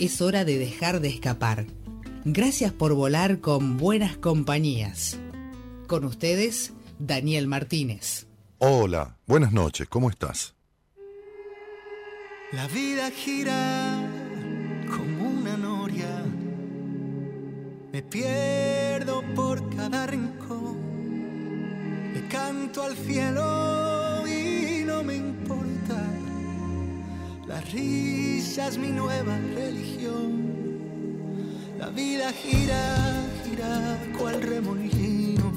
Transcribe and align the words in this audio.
es 0.00 0.22
hora 0.22 0.44
de 0.44 0.58
dejar 0.58 1.00
de 1.00 1.08
escapar. 1.08 1.66
Gracias 2.24 2.72
por 2.72 2.94
volar 2.94 3.40
con 3.40 3.76
buenas 3.76 4.16
compañías. 4.16 5.18
Con 5.86 6.04
ustedes, 6.04 6.72
Daniel 6.98 7.46
Martínez. 7.46 8.26
Hola, 8.58 9.18
buenas 9.26 9.52
noches, 9.52 9.88
¿cómo 9.88 10.10
estás? 10.10 10.54
La 12.52 12.66
vida 12.68 13.10
gira 13.10 14.02
como 14.88 15.28
una 15.28 15.56
noria. 15.56 16.24
Me 17.92 18.02
pierdo 18.02 19.22
por 19.34 19.74
cada 19.76 20.06
rincón. 20.06 20.80
Le 22.14 22.26
canto 22.28 22.82
al 22.82 22.96
cielo 22.96 23.89
la 27.50 27.60
risa 27.62 28.68
es 28.68 28.78
mi 28.78 28.92
nueva 28.92 29.36
religión. 29.56 30.30
La 31.80 31.88
vida 31.88 32.32
gira, 32.32 32.82
gira 33.44 33.98
cual 34.16 34.40
remolino. 34.40 35.50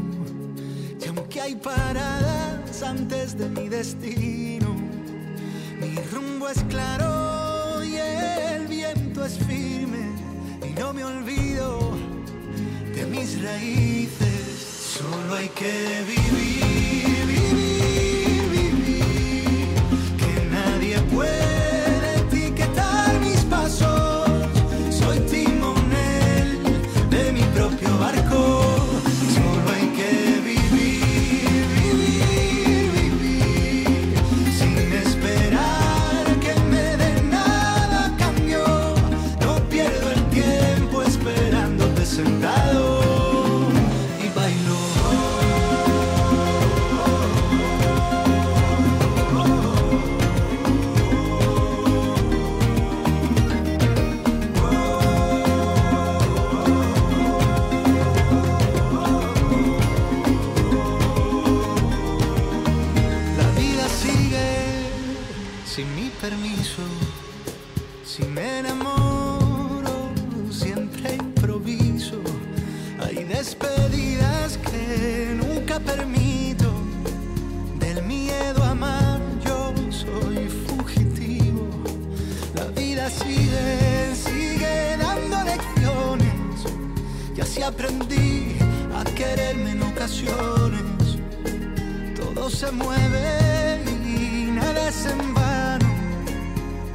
Y 0.99 1.07
aunque 1.07 1.39
hay 1.39 1.55
paradas 1.55 2.81
antes 2.81 3.37
de 3.37 3.47
mi 3.47 3.69
destino, 3.69 4.69
mi 5.79 5.95
rumbo 6.11 6.49
es 6.49 6.63
claro 6.63 7.83
y 7.83 7.97
el 7.97 8.65
viento 8.65 9.23
es 9.23 9.37
firme. 9.37 10.03
Y 10.67 10.79
no 10.79 10.93
me 10.93 11.03
olvido 11.03 11.91
de 12.95 13.05
mis 13.05 13.39
raíces. 13.43 14.97
Solo 14.97 15.35
hay 15.35 15.49
que 15.49 15.75
vivir, 16.07 17.12
aprendí 87.63 88.55
a 88.93 89.03
quererme 89.03 89.71
en 89.71 89.83
ocasiones. 89.83 91.17
Todo 92.15 92.49
se 92.49 92.71
mueve 92.71 93.81
y 94.05 94.51
nada 94.51 94.89
es 94.89 95.05
en 95.05 95.33
vano. 95.33 95.89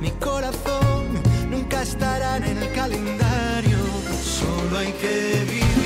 Mi 0.00 0.10
corazón 0.12 1.06
nunca 1.50 1.82
estará 1.82 2.36
en 2.36 2.58
el 2.58 2.72
calendario. 2.72 3.78
Solo 4.22 4.78
hay 4.78 4.92
que 4.92 5.44
vivir. 5.46 5.77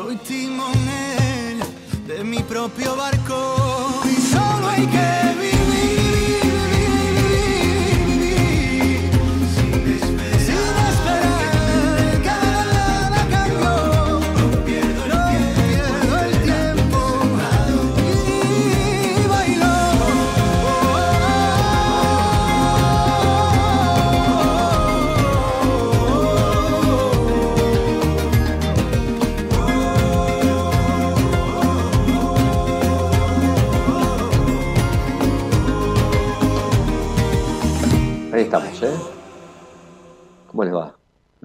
Soy 0.00 0.16
timonel 0.16 1.60
de 2.06 2.24
mi 2.24 2.38
propio 2.38 2.96
barco 2.96 4.02
y 4.06 4.14
solo 4.32 4.68
hay 4.70 4.86
que 4.86 5.29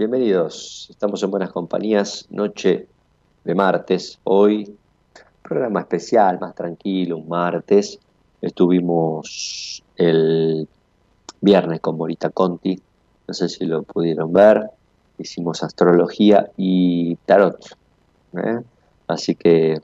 Bienvenidos, 0.07 0.85
estamos 0.91 1.23
en 1.23 1.31
buenas 1.31 1.51
compañías, 1.51 2.27
noche 2.29 2.87
de 3.43 3.55
martes, 3.55 4.19
hoy 4.23 4.77
programa 5.41 5.79
especial, 5.79 6.39
más 6.39 6.53
tranquilo, 6.53 7.17
un 7.17 7.27
martes. 7.27 7.97
Estuvimos 8.39 9.81
el 9.95 10.67
viernes 11.41 11.79
con 11.79 11.97
Morita 11.97 12.29
Conti, 12.29 12.79
no 13.27 13.33
sé 13.33 13.49
si 13.49 13.65
lo 13.65 13.81
pudieron 13.81 14.31
ver, 14.31 14.69
hicimos 15.17 15.63
astrología 15.63 16.51
y 16.55 17.15
tarot, 17.25 17.65
¿eh? 18.37 18.59
así 19.07 19.33
que 19.33 19.81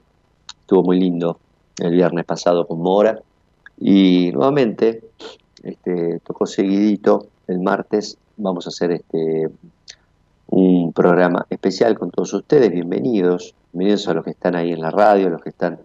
estuvo 0.62 0.84
muy 0.84 1.00
lindo 1.00 1.40
el 1.80 1.94
viernes 1.94 2.26
pasado 2.26 2.68
con 2.68 2.80
Mora. 2.80 3.20
Y 3.80 4.32
nuevamente 4.34 5.04
este, 5.64 6.20
tocó 6.20 6.46
seguidito 6.46 7.26
el 7.48 7.60
martes, 7.60 8.20
vamos 8.38 8.68
a 8.68 8.70
hacer 8.70 8.92
este 8.92 9.50
programa 10.92 11.45
especial 11.50 11.98
con 11.98 12.12
todos 12.12 12.33
ustedes. 12.33 12.69
Bienvenidos, 12.71 13.56
bienvenidos 13.71 14.07
a 14.07 14.13
los 14.13 14.24
que 14.24 14.31
están 14.31 14.56
ahí 14.56 14.71
en 14.71 14.81
la 14.81 14.92
radio, 14.92 15.30
los 15.30 15.42
que 15.42 15.50
están 15.50 15.80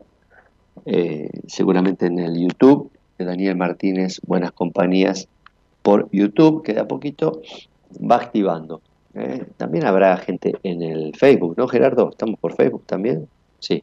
eh, 0.85 1.31
seguramente 1.47 2.07
en 2.07 2.19
el 2.19 2.39
YouTube 2.39 2.91
de 3.19 3.25
Daniel 3.25 3.57
Martínez, 3.57 4.21
Buenas 4.27 4.53
Compañías 4.53 5.29
por 5.83 6.11
YouTube, 6.11 6.63
que 6.63 6.75
de 6.75 6.81
a 6.81 6.89
poquito 6.89 7.41
va 7.99 8.17
activando. 8.17 8.81
¿eh? 9.15 9.47
También 9.57 9.87
habrá 9.87 10.17
gente 10.19 10.55
en 10.63 10.83
el 10.83 11.15
Facebook, 11.17 11.55
¿no, 11.57 11.69
Gerardo? 11.69 12.11
¿Estamos 12.11 12.39
por 12.39 12.55
Facebook 12.55 12.85
también? 12.87 13.29
Sí. 13.59 13.83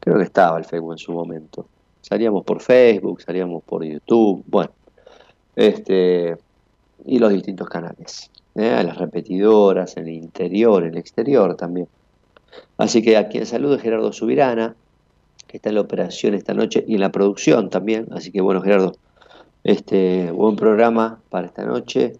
Creo 0.00 0.16
que 0.16 0.24
estaba 0.24 0.58
el 0.58 0.64
Facebook 0.64 0.92
en 0.92 0.98
su 0.98 1.12
momento. 1.12 1.66
Salíamos 2.00 2.44
por 2.44 2.60
Facebook, 2.60 3.20
salíamos 3.22 3.62
por 3.64 3.84
YouTube, 3.84 4.44
bueno. 4.46 4.70
Este, 5.56 6.36
y 7.04 7.18
los 7.18 7.32
distintos 7.32 7.68
canales. 7.68 8.30
¿Eh? 8.54 8.82
las 8.84 8.98
repetidoras, 8.98 9.96
en 9.96 10.08
el 10.08 10.14
interior, 10.14 10.84
en 10.84 10.92
el 10.92 10.98
exterior 10.98 11.56
también. 11.56 11.88
Así 12.78 13.02
que 13.02 13.16
a 13.16 13.28
quien 13.28 13.46
saludo 13.46 13.76
es 13.76 13.82
Gerardo 13.82 14.12
Subirana, 14.12 14.76
que 15.46 15.58
está 15.58 15.68
en 15.68 15.76
la 15.76 15.80
operación 15.80 16.34
esta 16.34 16.54
noche 16.54 16.84
y 16.86 16.94
en 16.94 17.00
la 17.00 17.12
producción 17.12 17.70
también. 17.70 18.08
Así 18.12 18.30
que 18.30 18.40
bueno, 18.40 18.62
Gerardo, 18.62 18.94
este 19.64 20.30
buen 20.30 20.56
programa 20.56 21.20
para 21.30 21.46
esta 21.46 21.64
noche. 21.64 22.18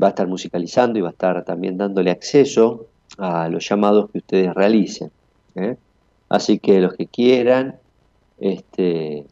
Va 0.00 0.08
a 0.08 0.10
estar 0.10 0.28
musicalizando 0.28 0.98
y 0.98 1.02
va 1.02 1.08
a 1.08 1.12
estar 1.12 1.44
también 1.44 1.76
dándole 1.76 2.10
acceso 2.10 2.86
a 3.18 3.48
los 3.48 3.68
llamados 3.68 4.10
que 4.10 4.18
ustedes 4.18 4.54
realicen. 4.54 5.10
¿eh? 5.54 5.76
Así 6.28 6.58
que 6.58 6.80
los 6.80 6.94
que 6.94 7.06
quieran, 7.06 7.76
este, 8.38 9.26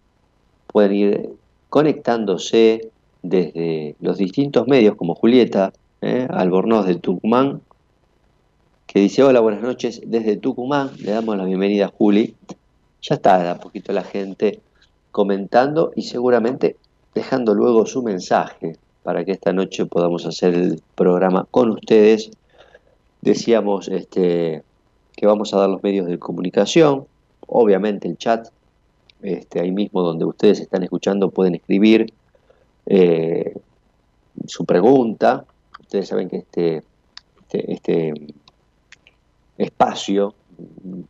pueden 0.67 0.93
ir 0.93 1.31
conectándose 1.69 2.91
desde 3.23 3.97
los 4.01 4.17
distintos 4.17 4.67
medios, 4.67 4.97
como 4.97 5.15
Julieta 5.15 5.73
¿eh? 6.05 6.29
Albornoz 6.31 6.87
de 6.87 6.97
Tucumán, 6.97 7.63
que 8.87 9.01
dice, 9.01 9.23
hola, 9.23 9.41
buenas 9.41 9.63
noches 9.63 10.03
desde 10.05 10.37
Tucumán, 10.37 10.91
le 10.99 11.13
damos 11.13 11.37
la 11.37 11.45
bienvenida 11.45 11.87
a 11.87 11.89
Juli. 11.89 12.37
Ya 13.01 13.15
está, 13.17 13.43
da 13.43 13.59
poquito 13.59 13.93
la 13.93 14.05
gente 14.05 14.61
comentando 15.11 15.93
y 15.97 16.03
seguramente 16.03 16.77
dejando 17.15 17.55
luego 17.55 17.87
su 17.87 18.03
mensaje 18.03 18.77
para 19.03 19.25
que 19.25 19.33
esta 19.33 19.53
noche 19.53 19.87
podamos 19.87 20.27
hacer 20.27 20.55
el 20.55 20.83
programa 20.95 21.47
con 21.51 21.71
ustedes. 21.71 22.31
Decíamos 23.23 23.89
este, 23.89 24.63
que 25.17 25.27
vamos 25.27 25.55
a 25.55 25.59
dar 25.59 25.71
los 25.71 25.83
medios 25.83 26.07
de 26.07 26.19
comunicación, 26.19 27.07
obviamente 27.47 28.09
el 28.09 28.19
chat, 28.19 28.49
este, 29.23 29.61
ahí 29.61 29.73
mismo 29.73 30.03
donde 30.03 30.27
ustedes 30.27 30.61
están 30.61 30.83
escuchando 30.83 31.31
pueden 31.31 31.55
escribir 31.55 32.13
eh, 32.87 33.57
su 34.47 34.67
pregunta. 34.67 35.47
Ustedes 35.95 36.09
saben 36.09 36.29
que 36.29 36.39
este, 36.39 36.83
este, 37.53 37.73
este 37.73 38.15
espacio, 39.57 40.35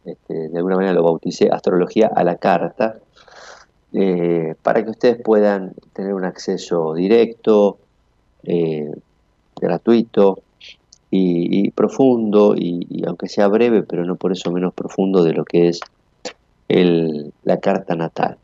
este, 0.05 0.51
de 0.51 0.59
alguna 0.59 0.77
manera 0.77 0.93
lo 0.93 1.03
bauticé 1.03 1.49
Astrología 1.51 2.11
a 2.15 2.23
la 2.23 2.37
Carta, 2.37 2.99
eh, 3.95 4.55
para 4.63 4.85
que 4.85 4.91
ustedes 4.91 5.23
puedan 5.23 5.73
tener 5.95 6.13
un 6.13 6.27
acceso 6.27 6.93
directo, 6.93 7.79
eh, 8.43 8.93
gratuito 9.59 10.43
y, 11.11 11.71
profundo, 11.71 12.55
y, 12.55 13.05
aunque 13.07 13.31
sea 13.31 13.49
breve, 13.49 13.85
pero 13.85 14.05
no 14.05 14.17
por 14.17 14.33
eso 14.33 14.53
menos 14.53 14.75
profundo 14.75 15.25
de 15.25 15.33
lo 15.33 15.47
que 15.47 15.69
es 15.69 15.81
la 16.69 17.59
carta 17.59 17.97
natal. 17.97 18.37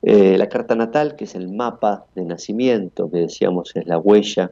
Eh, 0.00 0.38
la 0.38 0.48
carta 0.48 0.74
natal, 0.74 1.14
que 1.14 1.24
es 1.24 1.34
el 1.34 1.50
mapa 1.50 2.06
de 2.14 2.24
nacimiento, 2.24 3.10
que 3.10 3.18
decíamos 3.18 3.76
es 3.76 3.86
la 3.86 3.98
huella 3.98 4.50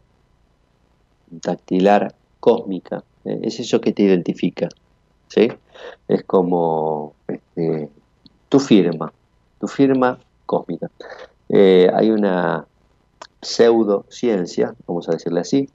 dactilar 1.40 2.14
cósmica, 2.40 3.04
es 3.24 3.60
eso 3.60 3.80
que 3.80 3.92
te 3.92 4.02
identifica. 4.02 4.68
¿sí? 5.28 5.48
Es 6.08 6.24
como 6.24 7.14
este, 7.28 7.88
tu 8.48 8.60
firma, 8.60 9.12
tu 9.60 9.68
firma 9.68 10.18
cósmica. 10.46 10.90
Eh, 11.48 11.90
hay 11.94 12.10
una 12.10 12.66
pseudociencia, 13.40 14.74
vamos 14.86 15.08
a 15.08 15.12
decirle 15.12 15.40
así, 15.40 15.68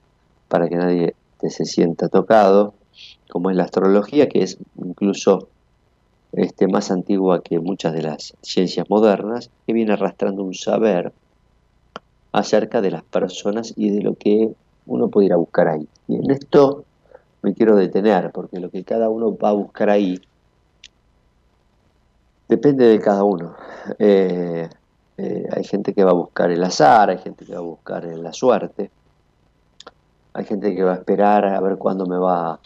para 0.48 0.68
que 0.68 0.76
nadie 0.76 1.14
se 1.48 1.64
sienta 1.64 2.08
tocado, 2.08 2.74
como 3.30 3.50
es 3.50 3.56
la 3.56 3.64
astrología, 3.64 4.28
que 4.28 4.42
es 4.42 4.58
incluso 4.76 5.48
este, 6.32 6.66
más 6.68 6.90
antigua 6.90 7.42
que 7.42 7.58
muchas 7.58 7.92
de 7.92 8.02
las 8.02 8.34
ciencias 8.42 8.88
modernas, 8.88 9.50
que 9.66 9.72
viene 9.72 9.92
arrastrando 9.92 10.42
un 10.42 10.54
saber 10.54 11.12
acerca 12.32 12.80
de 12.80 12.90
las 12.90 13.02
personas 13.02 13.72
y 13.76 13.90
de 13.90 14.02
lo 14.02 14.14
que 14.14 14.52
uno 14.88 15.08
puede 15.08 15.26
ir 15.26 15.32
a 15.32 15.36
buscar 15.36 15.68
ahí. 15.68 15.88
Y 16.08 16.16
en 16.16 16.30
esto 16.30 16.84
me 17.42 17.54
quiero 17.54 17.76
detener, 17.76 18.32
porque 18.32 18.58
lo 18.58 18.70
que 18.70 18.82
cada 18.84 19.08
uno 19.08 19.36
va 19.36 19.50
a 19.50 19.52
buscar 19.52 19.90
ahí 19.90 20.20
Depende 22.48 22.86
de 22.86 22.98
cada 22.98 23.24
uno. 23.24 23.54
Eh, 23.98 24.68
eh, 25.18 25.48
hay 25.54 25.64
gente 25.64 25.92
que 25.92 26.02
va 26.02 26.12
a 26.12 26.14
buscar 26.14 26.50
el 26.50 26.64
azar, 26.64 27.10
hay 27.10 27.18
gente 27.18 27.44
que 27.44 27.52
va 27.52 27.58
a 27.58 27.62
buscar 27.62 28.04
la 28.04 28.32
suerte, 28.32 28.90
hay 30.32 30.44
gente 30.46 30.74
que 30.74 30.82
va 30.82 30.92
a 30.92 30.96
esperar 30.96 31.44
a 31.44 31.60
ver 31.60 31.76
cuándo 31.76 32.06
me 32.06 32.16
va 32.16 32.58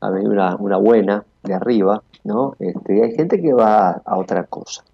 a 0.00 0.10
venir 0.10 0.28
una, 0.28 0.76
buena 0.76 1.24
de 1.42 1.54
arriba, 1.54 2.02
¿no? 2.24 2.54
Este, 2.58 3.02
hay 3.02 3.12
gente 3.14 3.40
que 3.40 3.54
va 3.54 4.02
a, 4.04 4.18
otra 4.18 4.44
cosa. 4.44 4.84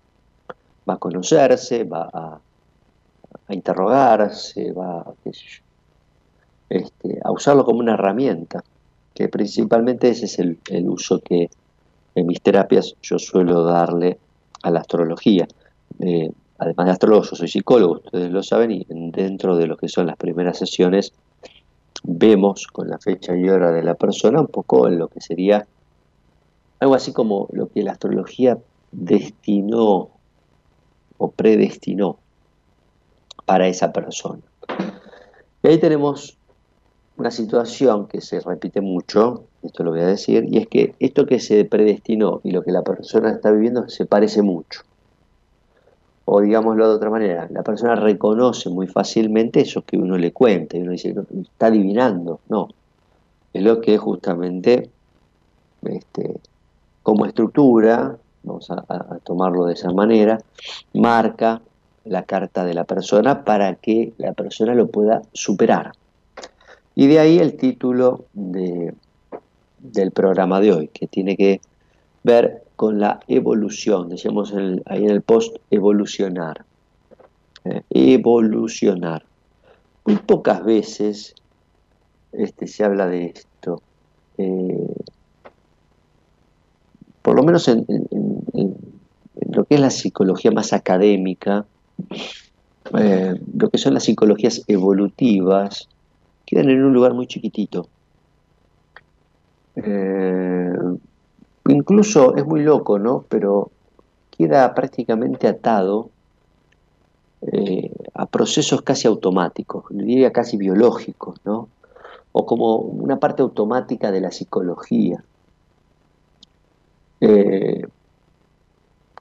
Va 0.89 0.95
a 0.95 0.99
conocerse, 0.99 1.83
va 1.83 2.09
a, 2.12 2.39
interrogarse, 3.49 4.73
va 4.73 5.05
este, 6.76 7.21
a 7.25 7.31
usarlo 7.32 7.65
como 7.65 7.81
una 7.81 7.94
herramienta, 7.94 8.62
que 9.15 9.29
principalmente 9.29 10.09
ese 10.09 10.26
es 10.26 10.38
el 10.38 10.88
uso 10.88 11.21
que, 11.21 11.49
en 12.15 12.26
mis 12.26 12.41
terapias 12.41 12.94
yo 13.03 13.19
suelo 13.19 13.65
darle 13.65 14.19
a 14.62 14.71
la 14.71 14.81
astrología. 14.81 15.47
Eh, 16.00 16.31
además 16.59 16.87
de 16.87 16.93
astrólogo, 16.93 17.25
yo 17.25 17.37
soy 17.37 17.49
psicólogo, 17.49 17.94
ustedes 18.05 18.31
lo 18.31 18.43
saben, 18.43 18.71
y 18.71 18.87
dentro 18.88 19.56
de 19.56 19.67
lo 19.67 19.76
que 19.76 19.88
son 19.88 20.06
las 20.06 20.17
primeras 20.17 20.59
sesiones 20.59 21.12
vemos 22.03 22.67
con 22.67 22.88
la 22.88 22.99
fecha 22.99 23.37
y 23.37 23.49
hora 23.49 23.73
de 23.73 23.82
la 23.82 23.94
persona 23.94 24.41
un 24.41 24.49
poco 24.49 24.88
en 24.88 24.99
lo 24.99 25.09
que 25.09 25.21
sería 25.21 25.67
algo 26.81 26.94
así 26.94 27.12
como 27.12 27.49
lo 27.53 27.69
que 27.69 27.82
la 27.82 27.93
astrología 27.93 28.59
destinó 28.93 30.11
o 31.17 31.31
predestinó 31.31 32.19
para 33.47 33.69
esa 33.69 33.93
persona. 33.93 34.43
Y 35.62 35.69
ahí 35.69 35.79
tenemos 35.79 36.37
una 37.16 37.31
situación 37.31 38.06
que 38.06 38.20
se 38.20 38.40
repite 38.40 38.81
mucho, 38.81 39.44
esto 39.62 39.84
lo 39.84 39.93
voy 39.93 40.00
a 40.00 40.06
decir, 40.06 40.46
y 40.50 40.58
es 40.58 40.66
que 40.66 40.94
esto 40.99 41.26
que 41.26 41.38
se 41.38 41.64
predestinó 41.64 42.40
y 42.43 42.50
lo 42.50 42.62
que 42.62 42.72
la 42.72 42.82
persona 42.82 43.30
está 43.30 43.50
viviendo 43.50 43.88
se 43.88 44.04
parece 44.04 44.42
mucho. 44.42 44.80
O 46.25 46.40
digámoslo 46.40 46.88
de 46.88 46.94
otra 46.94 47.11
manera, 47.11 47.47
la 47.50 47.62
persona 47.62 47.94
reconoce 47.94 48.71
muy 48.71 48.87
fácilmente 48.87 49.61
eso 49.61 49.83
que 49.83 49.97
uno 49.97 50.16
le 50.16 50.33
cuenta 50.33 50.76
y 50.76 50.80
uno 50.80 50.92
dice, 50.92 51.14
está 51.42 51.66
adivinando. 51.66 52.40
No, 52.49 52.68
es 53.52 53.62
lo 53.62 53.80
que 53.80 53.99
justamente 53.99 54.90
este, 55.83 56.40
como 57.02 57.26
estructura, 57.26 58.16
vamos 58.42 58.71
a, 58.71 58.85
a 58.88 59.18
tomarlo 59.23 59.66
de 59.66 59.75
esa 59.75 59.92
manera, 59.92 60.38
marca 60.94 61.61
la 62.04 62.23
carta 62.23 62.64
de 62.64 62.75
la 62.75 62.85
persona 62.85 63.44
para 63.44 63.75
que 63.76 64.14
la 64.18 64.33
persona 64.33 64.75
lo 64.75 64.88
pueda 64.88 65.23
superar 65.33 65.92
y 66.97 67.07
de 67.07 67.19
ahí 67.19 67.39
el 67.39 67.57
título 67.57 68.25
de, 68.33 68.95
del 69.79 70.11
programa 70.13 70.61
de 70.61 70.73
hoy, 70.73 70.89
que 70.89 71.07
tiene 71.07 71.37
que 71.37 71.61
ver 72.23 72.63
con 72.77 73.01
la 73.01 73.21
evolución, 73.29 74.09
decíamos 74.09 74.53
ahí 74.87 75.05
en 75.05 75.11
el 75.11 75.23
post, 75.23 75.57
evolucionar. 75.71 76.65
Eh, 77.65 77.83
evolucionar. 77.91 79.25
Muy 80.05 80.17
pocas 80.17 80.65
veces 80.65 81.35
este, 82.33 82.67
se 82.67 82.85
habla 82.85 83.07
de 83.07 83.27
esto. 83.27 83.81
Eh, 84.39 84.95
por 87.23 87.37
lo 87.37 87.43
menos 87.43 87.69
en, 87.69 87.87
lo 89.51 89.65
que 89.65 89.77
es 89.77 89.81
la 89.81 89.91
psicología 89.91 90.51
más 90.51 90.73
académica, 90.73 91.65
eh, 92.99 93.35
lo 93.57 93.71
que 93.71 93.79
son 93.79 93.95
las 93.95 94.05
psicologías 94.05 94.63
evolutivas, 94.67 95.89
quedan 96.47 96.71
en 96.71 96.85
un 96.85 96.93
lugar 96.93 97.15
muy 97.15 97.27
chiquitito. 97.27 97.89
Eh, 99.77 100.73
incluso 101.69 102.37
es 102.37 102.47
muy 102.47 102.63
loco, 102.63 102.99
¿no? 102.99 103.25
Pero 103.29 103.71
queda 104.31 104.75
prácticamente 104.75 105.49
atado 105.49 106.11
eh, 107.43 107.91
a 108.15 108.27
procesos 108.27 108.83
casi 108.83 109.07
automáticos, 109.07 109.85
diría 109.91 110.33
casi 110.33 110.57
biológicos, 110.57 111.41
¿no? 111.45 111.69
O 112.33 112.47
como 112.47 112.77
una 112.77 113.19
parte 113.19 113.43
automática 113.43 114.11
de 114.11 114.21
la 114.21 114.31
psicología. 114.31 115.23
Eh, 117.21 117.87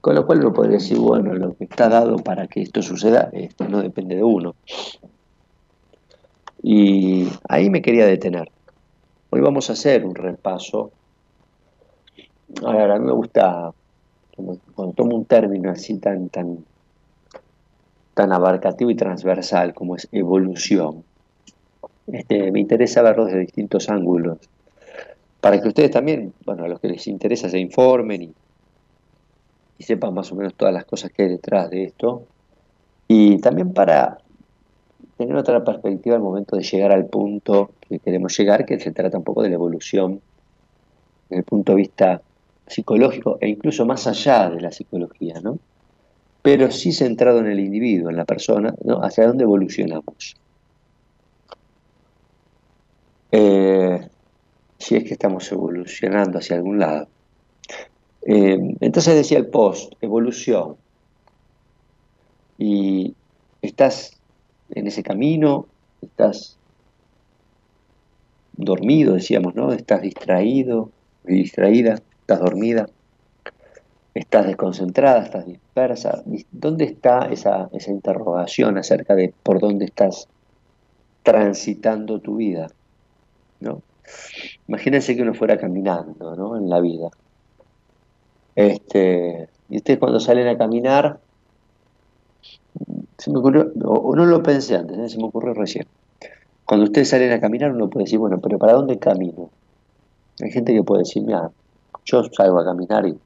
con 0.01 0.15
lo 0.15 0.25
cual 0.25 0.39
uno 0.39 0.51
podría 0.53 0.79
decir, 0.79 0.97
bueno, 0.97 1.33
lo 1.33 1.55
que 1.55 1.63
está 1.63 1.87
dado 1.87 2.17
para 2.17 2.47
que 2.47 2.61
esto 2.61 2.81
suceda 2.81 3.29
esto 3.31 3.69
no 3.69 3.81
depende 3.81 4.15
de 4.15 4.23
uno. 4.23 4.55
Y 6.65 7.27
ahí 7.49 7.69
me 7.69 7.81
quería 7.81 8.05
detener. 8.05 8.49
Hoy 9.29 9.41
vamos 9.41 9.69
a 9.69 9.73
hacer 9.73 10.05
un 10.05 10.15
repaso. 10.15 10.91
Ahora, 12.63 12.95
a 12.95 12.99
mí 12.99 13.05
me 13.05 13.11
gusta, 13.11 13.73
cuando 14.73 14.93
tomo 14.93 15.17
un 15.17 15.25
término 15.25 15.71
así 15.71 15.97
tan, 15.97 16.29
tan, 16.29 16.63
tan 18.13 18.31
abarcativo 18.31 18.89
y 18.91 18.95
transversal 18.95 19.73
como 19.73 19.97
es 19.97 20.07
evolución, 20.13 21.03
este, 22.07 22.49
me 22.51 22.61
interesa 22.61 23.01
verlo 23.01 23.25
desde 23.25 23.39
distintos 23.39 23.89
ángulos, 23.89 24.37
para 25.41 25.59
que 25.59 25.67
ustedes 25.67 25.91
también, 25.91 26.33
bueno, 26.45 26.63
a 26.63 26.67
los 26.69 26.79
que 26.79 26.87
les 26.87 27.07
interesa 27.07 27.49
se 27.49 27.59
informen 27.59 28.21
y, 28.21 28.33
y 29.79 29.83
sepan 29.83 30.13
más 30.13 30.31
o 30.31 30.35
menos 30.35 30.53
todas 30.53 30.73
las 30.73 30.85
cosas 30.85 31.11
que 31.11 31.23
hay 31.23 31.29
detrás 31.29 31.69
de 31.69 31.83
esto, 31.83 32.23
y 33.07 33.39
también 33.39 33.73
para 33.73 34.19
tener 35.17 35.35
otra 35.35 35.63
perspectiva 35.63 36.15
al 36.15 36.21
momento 36.21 36.55
de 36.55 36.63
llegar 36.63 36.91
al 36.91 37.05
punto 37.05 37.71
que 37.87 37.99
queremos 37.99 38.37
llegar, 38.37 38.65
que 38.65 38.79
se 38.79 38.91
trata 38.91 39.17
un 39.17 39.23
poco 39.23 39.43
de 39.43 39.49
la 39.49 39.55
evolución 39.55 40.21
desde 41.29 41.39
el 41.39 41.43
punto 41.43 41.73
de 41.73 41.77
vista 41.77 42.21
psicológico 42.67 43.37
e 43.41 43.49
incluso 43.49 43.85
más 43.85 44.07
allá 44.07 44.49
de 44.49 44.61
la 44.61 44.71
psicología, 44.71 45.39
¿no? 45.41 45.59
Pero 46.41 46.71
sí 46.71 46.91
centrado 46.91 47.39
en 47.39 47.47
el 47.47 47.59
individuo, 47.59 48.09
en 48.09 48.17
la 48.17 48.25
persona, 48.25 48.73
¿no? 48.83 49.01
Hacia 49.03 49.27
dónde 49.27 49.43
evolucionamos. 49.43 50.35
Eh, 53.31 54.07
si 54.77 54.95
es 54.95 55.03
que 55.03 55.13
estamos 55.13 55.49
evolucionando 55.51 56.39
hacia 56.39 56.57
algún 56.57 56.79
lado. 56.79 57.07
Eh, 58.25 58.59
entonces 58.79 59.15
decía 59.15 59.37
el 59.37 59.47
post, 59.47 59.93
evolución. 60.01 60.75
Y 62.57 63.15
estás 63.61 64.19
en 64.69 64.87
ese 64.87 65.03
camino, 65.03 65.67
estás 66.01 66.57
dormido, 68.53 69.15
decíamos, 69.15 69.55
¿no? 69.55 69.71
Estás 69.71 70.01
distraído, 70.01 70.91
distraída, 71.23 71.95
estás 72.21 72.39
dormida, 72.39 72.87
estás 74.13 74.45
desconcentrada, 74.47 75.23
estás 75.23 75.45
dispersa. 75.45 76.23
¿Dónde 76.51 76.85
está 76.85 77.27
esa, 77.31 77.69
esa 77.73 77.91
interrogación 77.91 78.77
acerca 78.77 79.15
de 79.15 79.33
por 79.43 79.59
dónde 79.59 79.85
estás 79.85 80.27
transitando 81.23 82.19
tu 82.19 82.37
vida? 82.37 82.67
¿no? 83.59 83.81
Imagínense 84.67 85.15
que 85.15 85.21
uno 85.21 85.33
fuera 85.33 85.57
caminando 85.57 86.35
¿no? 86.35 86.57
en 86.57 86.69
la 86.69 86.79
vida. 86.79 87.09
Este, 88.55 89.49
y 89.69 89.77
ustedes 89.77 89.99
cuando 89.99 90.19
salen 90.19 90.47
a 90.47 90.57
caminar, 90.57 91.19
se 93.23 93.31
me 93.31 93.39
ocurrió, 93.39 93.71
o 93.85 94.13
no 94.17 94.25
lo 94.25 94.43
pensé 94.43 94.75
antes, 94.75 94.97
¿eh? 94.97 95.07
se 95.07 95.17
me 95.17 95.23
ocurrió 95.23 95.53
recién. 95.53 95.87
Cuando 96.65 96.83
ustedes 96.83 97.07
salen 97.07 97.31
a 97.31 97.39
caminar, 97.39 97.71
uno 97.71 97.89
puede 97.89 98.03
decir, 98.03 98.19
bueno, 98.19 98.41
pero 98.41 98.59
¿para 98.59 98.73
dónde 98.73 98.99
camino? 98.99 99.49
Hay 100.41 100.51
gente 100.51 100.73
que 100.73 100.83
puede 100.83 101.03
decir, 101.03 101.23
mira, 101.23 101.49
yo 102.03 102.23
salgo 102.25 102.59
a 102.59 102.65
caminar 102.65 103.07
y, 103.07 103.17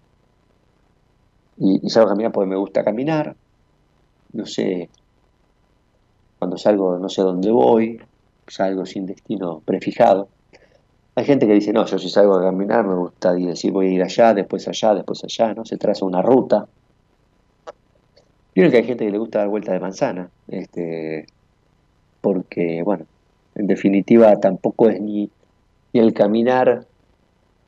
y, 1.58 1.90
salgo 1.90 2.10
a 2.10 2.12
caminar 2.12 2.32
porque 2.32 2.48
me 2.48 2.58
gusta 2.58 2.84
caminar, 2.84 3.36
no 4.34 4.46
sé, 4.46 4.88
cuando 6.38 6.60
salgo 6.60 7.00
no 7.00 7.10
sé 7.10 7.24
dónde 7.24 7.50
voy, 7.50 8.00
salgo 8.46 8.86
sin 8.86 9.08
destino 9.08 9.64
prefijado. 9.66 10.28
Hay 11.16 11.26
gente 11.26 11.48
que 11.48 11.54
dice, 11.54 11.74
no, 11.74 11.88
yo 11.88 11.98
si 11.98 12.12
salgo 12.12 12.36
a 12.36 12.44
caminar 12.44 12.86
me 12.86 12.94
gusta 12.94 13.34
decir 13.34 13.72
voy 13.72 13.88
a 13.88 13.92
ir 13.94 14.04
allá, 14.04 14.36
después 14.36 14.68
allá, 14.68 14.94
después 14.94 15.24
allá, 15.24 15.56
¿no? 15.56 15.66
Se 15.66 15.78
traza 15.78 16.06
una 16.06 16.22
ruta. 16.22 16.68
Vieron 18.58 18.72
que 18.72 18.78
hay 18.80 18.86
gente 18.86 19.06
que 19.06 19.12
le 19.12 19.20
gusta 19.20 19.38
dar 19.38 19.50
vuelta 19.50 19.72
de 19.72 19.80
manzana, 19.80 20.32
este, 20.48 21.28
porque, 22.22 22.82
bueno, 22.82 23.06
en 23.54 23.68
definitiva 23.68 24.36
tampoco 24.40 24.90
es 24.90 25.00
ni, 25.00 25.30
el 25.94 26.12
caminar, 26.16 26.88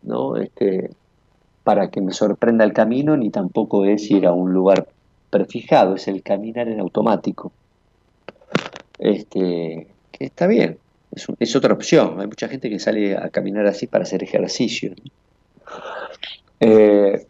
¿no? 0.01 0.36
Este, 0.38 0.89
para 1.63 1.91
que 1.91 2.01
me 2.01 2.12
sorprenda 2.12 2.65
el 2.65 2.74
camino, 2.74 3.15
ni 3.15 3.29
tampoco 3.29 3.86
es 3.86 4.10
ir 4.10 4.25
a 4.25 4.34
un 4.34 4.51
lugar 4.51 4.88
prefijado, 5.29 5.93
es 5.93 6.08
el 6.08 6.24
caminar 6.24 6.67
en 6.67 6.79
automático. 6.79 7.51
Este, 8.98 9.89
que 10.12 10.25
está 10.25 10.48
bien, 10.48 10.79
es, 11.12 11.55
otra 11.55 11.75
opción. 11.75 12.19
Hay 12.19 12.25
mucha 12.25 12.48
gente 12.48 12.67
que 12.67 12.79
sale 12.79 13.15
a 13.15 13.29
caminar 13.29 13.67
así 13.67 13.86
para 13.86 14.05
hacer 14.05 14.24
ejercicio. 14.24 14.96
Eh, 16.60 17.27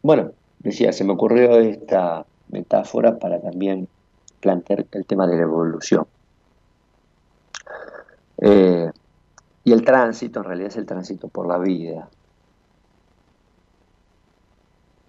bueno, 0.00 0.32
decía, 0.62 0.92
se 0.92 1.04
me 1.04 1.12
ocurrió 1.12 1.58
esta 1.58 2.24
metáfora 2.50 3.18
para 3.18 3.40
también 3.40 3.88
plantear 4.40 4.86
el 4.92 5.06
tema 5.06 5.26
de 5.26 5.36
la 5.36 5.42
evolución. 5.42 6.06
Eh, 8.38 8.90
y 9.64 9.72
el 9.72 9.84
tránsito, 9.84 10.40
en 10.40 10.44
realidad 10.44 10.68
es 10.68 10.76
el 10.76 10.86
tránsito 10.86 11.28
por 11.28 11.46
la 11.46 11.58
vida. 11.58 12.08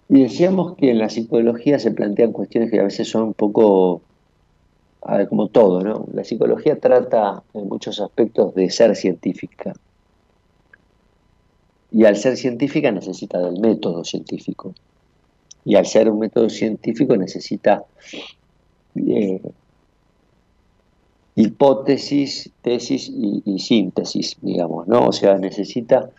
Y 0.08 0.22
decíamos 0.22 0.76
que 0.76 0.90
en 0.90 0.98
la 0.98 1.08
psicología 1.08 1.78
se 1.78 1.90
plantean 1.90 2.32
cuestiones 2.32 2.70
que 2.70 2.78
a 2.78 2.84
veces 2.84 3.08
son 3.08 3.24
un 3.24 3.34
poco, 3.34 4.02
como 5.28 5.48
todo, 5.48 5.80
¿no? 5.80 6.06
La 6.12 6.22
psicología 6.22 6.78
trata 6.78 7.42
en 7.52 7.68
muchos 7.68 8.00
aspectos 8.00 8.54
de 8.54 8.70
ser 8.70 8.94
científica. 8.94 9.72
Y 11.90 12.04
al 12.04 12.16
ser 12.16 12.36
científica 12.36 12.92
necesita 12.92 13.38
del 13.38 13.60
método 13.60 14.04
científico 14.04 14.74
y 15.64 15.76
al 15.76 15.86
ser 15.86 16.10
un 16.10 16.18
método 16.18 16.50
científico 16.50 17.16
necesita 17.16 17.84
eh, 18.96 19.40
hipótesis, 21.36 22.50
tesis 22.62 23.10
y, 23.10 23.58
síntesis, 23.58 24.36
digamos, 24.40 24.86
¿no? 24.86 25.08
O 25.08 25.12
sea, 25.12 25.36
necesita 25.36 26.10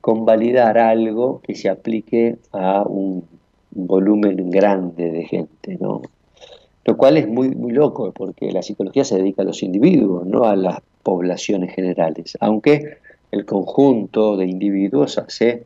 convalidar 0.00 0.78
algo 0.78 1.40
que 1.42 1.54
se 1.54 1.68
aplique 1.68 2.38
a 2.52 2.82
un 2.82 3.24
volumen 3.70 4.50
grande 4.50 5.10
de 5.10 5.24
gente, 5.24 5.78
¿no? 5.80 6.02
Lo 6.84 6.96
cual 6.96 7.16
es 7.16 7.28
muy, 7.28 7.50
muy 7.50 7.72
loco, 7.72 8.12
porque 8.12 8.50
la 8.50 8.62
psicología 8.62 9.04
se 9.04 9.16
dedica 9.16 9.42
a 9.42 9.44
los 9.44 9.62
individuos, 9.62 10.26
no 10.26 10.44
a 10.44 10.56
las 10.56 10.80
poblaciones 11.02 11.74
generales, 11.74 12.36
aunque 12.40 12.98
el 13.30 13.44
conjunto 13.46 14.36
de 14.36 14.46
individuos 14.46 15.18
hace 15.18 15.64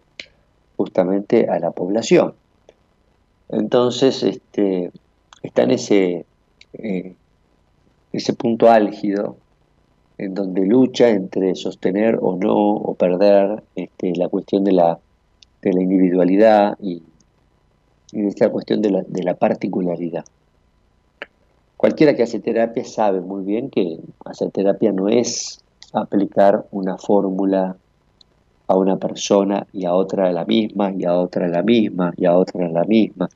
justamente 0.76 1.48
a 1.48 1.58
la 1.58 1.70
población. 1.70 2.34
Entonces, 3.48 4.22
este, 4.22 4.90
está 5.42 5.62
en 5.62 5.70
ese, 5.72 6.26
eh, 6.72 7.14
ese 8.12 8.32
punto 8.32 8.70
álgido 8.70 9.36
en 10.18 10.34
donde 10.34 10.66
lucha 10.66 11.10
entre 11.10 11.54
sostener 11.54 12.18
o 12.20 12.36
no 12.36 12.56
o 12.56 12.94
perder 12.94 13.62
este, 13.74 14.14
la 14.16 14.28
cuestión 14.28 14.64
de 14.64 14.72
la, 14.72 14.98
de 15.62 15.72
la 15.72 15.82
individualidad 15.82 16.76
y, 16.80 17.02
y 18.12 18.26
esta 18.26 18.48
cuestión 18.48 18.82
de 18.82 18.90
la, 18.90 19.02
de 19.02 19.22
la 19.22 19.34
particularidad. 19.34 20.24
Cualquiera 21.76 22.16
que 22.16 22.22
hace 22.22 22.40
terapia 22.40 22.84
sabe 22.84 23.20
muy 23.20 23.44
bien 23.44 23.68
que 23.68 23.98
hacer 24.24 24.50
terapia 24.50 24.92
no 24.92 25.08
es 25.08 25.60
aplicar 25.92 26.66
una 26.70 26.96
fórmula 26.96 27.76
a 28.68 28.76
una 28.76 28.96
persona 28.96 29.66
y 29.72 29.84
a 29.84 29.94
otra 29.94 30.32
la 30.32 30.44
misma, 30.44 30.92
y 30.92 31.04
a 31.04 31.14
otra 31.14 31.48
la 31.48 31.62
misma, 31.62 32.12
y 32.16 32.26
a 32.26 32.36
otra 32.36 32.68
la 32.68 32.84
misma. 32.84 33.28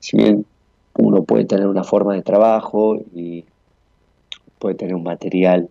Si 0.00 0.16
bien 0.16 0.46
uno 0.98 1.24
puede 1.24 1.44
tener 1.44 1.66
una 1.66 1.84
forma 1.84 2.14
de 2.14 2.22
trabajo 2.22 2.96
y 3.14 3.44
puede 4.58 4.76
tener 4.76 4.94
un 4.94 5.02
material 5.02 5.68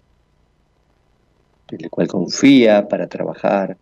en 1.72 1.84
el 1.84 1.90
cual 1.90 2.08
confía 2.08 2.88
para 2.88 3.08
trabajar, 3.08 3.78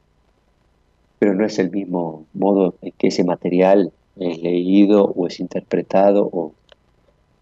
pero 1.19 1.33
no 1.33 1.45
es 1.45 1.59
el 1.59 1.69
mismo 1.69 2.25
modo 2.33 2.75
en 2.81 2.93
que 2.93 3.07
ese 3.07 3.23
material 3.23 3.91
es 4.15 4.41
leído 4.41 5.05
o 5.05 5.27
es 5.27 5.39
interpretado 5.39 6.29
o, 6.31 6.53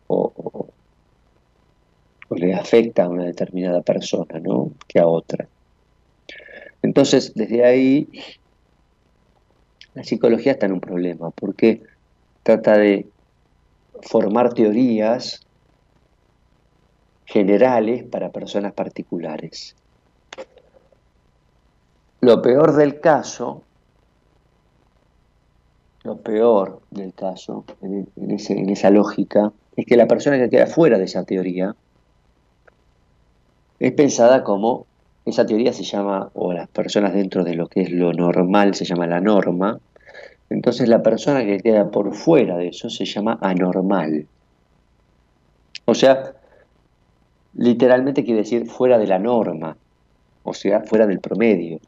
o, 0.07 0.69
o 2.29 2.35
le 2.35 2.53
afecta 2.53 3.03
a 3.03 3.09
una 3.09 3.25
determinada 3.25 3.81
persona 3.81 4.39
¿no? 4.39 4.71
que 4.87 4.99
a 4.99 5.07
otra. 5.07 5.47
Entonces, 6.83 7.33
desde 7.35 7.63
ahí, 7.63 8.09
la 9.93 10.03
psicología 10.03 10.53
está 10.53 10.65
en 10.65 10.73
un 10.73 10.81
problema, 10.81 11.31
porque 11.31 11.83
trata 12.43 12.77
de 12.77 13.07
formar 14.01 14.53
teorías 14.53 15.45
generales 17.25 18.03
para 18.03 18.31
personas 18.31 18.73
particulares. 18.73 19.75
Lo 22.19 22.41
peor 22.41 22.75
del 22.75 22.99
caso, 22.99 23.63
lo 26.03 26.17
peor 26.17 26.81
del 26.89 27.13
caso, 27.13 27.65
en, 27.81 28.07
en 28.15 28.69
esa 28.69 28.89
lógica, 28.89 29.51
es 29.75 29.85
que 29.85 29.97
la 29.97 30.07
persona 30.07 30.37
que 30.37 30.49
queda 30.49 30.67
fuera 30.67 30.97
de 30.97 31.05
esa 31.05 31.23
teoría 31.23 31.75
es 33.79 33.91
pensada 33.93 34.43
como 34.43 34.85
esa 35.25 35.45
teoría 35.45 35.73
se 35.73 35.83
llama, 35.83 36.29
o 36.33 36.53
las 36.53 36.67
personas 36.69 37.13
dentro 37.13 37.43
de 37.43 37.55
lo 37.55 37.67
que 37.67 37.81
es 37.81 37.91
lo 37.91 38.11
normal 38.13 38.73
se 38.75 38.85
llama 38.85 39.07
la 39.07 39.21
norma, 39.21 39.79
entonces 40.49 40.89
la 40.89 41.01
persona 41.01 41.45
que 41.45 41.59
queda 41.59 41.89
por 41.89 42.13
fuera 42.13 42.57
de 42.57 42.69
eso 42.69 42.89
se 42.89 43.05
llama 43.05 43.37
anormal. 43.41 44.27
O 45.85 45.93
sea, 45.93 46.33
literalmente 47.53 48.23
quiere 48.23 48.41
decir 48.41 48.67
fuera 48.67 48.97
de 48.97 49.07
la 49.07 49.19
norma. 49.19 49.77
o 50.43 50.53
sea, 50.53 50.81
fuera 50.81 51.05
del 51.05 51.19
promedio. 51.19 51.79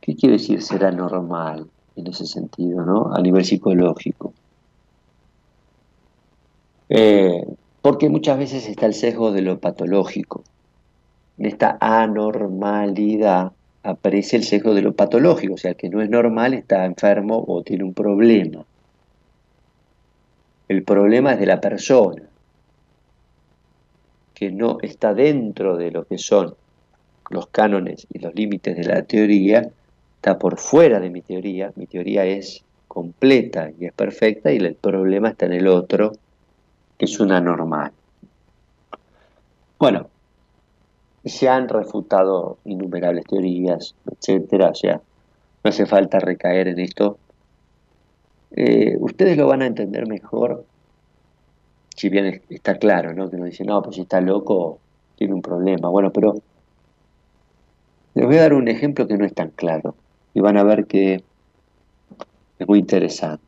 ¿Qué 0.00 0.14
quiere 0.14 0.34
decir 0.34 0.60
ser 0.60 0.84
anormal 0.84 1.66
en 1.96 2.06
ese 2.06 2.26
sentido, 2.26 2.84
¿no? 2.84 3.14
a 3.14 3.20
nivel 3.22 3.44
psicológico? 3.44 4.34
Eh, 6.90 7.42
porque 7.80 8.10
muchas 8.10 8.38
veces 8.38 8.68
está 8.68 8.86
el 8.86 8.94
sesgo 8.94 9.32
de 9.32 9.42
lo 9.42 9.58
patológico. 9.58 10.44
En 11.38 11.46
esta 11.46 11.76
anormalidad 11.80 13.52
aparece 13.82 14.36
el 14.36 14.44
sesgo 14.44 14.74
de 14.74 14.82
lo 14.82 14.94
patológico, 14.94 15.54
o 15.54 15.58
sea, 15.58 15.74
que 15.74 15.88
no 15.88 16.00
es 16.00 16.08
normal, 16.08 16.54
está 16.54 16.84
enfermo 16.84 17.44
o 17.46 17.62
tiene 17.62 17.84
un 17.84 17.94
problema. 17.94 18.64
El 20.68 20.82
problema 20.82 21.32
es 21.32 21.40
de 21.40 21.46
la 21.46 21.60
persona, 21.60 22.22
que 24.32 24.50
no 24.50 24.78
está 24.80 25.12
dentro 25.14 25.76
de 25.76 25.90
lo 25.90 26.04
que 26.04 26.18
son 26.18 26.54
los 27.30 27.48
cánones 27.48 28.06
y 28.12 28.18
los 28.18 28.34
límites 28.34 28.76
de 28.76 28.84
la 28.84 29.02
teoría, 29.02 29.68
está 30.16 30.38
por 30.38 30.58
fuera 30.58 31.00
de 31.00 31.10
mi 31.10 31.20
teoría, 31.20 31.72
mi 31.76 31.86
teoría 31.86 32.24
es 32.24 32.64
completa 32.88 33.70
y 33.78 33.86
es 33.86 33.92
perfecta 33.92 34.52
y 34.52 34.56
el 34.56 34.74
problema 34.74 35.30
está 35.30 35.46
en 35.46 35.52
el 35.52 35.68
otro, 35.68 36.12
que 36.96 37.04
es 37.04 37.20
una 37.20 37.40
normal. 37.40 37.92
Bueno, 39.78 40.08
se 41.24 41.48
han 41.48 41.68
refutado 41.68 42.58
innumerables 42.64 43.24
teorías, 43.24 43.94
etcétera, 44.10 44.70
o 44.70 44.74
sea, 44.74 45.00
no 45.62 45.68
hace 45.70 45.86
falta 45.86 46.18
recaer 46.18 46.68
en 46.68 46.80
esto. 46.80 47.18
Eh, 48.52 48.96
ustedes 49.00 49.36
lo 49.36 49.46
van 49.48 49.62
a 49.62 49.66
entender 49.66 50.06
mejor, 50.06 50.64
si 51.96 52.08
bien 52.08 52.42
está 52.50 52.76
claro, 52.76 53.14
¿no? 53.14 53.30
Que 53.30 53.36
nos 53.36 53.46
dicen, 53.46 53.66
no, 53.66 53.82
pues 53.82 53.96
si 53.96 54.02
está 54.02 54.20
loco, 54.20 54.78
tiene 55.16 55.34
un 55.34 55.42
problema. 55.42 55.88
Bueno, 55.88 56.12
pero 56.12 56.34
les 58.14 58.26
voy 58.26 58.36
a 58.36 58.42
dar 58.42 58.54
un 58.54 58.68
ejemplo 58.68 59.08
que 59.08 59.16
no 59.16 59.24
es 59.24 59.34
tan 59.34 59.50
claro 59.50 59.94
y 60.34 60.40
van 60.40 60.56
a 60.56 60.62
ver 60.62 60.86
que 60.86 61.24
es 62.58 62.68
muy 62.68 62.78
interesante. 62.78 63.42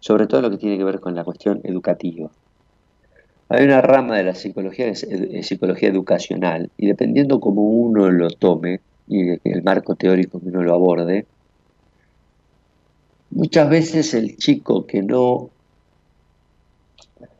Sobre 0.00 0.26
todo 0.26 0.42
lo 0.42 0.50
que 0.50 0.58
tiene 0.58 0.76
que 0.76 0.84
ver 0.84 1.00
con 1.00 1.14
la 1.14 1.24
cuestión 1.24 1.60
educativa. 1.64 2.30
Hay 3.48 3.64
una 3.64 3.80
rama 3.80 4.16
de 4.16 4.24
la 4.24 4.34
psicología, 4.34 4.88
es, 4.88 5.06
psicología 5.46 5.88
educacional, 5.88 6.70
y 6.76 6.86
dependiendo 6.86 7.38
cómo 7.38 7.62
uno 7.62 8.10
lo 8.10 8.28
tome 8.30 8.80
y 9.06 9.38
el 9.48 9.62
marco 9.62 9.94
teórico 9.94 10.40
que 10.40 10.48
uno 10.48 10.64
lo 10.64 10.74
aborde, 10.74 11.26
muchas 13.30 13.70
veces 13.70 14.14
el 14.14 14.36
chico 14.36 14.84
que 14.86 15.02
no 15.02 15.50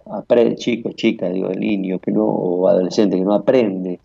aprende, 0.09 0.55
chico, 0.57 0.93
chica, 0.93 1.29
digo, 1.29 1.51
el 1.51 1.59
niño 1.59 1.99
que 1.99 2.13
no, 2.13 2.25
o 2.25 2.69
adolescente 2.69 3.17
que 3.17 3.25
no 3.25 3.35
aprende 3.35 3.99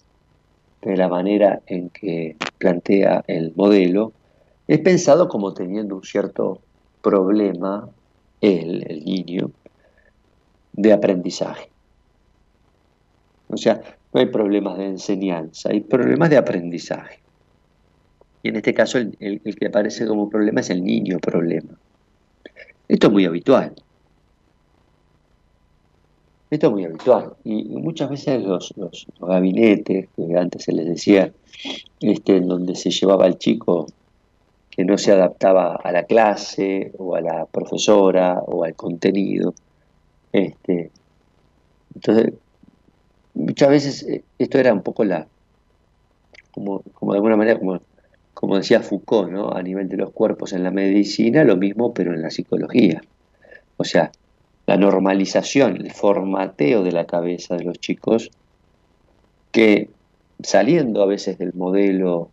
de 0.81 0.97
la 0.97 1.07
manera 1.07 1.61
en 1.67 1.89
que 1.89 2.35
plantea 2.57 3.23
el 3.27 3.53
modelo, 3.55 4.11
es 4.67 4.79
pensado 4.79 5.27
como 5.27 5.53
teniendo 5.53 5.97
un 5.97 6.03
cierto 6.03 6.59
problema, 7.03 7.87
él, 8.41 8.83
el 8.89 9.05
niño, 9.05 9.51
de 10.73 10.93
aprendizaje. 10.93 11.69
O 13.51 13.57
sea, 13.57 13.81
no 14.13 14.19
hay 14.19 14.27
problemas 14.27 14.77
de 14.77 14.85
enseñanza, 14.85 15.69
hay 15.69 15.81
problemas 15.81 16.29
de 16.29 16.37
aprendizaje. 16.37 17.19
Y 18.43 18.49
en 18.49 18.55
este 18.55 18.73
caso 18.73 18.97
el, 18.97 19.41
que 19.41 19.67
aparece 19.67 20.05
como 20.07 20.29
problema 20.29 20.61
es 20.61 20.69
el 20.69 20.83
niño 20.83 21.19
problema. 21.19 21.77
Esto 22.87 23.07
es 23.07 23.13
muy 23.13 23.25
habitual. 23.25 23.73
Esto 26.49 26.67
es 26.67 26.73
muy 26.73 26.85
habitual. 26.85 27.33
Y, 27.43 27.63
muchas 27.63 28.09
veces 28.09 28.43
los, 28.43 28.73
gabinetes, 29.19 30.09
que 30.15 30.37
antes 30.37 30.63
se 30.63 30.73
les 30.73 30.87
decía, 30.87 31.31
este, 31.99 32.37
en 32.37 32.47
donde 32.47 32.75
se 32.75 32.89
llevaba 32.89 33.25
al 33.25 33.37
chico 33.37 33.85
que 34.69 34.85
no 34.85 34.97
se 34.97 35.11
adaptaba 35.11 35.75
a 35.75 35.91
la 35.91 36.03
clase 36.05 36.93
o 36.97 37.15
a 37.15 37.21
la 37.21 37.45
profesora 37.45 38.41
o 38.45 38.63
al 38.63 38.73
contenido. 38.73 39.53
Este, 40.31 40.91
entonces, 41.93 42.33
muchas 43.33 43.69
veces 43.69 44.03
eh, 44.03 44.23
esto 44.39 44.59
era 44.59 44.73
un 44.73 44.81
poco 44.81 45.03
la, 45.03 45.27
como, 46.51 46.81
como 46.93 47.13
de 47.13 47.17
alguna 47.17 47.37
manera, 47.37 47.59
como, 47.59 47.81
como 48.33 48.57
decía 48.57 48.81
Foucault, 48.81 49.31
¿no? 49.31 49.51
a 49.51 49.61
nivel 49.61 49.89
de 49.89 49.97
los 49.97 50.11
cuerpos 50.11 50.53
en 50.53 50.63
la 50.63 50.71
medicina, 50.71 51.43
lo 51.43 51.57
mismo 51.57 51.93
pero 51.93 52.13
en 52.13 52.21
la 52.21 52.29
psicología. 52.29 53.01
O 53.77 53.83
sea, 53.83 54.11
la 54.65 54.77
normalización, 54.77 55.77
el 55.77 55.91
formateo 55.91 56.83
de 56.83 56.91
la 56.91 57.05
cabeza 57.05 57.55
de 57.55 57.63
los 57.63 57.79
chicos, 57.79 58.31
que 59.51 59.89
saliendo 60.41 61.03
a 61.03 61.05
veces 61.05 61.37
del 61.37 61.53
modelo 61.53 62.29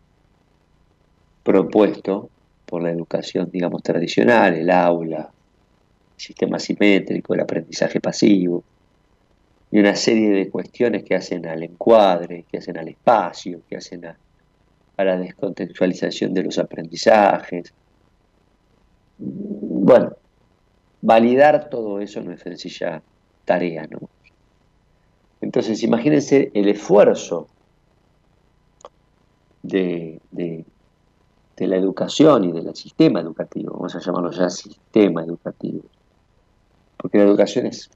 propuesto 1.43 2.31
por 2.67 2.83
la 2.83 2.91
educación, 2.91 3.49
digamos, 3.51 3.83
tradicional, 3.83 4.55
el 4.55 4.71
aula, 4.71 5.31
el 6.17 6.21
sistema 6.21 6.59
simétrico, 6.59 7.35
el 7.35 7.41
aprendizaje 7.41 8.01
pasivo, 8.01 8.63
y 9.71 9.79
una 9.79 9.95
serie 9.95 10.31
de 10.31 10.51
cuestiones 10.51 11.05
que 11.05 11.15
hacen 11.15 11.47
al 11.47 11.63
encuadre, 11.63 12.45
que 12.51 12.59
hacen 12.59 12.79
al 12.79 12.89
espacio, 12.89 13.61
que 13.69 13.77
hacen 13.77 14.07
a, 14.07 14.17
la 14.97 15.17
descontextualización 15.17 16.35
de 16.35 16.43
los 16.43 16.59
aprendizajes. 16.59 17.73
Bueno, 19.19 20.13
validar 21.03 21.69
todo 21.69 22.01
eso 22.01 22.21
no 22.23 22.33
es 22.33 22.41
sencilla 22.41 23.03
tarea, 23.45 23.87
¿no? 23.87 24.09
Entonces, 25.41 25.83
imagínense 25.85 26.51
el 26.53 26.69
esfuerzo 26.69 27.47
de, 29.63 30.21
de, 30.33 30.65
la 31.59 31.77
educación 31.77 32.45
y 32.45 32.53
del 32.53 32.75
sistema 32.75 33.21
educativo, 33.21 33.73
vamos 33.75 33.95
a 33.95 34.01
llamarlo 34.01 34.31
ya 34.31 34.49
sistema 34.49 35.23
educativo, 35.23 35.83
porque 36.97 37.19
la 37.19 37.25
educación 37.25 37.67
es 37.67 37.91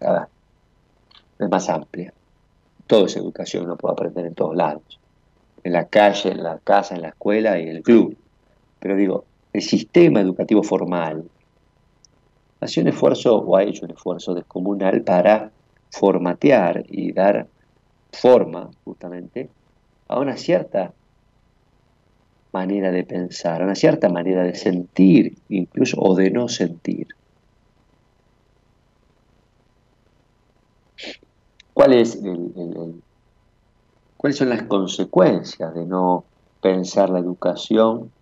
es 0.00 1.48
más 1.50 1.68
amplia. 1.68 2.12
Todo 2.86 3.06
es 3.06 3.16
educación, 3.16 3.64
uno 3.64 3.76
puede 3.76 3.92
aprender 3.92 4.26
en 4.26 4.34
todos 4.34 4.56
lados. 4.56 5.00
En 5.62 5.72
la 5.72 5.86
calle, 5.86 6.30
en 6.30 6.42
la 6.42 6.58
casa, 6.58 6.94
en 6.94 7.02
la 7.02 7.08
escuela 7.08 7.58
y 7.58 7.62
en 7.62 7.76
el 7.76 7.82
club. 7.82 8.16
Pero 8.78 8.96
digo, 8.96 9.24
el 9.52 9.62
sistema 9.62 10.20
educativo 10.20 10.62
formal 10.62 11.24
hace 12.60 12.80
un 12.80 12.88
esfuerzo 12.88 13.36
o 13.36 13.56
ha 13.56 13.62
hecho 13.62 13.84
un 13.84 13.92
esfuerzo 13.92 14.34
descomunal 14.34 15.02
para 15.02 15.50
formatear 15.90 16.84
y 16.88 17.12
dar 17.12 17.46
forma 18.12 18.70
justamente 18.84 19.48
a 20.08 20.18
una 20.18 20.36
cierta 20.36 20.92
manera 22.52 22.90
de 22.90 23.04
pensar, 23.04 23.60
a 23.60 23.64
una 23.64 23.74
cierta 23.74 24.08
manera 24.08 24.44
de 24.44 24.54
sentir 24.54 25.36
incluso 25.48 26.00
o 26.00 26.14
de 26.14 26.30
no 26.30 26.48
sentir. 26.48 27.08
¿Cuáles 31.74 32.20
son 34.38 34.48
las 34.48 34.62
consecuencias 34.62 35.74
de 35.74 35.84
no 35.84 36.24
pensar 36.62 37.10
la 37.10 37.18
educación, 37.18 38.12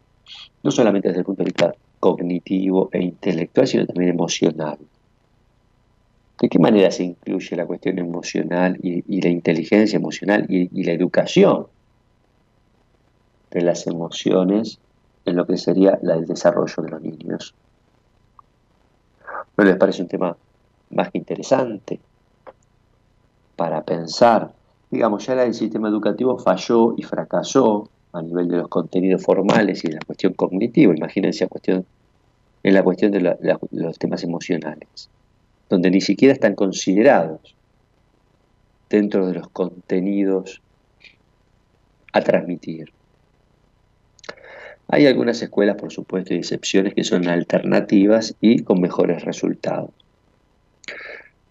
no 0.62 0.71
solamente 0.71 1.09
desde 1.09 1.21
el 1.21 1.27
punto 1.27 1.43
de 1.43 1.51
vista 1.51 1.75
cognitivo 2.01 2.88
e 2.93 3.03
intelectual, 3.03 3.67
sino 3.67 3.87
también 3.87 4.11
emocional? 4.11 4.79
¿De 6.41 6.49
qué 6.49 6.59
manera 6.59 6.91
se 6.91 7.05
incluye 7.05 7.55
la 7.55 7.67
cuestión 7.67 7.99
emocional 7.99 8.79
y, 8.83 9.21
la 9.21 9.29
inteligencia 9.29 9.99
emocional 9.99 10.47
y, 10.49 10.83
la 10.83 10.93
educación 10.93 11.67
de 13.51 13.61
las 13.61 13.87
emociones 13.87 14.79
en 15.27 15.37
lo 15.37 15.47
que 15.47 15.59
sería 15.59 16.01
el 16.03 16.27
desarrollo 16.27 16.83
de 16.83 16.91
los 16.91 17.03
niños? 17.03 17.55
¿No 19.59 19.65
les 19.65 19.77
parece 19.77 20.01
un 20.01 20.09
tema 20.09 20.35
más 20.91 21.11
que 21.11 21.19
interesante? 21.19 22.01
Para 23.57 23.83
pensar. 23.83 24.53
Digamos, 24.91 25.27
ya 25.27 25.43
el 25.43 25.55
sistema 25.55 25.88
educativo 25.88 26.38
falló 26.38 26.95
y 26.97 27.03
fracasó 27.03 27.88
a 28.12 28.23
nivel 28.23 28.49
de 28.49 28.59
los 28.59 28.69
contenidos 28.69 29.23
formales 29.23 29.85
y 29.85 29.88
de 29.88 29.95
la 29.95 30.01
cuestión 30.07 30.35
cognitiva. 30.35 30.95
Imagínense 30.95 31.47
cuestión, 31.49 31.87
en 32.62 32.75
la 32.75 32.83
cuestión 32.83 33.11
de, 33.11 33.37
los 33.71 33.99
temas 33.99 34.23
emocionales, 34.23 35.09
donde 35.69 35.91
ni 35.91 36.01
siquiera 36.01 36.35
están 36.35 36.55
considerados 36.55 37.55
dentro 38.91 39.27
de 39.27 39.35
los 39.35 39.49
contenidos 39.49 40.61
a 42.12 42.21
transmitir. 42.21 42.93
Hay 44.88 45.07
algunas 45.07 45.41
escuelas, 45.41 45.77
por 45.77 45.91
supuesto, 45.91 46.35
y 46.35 46.37
excepciones 46.37 46.93
que 46.93 47.03
son 47.03 47.27
alternativas 47.27 48.35
y 48.43 48.62
con 48.62 48.81
mejores 48.81 49.25
resultados. 49.25 49.91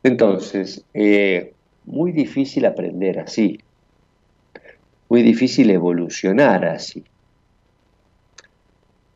Entonces, 0.04 0.84
eh, 0.94 1.54
muy 1.86 2.12
difícil 2.12 2.66
aprender 2.66 3.20
así, 3.20 3.60
muy 5.10 5.24
difícil 5.24 5.70
evolucionar 5.70 6.66
así. 6.66 7.04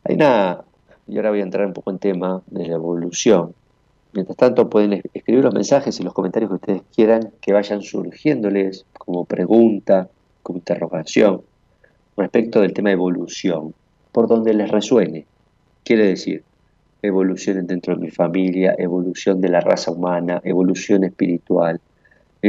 Hay 0.04 0.16
una, 0.16 0.62
y 1.08 1.18
ahora 1.18 1.30
voy 1.32 1.40
a 1.40 1.44
entrar 1.44 1.66
un 1.66 1.74
poco 1.74 1.92
en 1.92 2.00
tema 2.00 2.42
de 2.48 2.68
la 2.68 2.76
evolución, 2.76 3.54
Mientras 4.16 4.38
tanto 4.38 4.70
pueden 4.70 5.02
escribir 5.14 5.44
los 5.44 5.54
mensajes 5.54 6.00
y 6.00 6.04
los 6.04 6.14
comentarios 6.14 6.50
que 6.50 6.56
ustedes 6.56 6.82
quieran 6.96 7.34
que 7.42 7.52
vayan 7.52 7.82
surgiéndoles 7.82 8.86
como 8.98 9.26
pregunta, 9.26 10.08
como 10.42 10.60
interrogación, 10.60 11.42
respecto 12.16 12.62
del 12.62 12.74
tema 12.74 12.94
evolución, 12.94 13.74
por 14.14 14.30
donde 14.30 14.54
les 14.54 14.72
resuene. 14.72 15.26
Quiere 15.84 16.06
decir, 16.06 16.44
evolución 17.02 17.68
dentro 17.68 17.94
de 17.94 18.04
mi 18.04 18.10
familia, 18.10 18.74
evolución 18.78 19.42
de 19.42 19.50
la 19.50 19.60
raza 19.60 19.92
humana, 19.92 20.40
evolución 20.46 21.04
espiritual, 21.04 21.82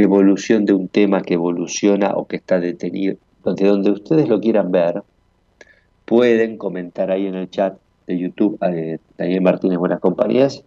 evolución 0.03 0.65
de 0.65 0.73
un 0.73 0.87
tema 0.87 1.21
que 1.21 1.35
evoluciona 1.35 2.13
o 2.15 2.27
que 2.27 2.37
está 2.37 2.59
detenido, 2.59 3.17
donde, 3.43 3.67
donde 3.67 3.91
ustedes 3.91 4.27
lo 4.27 4.39
quieran 4.39 4.71
ver, 4.71 5.03
pueden 6.05 6.57
comentar 6.57 7.11
ahí 7.11 7.27
en 7.27 7.35
el 7.35 7.49
chat 7.49 7.77
de 8.05 8.17
YouTube, 8.17 8.57
eh, 8.61 8.99
Daniel 9.17 9.41
Martínez 9.41 9.77
Buenas 9.77 9.99
Compañías, 9.99 10.63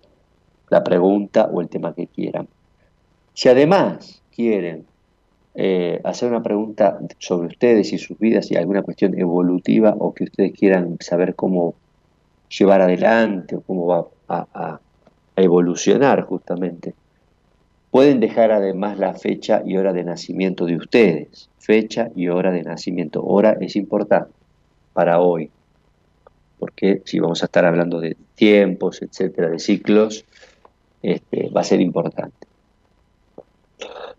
la 0.69 0.85
pregunta 0.85 1.49
o 1.53 1.61
el 1.61 1.69
tema 1.69 1.95
que 1.95 2.07
quieran. 2.07 2.49
Si 3.35 3.49
además 3.49 4.23
quieren 4.35 4.85
eh, 5.55 6.01
hacer 6.05 6.29
una 6.31 6.43
pregunta 6.43 6.99
sobre 7.19 7.49
ustedes 7.49 7.93
y 7.93 7.99
sus 7.99 8.19
vidas 8.19 8.51
y 8.51 8.57
alguna 8.57 8.83
cuestión 8.83 9.19
evolutiva 9.19 9.95
o 9.99 10.15
que 10.15 10.25
ustedes 10.25 10.53
quieran 10.53 10.97
saber 11.01 11.35
cómo 11.35 11.75
llevar 12.49 12.83
adelante 12.83 13.57
o 13.57 13.61
cómo 13.61 13.87
va 13.87 14.07
a, 14.29 14.81
evolucionar 15.37 16.23
justamente, 16.23 16.95
pueden 17.91 18.21
dejar 18.21 18.53
además 18.53 18.99
la 18.99 19.15
fecha 19.15 19.63
y 19.65 19.77
hora 19.77 19.93
de 19.93 20.05
nacimiento 20.05 20.67
de 20.67 20.77
ustedes. 20.77 21.49
Fecha 21.59 22.11
y 22.15 22.29
hora 22.29 22.53
de 22.53 22.63
nacimiento. 22.63 23.25
Hora 23.25 23.57
es 23.61 23.77
importante 23.77 24.33
para 24.93 25.21
hoy, 25.21 25.51
porque 26.59 27.03
si 27.05 27.21
vamos 27.21 27.43
a 27.43 27.47
estar 27.47 27.65
hablando 27.65 28.01
de 28.01 28.17
tiempos, 28.35 29.03
etcétera, 29.03 29.49
de 29.49 29.59
ciclos, 29.59 30.25
este, 31.03 31.49
va 31.51 31.63
a 31.63 31.65
ser 31.65 31.81
importante. 31.81 32.47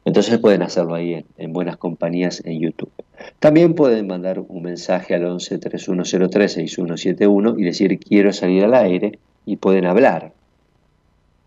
Entonces 0.03 0.39
pueden 0.39 0.63
hacerlo 0.63 0.95
ahí 0.95 1.23
en, 1.37 1.53
Buenas 1.53 1.77
Compañías 1.77 2.41
en 2.45 2.59
YouTube. 2.59 2.91
También 3.39 3.75
pueden 3.75 4.07
mandar 4.07 4.39
un 4.39 4.63
mensaje 4.63 5.13
al 5.13 5.25
11 5.25 5.59
3103 5.59 6.53
6171 6.53 7.59
y 7.59 7.63
decir 7.63 7.99
quiero 7.99 8.33
salir 8.33 8.63
al 8.63 8.73
aire 8.73 9.19
y 9.45 9.57
pueden 9.57 9.85
hablar 9.85 10.33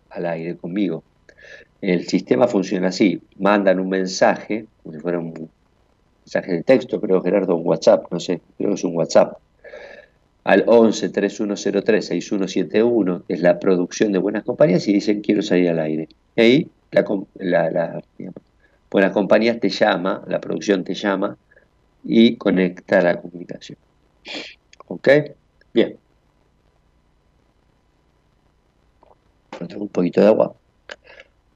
al 0.09 0.25
aire 0.25 0.55
conmigo. 0.55 1.03
El 1.81 2.07
sistema 2.07 2.47
funciona 2.47 2.87
así, 2.87 3.21
mandan 3.37 3.79
un 3.79 3.89
mensaje, 3.89 4.65
como 4.81 4.95
si 4.95 5.01
fuera 5.01 5.19
un 5.19 5.49
mensaje 6.23 6.51
de 6.53 6.63
texto, 6.63 6.99
creo 6.99 7.21
Gerardo, 7.21 7.55
un 7.55 7.67
WhatsApp, 7.67 8.11
no 8.11 8.19
sé, 8.19 8.41
creo 8.57 8.69
que 8.69 8.75
es 8.75 8.83
un 8.83 8.95
WhatsApp, 8.95 9.37
al 10.45 10.63
11 10.67 11.09
3103 11.09 12.05
6171, 12.05 13.23
que 13.27 13.33
es 13.33 13.41
la 13.41 13.59
producción 13.59 14.11
de 14.11 14.19
Buenas 14.19 14.43
Compañías, 14.43 14.87
y 14.87 14.93
dicen 14.93 15.21
quiero 15.21 15.41
salir 15.41 15.69
al 15.69 15.79
aire. 15.79 16.07
Y 16.35 16.41
ahí 16.41 16.69
la, 16.91 17.69
la, 17.71 18.01
Buenas 18.91 19.11
Compañías 19.11 19.59
te 19.59 19.69
llama, 19.69 20.23
la 20.27 20.39
producción 20.39 20.83
te 20.83 20.93
llama 20.93 21.35
y 22.03 22.37
conecta 22.37 23.01
la 23.01 23.19
comunicación. 23.19 23.77
¿Ok? 24.87 25.09
Bien. 25.73 25.97
Un 29.77 29.87
poquito 29.89 30.21
de 30.21 30.27
agua. 30.27 30.55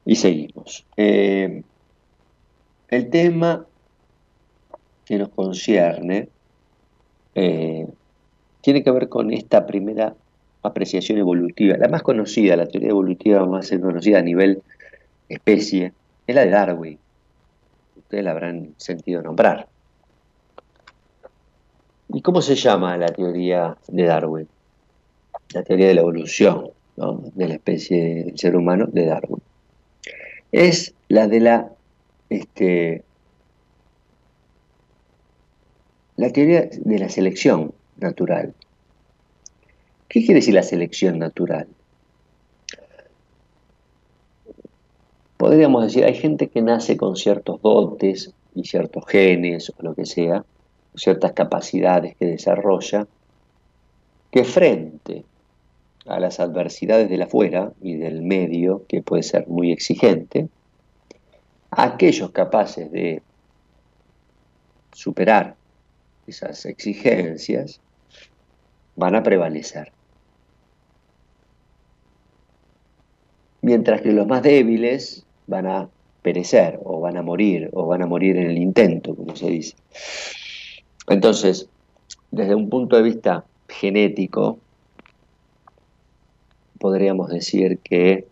Y 0.10 0.16
seguimos. 0.16 0.88
Eh, 0.98 1.62
el 2.88 3.10
tema 3.12 3.68
que 5.06 5.20
nos 5.20 5.30
concierne 5.30 6.30
eh, 7.36 7.88
tiene 8.62 8.84
que 8.84 8.90
ver 8.90 9.08
con 9.08 9.32
esta 9.32 9.68
primera 9.68 10.16
apreciación 10.64 11.20
evolutiva, 11.20 11.78
la 11.78 11.90
más 11.90 12.02
conocida, 12.02 12.56
la 12.56 12.66
teoría 12.66 12.90
evolutiva 12.90 13.46
más 13.46 13.70
conocida 13.70 14.18
a 14.18 14.24
nivel 14.24 14.64
especie, 15.28 15.94
es 16.26 16.36
la 16.36 16.42
de 16.42 16.50
Darwin. 16.50 16.98
Ustedes 17.96 18.24
la 18.24 18.32
habrán 18.32 18.74
sentido 18.78 19.22
nombrar. 19.22 19.68
¿Y 22.12 22.24
cómo 22.24 22.42
se 22.42 22.56
llama 22.56 22.98
la 22.98 23.10
teoría 23.10 23.78
de 23.88 24.04
Darwin? 24.06 24.48
La 25.54 25.62
teoría 25.62 25.90
de 25.90 25.94
la 25.94 26.02
evolución 26.02 26.72
de 26.96 27.48
la 27.48 27.54
especie 27.54 28.24
del 28.26 28.40
ser 28.40 28.56
humano 28.56 28.88
de 28.88 29.06
Darwin. 29.06 29.44
Es 30.52 30.94
la 31.08 31.28
de 31.28 31.40
la, 31.40 31.72
este, 32.30 33.04
la 36.18 36.32
teoría 36.32 36.70
de 36.72 37.00
la 37.00 37.10
selección 37.10 37.74
natural. 37.98 38.54
¿Qué 40.08 40.22
quiere 40.22 40.36
decir 40.36 40.56
la 40.56 40.64
selección 40.64 41.20
natural? 41.20 41.68
podríamos 45.40 45.84
decir, 45.84 46.04
hay 46.04 46.16
gente 46.16 46.50
que 46.50 46.62
nace 46.62 46.98
con 46.98 47.16
ciertos 47.16 47.62
dotes 47.62 48.34
y 48.54 48.66
ciertos 48.66 49.06
genes 49.08 49.70
o 49.70 49.84
lo 49.84 49.96
que 49.96 50.06
sea, 50.06 50.44
ciertas 50.96 51.32
capacidades 51.32 52.18
que 52.18 52.26
desarrolla, 52.26 53.08
que 54.32 54.44
frente 54.44 55.24
a 56.10 56.20
las 56.20 56.40
adversidades 56.40 57.10
de 57.10 57.18
la 57.18 57.26
afuera 57.26 57.72
y 57.82 57.96
del 57.96 58.24
medio, 58.24 58.84
que 58.88 59.02
puede 59.02 59.24
ser 59.24 59.48
muy 59.48 59.72
exigente, 59.72 60.50
aquellos 61.72 62.32
capaces 62.32 62.92
de 62.92 63.22
superar 64.92 65.56
esas 66.28 66.66
exigencias 66.66 67.80
van 68.96 69.16
a 69.16 69.24
prevalecer. 69.24 69.92
Mientras 73.62 74.02
que 74.02 74.12
los 74.12 74.26
más 74.26 74.42
débiles 74.42 75.26
van 75.48 75.68
a 75.68 75.90
perecer 76.24 76.80
o 76.84 77.00
van 77.00 77.18
a 77.18 77.22
morir 77.22 77.70
o 77.74 77.86
van 77.86 78.02
a 78.02 78.08
morir 78.08 78.38
en 78.38 78.50
el 78.50 78.58
intento, 78.58 79.16
como 79.16 79.36
se 79.36 79.50
dice. 79.50 79.76
Entonces, 81.08 81.70
desde 82.32 82.56
un 82.56 82.70
punto 82.70 82.96
de 82.96 83.04
vista 83.04 83.46
genético, 83.68 84.60
podríamos 86.80 87.30
decir 87.30 87.80
que 87.80 88.28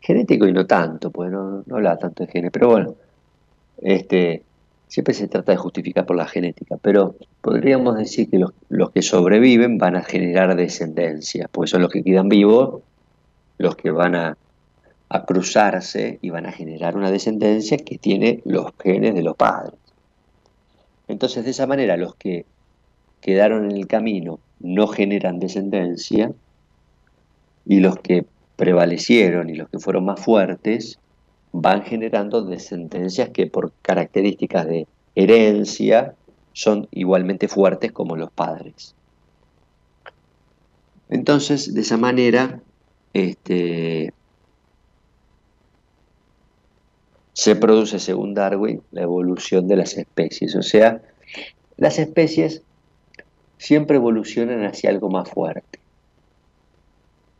genético 0.00 0.46
y 0.46 0.52
no 0.52 0.66
tanto, 0.66 1.10
pues 1.10 1.30
no, 1.30 1.64
no 1.66 1.76
habla 1.76 1.98
tanto 1.98 2.24
de 2.24 2.30
genes, 2.30 2.50
pero 2.52 2.68
bueno, 2.68 2.94
este, 3.82 4.42
siempre 4.86 5.14
se 5.14 5.28
trata 5.28 5.52
de 5.52 5.58
justificar 5.58 6.06
por 6.06 6.16
la 6.16 6.26
genética, 6.26 6.76
pero 6.80 7.16
podríamos 7.40 7.96
decir 7.96 8.30
que 8.30 8.38
los, 8.38 8.52
los 8.68 8.90
que 8.90 9.02
sobreviven 9.02 9.78
van 9.78 9.96
a 9.96 10.02
generar 10.02 10.54
descendencia, 10.54 11.48
porque 11.50 11.70
son 11.70 11.82
los 11.82 11.90
que 11.90 12.04
quedan 12.04 12.28
vivos, 12.28 12.82
los 13.58 13.74
que 13.74 13.90
van 13.90 14.14
a 14.14 14.36
a 15.10 15.24
cruzarse 15.24 16.18
y 16.20 16.30
van 16.30 16.46
a 16.46 16.52
generar 16.52 16.96
una 16.96 17.10
descendencia 17.10 17.78
que 17.78 17.98
tiene 17.98 18.42
los 18.44 18.72
genes 18.78 19.14
de 19.14 19.22
los 19.22 19.36
padres. 19.36 19.74
Entonces, 21.06 21.44
de 21.44 21.50
esa 21.50 21.66
manera, 21.66 21.96
los 21.96 22.14
que 22.14 22.44
quedaron 23.20 23.70
en 23.70 23.76
el 23.76 23.86
camino 23.86 24.38
no 24.60 24.86
generan 24.86 25.38
descendencia 25.40 26.30
y 27.68 27.80
los 27.80 27.98
que 27.98 28.24
prevalecieron 28.56 29.50
y 29.50 29.54
los 29.54 29.68
que 29.68 29.78
fueron 29.78 30.06
más 30.06 30.20
fuertes 30.20 30.98
van 31.52 31.82
generando 31.82 32.42
descendencias 32.42 33.28
que 33.28 33.46
por 33.46 33.72
características 33.82 34.66
de 34.66 34.88
herencia 35.14 36.14
son 36.54 36.88
igualmente 36.90 37.46
fuertes 37.46 37.92
como 37.92 38.16
los 38.16 38.32
padres. 38.32 38.94
Entonces, 41.10 41.74
de 41.74 41.80
esa 41.82 41.98
manera, 41.98 42.60
este, 43.12 44.12
se 47.34 47.54
produce, 47.54 47.98
según 47.98 48.34
Darwin, 48.34 48.82
la 48.92 49.02
evolución 49.02 49.68
de 49.68 49.76
las 49.76 49.96
especies. 49.96 50.56
O 50.56 50.62
sea, 50.62 51.02
las 51.76 51.98
especies 51.98 52.62
siempre 53.58 53.96
evolucionan 53.96 54.64
hacia 54.64 54.90
algo 54.90 55.10
más 55.10 55.30
fuerte. 55.30 55.78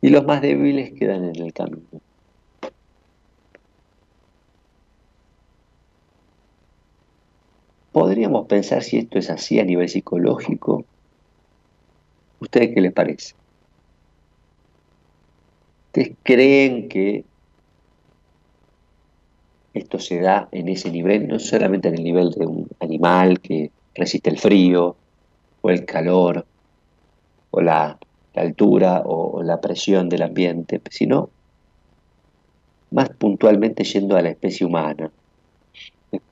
Y 0.01 0.09
los 0.09 0.25
más 0.25 0.41
débiles 0.41 0.93
quedan 0.93 1.25
en 1.25 1.41
el 1.41 1.53
camino. 1.53 2.01
¿Podríamos 7.91 8.47
pensar 8.47 8.83
si 8.83 8.97
esto 8.97 9.19
es 9.19 9.29
así 9.29 9.59
a 9.59 9.65
nivel 9.65 9.89
psicológico? 9.89 10.85
¿Ustedes 12.39 12.73
qué 12.73 12.81
les 12.81 12.93
parece? 12.93 13.33
¿Ustedes 15.87 16.15
creen 16.23 16.87
que 16.87 17.25
esto 19.73 19.99
se 19.99 20.19
da 20.19 20.47
en 20.51 20.69
ese 20.69 20.91
nivel, 20.91 21.27
no 21.27 21.39
solamente 21.39 21.89
en 21.89 21.95
el 21.95 22.03
nivel 22.03 22.31
de 22.31 22.45
un 22.45 22.67
animal 22.79 23.39
que 23.39 23.71
resiste 23.95 24.29
el 24.29 24.37
frío 24.37 24.95
o 25.61 25.69
el 25.69 25.85
calor 25.85 26.45
o 27.51 27.61
la, 27.61 27.97
altura 28.39 29.01
o, 29.05 29.43
la 29.43 29.61
presión 29.61 30.09
del 30.09 30.23
ambiente, 30.23 30.81
sino 30.89 31.29
más 32.91 33.09
puntualmente 33.09 33.83
yendo 33.83 34.17
a 34.17 34.21
la 34.21 34.29
especie 34.29 34.65
humana. 34.65 35.11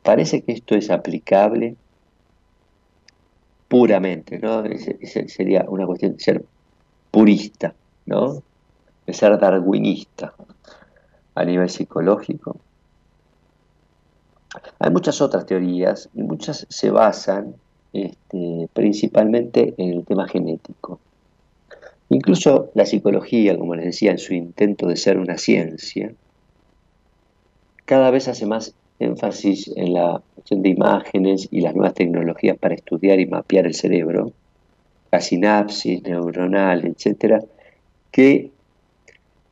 Parece 0.04 0.41
que 0.41 0.54
esto 0.54 0.76
es 0.76 0.89
aplicable 0.89 1.76
puramente, 3.67 4.39
¿no? 4.39 4.63
sería 5.28 5.65
una 5.67 5.86
cuestión 5.86 6.13
de 6.13 6.20
ser 6.20 6.46
purista, 7.12 7.74
¿no? 8.06 8.41
De 9.06 9.13
ser 9.13 9.38
darwinista. 9.38 10.34
a 11.36 11.46
nivel 11.46 11.70
psicológico. 11.70 12.58
Hay 14.80 14.91
muchas 14.91 15.22
otras 15.22 15.46
teorías 15.46 16.10
y 16.15 16.24
muchas 16.24 16.65
se 16.67 16.89
basan 16.89 17.56
este, 17.93 18.70
principalmente 18.74 19.76
en 19.78 19.93
el 19.93 20.06
tema 20.06 20.28
genético. 20.28 21.00
Incluso 22.10 22.72
la 22.74 22.86
psicología, 22.86 23.58
como 23.58 23.76
les 23.76 23.86
decía, 23.86 24.12
en 24.12 24.17
su 24.17 24.34
intento 24.34 24.88
de 24.88 24.96
ser 24.96 25.17
una 25.17 25.38
ciencia, 25.38 26.13
cada 27.86 28.12
vez 28.12 28.28
hace 28.28 28.46
más 28.46 28.74
énfasis 29.00 29.72
en 29.76 29.93
la 29.93 30.22
cuestión 30.36 30.62
de 30.62 30.70
imágenes 30.70 31.48
y 31.52 31.62
las 31.62 31.76
nuevas 31.76 31.93
tecnologías 31.93 32.58
para 32.58 32.76
estudiar 32.76 33.20
y 33.20 33.26
mapear 33.26 33.65
el 33.65 33.74
cerebro, 33.74 34.32
la 35.12 35.22
sinapsis 35.22 36.02
neuronal, 36.04 36.86
etcétera, 36.86 37.41
que 38.12 38.52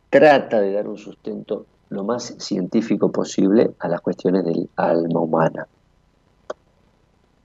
trata 0.09 0.61
de 0.61 0.71
dar 0.71 0.87
un 0.87 0.97
sustento 0.97 1.65
lo 1.89 2.03
más 2.03 2.35
científico 2.39 3.11
posible 3.11 3.71
a 3.79 3.87
las 3.87 4.01
cuestiones 4.01 4.43
del 4.45 4.69
alma 4.75 5.19
humana. 5.19 5.67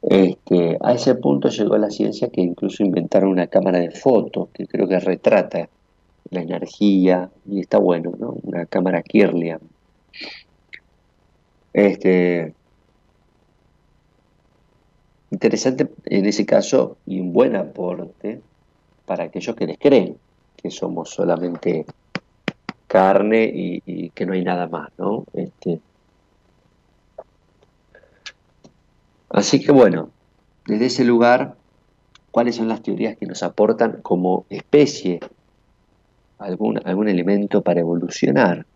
Este, 0.02 0.78
a 0.80 0.94
ese 0.94 1.14
punto 1.16 1.48
llegó 1.48 1.76
la 1.76 1.90
ciencia 1.90 2.28
que 2.30 2.40
incluso 2.40 2.82
inventaron 2.82 3.30
una 3.30 3.48
cámara 3.48 3.78
de 3.78 3.90
fotos 3.90 4.48
que 4.54 4.66
creo 4.66 4.88
que 4.88 4.98
retrata 4.98 5.68
la 6.30 6.40
energía 6.40 7.30
y 7.46 7.60
está 7.60 7.78
bueno, 7.78 8.12
¿no? 8.18 8.36
Una 8.42 8.66
cámara 8.66 9.02
Kirlian. 9.02 9.60
Este, 11.72 12.54
interesante 15.30 15.88
en 16.06 16.26
ese 16.26 16.46
caso 16.46 16.96
y 17.06 17.20
un 17.20 17.32
buen 17.32 17.54
aporte 17.56 18.40
para 19.06 19.24
aquellos 19.24 19.54
que 19.54 19.66
les 19.66 19.78
creen 19.78 20.16
que 20.56 20.70
somos 20.70 21.10
solamente 21.10 21.86
carne 22.86 23.50
y, 23.54 24.10
que 24.10 24.26
no 24.26 24.32
hay 24.32 24.42
nada 24.42 24.66
más, 24.66 24.90
¿no? 24.98 25.24
Este, 25.32 25.80
así 29.30 29.60
que 29.60 29.72
bueno, 29.72 30.10
desde 30.66 30.86
ese 30.86 31.04
lugar, 31.04 31.56
¿cuáles 32.30 32.56
son 32.56 32.68
las 32.68 32.82
teorías 32.82 33.16
que 33.16 33.26
nos 33.26 33.42
aportan 33.42 34.00
como 34.02 34.44
especie 34.50 35.20
algún, 36.38 36.80
algún 36.84 37.08
elemento 37.08 37.62
para 37.62 37.80
evolucionar? 37.80 38.66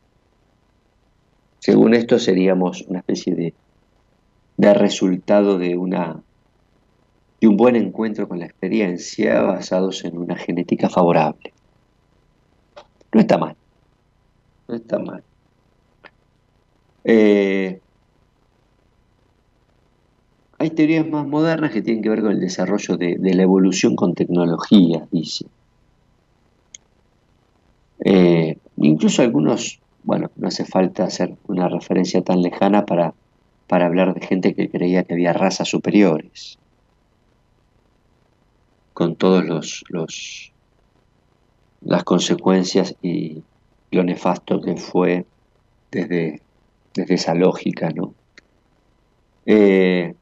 Según 1.58 1.94
esto 1.94 2.18
seríamos 2.18 2.82
una 2.88 2.98
especie 2.98 3.34
de, 3.34 3.54
de 4.56 4.74
resultado 4.74 5.58
de, 5.58 5.76
una, 5.76 6.20
de 7.40 7.48
un 7.48 7.56
buen 7.56 7.76
encuentro 7.76 8.28
con 8.28 8.38
la 8.38 8.46
experiencia 8.46 9.40
basados 9.42 10.04
en 10.04 10.18
una 10.18 10.36
genética 10.36 10.88
favorable. 10.88 11.52
No 13.12 13.20
está 13.20 13.38
mal, 13.38 13.56
no 14.68 14.74
está 14.74 14.98
mal. 14.98 15.22
Eh, 17.04 17.80
hay 20.64 20.70
teorías 20.70 21.06
más 21.06 21.26
modernas 21.26 21.70
que 21.70 21.82
tienen 21.82 22.02
que 22.02 22.08
ver 22.08 22.22
con 22.22 22.32
el 22.32 22.40
desarrollo 22.40 22.96
de, 22.96 23.18
la 23.20 23.42
evolución 23.42 23.96
con 23.96 24.14
tecnología, 24.14 25.06
dice. 25.10 25.46
Eh, 28.00 28.58
incluso 28.76 29.22
algunos 29.22 29.80
bueno, 30.04 30.30
no 30.36 30.48
hace 30.48 30.64
falta 30.64 31.04
hacer 31.04 31.34
una 31.48 31.68
referencia 31.68 32.22
tan 32.22 32.42
lejana 32.42 32.84
para, 32.84 33.14
hablar 33.68 34.14
de 34.14 34.24
gente 34.24 34.54
que 34.54 34.70
creía 34.70 35.02
que 35.02 35.14
había 35.14 35.32
razas 35.32 35.68
superiores, 35.68 36.58
con 38.92 39.16
todos 39.16 39.44
los 39.88 40.52
las 41.80 42.04
consecuencias 42.04 42.94
y 43.02 43.42
lo 43.90 44.04
nefasto 44.04 44.60
que 44.60 44.76
fue 44.76 45.26
desde, 45.90 46.40
desde 46.94 47.14
esa 47.14 47.34
lógica, 47.34 47.90
¿no? 47.90 48.14
Eh, 49.44 50.14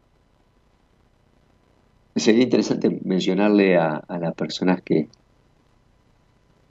sería 2.16 2.44
interesante 2.44 3.00
mencionarle 3.04 3.76
a, 3.76 4.02
las 4.20 4.34
personas 4.34 4.82
que, 4.82 5.08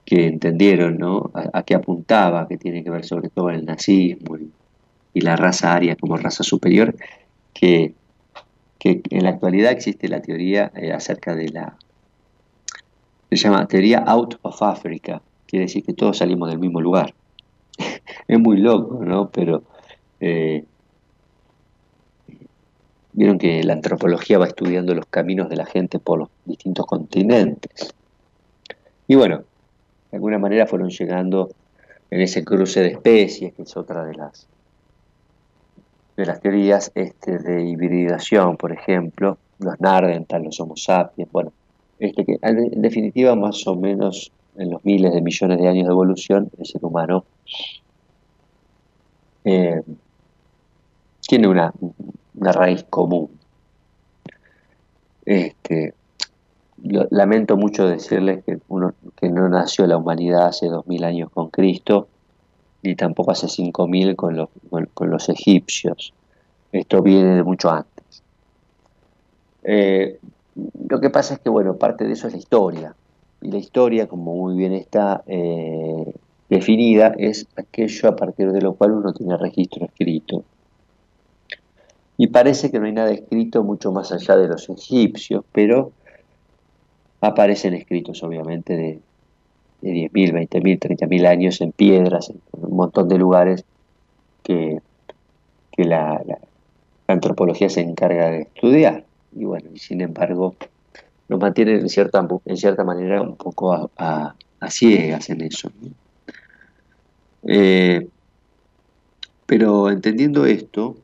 que 0.04 0.26
entendieron 0.26 0.98
¿no? 0.98 1.30
a, 1.34 1.62
qué 1.62 1.74
apuntaba, 1.74 2.46
que 2.48 2.58
tiene 2.58 2.84
que 2.84 2.90
ver 2.90 3.04
sobre 3.04 3.28
todo 3.28 3.50
el 3.50 3.64
nazismo 3.64 4.36
y, 4.38 4.50
la 5.14 5.36
raza 5.36 5.74
aria 5.74 5.94
como 5.94 6.16
raza 6.16 6.42
superior, 6.42 6.96
que, 7.52 7.94
en 8.84 9.22
la 9.22 9.30
actualidad 9.30 9.70
existe 9.70 10.08
la 10.08 10.22
teoría 10.22 10.72
eh, 10.74 10.92
acerca 10.92 11.34
de 11.36 11.50
la... 11.50 11.76
Se 13.30 13.36
llama 13.36 13.68
teoría 13.68 13.98
out 13.98 14.36
of 14.42 14.62
Africa, 14.62 15.22
quiere 15.46 15.66
decir 15.66 15.84
que 15.84 15.92
todos 15.92 16.18
salimos 16.18 16.48
del 16.48 16.58
mismo 16.58 16.80
lugar. 16.80 17.14
es 18.26 18.38
muy 18.38 18.56
loco, 18.56 19.04
¿no? 19.04 19.30
Pero 19.30 19.62
eh, 20.18 20.64
vieron 23.12 23.38
que 23.38 23.62
la 23.62 23.74
antropología 23.74 24.38
va 24.38 24.46
estudiando 24.46 24.94
los 24.94 25.06
caminos 25.06 25.48
de 25.48 25.56
la 25.56 25.66
gente 25.66 25.98
por 25.98 26.18
los 26.18 26.28
distintos 26.44 26.86
continentes. 26.86 27.94
Y 29.06 29.14
bueno, 29.14 29.44
de 30.10 30.16
alguna 30.16 30.38
manera 30.38 30.66
fueron 30.66 30.90
llegando 30.90 31.50
en 32.10 32.20
ese 32.20 32.44
cruce 32.44 32.80
de 32.80 32.88
especies, 32.88 33.54
que 33.54 33.62
es 33.62 33.76
otra 33.76 34.04
de 34.04 34.14
las 34.14 34.46
de 36.16 36.26
las 36.26 36.40
teorías 36.40 36.92
este, 36.94 37.38
de 37.38 37.64
hibridación, 37.64 38.58
por 38.58 38.70
ejemplo, 38.70 39.38
los 39.58 39.80
Nardental, 39.80 40.42
los 40.42 40.60
Homo 40.60 40.76
sapiens, 40.76 41.32
bueno, 41.32 41.52
este 41.98 42.24
que 42.24 42.38
en 42.42 42.82
definitiva 42.82 43.34
más 43.34 43.66
o 43.66 43.76
menos 43.76 44.30
en 44.56 44.70
los 44.70 44.84
miles 44.84 45.14
de 45.14 45.22
millones 45.22 45.58
de 45.58 45.68
años 45.68 45.86
de 45.86 45.92
evolución, 45.92 46.50
el 46.58 46.66
ser 46.66 46.84
humano 46.84 47.24
eh, 49.44 49.82
tiene 51.26 51.48
una, 51.48 51.72
una, 52.34 52.52
raíz 52.52 52.84
común. 52.84 53.30
Este, 55.24 55.94
lamento 56.82 57.56
mucho 57.56 57.86
decirles 57.86 58.44
que, 58.44 58.58
uno, 58.68 58.94
que 59.16 59.28
no 59.28 59.48
nació 59.48 59.86
la 59.86 59.96
humanidad 59.96 60.46
hace 60.46 60.66
dos 60.66 60.86
mil 60.86 61.04
años 61.04 61.30
con 61.30 61.50
Cristo, 61.50 62.08
ni 62.82 62.96
tampoco 62.96 63.30
hace 63.30 63.48
cinco 63.48 63.86
mil 63.86 64.16
con 64.16 64.36
los, 64.36 64.48
con 64.94 65.10
los 65.10 65.28
egipcios. 65.28 66.12
Esto 66.72 67.02
viene 67.02 67.36
de 67.36 67.42
mucho 67.42 67.70
antes. 67.70 68.22
Eh, 69.62 70.18
lo 70.88 71.00
que 71.00 71.10
pasa 71.10 71.34
es 71.34 71.40
que, 71.40 71.48
bueno, 71.48 71.76
parte 71.76 72.04
de 72.04 72.12
eso 72.12 72.26
es 72.26 72.32
la 72.32 72.38
historia. 72.38 72.94
Y 73.40 73.50
la 73.50 73.58
historia, 73.58 74.06
como 74.06 74.34
muy 74.34 74.56
bien 74.56 74.72
está 74.72 75.22
eh, 75.26 76.14
definida, 76.48 77.14
es 77.18 77.46
aquello 77.56 78.08
a 78.08 78.16
partir 78.16 78.52
de 78.52 78.60
lo 78.60 78.74
cual 78.74 78.92
uno 78.92 79.12
tiene 79.12 79.36
registro 79.36 79.86
escrito. 79.86 80.44
Y 82.22 82.28
parece 82.28 82.70
que 82.70 82.78
no 82.78 82.86
hay 82.86 82.92
nada 82.92 83.10
escrito 83.10 83.64
mucho 83.64 83.90
más 83.90 84.12
allá 84.12 84.36
de 84.36 84.46
los 84.46 84.68
egipcios, 84.68 85.44
pero 85.50 85.90
aparecen 87.20 87.74
escritos 87.74 88.22
obviamente 88.22 88.76
de, 88.76 89.00
de 89.80 89.90
10.000, 89.90 90.48
20.000, 90.48 90.78
30.000 90.78 91.26
años 91.26 91.60
en 91.60 91.72
piedras, 91.72 92.30
en, 92.30 92.40
un 92.52 92.76
montón 92.76 93.08
de 93.08 93.18
lugares 93.18 93.64
que, 94.44 94.78
la, 95.78 96.22
antropología 97.08 97.68
se 97.68 97.80
encarga 97.80 98.30
de 98.30 98.42
estudiar. 98.42 99.04
Y 99.34 99.44
bueno, 99.44 99.70
sin 99.74 100.00
embargo, 100.00 100.54
nos 101.28 101.40
mantienen 101.40 101.80
en 101.80 101.88
cierta, 101.88 102.24
en 102.44 102.56
cierta 102.56 102.84
manera 102.84 103.20
un 103.20 103.34
poco 103.34 103.90
a, 103.96 104.36
ciegas 104.68 105.28
en 105.28 105.40
eso. 105.40 105.72
Eh, 107.48 108.06
pero 109.44 109.90
entendiendo 109.90 110.46
esto, 110.46 111.01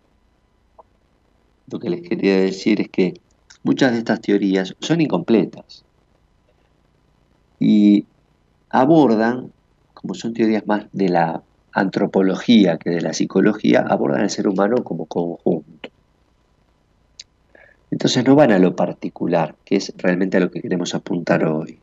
lo 1.71 1.79
que 1.79 1.91
les 1.91 2.03
quería 2.03 2.37
decir 2.39 2.81
es 2.81 2.89
que 2.89 3.15
muchas 3.63 3.93
de 3.93 3.99
estas 3.99 4.21
teorías 4.21 4.75
son 4.81 5.01
incompletas 5.01 5.85
y 7.59 8.07
abordan, 8.71 9.53
como 9.95 10.15
son 10.15 10.33
teorías 10.33 10.67
más 10.67 10.87
de 10.93 11.09
la 11.09 11.43
antropología 11.73 12.79
que 12.79 12.91
de 12.91 13.01
la 13.01 13.13
psicología, 13.13 13.85
abordan 13.89 14.23
al 14.23 14.31
ser 14.31 14.49
humano 14.49 14.83
como 14.85 15.07
conjunto. 15.07 15.91
Entonces 17.91 18.25
no 18.25 18.35
van 18.35 18.53
a 18.53 18.59
lo 18.59 18.77
particular, 18.77 19.55
que 19.65 19.77
es 19.77 19.93
realmente 19.97 20.37
a 20.37 20.41
lo 20.41 20.51
que 20.51 20.61
queremos 20.61 20.95
apuntar 20.95 21.45
hoy. 21.45 21.79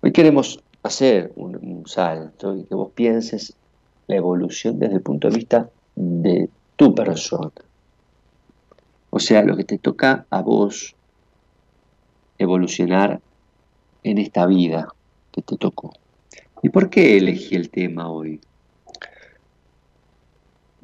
Hoy 0.00 0.12
queremos 0.12 0.62
hacer 0.82 1.32
un, 1.36 1.56
un, 1.56 1.86
salto 1.86 2.56
y 2.56 2.64
que 2.64 2.74
vos 2.74 2.92
pienses 2.94 3.54
la 4.06 4.16
evolución 4.16 4.78
desde 4.78 4.94
el 4.94 5.02
punto 5.02 5.28
de 5.28 5.36
vista 5.36 5.68
de 5.96 6.48
tu 6.76 6.94
persona. 6.94 7.50
O 9.10 9.18
sea, 9.18 9.42
lo 9.42 9.56
que 9.56 9.64
te 9.64 9.78
toca 9.78 10.26
a 10.30 10.42
vos 10.42 10.94
evolucionar 12.38 13.20
en 14.02 14.18
esta 14.18 14.46
vida 14.46 14.88
que 15.32 15.42
te 15.42 15.56
tocó. 15.56 15.92
¿Y 16.62 16.68
por 16.68 16.90
qué 16.90 17.16
elegí 17.16 17.54
el 17.54 17.70
tema 17.70 18.10
hoy? 18.10 18.40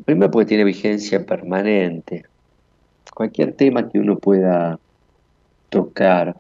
Primero 0.05 0.31
porque 0.31 0.49
tiene 0.49 0.65
vigencia 0.65 1.25
permanente. 1.25 2.25
Cualquier 3.15 3.53
tema 3.55 3.89
que 3.89 3.99
uno 3.99 4.19
pueda 4.19 4.79
tocar, 5.69 6.37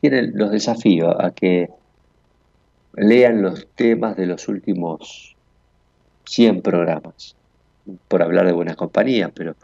quiero 0.00 0.18
los 0.34 0.50
desafío 0.50 1.20
a 1.20 1.30
que 1.30 1.68
lean 2.94 3.42
los 3.42 3.66
temas 3.74 4.16
de 4.16 4.26
los 4.26 4.48
últimos 4.48 5.36
100 6.24 6.62
programas, 6.62 7.36
por 8.08 8.22
hablar 8.22 8.46
de 8.46 8.52
buenas 8.52 8.76
compañías, 8.76 9.30
pero 9.34 9.54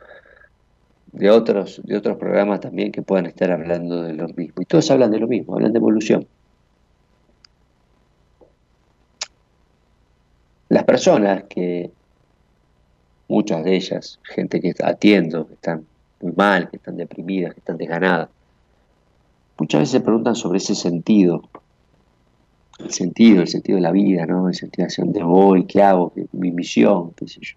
de 1.13 1.31
otros, 1.31 1.81
de 1.85 1.97
otros 1.97 2.17
programas 2.17 2.61
también 2.61 2.91
que 2.91 3.03
puedan 3.03 3.27
estar 3.27 3.51
hablando 3.53 4.03
de 4.03 4.15
lo 4.15 4.29
mismo. 4.29 4.61
Y 4.61 4.65
todos 4.65 4.91
hablan 4.91 5.11
de 5.11 5.21
lo 5.21 5.29
mismo, 5.29 5.55
hablan 5.55 5.73
de 5.73 5.79
evolución. 5.79 6.27
Las 10.69 10.85
personas 10.85 11.45
que, 11.45 11.91
muchas 13.29 13.63
de 13.65 13.77
ellas, 13.77 14.19
gente 14.25 14.61
que 14.61 14.75
atiendo, 14.83 15.47
que 15.47 15.55
están 15.55 15.87
muy 16.21 16.33
mal, 16.33 16.69
que 16.69 16.79
están 16.79 16.97
deprimidas, 16.97 17.55
que 17.55 17.61
están 17.61 17.77
desganadas, 17.77 18.29
muchas 19.57 19.83
veces 19.83 19.93
se 19.93 20.01
preguntan 20.01 20.35
sobre 20.35 20.59
ese 20.59 20.75
sentido, 20.75 21.43
el 22.81 22.91
sentido, 22.91 23.43
el 23.43 23.49
sentido 23.49 23.77
de 23.77 23.83
la 23.83 23.93
vida, 23.93 24.27
¿no? 24.27 24.49
El 24.49 24.55
sentido 24.55 24.89
hacia 24.89 25.05
dónde 25.05 25.23
voy, 25.23 25.65
qué 25.67 25.81
hago, 25.81 26.13
mi 26.33 26.51
misión, 26.51 27.13
qué 27.13 27.29
sé 27.29 27.41
yo. 27.41 27.57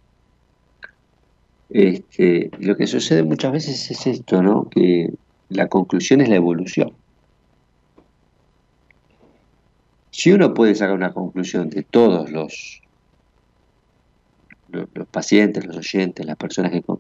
Este, 1.69 2.49
lo 2.59 2.77
que 2.77 2.87
sucede 2.87 3.23
muchas 3.23 3.51
veces 3.51 3.91
es 3.91 4.07
esto, 4.07 4.41
¿no? 4.41 4.69
Que 4.69 5.13
la 5.49 5.67
conclusión 5.67 6.21
es 6.21 6.29
la 6.29 6.35
evolución. 6.35 6.93
Si 10.11 10.31
uno 10.31 10.53
puede 10.53 10.73
sacar 10.75 10.95
una 10.95 11.13
conclusión 11.13 11.69
de 11.69 11.83
todos 11.83 12.31
los, 12.31 12.81
los, 14.69 15.07
pacientes, 15.09 15.65
los 15.65 15.77
oyentes, 15.77 16.25
las 16.25 16.37
personas 16.37 16.71
que 16.71 16.79
de 16.81 16.95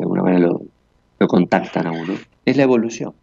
alguna 0.00 0.22
manera 0.22 0.48
lo 1.18 1.28
contactan 1.28 1.86
a 1.86 1.92
uno, 1.92 2.14
es 2.44 2.56
la 2.56 2.64
evolución 2.64 3.14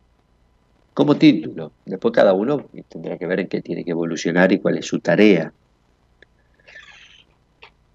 como 0.94 1.16
título. 1.16 1.72
Después 1.86 2.14
cada 2.14 2.34
uno 2.34 2.66
tendrá 2.88 3.18
que 3.18 3.26
ver 3.26 3.42
en 3.42 3.48
qué 3.48 3.62
tiene 3.62 3.84
que 3.84 3.92
evolucionar 3.92 4.52
y 4.52 4.60
cuál 4.60 4.78
es 4.78 4.86
su 4.86 5.00
tarea. 5.00 5.52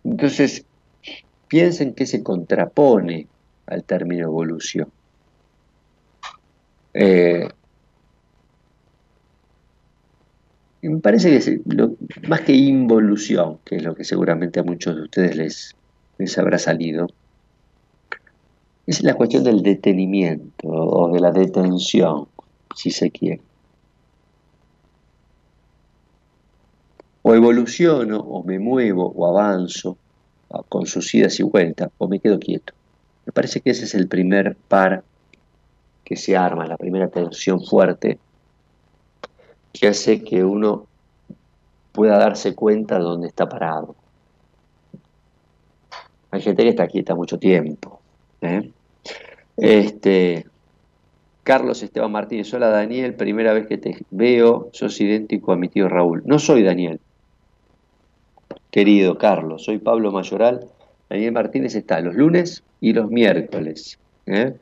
Entonces, 0.05 0.65
piensen 1.49 1.95
que 1.95 2.07
se 2.07 2.23
contrapone 2.23 3.27
al 3.67 3.85
término 3.85 4.25
evolución. 4.27 4.89
Eh, 6.95 7.49
me 10.83 10.99
parece 10.99 11.39
que 11.39 11.61
más 12.29 12.43
que 12.43 12.53
involución, 12.53 13.59
que 13.65 13.77
es 13.77 13.83
lo 13.83 13.95
que 13.95 14.05
seguramente 14.05 14.61
a 14.61 14.63
muchos 14.63 14.97
de 14.97 15.03
ustedes 15.03 15.37
les, 15.37 15.77
les 16.19 16.39
habrá 16.39 16.59
salido, 16.59 17.09
es 18.87 19.03
la 19.03 19.15
cuestión 19.15 19.45
del 19.45 19.63
detenimiento 19.63 20.67
o 20.67 21.13
de 21.13 21.21
la 21.21 21.31
detención 21.31 22.29
si 22.75 22.91
se 22.91 23.11
quiere. 23.11 23.43
O 27.23 27.35
evoluciono, 27.35 28.21
o 28.21 28.43
me 28.45 28.59
muevo, 28.59 29.13
o 29.15 29.27
avanzo, 29.27 29.99
con 30.69 30.87
sus 30.87 31.15
idas 31.15 31.39
y 31.41 31.43
vueltas, 31.43 31.91
o 31.99 32.09
me 32.09 32.21
quedo 32.21 32.39
quieto. 32.39 32.73
Me 33.27 33.33
parece 33.33 33.61
que 33.61 33.71
ese 33.71 33.85
es 33.85 33.95
el 33.95 34.09
primer 34.09 34.57
par 34.69 35.03
que 36.05 36.17
se 36.17 36.37
arma, 36.37 36.67
la 36.67 36.77
primera 36.77 37.09
tensión 37.09 37.63
fuerte, 37.63 38.19
que 39.73 39.89
hace 39.89 40.25
que 40.25 40.43
uno 40.43 40.87
pueda 41.93 42.19
darse 42.19 42.55
cuenta 42.55 42.97
de 42.97 43.03
dónde 43.03 43.29
está 43.29 43.49
parado. 43.49 43.95
Hay 46.31 46.41
gente 46.41 46.63
que 46.63 46.71
está 46.71 46.87
quieta 46.87 47.15
mucho 47.15 47.39
tiempo. 47.39 48.01
¿eh? 48.41 48.71
Este, 49.57 50.47
Carlos 51.43 51.83
Esteban 51.83 52.13
Martínez, 52.13 52.53
hola 52.55 52.69
Daniel, 52.69 53.15
primera 53.15 53.53
vez 53.53 53.67
que 53.67 53.79
te 53.79 53.99
veo, 54.11 54.69
sos 54.73 55.01
idéntico 55.01 55.53
a 55.53 55.57
mi 55.57 55.69
tío 55.69 55.89
Raúl. 55.89 56.23
No 56.25 56.39
soy 56.39 56.63
Daniel, 56.63 57.01
querido 58.71 59.19
Carlos, 59.19 59.65
soy 59.65 59.79
Pablo 59.79 60.13
Mayoral. 60.13 60.67
Daniel 61.09 61.33
Martínez 61.33 61.75
está 61.75 62.01
los 62.01 62.15
lunes 62.15 62.63
y 62.81 62.93
los 62.93 63.11
miércoles. 63.11 63.99
¿eh? 64.27 64.55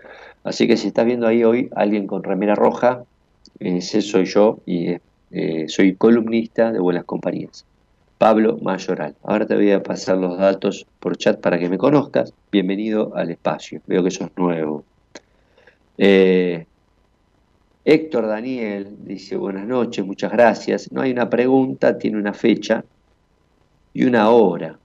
Así 0.45 0.67
que 0.67 0.77
si 0.77 0.89
estás 0.89 1.07
viendo 1.07 1.27
ahí 1.27 1.43
hoy 1.45 1.69
alguien 1.75 2.07
con 2.07 2.23
remera 2.23 2.55
roja, 2.55 3.03
ese 3.59 4.03
soy 4.03 4.27
yo 4.27 4.59
y 4.67 4.97
eh, 5.33 5.65
soy 5.69 5.95
columnista 5.95 6.73
de 6.73 6.79
Buenas 6.79 7.05
Compañías. 7.05 7.65
Pablo 8.19 8.59
Mayoral. 8.63 9.15
Ahora 9.25 9.47
te 9.47 9.55
voy 9.55 9.73
a 9.73 9.83
pasar 9.83 10.17
los 10.17 10.39
datos 10.39 10.87
por 11.01 11.19
chat 11.19 11.41
para 11.41 11.59
que 11.59 11.69
me 11.69 11.77
conozcas. 11.77 12.33
Bienvenido 12.51 13.15
al 13.15 13.31
espacio. 13.31 13.83
Veo 13.87 14.03
que 14.03 14.11
sos 14.11 14.31
nuevo. 14.37 14.85
Eh, 15.99 16.65
Héctor 17.85 18.27
Daniel 18.27 18.97
dice 19.05 19.37
buenas 19.37 19.67
noches, 19.67 20.05
muchas 20.05 20.33
gracias. 20.33 20.91
No 20.93 21.03
hay 21.03 21.13
una 21.13 21.29
pregunta, 21.29 21.99
tiene 21.99 22.17
una 22.17 22.33
fecha 22.33 22.85
y 23.97 24.05
una 24.05 24.29
hora. 24.29 24.79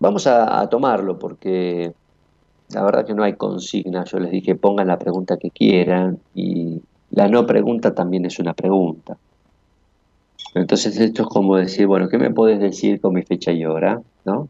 Vamos 0.00 0.26
a, 0.26 0.68
tomarlo 0.68 1.16
porque 1.16 1.94
la 2.70 2.82
verdad 2.82 3.06
que 3.06 3.14
no 3.14 3.22
hay 3.22 3.34
consigna. 3.34 4.02
Yo 4.04 4.18
les 4.18 4.32
dije 4.32 4.56
pongan 4.56 4.88
la 4.88 4.98
pregunta 4.98 5.36
que 5.36 5.50
quieran 5.50 6.18
y 6.34 6.82
la 7.12 7.28
no 7.28 7.46
pregunta 7.46 7.94
también 7.94 8.26
es 8.26 8.40
una 8.40 8.52
pregunta. 8.52 9.16
Entonces 10.56 10.98
esto 10.98 11.22
es 11.22 11.28
como 11.28 11.56
decir, 11.56 11.86
bueno, 11.86 12.08
¿qué 12.08 12.18
me 12.18 12.32
puedes 12.32 12.58
decir 12.58 13.00
con 13.00 13.14
mi 13.14 13.22
fecha 13.22 13.52
y 13.52 13.64
hora? 13.64 14.02
¿No? 14.24 14.48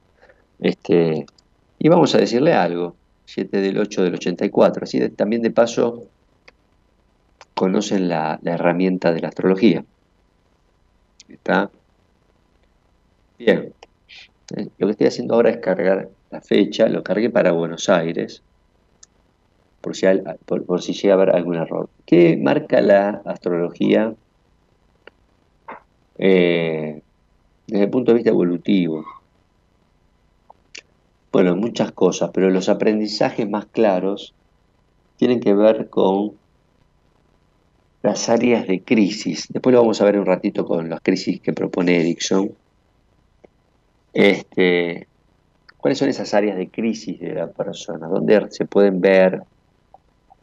Este, 0.58 1.26
y 1.78 1.88
vamos 1.90 2.14
a 2.14 2.18
decirle 2.18 2.54
algo. 2.54 2.94
7 3.26 3.60
del 3.60 3.78
8 3.78 4.04
del 4.04 4.14
84. 4.14 4.84
Así 4.84 5.06
también 5.10 5.42
de 5.42 5.50
paso 5.50 6.04
conocen 7.54 8.08
la, 8.08 8.40
herramienta 8.42 9.12
de 9.12 9.20
la 9.20 9.28
astrología. 9.28 9.84
¿Está? 11.28 11.70
Bien. 13.38 13.72
Eh, 14.56 14.68
lo 14.78 14.86
que 14.86 14.92
estoy 14.92 15.06
haciendo 15.06 15.34
ahora 15.34 15.50
es 15.50 15.58
cargar 15.58 16.08
la 16.30 16.40
fecha, 16.40 16.88
lo 16.88 17.02
cargué 17.02 17.30
para 17.30 17.52
Buenos 17.52 17.88
Aires, 17.88 18.42
por 19.80 19.96
si, 19.96 20.06
por, 20.44 20.82
si 20.82 20.92
llega 20.92 21.14
a 21.14 21.16
haber 21.16 21.30
algún 21.34 21.56
error. 21.56 21.88
¿Qué 22.06 22.36
marca 22.36 22.80
la 22.80 23.22
astrología 23.24 24.14
eh, 26.18 27.02
desde 27.66 27.84
el 27.84 27.90
punto 27.90 28.12
de 28.12 28.16
vista 28.16 28.30
evolutivo? 28.30 29.04
Bueno, 31.32 31.56
muchas 31.56 31.92
cosas, 31.92 32.30
pero 32.32 32.50
los 32.50 32.68
aprendizajes 32.68 33.48
más 33.48 33.66
claros 33.66 34.34
tienen 35.16 35.40
que 35.40 35.54
ver 35.54 35.88
con 35.88 36.32
las 38.04 38.28
áreas 38.28 38.66
de 38.66 38.82
crisis. 38.82 39.46
Después 39.48 39.72
lo 39.72 39.80
vamos 39.80 39.98
a 40.02 40.04
ver 40.04 40.18
un 40.18 40.26
ratito 40.26 40.66
con 40.66 40.90
las 40.90 41.00
crisis 41.00 41.40
que 41.40 41.54
propone 41.54 42.00
Erickson. 42.00 42.50
Este, 44.12 45.08
¿Cuáles 45.78 45.98
son 45.98 46.10
esas 46.10 46.34
áreas 46.34 46.58
de 46.58 46.68
crisis 46.68 47.18
de 47.18 47.32
la 47.32 47.46
persona? 47.46 48.06
¿Dónde 48.06 48.46
se 48.50 48.66
pueden 48.66 49.00
ver 49.00 49.42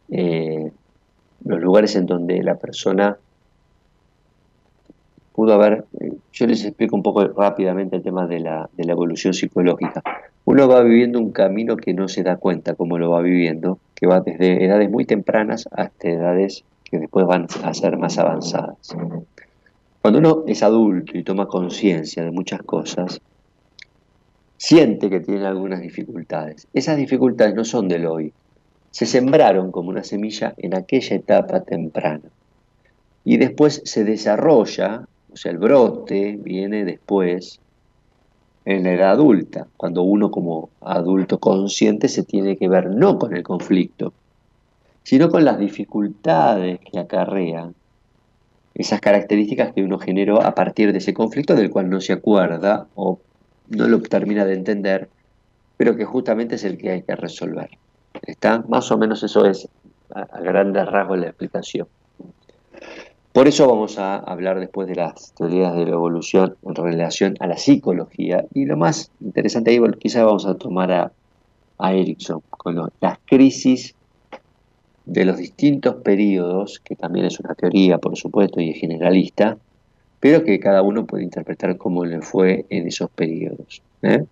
eh, 0.09 0.71
los 1.45 1.61
lugares 1.61 1.95
en 1.95 2.07
donde 2.07 2.41
la 2.41 2.55
persona 2.55 3.15
pudo 5.31 5.53
haber... 5.53 5.85
Eh, 5.99 6.13
yo 6.33 6.47
les 6.47 6.65
explico 6.65 6.95
un 6.95 7.03
poco 7.03 7.27
rápidamente 7.27 7.95
el 7.95 8.01
tema 8.01 8.25
de 8.25 8.39
la, 8.39 8.67
de 8.73 8.85
la 8.85 8.93
evolución 8.93 9.35
psicológica 9.35 10.01
uno 10.45 10.67
va 10.67 10.81
viviendo 10.81 11.19
un 11.19 11.31
camino 11.31 11.77
que 11.77 11.93
no 11.93 12.07
se 12.07 12.23
da 12.23 12.37
cuenta 12.37 12.73
cómo 12.73 12.97
lo 12.97 13.11
va 13.11 13.21
viviendo, 13.21 13.77
que 13.93 14.07
va 14.07 14.21
desde 14.21 14.65
edades 14.65 14.89
muy 14.89 15.05
tempranas 15.05 15.69
hasta 15.71 16.09
edades 16.09 16.63
que 16.91 16.99
después 16.99 17.25
van 17.25 17.47
a 17.63 17.73
ser 17.73 17.97
más 17.97 18.17
avanzadas. 18.17 18.95
Cuando 20.01 20.19
uno 20.19 20.43
es 20.45 20.61
adulto 20.61 21.17
y 21.17 21.23
toma 21.23 21.47
conciencia 21.47 22.23
de 22.23 22.31
muchas 22.31 22.61
cosas, 22.63 23.21
siente 24.57 25.09
que 25.09 25.21
tiene 25.21 25.47
algunas 25.47 25.81
dificultades. 25.81 26.67
Esas 26.73 26.97
dificultades 26.97 27.55
no 27.55 27.63
son 27.63 27.87
del 27.87 28.05
hoy, 28.05 28.33
se 28.91 29.05
sembraron 29.05 29.71
como 29.71 29.89
una 29.89 30.03
semilla 30.03 30.53
en 30.57 30.75
aquella 30.75 31.15
etapa 31.15 31.61
temprana. 31.61 32.29
Y 33.23 33.37
después 33.37 33.81
se 33.85 34.03
desarrolla, 34.03 35.07
o 35.31 35.37
sea, 35.37 35.51
el 35.51 35.59
brote 35.59 36.37
viene 36.37 36.83
después 36.83 37.59
en 38.65 38.83
la 38.83 38.93
edad 38.93 39.11
adulta, 39.11 39.67
cuando 39.77 40.03
uno 40.03 40.29
como 40.29 40.69
adulto 40.81 41.39
consciente 41.39 42.09
se 42.09 42.23
tiene 42.23 42.57
que 42.57 42.67
ver 42.67 42.89
no 42.89 43.17
con 43.17 43.35
el 43.35 43.43
conflicto, 43.43 44.13
sino 45.03 45.29
con 45.29 45.45
las 45.45 45.57
dificultades 45.57 46.79
que 46.79 46.99
acarrean 46.99 47.75
esas 48.73 49.01
características 49.01 49.73
que 49.73 49.83
uno 49.83 49.99
generó 49.99 50.41
a 50.41 50.55
partir 50.55 50.91
de 50.91 50.99
ese 50.99 51.13
conflicto 51.13 51.55
del 51.55 51.69
cual 51.69 51.89
no 51.89 51.99
se 51.99 52.13
acuerda 52.13 52.87
o 52.95 53.19
no 53.69 53.87
lo 53.87 54.01
termina 54.01 54.45
de 54.45 54.53
entender, 54.53 55.09
pero 55.77 55.95
que 55.95 56.05
justamente 56.05 56.55
es 56.55 56.63
el 56.63 56.77
que 56.77 56.91
hay 56.91 57.03
que 57.03 57.15
resolver. 57.15 57.69
¿Está? 58.21 58.63
Más 58.67 58.91
o 58.91 58.97
menos 58.97 59.23
eso 59.23 59.45
es 59.45 59.67
a, 60.13 60.39
grandes 60.41 60.85
rasgos 60.85 61.19
la 61.19 61.27
explicación. 61.27 61.87
Por 63.33 63.47
eso 63.47 63.67
vamos 63.67 63.97
a 63.97 64.17
hablar 64.17 64.59
después 64.59 64.87
de 64.89 64.95
las 64.95 65.33
teorías 65.33 65.73
de 65.75 65.85
la 65.85 65.91
evolución 65.91 66.57
en 66.63 66.75
relación 66.75 67.37
a 67.39 67.47
la 67.47 67.57
psicología. 67.57 68.45
Y 68.53 68.65
lo 68.65 68.75
más 68.75 69.09
interesante 69.21 69.71
ahí, 69.71 69.79
quizás 69.99 70.25
vamos 70.25 70.45
a 70.45 70.55
tomar 70.55 70.91
a, 70.91 71.11
a 71.77 71.93
Erickson 71.93 72.41
con 72.49 72.91
las 72.99 73.19
crisis 73.25 73.95
de 75.05 75.25
los 75.25 75.37
distintos 75.37 75.95
periodos, 75.95 76.79
que 76.79 76.95
también 76.95 77.25
es 77.25 77.39
una 77.39 77.55
teoría, 77.55 77.97
por 77.97 78.15
supuesto, 78.17 78.61
y 78.61 78.71
es 78.71 78.79
generalista, 78.79 79.57
pero 80.19 80.43
que 80.43 80.59
cada 80.59 80.81
uno 80.81 81.05
puede 81.05 81.23
interpretar 81.23 81.77
cómo 81.77 82.05
le 82.05 82.21
fue 82.21 82.65
en 82.69 82.87
esos 82.87 83.09
periodos. 83.09 83.81
¿eh? 84.03 84.25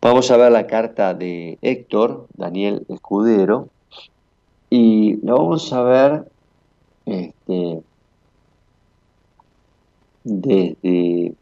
Vamos 0.00 0.30
a 0.30 0.36
ver 0.36 0.52
la 0.52 0.66
carta 0.66 1.14
de 1.14 1.58
Héctor, 1.62 2.26
Daniel 2.36 2.84
Escudero, 2.88 3.68
y 4.70 5.16
lo 5.24 5.38
vamos 5.38 5.72
a 5.72 5.82
ver 5.82 6.24
este, 7.06 7.80
desde... 10.24 11.34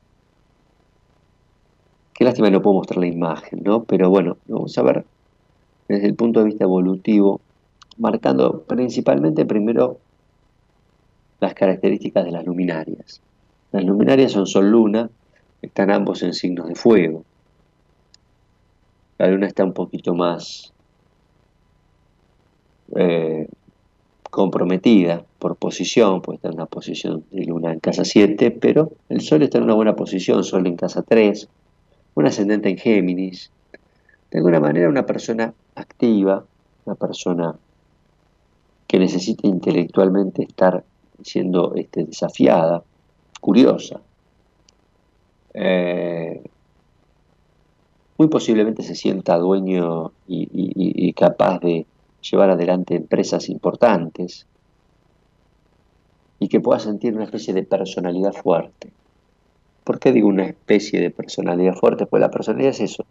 Qué 2.14 2.24
lástima 2.24 2.48
no 2.48 2.62
puedo 2.62 2.76
mostrar 2.76 3.00
la 3.00 3.08
imagen, 3.08 3.62
¿no? 3.62 3.84
Pero 3.84 4.08
bueno, 4.08 4.38
vamos 4.46 4.76
a 4.78 4.82
ver 4.82 5.04
desde 5.88 6.06
el 6.06 6.14
punto 6.14 6.40
de 6.40 6.46
vista 6.46 6.64
evolutivo, 6.64 7.40
marcando 7.98 8.62
principalmente 8.62 9.44
primero 9.44 9.98
las 11.40 11.54
características 11.54 12.24
de 12.24 12.32
las 12.32 12.44
luminarias. 12.44 13.20
Las 13.72 13.84
luminarias 13.84 14.32
son 14.32 14.46
Sol-Luna, 14.46 15.10
están 15.62 15.90
ambos 15.90 16.22
en 16.22 16.32
signos 16.32 16.68
de 16.68 16.74
fuego. 16.74 17.24
La 19.18 19.28
luna 19.28 19.46
está 19.46 19.64
un 19.64 19.72
poquito 19.72 20.14
más 20.14 20.72
eh, 22.94 23.48
comprometida 24.30 25.24
por 25.38 25.56
posición, 25.56 26.20
puede 26.20 26.36
estar 26.36 26.50
en 26.52 26.58
una 26.58 26.66
posición 26.66 27.24
de 27.30 27.44
luna 27.44 27.72
en 27.72 27.80
casa 27.80 28.04
7, 28.04 28.50
pero 28.50 28.92
el 29.08 29.22
sol 29.22 29.42
está 29.42 29.58
en 29.58 29.64
una 29.64 29.74
buena 29.74 29.96
posición, 29.96 30.44
sol 30.44 30.66
en 30.66 30.76
casa 30.76 31.02
3, 31.02 31.48
un 32.14 32.26
ascendente 32.26 32.68
en 32.68 32.76
Géminis. 32.76 33.50
De 34.30 34.38
alguna 34.38 34.60
manera 34.60 34.88
una 34.88 35.06
persona 35.06 35.54
activa, 35.74 36.44
una 36.84 36.96
persona 36.96 37.54
que 38.86 38.98
necesita 38.98 39.46
intelectualmente 39.46 40.42
estar 40.42 40.84
siendo 41.22 41.74
este, 41.74 42.04
desafiada, 42.04 42.82
curiosa. 43.40 44.00
Eh, 45.54 46.42
muy 48.18 48.28
posiblemente 48.28 48.82
se 48.82 48.94
sienta 48.94 49.36
dueño 49.38 50.12
y, 50.26 51.12
capaz 51.12 51.60
de 51.60 51.86
llevar 52.20 52.50
adelante 52.50 52.94
empresas 52.94 53.48
importantes 53.48 54.46
y 56.38 56.48
que 56.48 56.60
pueda 56.60 56.78
sentir 56.78 57.14
una 57.14 57.24
especie 57.24 57.54
de 57.54 57.62
personalidad 57.62 58.32
fuerte. 58.32 58.90
¿Por 59.84 59.98
qué 59.98 60.12
digo 60.12 60.28
una 60.28 60.46
especie 60.46 61.00
de 61.00 61.10
personalidad 61.10 61.74
fuerte? 61.74 62.06
Pues 62.06 62.20
la 62.20 62.30
personalidad 62.30 62.70
es 62.70 62.80
eso. 62.80 63.06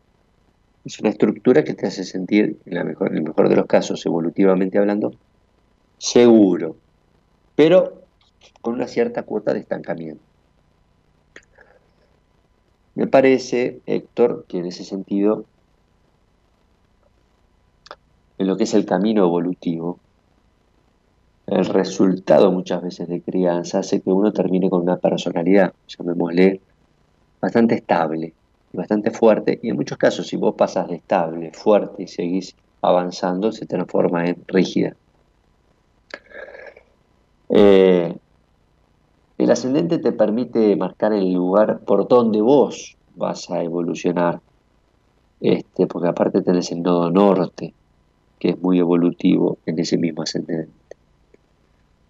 Es 0.84 1.00
una 1.00 1.10
estructura 1.10 1.64
que 1.64 1.74
te 1.74 1.88
hace 1.88 2.04
sentir, 2.04 2.60
en, 2.66 2.78
el 2.78 3.24
mejor 3.24 3.50
de 3.50 3.56
los 3.56 3.66
casos, 3.66 4.06
evolutivamente 4.06 4.78
hablando, 4.78 5.14
seguro, 6.06 6.76
pero 7.56 8.04
con 8.62 8.76
una 8.76 8.88
cierta 8.88 9.24
cuota 9.24 9.54
de 9.54 9.60
estancamiento. 9.60 10.22
Me 12.94 13.08
parece, 13.08 13.82
Héctor, 13.88 14.46
que 14.48 14.60
en 14.60 14.68
ese 14.68 14.84
sentido, 14.84 15.46
en 18.38 18.48
lo 18.48 18.56
que 18.56 18.66
es 18.66 18.74
el 18.76 18.86
camino 18.86 19.24
evolutivo, 19.24 20.00
el 21.48 21.66
resultado 21.66 22.52
muchas 22.52 22.84
veces 22.84 23.08
de 23.08 23.22
crianza 23.22 23.80
hace 23.80 24.02
que 24.02 24.12
uno 24.12 24.32
termine 24.32 24.70
con 24.70 24.84
una 24.84 24.98
personalidad, 24.98 25.74
llamémosle, 25.88 26.62
bastante 27.42 27.76
estable, 27.76 28.34
bastante 28.74 29.10
fuerte, 29.10 29.60
y 29.62 29.70
en 29.70 29.76
muchos 29.76 29.98
casos 29.98 30.28
si 30.28 30.38
vos 30.38 30.54
pasas 30.56 30.88
de 30.88 30.98
estable, 30.98 31.52
fuerte 31.52 32.04
y 32.04 32.08
seguís 32.08 32.56
avanzando, 32.82 33.52
se 33.52 33.66
transforma 33.66 34.28
en 34.28 34.44
rígida. 34.48 34.96
Eh, 37.50 38.16
el 39.38 39.52
ascendente 39.52 39.98
te 40.00 40.12
permite 40.12 40.76
marcar 40.76 41.14
el 41.14 41.34
lugar 41.34 41.80
por 41.80 42.08
donde 42.08 42.42
vos 42.42 42.96
vas 43.16 43.50
a 43.50 43.62
evolucionar, 43.64 44.40
este, 45.42 45.88
porque 45.88 46.08
aparte 46.08 46.42
tenés 46.42 46.72
el 46.72 46.82
nodo 46.82 47.12
norte, 47.12 47.74
que 48.40 48.50
es 48.50 48.62
muy 48.62 48.80
evolutivo 48.80 49.58
en 49.66 49.80
ese 49.80 49.98
mismo 49.98 50.24
ascendente. 50.24 50.72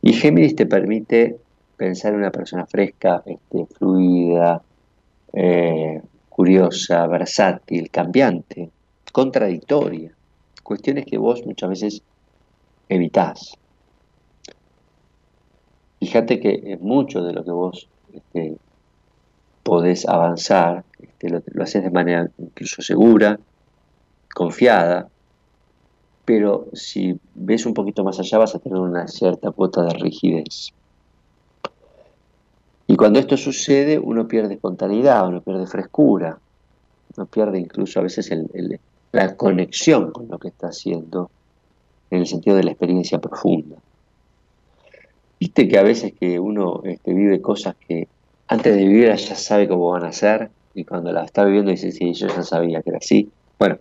Y 0.01 0.13
Géminis 0.13 0.55
te 0.55 0.67
permite 0.67 1.37
pensar 1.77 2.13
en 2.13 2.19
una 2.19 2.31
persona 2.31 2.65
fresca, 2.65 3.23
este, 3.25 3.65
fluida, 3.65 4.61
eh, 5.33 6.01
curiosa, 6.29 7.07
versátil, 7.07 7.89
cambiante, 7.89 8.69
contradictoria. 9.11 10.11
Cuestiones 10.63 11.05
que 11.05 11.17
vos 11.17 11.45
muchas 11.45 11.69
veces 11.69 12.01
evitás. 12.89 13.57
Fíjate 16.05 16.39
que 16.39 16.77
mucho 16.81 17.23
de 17.23 17.33
lo 17.33 17.43
que 17.43 17.49
vos 17.49 17.87
este, 18.13 18.57
podés 19.63 20.07
avanzar, 20.07 20.83
este, 21.01 21.29
lo, 21.29 21.41
lo 21.47 21.63
haces 21.63 21.83
de 21.83 21.89
manera 21.89 22.29
incluso 22.37 22.83
segura, 22.83 23.39
confiada, 24.35 25.07
pero 26.25 26.67
si 26.73 27.19
ves 27.33 27.65
un 27.65 27.73
poquito 27.73 28.03
más 28.03 28.19
allá 28.19 28.37
vas 28.37 28.53
a 28.53 28.59
tener 28.59 28.77
una 28.77 29.07
cierta 29.07 29.49
cuota 29.49 29.81
de 29.81 29.95
rigidez. 29.95 30.73
Y 32.85 32.95
cuando 32.97 33.17
esto 33.17 33.35
sucede, 33.35 33.97
uno 33.97 34.27
pierde 34.27 34.53
espontaneidad, 34.53 35.27
uno 35.27 35.41
pierde 35.41 35.65
frescura, 35.65 36.37
uno 37.17 37.25
pierde 37.25 37.57
incluso 37.57 37.99
a 37.99 38.03
veces 38.03 38.29
la 39.11 39.35
conexión 39.35 40.11
con 40.11 40.27
lo 40.27 40.37
que 40.37 40.49
está 40.49 40.67
haciendo, 40.67 41.31
en 42.11 42.19
el 42.19 42.27
sentido 42.27 42.57
de 42.57 42.63
la 42.63 42.69
experiencia 42.69 43.17
profunda. 43.17 43.77
Viste 45.39 45.67
que 45.67 45.77
a 45.77 45.83
veces 45.83 46.13
que 46.13 46.39
uno 46.39 46.81
este, 46.83 47.13
vive 47.13 47.41
cosas 47.41 47.75
que 47.75 48.07
antes 48.47 48.75
de 48.75 48.85
vivir 48.85 49.13
ya 49.15 49.35
sabe 49.35 49.67
cómo 49.67 49.91
van 49.91 50.05
a 50.05 50.11
ser 50.11 50.49
y 50.73 50.83
cuando 50.83 51.11
la 51.11 51.23
está 51.23 51.45
viviendo 51.45 51.71
dice, 51.71 51.91
sí, 51.91 52.13
yo 52.13 52.27
ya 52.27 52.43
sabía 52.43 52.81
que 52.81 52.89
era 52.89 52.99
así. 52.99 53.29
Bueno, 53.57 53.77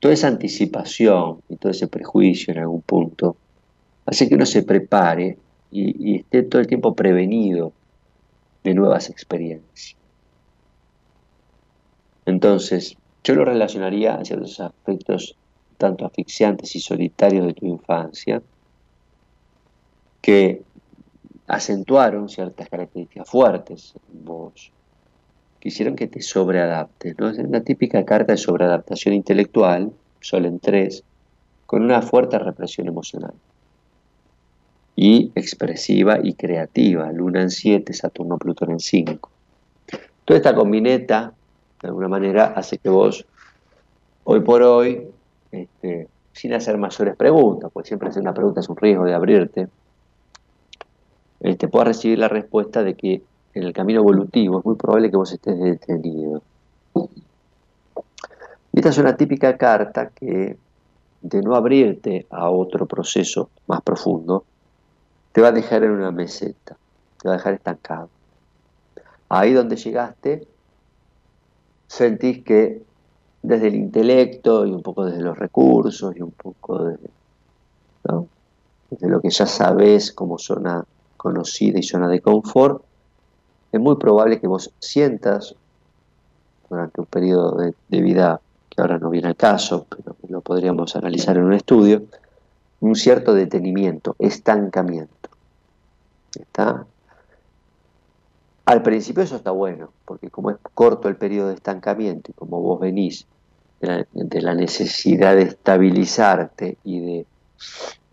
toda 0.00 0.14
esa 0.14 0.28
anticipación 0.28 1.40
y 1.48 1.56
todo 1.56 1.72
ese 1.72 1.88
prejuicio 1.88 2.52
en 2.52 2.60
algún 2.60 2.82
punto 2.82 3.36
hace 4.06 4.28
que 4.28 4.34
uno 4.34 4.46
se 4.46 4.62
prepare 4.62 5.38
y, 5.70 6.16
esté 6.16 6.42
todo 6.44 6.60
el 6.60 6.68
tiempo 6.68 6.94
prevenido 6.94 7.72
de 8.62 8.74
nuevas 8.74 9.10
experiencias. 9.10 9.96
Entonces, 12.26 12.96
yo 13.24 13.34
lo 13.34 13.44
relacionaría 13.44 14.14
a 14.14 14.24
ciertos 14.24 14.60
aspectos 14.60 15.36
tanto 15.78 16.06
asfixiantes 16.06 16.76
y 16.76 16.80
solitarios 16.80 17.46
de 17.46 17.54
tu 17.54 17.66
infancia, 17.66 18.42
que 20.24 20.62
acentuaron 21.46 22.30
ciertas 22.30 22.70
características 22.70 23.28
fuertes 23.28 23.92
en 24.10 24.24
vos, 24.24 24.72
que 25.60 25.68
hicieron 25.68 25.96
que 25.96 26.06
te 26.06 26.22
sobreadaptes. 26.22 27.18
¿no? 27.18 27.28
Es 27.28 27.36
una 27.36 27.60
típica 27.60 28.06
carta 28.06 28.32
de 28.32 28.38
sobreadaptación 28.38 29.14
intelectual, 29.14 29.92
Sol 30.20 30.46
en 30.46 30.60
3, 30.60 31.04
con 31.66 31.82
una 31.82 32.00
fuerte 32.00 32.38
represión 32.38 32.88
emocional. 32.88 33.34
Y 34.96 35.30
expresiva 35.34 36.20
y 36.22 36.32
creativa, 36.32 37.12
Luna 37.12 37.42
en 37.42 37.50
7, 37.50 37.92
Saturno, 37.92 38.38
Plutón 38.38 38.70
en 38.70 38.80
5. 38.80 39.30
Toda 40.24 40.38
esta 40.38 40.54
combineta, 40.54 41.34
de 41.82 41.88
alguna 41.88 42.08
manera, 42.08 42.54
hace 42.56 42.78
que 42.78 42.88
vos, 42.88 43.26
hoy 44.24 44.40
por 44.40 44.62
hoy, 44.62 45.06
este, 45.52 46.08
sin 46.32 46.54
hacer 46.54 46.78
mayores 46.78 47.14
preguntas, 47.14 47.70
pues 47.74 47.86
siempre 47.86 48.08
hacer 48.08 48.22
una 48.22 48.32
pregunta 48.32 48.60
es 48.60 48.68
un 48.70 48.76
riesgo 48.78 49.04
de 49.04 49.12
abrirte, 49.12 49.68
este, 51.44 51.68
puedas 51.68 51.88
recibir 51.88 52.18
la 52.18 52.28
respuesta 52.28 52.82
de 52.82 52.94
que 52.94 53.22
en 53.52 53.62
el 53.62 53.74
camino 53.74 54.00
evolutivo 54.00 54.60
es 54.60 54.64
muy 54.64 54.76
probable 54.76 55.10
que 55.10 55.16
vos 55.18 55.30
estés 55.30 55.58
detenido. 55.60 56.42
Y 58.72 58.78
esta 58.78 58.88
es 58.88 58.96
una 58.96 59.14
típica 59.14 59.58
carta 59.58 60.08
que, 60.08 60.56
de 61.20 61.42
no 61.42 61.54
abrirte 61.54 62.26
a 62.30 62.48
otro 62.48 62.86
proceso 62.86 63.50
más 63.66 63.82
profundo, 63.82 64.44
te 65.32 65.42
va 65.42 65.48
a 65.48 65.52
dejar 65.52 65.84
en 65.84 65.90
una 65.90 66.10
meseta, 66.10 66.78
te 67.20 67.28
va 67.28 67.34
a 67.34 67.36
dejar 67.36 67.52
estancado. 67.52 68.08
Ahí 69.28 69.52
donde 69.52 69.76
llegaste, 69.76 70.48
sentís 71.86 72.42
que 72.42 72.82
desde 73.42 73.68
el 73.68 73.74
intelecto 73.74 74.64
y 74.64 74.72
un 74.72 74.82
poco 74.82 75.04
desde 75.04 75.20
los 75.20 75.38
recursos 75.38 76.16
y 76.16 76.22
un 76.22 76.30
poco 76.30 76.84
desde, 76.84 77.10
lo 79.00 79.20
que 79.20 79.28
ya 79.28 79.44
sabes 79.44 80.10
como 80.10 80.38
zona 80.38 80.84
conocida 81.24 81.78
y 81.78 81.82
zona 81.82 82.06
de 82.06 82.20
confort, 82.20 82.84
es 83.72 83.80
muy 83.80 83.96
probable 83.96 84.38
que 84.40 84.46
vos 84.46 84.70
sientas 84.78 85.54
durante 86.68 87.00
un 87.00 87.06
periodo 87.06 87.56
de, 87.56 88.00
vida 88.02 88.42
que 88.68 88.82
ahora 88.82 88.98
no 88.98 89.08
viene 89.08 89.28
al 89.28 89.36
caso, 89.36 89.86
pero 89.88 90.14
lo 90.28 90.42
podríamos 90.42 90.94
analizar 90.96 91.38
en 91.38 91.44
un 91.44 91.54
estudio, 91.54 92.02
un 92.80 92.94
cierto 92.94 93.32
detenimiento, 93.32 94.16
estancamiento. 94.18 95.30
¿Está? 96.38 96.84
Al 98.66 98.82
principio 98.82 99.22
eso 99.22 99.36
está 99.36 99.50
bueno, 99.50 99.92
porque 100.04 100.28
como 100.28 100.50
es 100.50 100.58
corto 100.74 101.08
el 101.08 101.16
periodo 101.16 101.48
de 101.48 101.54
estancamiento 101.54 102.32
y 102.32 102.34
como 102.34 102.60
vos 102.60 102.80
venís 102.80 103.26
de 103.80 104.42
la, 104.42 104.54
necesidad 104.54 105.36
de 105.36 105.42
estabilizarte 105.42 106.76
y 106.84 107.00
de 107.00 107.26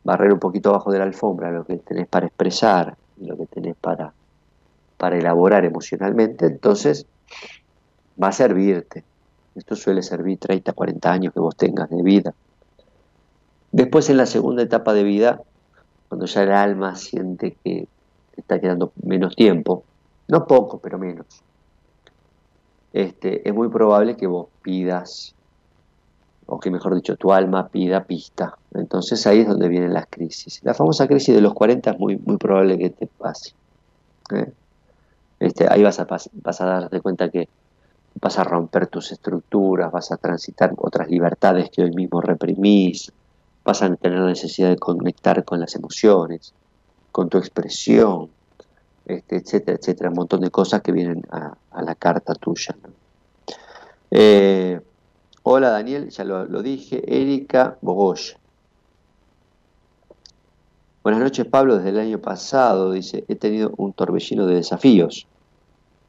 barrer 0.04 0.34
un 0.34 0.40
poquito 0.40 0.70
abajo 0.70 0.92
de 0.92 1.00
la 1.00 1.06
alfombra 1.06 1.52
lo 1.52 1.66
que 1.66 1.78
tenés 1.78 2.08
para 2.08 2.28
expresar, 2.28 2.96
lo 3.18 3.38
que 3.38 3.46
tenés 3.46 3.76
para, 3.76 4.14
para 4.98 5.18
elaborar 5.18 5.66
emocionalmente, 5.66 6.46
entonces 6.46 7.06
va 8.22 8.30
a 8.30 8.32
servirte. 8.32 9.04
Esto 9.56 9.76
suele 9.76 10.02
servir 10.02 10.40
30, 10.40 10.72
40 10.74 11.12
años 11.12 11.34
que 11.34 11.40
vos 11.40 11.56
tengas 11.56 11.90
de 11.90 12.02
vida. 12.02 12.34
Después 13.72 14.10
en 14.10 14.18
la 14.18 14.26
segunda 14.26 14.64
etapa 14.64 14.94
de 14.94 15.04
vida, 15.04 15.42
cuando 16.08 16.26
ya 16.26 16.44
el 16.44 16.52
alma 16.52 16.96
siente 16.96 17.58
que 17.64 17.88
te 18.34 18.42
está 18.42 18.60
quedando 18.60 18.92
menos 19.04 19.36
tiempo, 19.36 19.84
no 20.28 20.48
poco, 20.48 20.80
pero 20.80 20.98
menos, 20.98 21.26
este, 22.94 23.48
es 23.48 23.54
muy 23.54 23.70
probable 23.70 24.18
que 24.18 24.28
vos 24.28 24.48
pidas, 24.62 25.36
o 26.54 26.60
que 26.60 26.70
mejor 26.70 26.94
dicho, 26.94 27.16
tu 27.16 27.32
alma 27.32 27.70
pida 27.70 28.04
pista. 28.04 28.58
Entonces 28.74 29.26
ahí 29.26 29.40
es 29.40 29.48
donde 29.48 29.70
vienen 29.70 29.94
las 29.94 30.08
crisis. 30.10 30.60
La 30.64 30.74
famosa 30.74 31.08
crisis 31.08 31.34
de 31.34 31.40
los 31.40 31.54
40 31.54 31.92
es 31.92 31.98
muy, 31.98 32.18
muy 32.18 32.36
probable 32.36 32.78
que 32.78 32.90
te 32.90 33.08
pase. 33.08 33.54
¿eh? 34.36 34.52
Este, 35.40 35.72
ahí 35.72 35.82
vas 35.82 36.02
a, 36.02 36.06
vas 36.06 36.62
a 36.62 36.66
darte 36.66 37.00
cuenta 37.00 37.30
que 37.30 37.48
vas 38.20 38.38
a 38.38 38.44
romper 38.44 38.88
tus 38.88 39.14
estructuras, 39.14 39.94
vas 39.94 40.12
a 40.12 40.18
transitar 40.18 40.74
otras 40.76 41.08
libertades 41.08 41.70
que 41.70 41.84
hoy 41.84 41.92
mismo 41.92 42.20
reprimís, 42.20 43.14
vas 43.64 43.82
a 43.82 43.96
tener 43.96 44.20
la 44.20 44.28
necesidad 44.28 44.68
de 44.72 44.78
conectar 44.78 45.46
con 45.46 45.58
las 45.58 45.74
emociones, 45.76 46.54
con 47.14 47.30
tu 47.30 47.38
expresión, 47.38 48.30
este, 49.06 49.38
etcétera, 49.38 49.78
etcétera, 49.80 50.10
un 50.10 50.18
montón 50.18 50.42
de 50.42 50.52
cosas 50.52 50.82
que 50.82 50.92
vienen 50.92 51.26
a, 51.32 51.56
la 51.82 51.96
carta 51.96 52.36
tuya. 52.36 52.76
Eh, 54.12 54.82
hola 55.44 55.70
Daniel, 55.72 56.10
ya 56.10 56.24
lo, 56.24 56.62
dije, 56.62 57.02
Erika 57.08 57.78
Bogoya. 57.82 58.38
Buenas 61.04 61.22
noches 61.22 61.46
Pablo, 61.48 61.78
desde 61.78 61.90
el 61.90 62.00
año 62.00 62.20
pasado, 62.20 62.92
dice, 62.92 63.26
he 63.28 63.36
tenido 63.36 63.74
un 63.78 63.94
torbellino 63.94 64.46
de 64.46 64.56
desafíos 64.56 65.28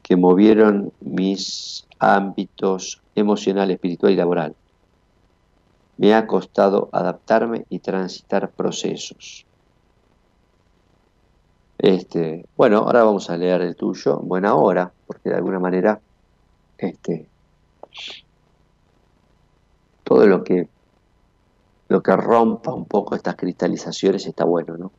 que 0.03 0.15
movieron 0.15 0.91
mis 0.99 1.87
ámbitos 1.97 3.01
emocional, 3.15 3.71
espiritual 3.71 4.11
y 4.11 4.15
laboral. 4.15 4.55
Me 5.97 6.13
ha 6.13 6.27
costado 6.27 6.89
adaptarme 6.91 7.65
y 7.69 7.79
transitar 7.79 8.51
procesos. 8.51 9.45
Este, 11.77 12.45
bueno, 12.55 12.79
ahora 12.79 13.03
vamos 13.03 13.29
a 13.29 13.37
leer 13.37 13.61
el 13.61 13.75
tuyo, 13.75 14.19
buena 14.19 14.55
hora, 14.55 14.91
porque 15.07 15.29
de 15.29 15.35
alguna 15.35 15.59
manera 15.59 15.99
este, 16.77 17.27
todo 20.13 20.27
lo 20.27 20.43
que 20.43 20.67
lo 21.87 22.03
que 22.03 22.15
rompa 22.15 22.71
un 22.71 22.85
poco 22.85 23.15
estas 23.15 23.35
cristalizaciones 23.35 24.27
está 24.27 24.45
bueno, 24.45 24.77
¿no? 24.77 24.91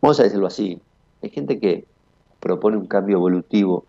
Vamos 0.00 0.18
a 0.18 0.24
decirlo 0.24 0.48
así, 0.48 0.80
hay 1.22 1.30
gente 1.30 1.60
que 1.60 1.86
propone 2.40 2.76
un 2.76 2.86
cambio 2.86 3.18
evolutivo 3.18 3.84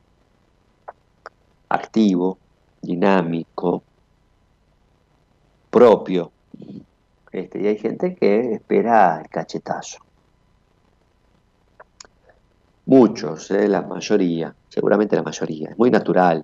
activo, 1.69 2.37
dinámico, 2.83 3.81
propio. 5.71 6.31
Este, 7.31 7.63
y 7.63 7.67
hay 7.67 7.79
gente 7.79 8.15
que 8.15 8.53
espera 8.53 9.21
el 9.21 9.29
cachetazo. 9.29 10.10
Muchos, 12.85 13.51
eh, 13.51 13.67
la 13.67 13.81
mayoría, 13.81 14.53
seguramente 14.67 15.15
la 15.15 15.23
mayoría, 15.23 15.69
es 15.69 15.77
muy 15.77 15.91
natural. 15.91 16.43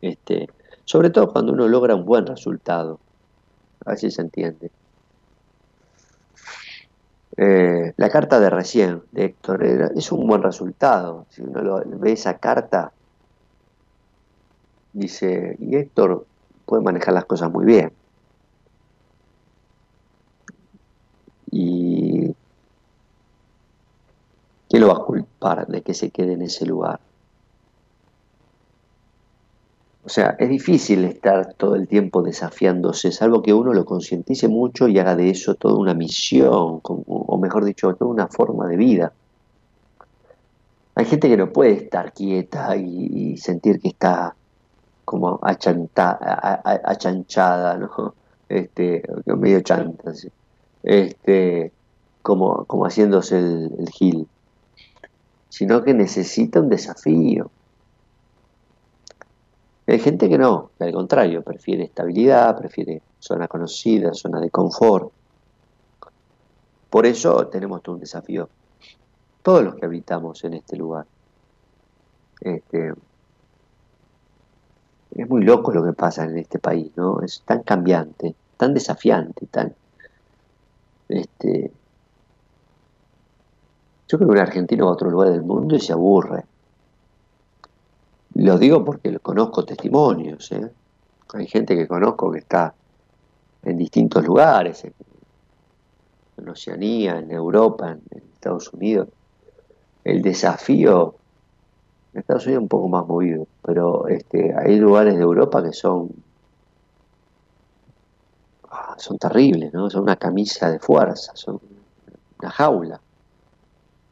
Este, 0.00 0.48
sobre 0.84 1.10
todo 1.10 1.32
cuando 1.32 1.52
uno 1.52 1.68
logra 1.68 1.94
un 1.94 2.04
buen 2.04 2.26
resultado. 2.26 2.98
A 3.84 3.90
ver 3.90 3.98
si 3.98 4.10
se 4.10 4.22
entiende. 4.22 4.70
Eh, 7.36 7.92
la 7.96 8.10
carta 8.10 8.38
de 8.38 8.48
recién 8.48 9.02
de 9.10 9.24
Héctor 9.24 9.64
es 9.96 10.12
un 10.12 10.26
buen 10.26 10.42
resultado. 10.42 11.26
Si 11.30 11.42
uno 11.42 11.82
ve 11.84 12.12
esa 12.12 12.38
carta, 12.38 12.92
dice, 14.92 15.56
y 15.58 15.76
Héctor 15.76 16.26
puede 16.64 16.82
manejar 16.82 17.14
las 17.14 17.24
cosas 17.24 17.50
muy 17.50 17.64
bien. 17.64 17.92
Y 21.50 21.83
¿quién 24.74 24.82
lo 24.82 24.92
va 24.92 25.00
a 25.00 25.06
culpar 25.06 25.68
de 25.68 25.82
que 25.82 25.94
se 25.94 26.10
quede 26.10 26.32
en 26.32 26.42
ese 26.42 26.66
lugar? 26.66 26.98
O 30.04 30.08
sea, 30.08 30.34
es 30.36 30.48
difícil 30.48 31.04
estar 31.04 31.54
todo 31.54 31.76
el 31.76 31.86
tiempo 31.86 32.22
desafiándose, 32.22 33.12
salvo 33.12 33.40
que 33.40 33.54
uno 33.54 33.72
lo 33.72 33.84
concientice 33.84 34.48
mucho 34.48 34.88
y 34.88 34.98
haga 34.98 35.14
de 35.14 35.30
eso 35.30 35.54
toda 35.54 35.76
una 35.76 35.94
misión, 35.94 36.80
o 36.82 37.38
mejor 37.40 37.64
dicho, 37.64 37.94
toda 37.94 38.10
una 38.10 38.26
forma 38.26 38.66
de 38.66 38.76
vida. 38.76 39.12
Hay 40.96 41.04
gente 41.04 41.28
que 41.28 41.36
no 41.36 41.52
puede 41.52 41.74
estar 41.74 42.12
quieta 42.12 42.76
y, 42.76 43.36
sentir 43.36 43.78
que 43.78 43.90
está 43.90 44.34
como 45.04 45.38
achanchada, 45.40 46.16
¿no? 47.76 48.14
Este, 48.48 49.04
medio 49.24 49.60
chanta, 49.60 50.12
este, 50.82 51.70
como, 52.22 52.64
como 52.64 52.86
haciéndose 52.86 53.38
el, 53.38 53.70
el 53.78 53.88
gil, 53.90 54.26
sino 55.54 55.84
que 55.84 55.94
necesita 55.94 56.58
un 56.58 56.68
desafío 56.68 57.50
hay 59.86 59.98
gente 59.98 60.28
que 60.28 60.38
no, 60.38 60.70
que 60.78 60.84
al 60.84 60.92
contrario, 60.92 61.42
prefiere 61.42 61.84
estabilidad, 61.84 62.56
prefiere 62.56 63.02
zona 63.18 63.48
conocida, 63.48 64.14
zona 64.14 64.40
de 64.40 64.50
confort. 64.50 65.12
Por 66.88 67.04
eso 67.04 67.48
tenemos 67.48 67.82
todo 67.82 67.96
un 67.96 68.00
desafío. 68.00 68.48
Todos 69.42 69.62
los 69.62 69.74
que 69.74 69.84
habitamos 69.84 70.42
en 70.44 70.54
este 70.54 70.76
lugar. 70.76 71.06
Este, 72.40 72.94
es 75.14 75.28
muy 75.28 75.44
loco 75.44 75.70
lo 75.70 75.84
que 75.84 75.92
pasa 75.92 76.24
en 76.24 76.38
este 76.38 76.58
país, 76.58 76.90
¿no? 76.96 77.20
Es 77.20 77.42
tan 77.44 77.62
cambiante, 77.62 78.34
tan 78.56 78.72
desafiante, 78.72 79.46
tan. 79.46 79.74
Este, 81.08 81.70
yo 84.14 84.18
creo 84.18 84.28
que 84.28 84.34
un 84.34 84.38
argentino 84.38 84.84
va 84.84 84.92
a 84.92 84.94
otro 84.94 85.10
lugar 85.10 85.32
del 85.32 85.42
mundo 85.42 85.74
y 85.74 85.80
se 85.80 85.92
aburre. 85.92 86.44
Lo 88.34 88.58
digo 88.58 88.84
porque 88.84 89.18
conozco 89.18 89.64
testimonios. 89.64 90.52
¿eh? 90.52 90.70
Hay 91.32 91.48
gente 91.48 91.74
que 91.74 91.88
conozco 91.88 92.30
que 92.30 92.38
está 92.38 92.72
en 93.64 93.76
distintos 93.76 94.24
lugares, 94.24 94.84
en, 94.84 96.48
Oceanía, 96.48 97.18
en 97.18 97.32
Europa, 97.32 97.90
en, 97.90 98.22
Estados 98.34 98.72
Unidos. 98.72 99.08
El 100.04 100.22
desafío, 100.22 101.16
en 102.12 102.20
Estados 102.20 102.46
Unidos 102.46 102.60
es 102.60 102.62
un 102.62 102.68
poco 102.68 102.88
más 102.88 103.04
movido, 103.08 103.48
pero 103.62 104.06
este, 104.06 104.54
hay 104.56 104.76
lugares 104.76 105.16
de 105.16 105.22
Europa 105.22 105.60
que 105.60 105.72
son 105.72 106.10
ah, 108.70 108.94
son 108.96 109.18
terribles, 109.18 109.74
¿no? 109.74 109.90
Son 109.90 110.02
una 110.02 110.14
camisa 110.14 110.70
de 110.70 110.78
fuerza, 110.78 111.32
son 111.34 111.60
una 112.38 112.50
jaula. 112.50 113.00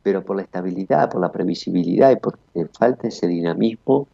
Pero 0.02 0.24
por 0.24 0.36
la 0.36 0.42
estabilidad, 0.42 1.10
por 1.10 1.20
la 1.20 1.30
previsibilidad 1.30 2.10
y 2.10 2.16
porque 2.16 2.66
falta 2.78 3.08
ese 3.08 3.26
dinamismo 3.26 4.08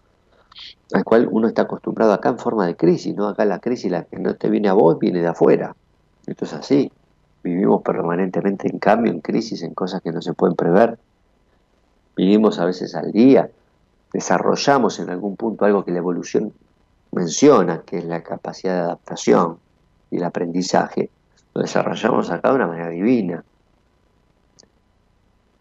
al 0.92 1.04
cual 1.04 1.28
uno 1.30 1.48
está 1.48 1.62
acostumbrado 1.62 2.12
acá 2.12 2.30
en 2.30 2.38
forma 2.38 2.66
de 2.66 2.76
crisis, 2.76 3.14
¿no? 3.14 3.28
Acá 3.28 3.44
la 3.44 3.58
crisis, 3.58 3.90
la 3.90 4.04
que 4.04 4.18
no 4.18 4.34
te 4.34 4.48
viene 4.48 4.68
a 4.68 4.72
vos, 4.72 4.98
viene 4.98 5.20
de 5.20 5.28
afuera. 5.28 5.76
Esto 6.26 6.44
es 6.44 6.52
así. 6.52 6.90
Vivimos 7.42 7.82
permanentemente 7.82 8.68
en 8.68 8.78
cambio, 8.78 9.12
en 9.12 9.20
crisis, 9.20 9.62
en 9.62 9.74
cosas 9.74 10.02
que 10.02 10.12
no 10.12 10.22
se 10.22 10.32
pueden 10.32 10.56
prever. 10.56 10.98
Vivimos 12.16 12.58
a 12.58 12.64
veces 12.64 12.94
al 12.94 13.12
día. 13.12 13.50
Desarrollamos 14.12 14.98
en 14.98 15.10
algún 15.10 15.36
punto 15.36 15.64
algo 15.64 15.84
que 15.84 15.92
la 15.92 15.98
evolución 15.98 16.52
menciona, 17.12 17.82
que 17.82 17.98
es 17.98 18.04
la 18.04 18.22
capacidad 18.22 18.74
de 18.74 18.80
adaptación 18.80 19.58
y 20.10 20.16
el 20.16 20.24
aprendizaje. 20.24 21.10
Lo 21.54 21.62
desarrollamos 21.62 22.30
acá 22.30 22.50
de 22.50 22.56
una 22.56 22.66
manera 22.66 22.88
divina. 22.88 23.44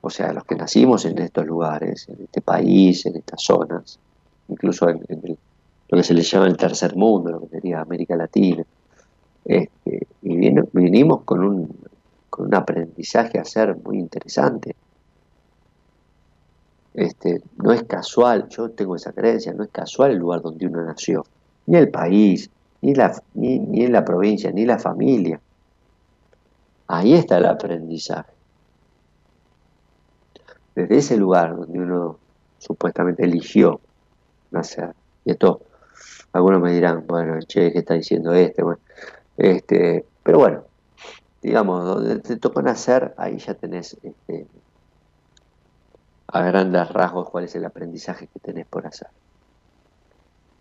O 0.08 0.10
sea, 0.10 0.32
los 0.32 0.46
que 0.46 0.56
nacimos 0.56 1.04
en 1.04 1.20
estos 1.20 1.46
lugares, 1.46 2.08
en 2.08 2.24
este 2.24 2.40
país, 2.40 3.06
en 3.06 3.18
estas 3.18 3.42
zonas, 3.44 4.00
incluso 4.48 4.88
en, 4.88 5.02
lo 5.90 5.98
que 5.98 6.04
se 6.04 6.14
le 6.14 6.22
llama 6.22 6.48
el 6.48 6.56
tercer 6.56 6.96
mundo, 6.96 7.30
lo 7.30 7.42
que 7.42 7.50
sería 7.50 7.82
América 7.82 8.16
Latina. 8.16 8.64
Este, 9.44 10.08
y 10.22 10.38
vinimos 10.72 11.24
con 11.24 11.44
un, 11.44 11.76
con 12.30 12.46
un 12.46 12.56
aprendizaje 12.56 13.38
a 13.38 13.44
ser 13.44 13.76
muy 13.84 14.00
interesante. 14.00 14.78
Este, 16.94 17.42
no 17.58 17.74
es 17.74 17.84
casual, 17.84 18.48
yo 18.48 18.70
tengo 18.70 18.96
esa 18.96 19.12
creencia, 19.12 19.52
no 19.52 19.66
es 19.66 19.70
casual 19.72 20.12
el 20.12 20.20
lugar 20.20 20.42
donde 20.42 20.68
uno 20.68 20.86
nació, 20.86 21.26
ni 21.66 21.76
el 21.76 21.90
país, 21.90 22.50
ni, 22.82 22.96
la, 22.96 23.22
ni, 23.34 23.60
ni 23.60 23.84
en 23.84 23.92
la 23.92 24.06
provincia, 24.06 24.52
ni 24.52 24.66
la 24.66 24.80
familia. 24.80 25.42
Ahí 26.88 27.14
está 27.14 27.40
el 27.40 27.46
aprendizaje. 27.46 28.37
Desde 30.78 30.98
ese 30.98 31.18
lugar 31.18 31.56
donde 31.56 31.80
uno 31.80 32.20
supuestamente 32.60 33.24
eligió 33.24 33.82
nacer. 34.52 34.94
Y 35.26 35.32
esto 35.32 35.62
Algunos 36.34 36.62
me 36.62 36.72
dirán, 36.72 37.06
bueno, 37.08 37.40
che, 37.48 37.72
¿qué 37.72 37.80
está 37.80 37.96
diciendo 37.96 38.32
este? 38.34 38.62
Bueno, 38.62 38.80
este 39.38 40.06
pero 40.22 40.38
bueno, 40.38 40.66
digamos, 41.42 41.84
donde 41.84 42.20
te 42.20 42.36
toca 42.36 42.62
nacer, 42.62 43.16
ahí 43.18 43.40
ya 43.40 43.56
tenés 43.56 43.98
este, 44.04 44.46
a 46.28 46.42
grandes 46.42 46.90
rasgos 46.90 47.28
cuál 47.32 47.46
es 47.46 47.56
el 47.56 47.66
aprendizaje 47.66 48.28
que 48.28 48.40
tenés 48.40 48.68
por 48.68 48.86
hacer. 48.86 49.08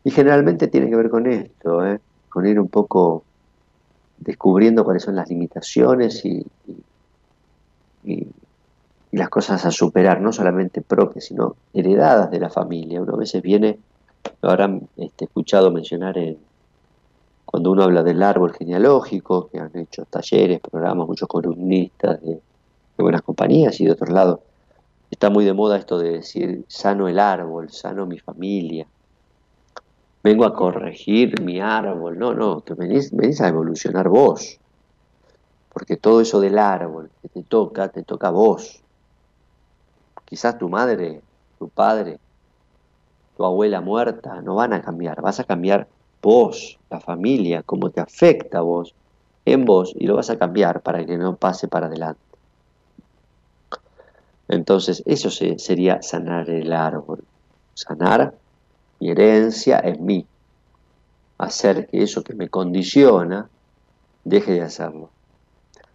Y 0.03 0.13
generalmente 0.13 0.69
tiene 0.69 0.89
que 0.89 0.97
ver 0.97 1.11
con 1.11 1.27
esto, 1.27 1.85
¿eh? 1.85 2.01
con 2.31 2.47
ir 2.47 2.59
un 2.59 2.69
poco 2.69 3.23
descubriendo 4.17 4.83
cuáles 4.83 5.03
son 5.03 5.15
las 5.15 5.29
limitaciones 5.29 6.25
y, 6.25 6.47
las 9.13 9.29
cosas 9.29 9.65
a 9.65 9.71
superar, 9.71 10.21
no 10.21 10.33
solamente 10.33 10.83
propias, 10.83 11.27
sino 11.27 11.57
heredadas 11.73 12.31
de 12.31 12.41
la 12.41 12.51
familia. 12.51 13.01
Uno 13.01 13.15
a 13.15 13.19
veces 13.19 13.43
viene, 13.43 13.79
lo 14.43 14.51
habrán 14.51 14.89
este, 14.97 15.27
escuchado 15.27 15.71
mencionar 15.71 16.19
en, 16.19 16.39
cuando 17.47 17.71
uno 17.71 17.85
habla 17.85 18.03
del 18.03 18.23
árbol 18.23 18.53
genealógico, 18.53 19.49
que 19.49 19.59
han 19.59 19.71
hecho 19.75 20.05
talleres, 20.05 20.61
programas, 20.61 21.07
muchos 21.07 21.29
columnistas 21.29 22.21
de, 22.21 22.41
buenas 22.99 23.23
compañías 23.23 23.81
y 23.81 23.85
de 23.85 23.93
otros 23.93 24.11
lados, 24.11 24.41
está 25.11 25.31
muy 25.31 25.45
de 25.45 25.53
moda 25.53 25.79
esto 25.79 25.99
de 25.99 26.11
decir 26.11 26.65
sano 26.67 27.09
el 27.09 27.19
árbol, 27.19 27.71
sano 27.71 28.05
mi 28.05 28.19
familia. 28.19 28.87
Vengo 30.23 30.45
a 30.45 30.55
corregir 30.55 31.41
mi 31.41 31.61
árbol. 31.61 32.19
No, 32.19 32.35
no, 32.35 32.61
te 32.63 32.75
venís, 32.75 33.11
venís 33.13 33.41
a 33.41 33.49
evolucionar 33.49 34.09
vos. 34.09 34.59
Porque 35.73 35.97
todo 35.97 36.21
eso 36.21 36.41
del 36.41 36.59
árbol 36.59 37.11
que 37.23 37.29
te 37.29 37.43
toca, 37.43 37.89
te 37.89 38.03
toca 38.03 38.29
a 38.29 38.33
vos. 38.33 38.83
Quizás 40.27 40.59
tu 40.59 40.69
madre, 40.69 41.23
tu 41.59 41.69
padre, 41.69 42.19
tu 43.37 43.45
abuela 43.45 43.81
muerta 43.81 44.43
no 44.43 44.57
van 44.57 44.73
a 44.73 44.83
cambiar. 44.83 45.23
Vas 45.23 45.41
a 45.41 45.45
cambiar 45.45 45.89
vos, 46.21 46.79
la 46.91 47.01
familia, 47.01 47.63
cómo 47.63 47.91
te 47.91 48.01
afecta 48.01 48.61
vos, 48.61 48.95
en 49.45 49.65
vos, 49.65 49.95
y 49.97 50.07
lo 50.07 50.17
vas 50.17 50.29
a 50.31 50.37
cambiar 50.37 50.83
para 50.83 51.07
que 51.07 51.17
no 51.17 51.37
pase 51.37 51.69
para 51.69 51.87
adelante. 51.87 52.21
Entonces, 54.49 55.03
eso 55.07 55.31
sería 55.31 56.03
sanar 56.03 56.51
el 56.51 56.73
árbol. 56.73 57.23
Sanar 57.75 58.35
mi 58.99 59.11
herencia 59.11 59.81
en 59.81 60.05
mí. 60.05 60.27
Hacer 61.39 61.87
que 61.87 62.03
eso 62.03 62.23
que 62.23 62.35
me 62.35 62.49
condiciona 62.49 63.49
deje 64.25 64.53
de 64.53 64.63
hacerlo. 64.63 65.11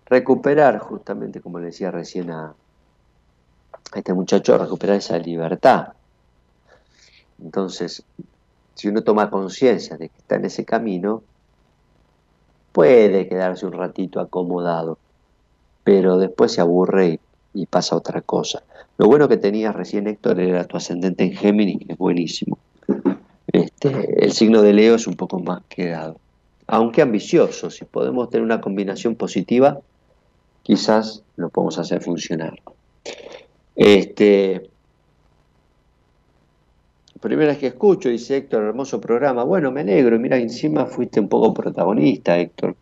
Recuperar, 0.05 0.79
justamente 0.79 1.41
como 1.41 1.59
le 1.59 1.67
decía 1.67 1.91
recién 1.91 2.31
a, 2.31 2.53
a 3.91 3.99
este 3.99 4.13
muchacho, 4.13 4.57
recuperar 4.57 4.97
esa 4.97 5.17
libertad. 5.17 5.89
Entonces, 7.43 8.03
si 8.75 8.87
uno 8.87 9.03
toma 9.03 9.29
conciencia 9.29 9.97
de 9.97 10.09
que 10.09 10.17
está 10.17 10.35
en 10.35 10.45
ese 10.45 10.65
camino, 10.65 11.23
puede 12.71 13.27
quedarse 13.27 13.65
un 13.65 13.73
ratito 13.73 14.19
acomodado, 14.19 14.97
pero 15.83 16.17
después 16.17 16.53
se 16.53 16.61
aburre 16.61 17.19
y, 17.53 17.65
pasa 17.65 17.95
otra 17.95 18.21
cosa. 18.21 18.63
Lo 18.97 19.07
bueno 19.07 19.27
que 19.27 19.37
tenías 19.37 19.75
recién, 19.75 20.07
Héctor, 20.07 20.39
era 20.39 20.65
tu 20.65 20.77
ascendente 20.77 21.23
en 21.23 21.33
Géminis, 21.33 21.85
que 21.85 21.93
es 21.93 21.97
buenísimo. 21.97 22.57
Este, 23.47 24.23
el 24.23 24.31
signo 24.31 24.61
de 24.61 24.73
Leo 24.73 24.95
es 24.95 25.07
un 25.07 25.15
poco 25.15 25.39
más 25.39 25.63
quedado, 25.67 26.17
aunque 26.67 27.01
ambicioso. 27.01 27.69
Si 27.69 27.83
podemos 27.83 28.29
tener 28.29 28.45
una 28.45 28.61
combinación 28.61 29.15
positiva, 29.15 29.79
quizás 30.63 31.23
lo 31.35 31.49
podemos 31.49 31.77
hacer 31.77 32.01
funcionar. 32.01 32.53
Este, 33.75 34.69
primera 37.21 37.51
vez 37.51 37.59
que 37.59 37.67
escucho, 37.67 38.09
dice 38.09 38.37
Héctor, 38.37 38.63
hermoso 38.63 38.99
programa. 38.99 39.43
Bueno, 39.43 39.71
me 39.71 39.81
alegro. 39.81 40.19
Mira, 40.19 40.37
encima 40.37 40.85
fuiste 40.85 41.19
un 41.19 41.29
poco 41.29 41.53
protagonista, 41.53 42.37
Héctor. 42.37 42.75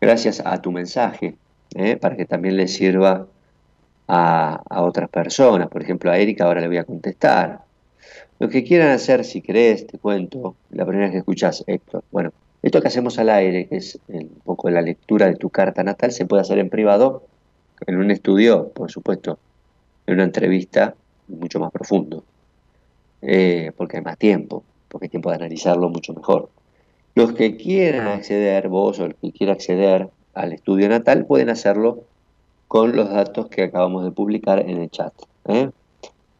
Gracias 0.00 0.42
a 0.44 0.60
tu 0.60 0.72
mensaje, 0.72 1.36
¿eh? 1.74 1.96
para 1.96 2.16
que 2.16 2.26
también 2.26 2.56
le 2.56 2.66
sirva 2.68 3.26
a, 4.08 4.62
otras 4.82 5.08
personas. 5.08 5.68
Por 5.68 5.82
ejemplo, 5.82 6.10
a 6.10 6.18
Erika 6.18 6.44
ahora 6.44 6.60
le 6.60 6.66
voy 6.66 6.78
a 6.78 6.84
contestar. 6.84 7.60
Lo 8.40 8.48
que 8.48 8.64
quieran 8.64 8.90
hacer, 8.90 9.24
si 9.24 9.40
querés, 9.40 9.86
te 9.86 9.98
cuento, 9.98 10.56
la 10.70 10.84
primera 10.84 11.06
vez 11.06 11.12
que 11.12 11.18
escuchas, 11.18 11.62
Héctor. 11.66 12.02
Bueno, 12.10 12.32
esto 12.62 12.82
que 12.82 12.88
hacemos 12.88 13.18
al 13.20 13.30
aire, 13.30 13.68
que 13.68 13.76
es 13.76 13.98
un 14.08 14.28
poco 14.44 14.68
la 14.70 14.82
lectura 14.82 15.26
de 15.26 15.36
tu 15.36 15.50
carta 15.50 15.84
natal, 15.84 16.10
se 16.10 16.26
puede 16.26 16.42
hacer 16.42 16.58
en 16.58 16.68
privado, 16.68 17.22
en 17.86 17.96
un 17.96 18.10
estudio, 18.10 18.70
por 18.70 18.90
supuesto, 18.90 19.38
en 20.06 20.14
una 20.14 20.24
entrevista 20.24 20.94
mucho 21.28 21.60
más 21.60 21.70
profundo. 21.70 22.24
Eh, 23.22 23.72
porque 23.76 23.98
hay 23.98 24.02
más 24.02 24.18
tiempo, 24.18 24.64
porque 24.88 25.06
hay 25.06 25.10
tiempo 25.10 25.30
de 25.30 25.36
analizarlo 25.36 25.88
mucho 25.88 26.12
mejor. 26.12 26.48
Los 27.14 27.32
que 27.32 27.56
quieran 27.56 28.08
acceder, 28.08 28.68
vos 28.68 28.98
o 28.98 29.04
el 29.04 29.14
que 29.14 29.32
quiera 29.32 29.52
acceder 29.52 30.08
al 30.34 30.52
estudio 30.52 30.88
natal, 30.88 31.26
pueden 31.26 31.50
hacerlo 31.50 32.04
con 32.68 32.96
los 32.96 33.10
datos 33.10 33.48
que 33.48 33.64
acabamos 33.64 34.02
de 34.02 34.10
publicar 34.10 34.60
en 34.60 34.78
el 34.78 34.90
chat. 34.90 35.12
¿eh? 35.46 35.70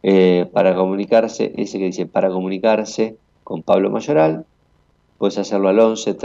Eh, 0.02 0.48
para 0.52 0.74
comunicarse, 0.74 1.52
ese 1.56 1.78
que 1.78 1.84
dice 1.84 2.06
para 2.06 2.30
comunicarse 2.30 3.16
con 3.44 3.62
Pablo 3.62 3.90
Mayoral, 3.90 4.46
puedes 5.18 5.38
hacerlo 5.38 5.68
al 5.68 5.78
11 5.78 6.16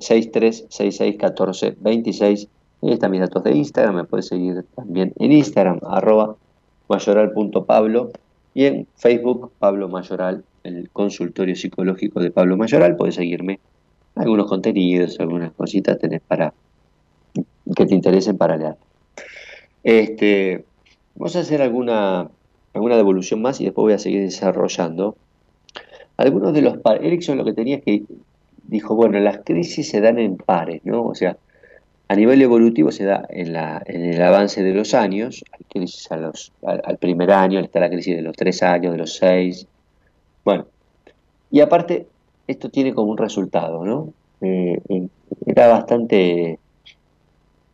63 0.00 0.66
66 0.68 1.16
14 1.18 1.76
26. 1.80 2.48
Ahí 2.80 2.92
están 2.92 3.10
mis 3.10 3.20
datos 3.20 3.42
de 3.42 3.56
Instagram, 3.56 3.96
me 3.96 4.04
puedes 4.04 4.28
seguir 4.28 4.64
también 4.76 5.12
en 5.18 5.32
Instagram, 5.32 5.80
arroba 5.82 6.36
mayoral.pablo 6.88 8.10
y 8.54 8.64
en 8.64 8.86
Facebook, 8.96 9.52
Pablo 9.58 9.88
Mayoral, 9.88 10.44
el 10.64 10.90
consultorio 10.90 11.54
psicológico 11.54 12.20
de 12.20 12.30
Pablo 12.30 12.56
Mayoral. 12.56 12.96
Puedes 12.96 13.14
seguirme 13.14 13.60
algunos 14.14 14.46
contenidos, 14.46 15.20
algunas 15.20 15.52
cositas 15.52 15.98
tenés 15.98 16.20
para 16.26 16.52
que 17.76 17.86
te 17.86 17.94
interesen 17.94 18.36
para 18.36 18.56
leer. 18.56 18.76
Este, 19.84 20.64
vamos 21.14 21.36
a 21.36 21.40
hacer 21.40 21.62
alguna, 21.62 22.28
alguna 22.74 22.96
devolución 22.96 23.42
más 23.42 23.60
y 23.60 23.64
después 23.64 23.82
voy 23.84 23.92
a 23.92 23.98
seguir 23.98 24.22
desarrollando. 24.22 25.16
Algunos 26.16 26.52
de 26.52 26.62
los 26.62 26.78
pares, 26.78 27.04
Erickson 27.04 27.38
lo 27.38 27.44
que 27.44 27.52
tenía 27.52 27.76
es 27.76 27.84
que 27.84 28.02
dijo, 28.66 28.94
bueno, 28.94 29.20
las 29.20 29.38
crisis 29.44 29.88
se 29.88 30.00
dan 30.00 30.18
en 30.18 30.36
pares, 30.36 30.80
¿no? 30.84 31.04
O 31.04 31.14
sea, 31.14 31.36
a 32.08 32.14
nivel 32.14 32.40
evolutivo 32.40 32.90
se 32.90 33.04
da 33.04 33.26
en, 33.28 33.54
el 33.54 34.22
avance 34.22 34.62
de 34.62 34.72
los 34.72 34.94
años, 34.94 35.44
hay 35.52 35.64
crisis 35.68 36.10
a 36.10 36.16
los, 36.16 36.52
al, 36.62 36.96
primer 36.96 37.30
año, 37.30 37.60
está 37.60 37.80
la 37.80 37.90
crisis 37.90 38.16
de 38.16 38.22
los 38.22 38.34
tres 38.34 38.62
años, 38.62 38.92
de 38.92 38.98
los 38.98 39.16
seis. 39.16 39.66
Bueno, 40.42 40.66
y 41.50 41.60
aparte, 41.60 42.06
esto 42.46 42.70
tiene 42.70 42.94
como 42.94 43.12
un 43.12 43.18
resultado, 43.18 43.84
¿no? 43.84 44.14
Eh, 44.40 44.80
era 45.44 45.68
bastante, 45.68 46.58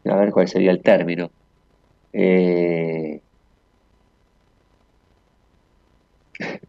a 0.05 0.16
ver 0.16 0.32
cuál 0.32 0.49
sería 0.49 0.72
el 0.72 0.82
término. 0.82 1.30
Eh, 2.12 3.20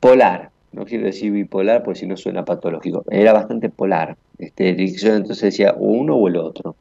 polar, 0.00 0.51
no 0.72 0.84
quiero 0.84 1.04
decir 1.04 1.32
bipolar, 1.32 1.82
porque 1.82 2.00
si 2.00 2.06
no 2.06 2.16
suena 2.16 2.44
patológico, 2.44 3.04
era 3.10 3.32
bastante 3.32 3.68
polar. 3.68 4.16
Este, 4.38 4.70
entonces 4.70 5.40
decía 5.40 5.74
uno 5.76 6.16
o 6.16 6.28
el 6.28 6.36
otro. 6.36 6.76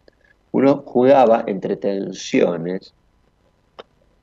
Uno 0.51 0.83
jugaba 0.85 1.43
entre 1.47 1.75
tensiones, 1.75 2.93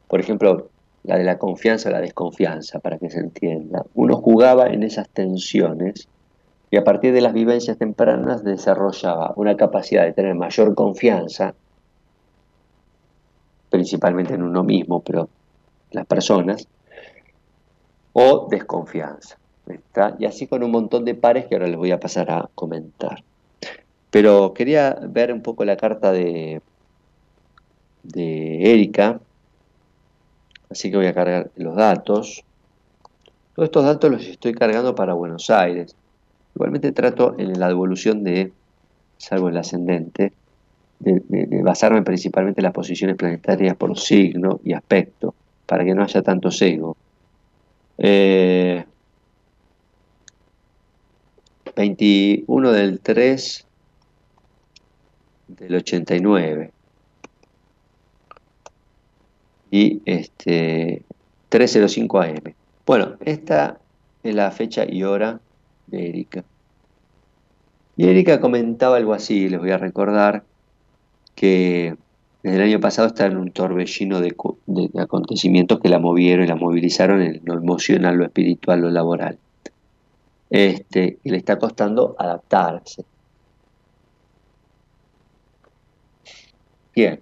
por 0.09 0.21
ejemplo, 0.21 0.69
la 1.05 1.17
de 1.17 1.25
la 1.25 1.39
confianza 1.39 1.89
o 1.89 1.93
la 1.93 2.01
desconfianza, 2.01 2.81
para 2.81 2.99
que 2.99 3.11
se 3.11 3.21
entienda. 3.21 3.85
Uno 3.95 4.17
jugaba 4.17 4.69
en 4.69 4.83
esas 4.83 5.09
tensiones 5.09 6.09
y 6.71 6.77
a 6.77 6.85
partir 6.85 7.13
de 7.15 7.21
las 7.21 7.33
vivencias 7.33 7.79
tempranas 7.79 8.45
desarrollaba 8.45 9.33
una 9.37 9.57
capacidad 9.57 10.05
de 10.05 10.13
tener 10.13 10.35
mayor 10.35 10.75
confianza, 10.75 11.55
principalmente 13.71 14.35
en 14.35 14.43
uno 14.43 14.65
mismo, 14.65 15.01
pero 15.01 15.29
las 15.93 16.07
personas, 16.07 16.69
o 18.13 18.49
desconfianza. 18.51 19.39
Y 20.19 20.25
así 20.25 20.47
con 20.47 20.63
un 20.63 20.71
montón 20.71 21.05
de 21.05 21.15
pares 21.15 21.47
que 21.47 21.55
ahora 21.55 21.67
les 21.67 21.77
voy 21.77 21.91
a 21.91 22.01
pasar 22.01 22.31
a 22.31 22.49
comentar. 22.55 23.23
Pero 24.11 24.55
quería 24.55 24.99
ver 25.03 25.33
un 25.33 25.43
poco 25.43 25.65
la 25.65 25.77
carta 25.77 26.13
de, 26.13 26.63
de 28.03 28.73
Erika, 28.73 29.21
así 30.71 30.91
que 30.91 30.97
voy 30.97 31.07
a 31.07 31.15
cargar 31.15 31.51
los 31.57 31.77
datos. 31.77 32.45
Todos 33.55 33.67
estos 33.67 33.85
datos 33.85 34.11
los 34.11 34.27
estoy 34.27 34.55
cargando 34.55 34.95
para 34.95 35.15
Buenos 35.15 35.51
Aires. 35.51 35.95
Igualmente 36.55 36.93
trato 36.93 37.35
en 37.39 37.59
la 37.59 37.69
devolución 37.69 38.25
de, 38.25 38.53
salvo 39.19 39.49
el 39.49 39.57
ascendente, 39.57 40.33
de, 41.01 41.63
basarme 41.63 42.03
principalmente 42.03 42.61
en 42.61 42.65
las 42.65 42.73
posiciones 42.73 43.17
planetarias 43.17 43.77
por 43.77 43.99
signo 43.99 44.61
y 44.65 44.73
aspecto, 44.73 45.35
para 45.67 45.85
que 45.85 45.95
no 45.95 46.03
haya 46.03 46.23
tanto 46.23 46.51
sesgo. 46.51 46.97
Eh, 47.99 48.85
21 51.79 52.73
del 52.73 52.99
3 52.99 53.67
del 55.47 55.75
89 55.77 56.73
y 59.71 60.03
este 60.05 61.05
305 61.49 62.21
AM. 62.21 62.55
Bueno, 62.85 63.13
esta 63.25 63.79
es 64.25 64.35
la 64.35 64.51
fecha 64.51 64.87
y 64.91 65.05
hora 65.05 65.41
de 65.87 66.09
Erika. 66.09 66.43
Y 67.97 68.09
Erika 68.09 68.41
comentaba 68.41 68.97
algo 68.97 69.15
así, 69.15 69.49
les 69.49 69.61
voy 69.61 69.71
a 69.71 69.79
recordar, 69.79 70.43
que 71.37 71.97
desde 72.43 72.57
el 72.57 72.63
año 72.65 72.81
pasado 72.81 73.07
está 73.07 73.27
en 73.27 73.37
un 73.37 73.53
torbellino 73.53 74.21
de, 74.21 74.35
acontecimientos 74.99 75.79
que 75.79 75.89
la 75.89 76.01
movieron 76.01 76.45
y 76.45 76.49
la 76.49 76.57
movilizaron 76.57 77.23
en 77.23 77.41
lo 77.45 77.55
emocional, 77.55 78.17
lo 78.17 78.25
espiritual, 78.25 78.81
lo 78.81 78.91
laboral. 78.91 79.39
Este, 80.51 81.19
y 81.23 81.31
le 81.31 81.39
está 81.39 81.59
costando 81.59 82.17
adaptarse. 82.19 83.05
Bien. 86.95 87.21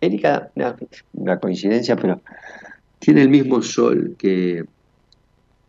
Erika, 0.00 0.50
una, 1.12 1.38
coincidencia, 1.38 1.96
pero 1.96 2.20
tiene 2.98 3.22
el 3.22 3.28
mismo 3.28 3.62
sol 3.62 4.16
que 4.18 4.64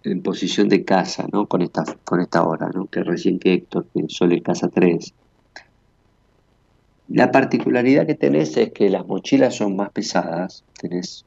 en 0.04 0.22
posición 0.22 0.70
de 0.70 0.84
casa, 0.84 1.28
¿no? 1.32 1.48
Con 1.48 1.62
esta, 1.62 1.84
con 2.04 2.20
esta 2.20 2.44
hora, 2.44 2.70
¿no? 2.74 2.88
Que 2.88 3.04
recién 3.04 3.40
que 3.40 3.54
Héctor, 3.54 3.88
que 3.94 4.02
el 4.02 4.10
sol 4.10 4.34
es 4.34 4.42
casa 4.42 4.70
3. 4.70 5.14
La 7.10 7.32
particularidad 7.32 8.08
que 8.08 8.16
tenés 8.16 8.56
es 8.58 8.72
que 8.72 8.90
las 8.90 9.06
mochilas 9.06 9.56
son 9.56 9.76
más 9.76 9.92
pesadas. 9.92 10.64
Tenés 10.80 11.26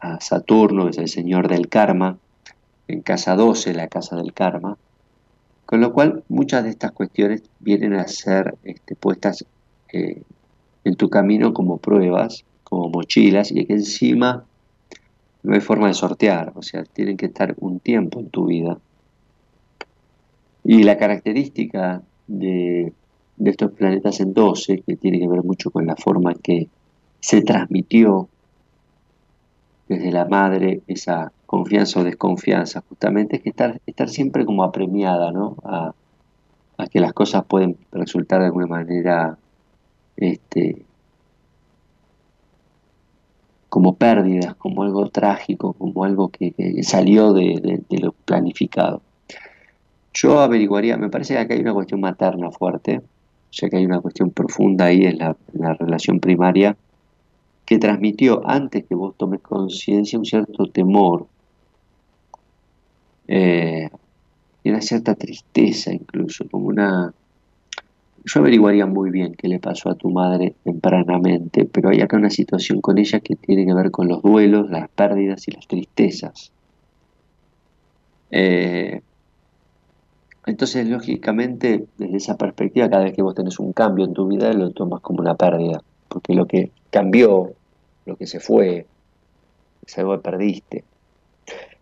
a 0.00 0.20
Saturno, 0.20 0.88
es 0.88 0.98
el 0.98 1.08
señor 1.08 1.48
del 1.48 1.68
karma, 1.68 2.18
en 2.86 3.02
casa 3.02 3.36
12, 3.36 3.74
la 3.74 3.88
casa 3.88 4.16
del 4.16 4.32
karma. 4.32 4.76
Con 5.66 5.80
lo 5.80 5.92
cual, 5.92 6.24
muchas 6.28 6.64
de 6.64 6.70
estas 6.70 6.92
cuestiones 6.92 7.42
vienen 7.60 7.94
a 7.94 8.08
ser 8.08 8.56
este, 8.64 8.94
puestas 8.94 9.44
eh, 9.92 10.22
en 10.84 10.94
tu 10.96 11.10
camino 11.10 11.52
como 11.52 11.78
pruebas, 11.78 12.44
como 12.64 12.88
mochilas, 12.88 13.52
y 13.52 13.66
que 13.66 13.74
encima 13.74 14.44
no 15.42 15.54
hay 15.54 15.60
forma 15.60 15.88
de 15.88 15.94
sortear, 15.94 16.52
o 16.54 16.62
sea, 16.62 16.84
tienen 16.84 17.16
que 17.16 17.26
estar 17.26 17.54
un 17.58 17.80
tiempo 17.80 18.20
en 18.20 18.30
tu 18.30 18.46
vida. 18.46 18.78
Y 20.64 20.82
la 20.82 20.98
característica 20.98 22.02
de, 22.26 22.92
estos 23.44 23.72
planetas 23.72 24.20
en 24.20 24.34
12, 24.34 24.82
que 24.86 24.96
tiene 24.96 25.18
que 25.18 25.28
ver 25.28 25.42
mucho 25.42 25.70
con 25.70 25.86
la 25.86 25.96
forma 25.96 26.34
que 26.34 26.68
se 27.20 27.42
transmitió 27.42 28.28
desde 29.88 30.12
la 30.12 30.26
madre 30.26 30.82
esa 30.86 31.32
confianza 31.46 32.00
o 32.00 32.04
desconfianza, 32.04 32.82
justamente 32.88 33.36
es 33.36 33.42
que 33.42 33.48
estar, 33.48 33.80
estar 33.86 34.08
siempre 34.08 34.44
como 34.44 34.62
apremiada, 34.62 35.32
¿no? 35.32 35.56
A, 35.64 35.94
que 36.92 37.00
las 37.00 37.12
cosas 37.12 37.44
pueden 37.44 37.76
resultar 37.90 38.38
de 38.38 38.46
alguna 38.46 38.68
manera 38.68 39.36
este, 40.16 40.86
como 43.68 43.96
pérdidas, 43.96 44.54
como 44.54 44.84
algo 44.84 45.08
trágico, 45.08 45.72
como 45.72 46.04
algo 46.04 46.28
que, 46.28 46.54
salió 46.84 47.32
de, 47.32 47.82
lo 48.00 48.12
planificado. 48.12 49.02
Yo 50.14 50.38
averiguaría, 50.38 50.96
me 50.96 51.10
parece 51.10 51.34
que 51.34 51.40
acá 51.40 51.54
hay 51.54 51.60
una 51.60 51.74
cuestión 51.74 52.00
materna 52.00 52.52
fuerte, 52.52 53.02
sea 53.50 53.68
que 53.68 53.76
hay 53.76 53.86
una 53.86 54.00
cuestión 54.00 54.30
profunda 54.30 54.86
ahí 54.86 55.04
en 55.04 55.18
la, 55.18 55.36
relación 55.74 56.20
primaria, 56.20 56.76
que 57.68 57.78
transmitió 57.78 58.40
antes 58.48 58.86
que 58.86 58.94
vos 58.94 59.14
tomes 59.18 59.42
conciencia 59.42 60.18
un 60.18 60.24
cierto 60.24 60.68
temor 60.68 61.26
eh, 63.26 63.90
y 64.64 64.70
una 64.70 64.80
cierta 64.80 65.14
tristeza 65.14 65.92
incluso, 65.92 66.48
como 66.50 66.68
una, 66.68 67.12
yo 68.24 68.40
averiguaría 68.40 68.86
muy 68.86 69.10
bien 69.10 69.34
qué 69.34 69.48
le 69.48 69.58
pasó 69.58 69.90
a 69.90 69.96
tu 69.96 70.08
madre 70.08 70.54
tempranamente, 70.64 71.66
pero 71.66 71.90
hay 71.90 72.00
acá 72.00 72.16
una 72.16 72.30
situación 72.30 72.80
con 72.80 72.96
ella 72.96 73.20
que 73.20 73.36
tiene 73.36 73.66
que 73.66 73.74
ver 73.74 73.90
con 73.90 74.08
los 74.08 74.22
duelos, 74.22 74.70
las 74.70 74.88
pérdidas 74.88 75.46
y 75.46 75.50
las 75.50 75.66
tristezas. 75.66 76.50
Eh, 78.30 79.02
entonces, 80.46 80.88
lógicamente, 80.88 81.84
desde 81.98 82.16
esa 82.16 82.38
perspectiva, 82.38 82.88
cada 82.88 83.04
vez 83.04 83.12
que 83.12 83.20
vos 83.20 83.34
tenés 83.34 83.58
un 83.58 83.74
cambio 83.74 84.06
en 84.06 84.14
tu 84.14 84.26
vida, 84.26 84.54
lo 84.54 84.70
tomas 84.70 85.02
como 85.02 85.20
una 85.20 85.34
pérdida, 85.34 85.82
porque 86.08 86.32
lo 86.32 86.46
que 86.46 86.70
cambió, 86.90 87.52
lo 88.08 88.16
que 88.16 88.26
se 88.26 88.40
fue, 88.40 88.86
es 89.86 89.98
algo 89.98 90.16
que 90.16 90.22
perdiste. 90.22 90.84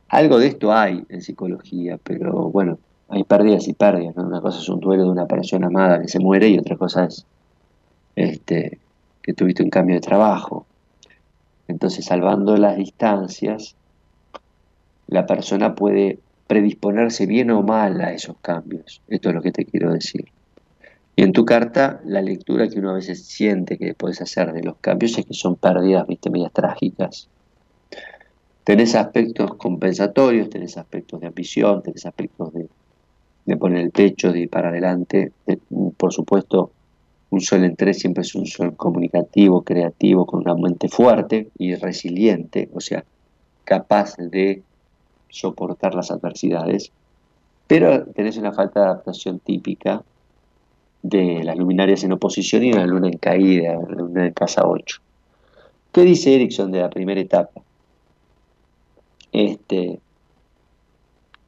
Algo 0.09 0.39
de 0.39 0.49
esto 0.49 0.73
hay 0.73 1.05
en 1.09 1.23
psicología, 1.23 1.99
pero 2.03 2.51
bueno, 2.51 2.79
hay 3.09 3.25
pérdidas 3.25 3.67
y 3.69 3.73
pérdidas, 3.73 4.17
Una 4.17 4.41
cosa 4.41 4.59
es 4.59 4.69
un 4.69 4.81
duelo 4.81 5.05
de 5.05 5.11
una 5.11 5.27
persona 5.27 5.69
amada 5.69 6.01
que 6.03 6.09
se 6.09 6.19
muere 6.19 6.49
y 6.49 6.59
otra 6.59 6.77
cosa 6.77 7.05
es 7.05 7.25
este, 8.17 8.79
que 9.23 9.33
tuviste 9.33 9.63
un 9.63 9.71
cambio 9.71 9.95
de 9.95 10.01
trabajo. 10.01 10.67
Entonces, 11.69 12.05
salvando 12.05 12.57
las 12.57 12.77
distancias, 12.77 13.77
la 15.07 15.27
persona 15.27 15.75
puede 15.75 16.19
predisponerse 16.47 17.27
bien 17.27 17.51
o 17.51 17.63
mal 17.63 18.01
a 18.01 18.13
esos 18.13 18.37
cambios. 18.41 19.03
Esto 19.09 19.29
es 19.29 19.35
lo 19.35 19.43
que 19.43 19.53
te 19.53 19.65
quiero 19.65 19.93
decir. 19.93 20.27
Y 21.19 21.23
en 21.23 21.33
tu 21.33 21.47
carta, 21.47 22.03
la 22.05 22.21
lectura 22.21 22.69
que 22.69 22.79
uno 22.79 22.91
a 22.91 22.95
veces 22.95 23.25
siente 23.25 23.79
que 23.79 23.95
puedes 23.95 24.21
hacer 24.21 24.53
de 24.53 24.63
los 24.63 24.77
cambios 24.77 25.17
es 25.17 25.25
que 25.25 25.33
son 25.33 25.57
pérdidas, 25.57 26.07
viste, 26.07 26.29
medias 26.29 26.53
trágicas. 26.53 27.29
Tenés 28.65 28.95
aspectos 28.95 29.55
compensatorios, 29.55 30.51
tenés 30.51 30.77
aspectos 30.77 31.21
de 31.21 31.29
ambición, 31.29 31.83
tenés 31.83 32.05
aspectos 32.05 32.53
de 33.47 33.57
poner 33.57 33.81
el 33.81 33.93
pecho, 33.93 34.31
de 34.31 34.41
ir 34.41 34.51
para 34.51 34.69
adelante. 34.69 35.33
por 35.97 36.13
supuesto, 36.13 36.71
un 37.31 37.41
sol 37.41 37.65
en 37.65 37.77
tres 37.77 37.99
siempre 37.99 38.21
es 38.21 38.35
un 38.35 38.47
sol 38.47 38.77
comunicativo, 38.77 39.63
creativo, 39.63 40.27
con 40.27 40.41
una 40.41 40.55
mente 40.55 40.89
fuerte 40.89 41.49
y 41.57 41.77
resiliente, 41.77 42.69
o 42.75 42.81
sea, 42.81 43.05
capaz 43.65 44.17
de 44.19 44.63
soportar 45.31 45.95
las 45.95 46.11
adversidades, 46.11 46.93
pero 47.67 48.05
tenés 48.05 48.37
una 48.37 48.53
falta 48.53 48.81
de 48.81 48.87
adaptación 48.87 49.39
típica 49.39 50.03
de 51.03 51.43
las 51.45 51.57
luminarias 51.57 52.03
en 52.05 52.13
oposición 52.13 52.65
y 52.65 52.73
una 52.73 52.87
luna 52.87 53.09
en 53.09 53.19
caída, 53.19 53.75
la 53.75 53.95
luna 53.95 54.27
en 54.27 54.33
casa 54.33 54.67
8. 54.67 55.01
¿Qué 55.93 56.03
dice 56.03 56.35
Erickson 56.35 56.73
de 56.73 56.81
la 56.81 56.91
primera 56.91 57.21
etapa? 57.21 57.63
Este, 59.33 60.01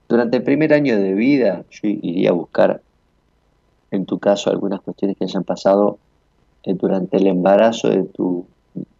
durante 0.09 0.39
el 0.39 0.43
primer 0.43 0.73
año 0.73 0.97
de 0.97 1.15
vida, 1.15 1.65
yo 1.71 1.81
iría 1.89 2.31
a 2.31 2.33
buscar, 2.33 2.81
en 3.91 4.07
tu 4.07 4.19
caso, 4.19 4.51
algunas 4.51 4.81
cuestiones 4.81 5.17
que 5.17 5.25
hayan 5.25 5.45
pasado 5.45 5.99
eh, 6.65 6.75
durante 6.75 7.19
el 7.19 7.27
embarazo 7.27 7.89
de 7.89 8.05
tu, 8.05 8.47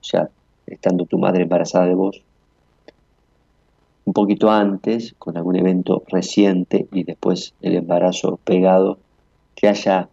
sea, 0.01 0.29
estando 0.67 1.07
tu 1.07 1.19
madre 1.19 1.45
embarazada 1.45 1.87
de 1.87 1.95
vos, 1.95 2.23
un 4.05 4.13
poquito 4.13 4.51
antes, 4.51 5.15
con 5.19 5.37
algún 5.37 5.57
evento 5.57 6.03
reciente 6.09 6.89
y 6.93 7.05
después 7.05 7.55
el 7.61 7.77
embarazo 7.77 8.39
pegado, 8.43 8.99
que 9.55 9.69
haya, 9.69 10.09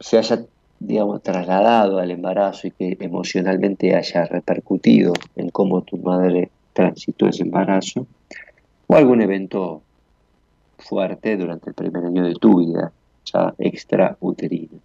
se 0.00 0.18
haya, 0.18 0.44
digamos, 0.78 1.22
trasladado 1.22 1.98
al 1.98 2.10
embarazo 2.10 2.66
y 2.66 2.70
que 2.72 2.96
emocionalmente 3.00 3.94
haya 3.94 4.24
repercutido 4.24 5.12
en 5.36 5.50
cómo 5.50 5.82
tu 5.82 5.98
madre 5.98 6.50
transitó 6.72 7.28
ese 7.28 7.42
embarazo 7.42 8.06
o 8.86 8.96
algún 8.96 9.20
evento 9.20 9.82
fuerte 10.78 11.36
durante 11.36 11.70
el 11.70 11.74
primer 11.74 12.06
año 12.06 12.24
de 12.24 12.34
tu 12.34 12.60
vida, 12.60 12.92
ya 13.26 13.54
extrauterino. 13.58 14.78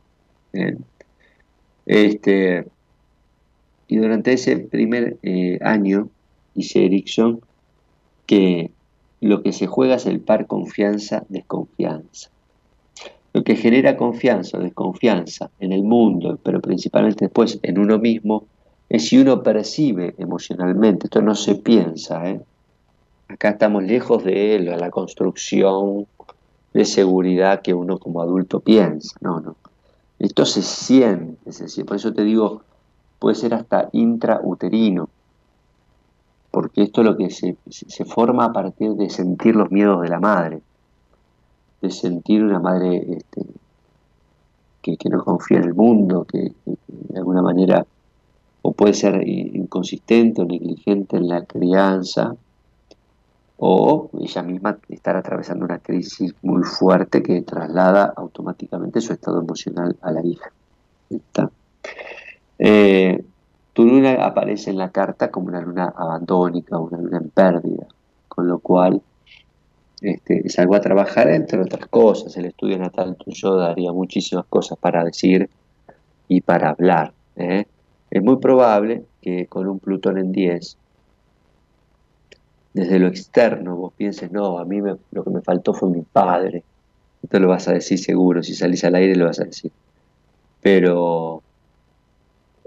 Este, 1.86 2.68
y 3.88 3.97
durante 3.97 4.34
ese 4.34 4.57
primer 4.57 5.18
eh, 5.24 5.59
año, 5.61 6.09
dice 6.53 6.86
Erickson, 6.86 7.39
que 8.26 8.72
lo 9.22 9.41
que 9.43 9.53
se 9.53 9.68
juega 9.68 9.95
es 9.95 10.05
el 10.05 10.20
par 10.20 10.47
confianza-desconfianza. 10.47 12.30
Lo 13.36 13.43
que 13.43 13.57
genera 13.57 13.97
confianza 13.97 14.57
o 14.57 14.61
desconfianza 14.61 15.51
en 15.59 15.73
el 15.73 15.83
mundo, 15.83 16.39
pero 16.41 16.61
principalmente 16.61 17.25
después 17.25 17.59
en 17.63 17.77
uno 17.77 17.99
mismo, 17.99 18.45
es 18.88 19.09
si 19.09 19.17
uno 19.17 19.43
percibe 19.43 20.15
emocionalmente, 20.17 21.07
esto 21.07 21.21
no 21.21 21.36
se 21.36 21.55
piensa, 21.55 22.29
¿eh? 22.29 22.39
Acá 23.27 23.49
estamos 23.49 23.83
lejos 23.83 24.23
de 24.23 24.59
la 24.59 24.89
construcción 24.89 26.07
de 26.73 26.86
seguridad 26.86 27.61
que 27.61 27.73
uno 27.73 27.99
como 27.99 28.21
adulto 28.21 28.61
piensa. 28.61 29.17
No, 29.19 29.41
no. 29.41 29.57
Esto 30.17 30.45
se 30.45 30.61
siente, 30.61 31.51
Por 31.83 31.97
eso 31.97 32.13
te 32.13 32.23
digo, 32.23 32.61
puede 33.19 33.36
ser 33.36 33.53
hasta 33.53 33.89
intrauterino. 33.91 35.09
Porque 36.51 36.83
esto 36.83 37.01
es 37.01 37.05
lo 37.05 37.17
que 37.17 37.29
se, 37.31 38.05
forma 38.05 38.45
a 38.45 38.53
partir 38.53 38.91
de 38.91 39.09
sentir 39.09 39.57
los 39.57 39.71
miedos 39.71 40.01
de 40.03 40.07
la 40.07 40.21
madre. 40.21 40.61
De 41.86 41.91
sentir 41.91 42.43
una 42.43 42.57
madre 42.57 43.05
este, 43.15 43.45
que, 44.81 45.07
no 45.07 45.23
confía 45.23 45.57
en 45.57 45.65
el 45.65 45.75
mundo, 45.75 46.25
que 46.25 46.51
de 46.65 47.19
alguna 47.19 47.43
manera 47.43 47.86
o 48.63 48.71
puede 48.71 48.95
ser 48.95 49.21
inconsistente 49.27 50.41
o 50.41 50.45
negligente 50.45 51.17
en 51.17 51.27
la 51.27 51.45
crianza, 51.45 52.36
o 53.57 54.09
ella 54.19 54.41
misma 54.41 54.79
estar 54.89 55.15
atravesando 55.15 55.63
una 55.63 55.77
crisis 55.77 56.33
muy 56.41 56.63
fuerte 56.63 57.21
que 57.21 57.43
traslada 57.43 58.11
automáticamente 58.17 58.99
su 58.99 59.13
estado 59.13 59.41
emocional 59.41 59.95
a 60.01 60.11
la 60.11 60.25
hija. 60.25 60.51
Eh, 62.57 63.23
tu 63.73 63.86
luna 63.86 64.25
aparece 64.25 64.71
en 64.71 64.77
la 64.77 64.89
carta 64.89 65.29
como 65.29 65.49
una 65.49 65.61
luna 65.61 65.93
abandónica, 65.95 66.79
una 66.79 66.97
luna 66.97 67.19
en 67.19 67.29
pérdida, 67.29 67.86
con 68.27 68.47
lo 68.47 68.57
cual 68.57 69.03
este, 70.05 70.47
salgo 70.49 70.75
a 70.75 70.81
trabajar 70.81 71.29
entre 71.29 71.59
otras 71.59 71.87
cosas. 71.87 72.37
El 72.37 72.45
estudio 72.45 72.77
natal 72.77 73.15
tuyo 73.15 73.55
daría 73.55 73.91
muchísimas 73.91 74.45
cosas 74.45 74.77
para 74.77 75.03
decir 75.03 75.49
y 76.27 76.41
para 76.41 76.69
hablar. 76.69 77.11
¿eh? 77.35 77.65
Es 78.11 78.21
muy 78.21 78.37
probable 78.37 79.03
que 79.21 79.47
con 79.47 79.67
un 79.67 79.79
Plutón 79.79 80.19
en 80.19 80.31
10, 80.31 80.77
desde 82.73 82.99
lo 82.99 83.07
externo 83.07 83.75
vos 83.75 83.93
pienses, 83.97 84.31
no, 84.31 84.59
a 84.59 84.65
mí 84.65 84.79
lo 85.11 85.23
que 85.23 85.29
me 85.31 85.41
faltó 85.41 85.73
fue 85.73 85.89
mi 85.89 86.03
padre. 86.03 86.63
Esto 87.23 87.39
lo 87.39 87.47
vas 87.47 87.67
a 87.67 87.73
decir 87.73 87.97
seguro, 87.97 88.43
si 88.43 88.53
salís 88.53 88.83
al 88.83 88.93
aire 88.93 89.15
lo 89.15 89.25
vas 89.25 89.39
a 89.39 89.45
decir. 89.45 89.71
Pero 90.61 91.41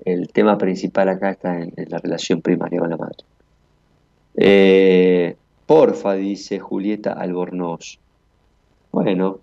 el 0.05 0.29
tema 0.33 0.59
principal 0.59 1.09
acá 1.09 1.31
está 1.31 1.61
en, 1.61 1.73
la 1.89 1.99
relación 1.99 2.43
primaria 2.43 2.81
con 2.81 2.91
la 2.91 2.97
madre. 2.97 3.19
Eh, 4.35 5.37
porfa, 5.69 6.15
dice 6.15 6.59
Julieta 6.59 7.13
Albornoz. 7.13 7.99
Bueno, 8.91 9.39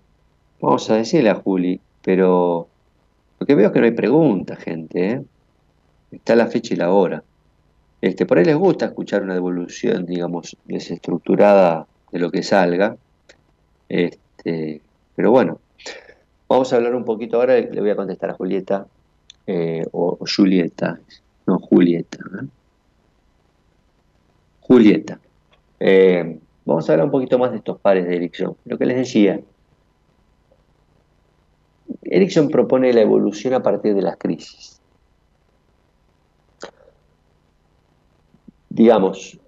vamos 0.60 0.90
a 0.90 0.96
decirle 0.96 1.30
a 1.30 1.36
Juli, 1.36 1.80
pero 2.02 2.66
lo 3.38 3.46
que 3.46 3.54
veo 3.54 3.68
es 3.68 3.72
que 3.72 3.78
no 3.78 3.84
hay 3.84 3.92
pregunta, 3.92 4.56
gente. 4.56 5.08
¿eh? 5.08 5.22
Está 6.10 6.34
la 6.34 6.48
fecha 6.48 6.74
y 6.74 6.78
la 6.78 6.90
hora. 6.90 7.22
Este, 8.00 8.26
por 8.26 8.38
ahí 8.38 8.44
les 8.44 8.56
gusta 8.56 8.86
escuchar 8.86 9.22
una 9.22 9.34
devolución, 9.34 10.04
digamos, 10.04 10.56
desestructurada 10.64 11.86
de 12.10 12.18
lo 12.18 12.32
que 12.32 12.42
salga. 12.42 12.96
Este, 13.88 14.80
pero 15.14 15.30
bueno, 15.30 15.60
vamos 16.48 16.72
a 16.72 16.76
hablar 16.76 16.96
un 16.96 17.04
poquito 17.04 17.36
ahora. 17.36 17.56
Le 17.60 17.80
voy 17.80 17.90
a 17.90 17.96
contestar 17.96 18.30
a 18.30 18.34
Julieta 18.34 18.84
eh, 19.46 19.86
o, 19.92 20.18
Julieta, 20.26 20.98
no 21.46 21.60
Julieta. 21.60 22.18
¿eh? 22.18 22.46
Julieta. 24.62 25.20
Eh, 25.80 26.38
vamos 26.64 26.88
a 26.88 26.92
hablar 26.92 27.06
un 27.06 27.12
poquito 27.12 27.38
más 27.38 27.50
de 27.50 27.58
estos 27.58 27.80
pares 27.80 28.06
de 28.06 28.16
Erickson. 28.16 28.56
Lo 28.64 28.78
que 28.78 28.86
les 28.86 28.96
decía, 28.96 29.40
Erickson 32.02 32.48
propone 32.48 32.92
la 32.92 33.02
evolución 33.02 33.54
a 33.54 33.62
partir 33.62 33.94
de 33.94 34.02
las 34.02 34.16
crisis. 34.16 34.80
Digamos, 38.68 39.38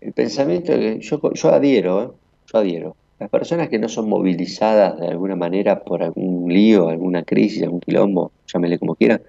el 0.00 0.12
pensamiento 0.12 0.74
yo, 0.76 1.32
yo 1.34 1.48
adhiero, 1.50 2.14
yo 2.52 2.58
adhiero. 2.58 2.96
Las 3.18 3.28
personas 3.28 3.68
que 3.68 3.78
no 3.78 3.88
son 3.88 4.08
movilizadas 4.08 4.98
de 4.98 5.08
alguna 5.08 5.36
manera 5.36 5.84
por 5.84 6.02
algún 6.02 6.50
lío, 6.50 6.88
alguna 6.88 7.22
crisis, 7.22 7.62
algún 7.62 7.80
quilombo, 7.80 8.32
llámele 8.46 8.78
como 8.78 8.94
quieran, 8.94 9.20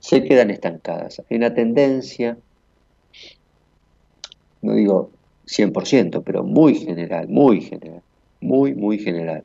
se 0.00 0.24
quedan 0.24 0.50
estancadas. 0.50 1.22
Hay 1.30 1.36
una 1.36 1.54
tendencia, 1.54 2.36
no 4.60 4.74
digo 4.74 5.10
100%, 5.48 6.22
pero 6.22 6.44
muy 6.44 6.74
general, 6.74 7.28
muy 7.28 7.62
general, 7.62 8.02
muy, 8.40 8.74
muy 8.74 8.98
general, 8.98 9.44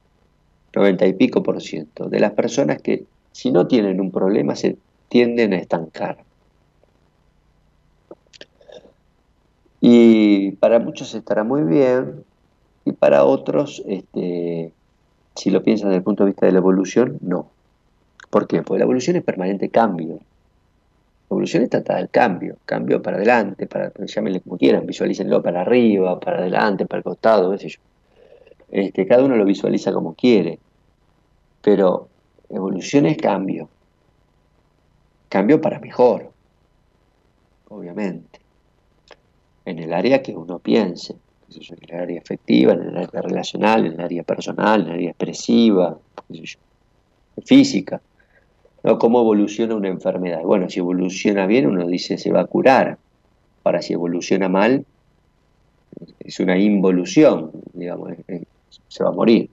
90 0.75 1.07
y 1.07 1.13
pico 1.13 1.41
por 1.41 1.61
ciento, 1.61 2.09
de 2.09 2.19
las 2.19 2.33
personas 2.33 2.81
que 2.81 3.05
si 3.31 3.51
no 3.51 3.67
tienen 3.67 4.01
un 4.01 4.11
problema 4.11 4.55
se 4.55 4.77
tienden 5.09 5.53
a 5.53 5.57
estancar. 5.57 6.17
Y 9.79 10.51
para 10.53 10.79
muchos 10.79 11.13
estará 11.15 11.43
muy 11.43 11.63
bien, 11.63 12.23
y 12.85 12.91
para 12.91 13.23
otros, 13.23 13.83
este, 13.87 14.71
si 15.35 15.49
lo 15.49 15.63
piensan 15.63 15.89
desde 15.89 15.97
el 15.97 16.03
punto 16.03 16.23
de 16.23 16.31
vista 16.31 16.45
de 16.45 16.51
la 16.51 16.59
evolución, 16.59 17.17
no. 17.21 17.47
¿Por 18.29 18.47
qué? 18.47 18.61
Porque 18.61 18.79
la 18.79 18.85
evolución 18.85 19.15
es 19.15 19.23
permanente 19.23 19.69
cambio. 19.69 20.19
Evolución 21.33 21.63
es 21.63 21.69
tratada 21.71 21.99
del 21.99 22.09
cambio, 22.09 22.57
cambio 22.65 23.01
para 23.01 23.17
adelante, 23.17 23.65
para, 23.65 23.91
llámenle 24.05 24.41
como 24.41 24.57
quieran, 24.57 24.85
visualícenlo 24.85 25.41
para 25.41 25.61
arriba, 25.61 26.19
para 26.19 26.37
adelante, 26.37 26.85
para 26.85 26.99
el 26.99 27.03
costado, 27.03 27.51
qué 27.51 27.57
sé 27.57 27.69
yo. 27.69 27.79
Este, 28.69 29.07
cada 29.07 29.23
uno 29.23 29.35
lo 29.35 29.43
visualiza 29.43 29.91
como 29.91 30.13
quiere, 30.13 30.59
pero 31.61 32.07
evolución 32.49 33.07
es 33.07 33.17
cambio. 33.17 33.67
Cambio 35.27 35.59
para 35.59 35.79
mejor, 35.79 36.31
obviamente. 37.69 38.39
En 39.65 39.79
el 39.79 39.91
área 39.91 40.21
que 40.21 40.35
uno 40.35 40.59
piense 40.59 41.15
en 41.49 41.77
el 41.89 41.99
área 41.99 42.19
afectiva, 42.19 42.73
en 42.73 42.83
el 42.83 42.97
área 42.97 43.21
relacional, 43.21 43.85
en 43.85 43.93
el 43.93 44.01
área 44.01 44.23
personal, 44.23 44.81
en 44.81 44.87
el 44.87 44.93
área 44.93 45.09
expresiva, 45.09 45.97
física. 47.45 48.01
¿No? 48.83 48.99
¿Cómo 48.99 49.21
evoluciona 49.21 49.75
una 49.75 49.87
enfermedad? 49.87 50.41
Bueno, 50.43 50.69
si 50.69 50.79
evoluciona 50.79 51.47
bien, 51.47 51.67
uno 51.67 51.87
dice 51.87 52.17
se 52.17 52.31
va 52.31 52.41
a 52.41 52.45
curar. 52.45 52.97
Ahora, 53.63 53.81
si 53.81 53.93
evoluciona 53.93 54.49
mal, 54.49 54.85
es 56.19 56.39
una 56.39 56.57
involución, 56.57 57.51
digamos, 57.73 58.11
se 58.87 59.03
va 59.03 59.09
a 59.09 59.13
morir. 59.13 59.49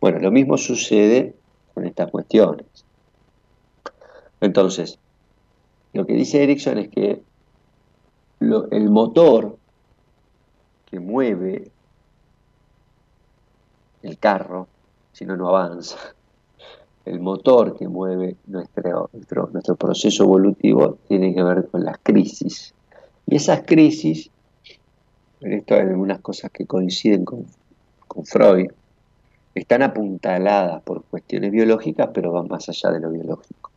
Bueno, 0.00 0.18
lo 0.18 0.30
mismo 0.30 0.58
sucede 0.58 1.34
con 1.74 1.86
estas 1.86 2.10
cuestiones. 2.10 2.66
Entonces, 4.40 4.98
lo 5.92 6.06
que 6.06 6.14
dice 6.14 6.42
Erickson 6.42 6.78
es 6.78 6.88
que 6.88 7.22
el 8.40 8.90
motor 8.90 9.56
que 10.90 11.00
mueve 11.00 11.70
el 14.02 14.18
carro, 14.18 14.68
si 15.12 15.24
no, 15.24 15.36
no 15.36 15.48
avanza. 15.48 16.15
El 17.06 17.20
motor 17.20 17.76
que 17.76 17.88
mueve 17.88 18.36
nuestro, 18.46 19.08
nuestro, 19.52 19.76
proceso 19.76 20.24
evolutivo 20.24 20.98
tiene 21.08 21.34
que 21.34 21.42
ver 21.42 21.68
con 21.68 21.84
las 21.84 21.98
crisis. 22.02 22.74
Y 23.26 23.36
esas 23.36 23.62
crisis, 23.64 24.30
en 25.40 25.52
esto 25.54 25.74
hay 25.74 25.82
algunas 25.82 26.20
cosas 26.20 26.50
que 26.50 26.66
coinciden 26.66 27.24
con, 27.24 27.46
con 28.06 28.26
Freud, 28.26 28.70
están 29.54 29.82
apuntaladas 29.82 30.82
por 30.82 31.04
cuestiones 31.04 31.50
biológicas, 31.50 32.10
pero 32.12 32.32
van 32.32 32.48
más 32.48 32.68
allá 32.68 32.90
de 32.90 33.00
lo 33.00 33.10
biológico. 33.10 33.70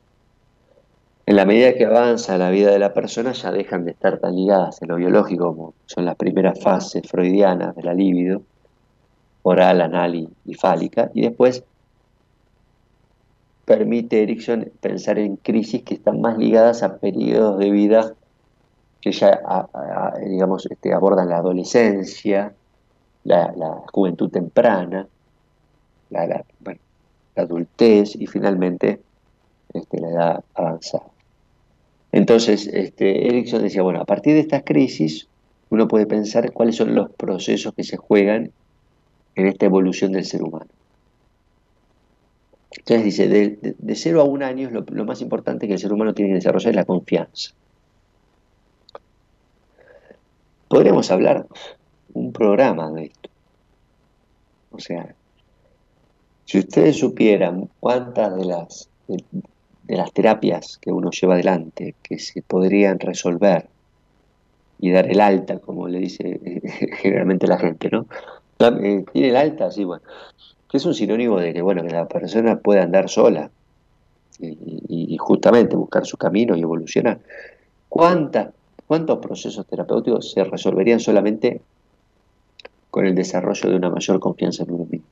En 1.29 1.35
la 1.35 1.45
medida 1.45 1.75
que 1.75 1.85
avanza 1.85 2.39
la 2.39 2.49
vida 2.49 2.71
de 2.71 2.79
la 2.79 2.91
persona 2.91 3.33
ya 3.33 3.51
dejan 3.51 3.85
de 3.85 3.91
estar 3.91 4.17
tan 4.17 4.35
ligadas 4.35 4.81
en 4.81 4.87
lo 4.87 4.95
biológico 4.95 5.53
como 5.55 5.73
son 5.85 6.05
las 6.05 6.15
primeras 6.15 6.59
fases 6.59 7.03
freudianas 7.07 7.75
de 7.75 7.83
la 7.83 7.93
libido, 7.93 8.41
oral, 9.43 9.81
anal 9.81 10.27
y, 10.43 10.53
fálica, 10.55 11.11
y 11.13 11.21
después 11.21 11.63
permite 13.69 14.23
Erickson 14.23 14.71
pensar 14.81 15.19
en 15.19 15.35
crisis 15.35 15.83
que 15.83 15.93
están 15.93 16.21
más 16.21 16.39
ligadas 16.39 16.81
a 16.81 16.97
periodos 16.97 17.59
de 17.59 17.69
vida 17.69 18.15
que 18.99 19.11
ya, 19.11 19.39
digamos, 20.27 20.65
este, 20.65 20.91
abordan 20.91 21.29
la 21.29 21.37
adolescencia, 21.37 22.51
la, 23.23 23.53
juventud 23.93 24.31
temprana, 24.31 25.07
la, 26.09 26.43
adultez 27.35 28.15
y 28.15 28.25
finalmente 28.25 29.01
este, 29.71 30.01
la 30.01 30.09
edad 30.09 30.43
avanzada. 30.55 31.05
Entonces, 32.11 32.65
este, 32.73 33.27
Erickson 33.27 33.61
decía, 33.61 33.83
bueno, 33.83 34.01
a 34.01 34.05
partir 34.05 34.33
de 34.33 34.39
estas 34.39 34.63
crisis, 34.63 35.27
uno 35.69 35.87
puede 35.87 36.07
pensar 36.07 36.51
cuáles 36.53 36.75
son 36.75 36.95
los 36.95 37.11
procesos 37.11 37.75
que 37.75 37.83
se 37.83 37.97
juegan 37.97 38.51
en 39.35 39.45
esta 39.45 39.67
evolución 39.67 40.11
del 40.11 40.25
ser 40.25 40.41
humano. 40.41 40.65
Entonces 42.79 43.03
dice, 43.03 43.27
de, 43.27 43.75
de, 43.77 43.95
0 43.95 44.21
a 44.21 44.23
un 44.23 44.41
año 44.41 44.69
lo, 44.71 44.81
lo, 44.89 45.05
más 45.05 45.21
importante 45.21 45.67
que 45.67 45.73
el 45.73 45.79
ser 45.79 45.93
humano 45.93 46.13
tiene 46.13 46.31
que 46.31 46.35
desarrollar 46.35 46.71
es 46.71 46.75
la 46.75 46.85
confianza. 46.85 47.51
Podríamos 50.67 51.11
hablar 51.11 51.45
un 52.13 52.31
programa 52.31 52.89
de 52.91 53.05
esto. 53.05 53.29
O 54.71 54.79
sea, 54.79 55.13
si 56.45 56.59
ustedes 56.59 56.97
supieran 56.97 57.69
cuántas 57.79 58.35
de 58.35 58.45
las, 58.45 58.89
de 59.07 59.95
las 59.95 60.11
terapias 60.13 60.77
que 60.77 60.91
uno 60.91 61.11
lleva 61.11 61.35
adelante, 61.35 61.95
que 62.01 62.17
se 62.17 62.41
podrían 62.41 62.99
resolver 62.99 63.67
y 64.79 64.91
dar 64.91 65.09
el 65.11 65.19
alta, 65.19 65.59
como 65.59 65.87
le 65.87 65.99
dice 65.99 66.39
generalmente 67.01 67.45
la 67.45 67.57
gente, 67.57 67.89
¿no? 67.91 68.07
Eh, 68.59 69.05
tiene 69.13 69.29
el 69.29 69.35
alta, 69.35 69.69
sí, 69.71 69.83
bueno, 69.83 70.03
que 70.69 70.77
es 70.77 70.85
un 70.85 70.93
sinónimo 70.93 71.39
de 71.39 71.53
que, 71.53 71.61
bueno, 71.61 71.83
que 71.83 71.89
la 71.89 72.07
persona 72.07 72.59
puede 72.59 72.81
andar 72.81 73.09
sola 73.09 73.49
y, 74.39 75.17
justamente 75.17 75.75
buscar 75.75 76.05
su 76.05 76.15
camino 76.15 76.55
y 76.55 76.61
evolucionar. 76.61 77.19
¿Cuántas, 77.89 78.49
¿Cuántos 78.87 79.19
procesos 79.19 79.65
terapéuticos 79.65 80.31
se 80.31 80.43
resolverían 80.43 80.99
solamente 80.99 81.61
con 82.89 83.05
el 83.05 83.15
desarrollo 83.15 83.69
de 83.69 83.75
una 83.75 83.89
mayor 83.89 84.19
confianza 84.19 84.63
en 84.63 84.71
uno 84.71 84.85
mismo? 84.85 85.07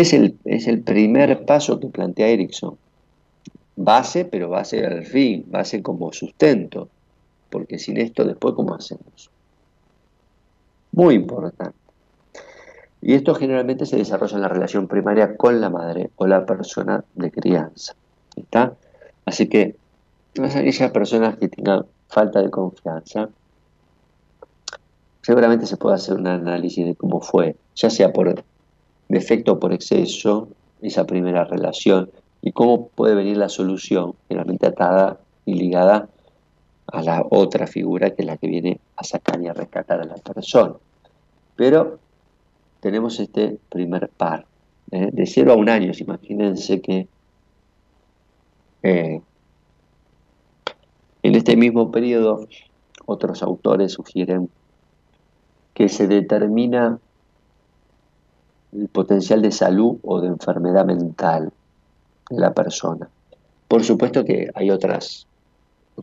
es 0.00 0.12
el, 0.12 0.36
es 0.44 0.66
el 0.66 0.82
primer 0.82 1.46
paso 1.46 1.80
que 1.80 1.88
plantea 1.88 2.28
Erickson. 2.28 2.76
Base, 3.76 4.24
pero 4.24 4.48
base 4.48 4.84
al 4.84 5.04
fin, 5.04 5.44
base 5.48 5.82
como 5.82 6.12
sustento, 6.12 6.88
porque 7.50 7.78
sin 7.78 7.96
esto 7.96 8.24
después, 8.24 8.54
¿cómo 8.54 8.74
hacemos? 8.74 9.30
Muy 10.92 11.14
importante. 11.14 11.85
Y 13.06 13.14
esto 13.14 13.36
generalmente 13.36 13.86
se 13.86 13.96
desarrolla 13.96 14.34
en 14.34 14.42
la 14.42 14.48
relación 14.48 14.88
primaria 14.88 15.36
con 15.36 15.60
la 15.60 15.70
madre 15.70 16.10
o 16.16 16.26
la 16.26 16.44
persona 16.44 17.04
de 17.14 17.30
crianza. 17.30 17.94
¿Está? 18.34 18.74
Así 19.24 19.48
que 19.48 19.76
todas 20.32 20.56
aquellas 20.56 20.90
personas 20.90 21.36
que 21.36 21.46
tengan 21.46 21.86
falta 22.08 22.42
de 22.42 22.50
confianza, 22.50 23.28
seguramente 25.22 25.66
se 25.66 25.76
puede 25.76 25.94
hacer 25.94 26.16
un 26.16 26.26
análisis 26.26 26.84
de 26.84 26.96
cómo 26.96 27.20
fue, 27.20 27.54
ya 27.76 27.90
sea 27.90 28.12
por 28.12 28.42
defecto 29.08 29.52
o 29.52 29.60
por 29.60 29.72
exceso, 29.72 30.48
esa 30.82 31.06
primera 31.06 31.44
relación 31.44 32.10
y 32.42 32.50
cómo 32.50 32.88
puede 32.88 33.14
venir 33.14 33.36
la 33.36 33.48
solución, 33.48 34.14
generalmente 34.26 34.66
atada 34.66 35.20
y 35.44 35.54
ligada 35.54 36.08
a 36.88 37.02
la 37.02 37.24
otra 37.30 37.68
figura 37.68 38.10
que 38.10 38.22
es 38.22 38.26
la 38.26 38.36
que 38.36 38.48
viene 38.48 38.80
a 38.96 39.04
sacar 39.04 39.40
y 39.40 39.46
a 39.46 39.52
rescatar 39.52 40.00
a 40.00 40.04
la 40.06 40.16
persona. 40.16 40.74
Pero 41.54 42.00
tenemos 42.86 43.18
este 43.18 43.58
primer 43.68 44.08
par, 44.10 44.46
¿eh? 44.92 45.10
de 45.12 45.26
0 45.26 45.52
a 45.52 45.56
un 45.56 45.68
año, 45.68 45.90
imagínense 45.98 46.80
que 46.80 47.08
eh, 48.84 49.20
en 51.24 51.34
este 51.34 51.56
mismo 51.56 51.90
periodo 51.90 52.46
otros 53.04 53.42
autores 53.42 53.90
sugieren 53.90 54.48
que 55.74 55.88
se 55.88 56.06
determina 56.06 57.00
el 58.72 58.86
potencial 58.86 59.42
de 59.42 59.50
salud 59.50 59.98
o 60.04 60.20
de 60.20 60.28
enfermedad 60.28 60.86
mental 60.86 61.52
de 62.30 62.38
la 62.38 62.54
persona. 62.54 63.08
Por 63.66 63.82
supuesto 63.82 64.24
que 64.24 64.48
hay 64.54 64.70
otras, 64.70 65.26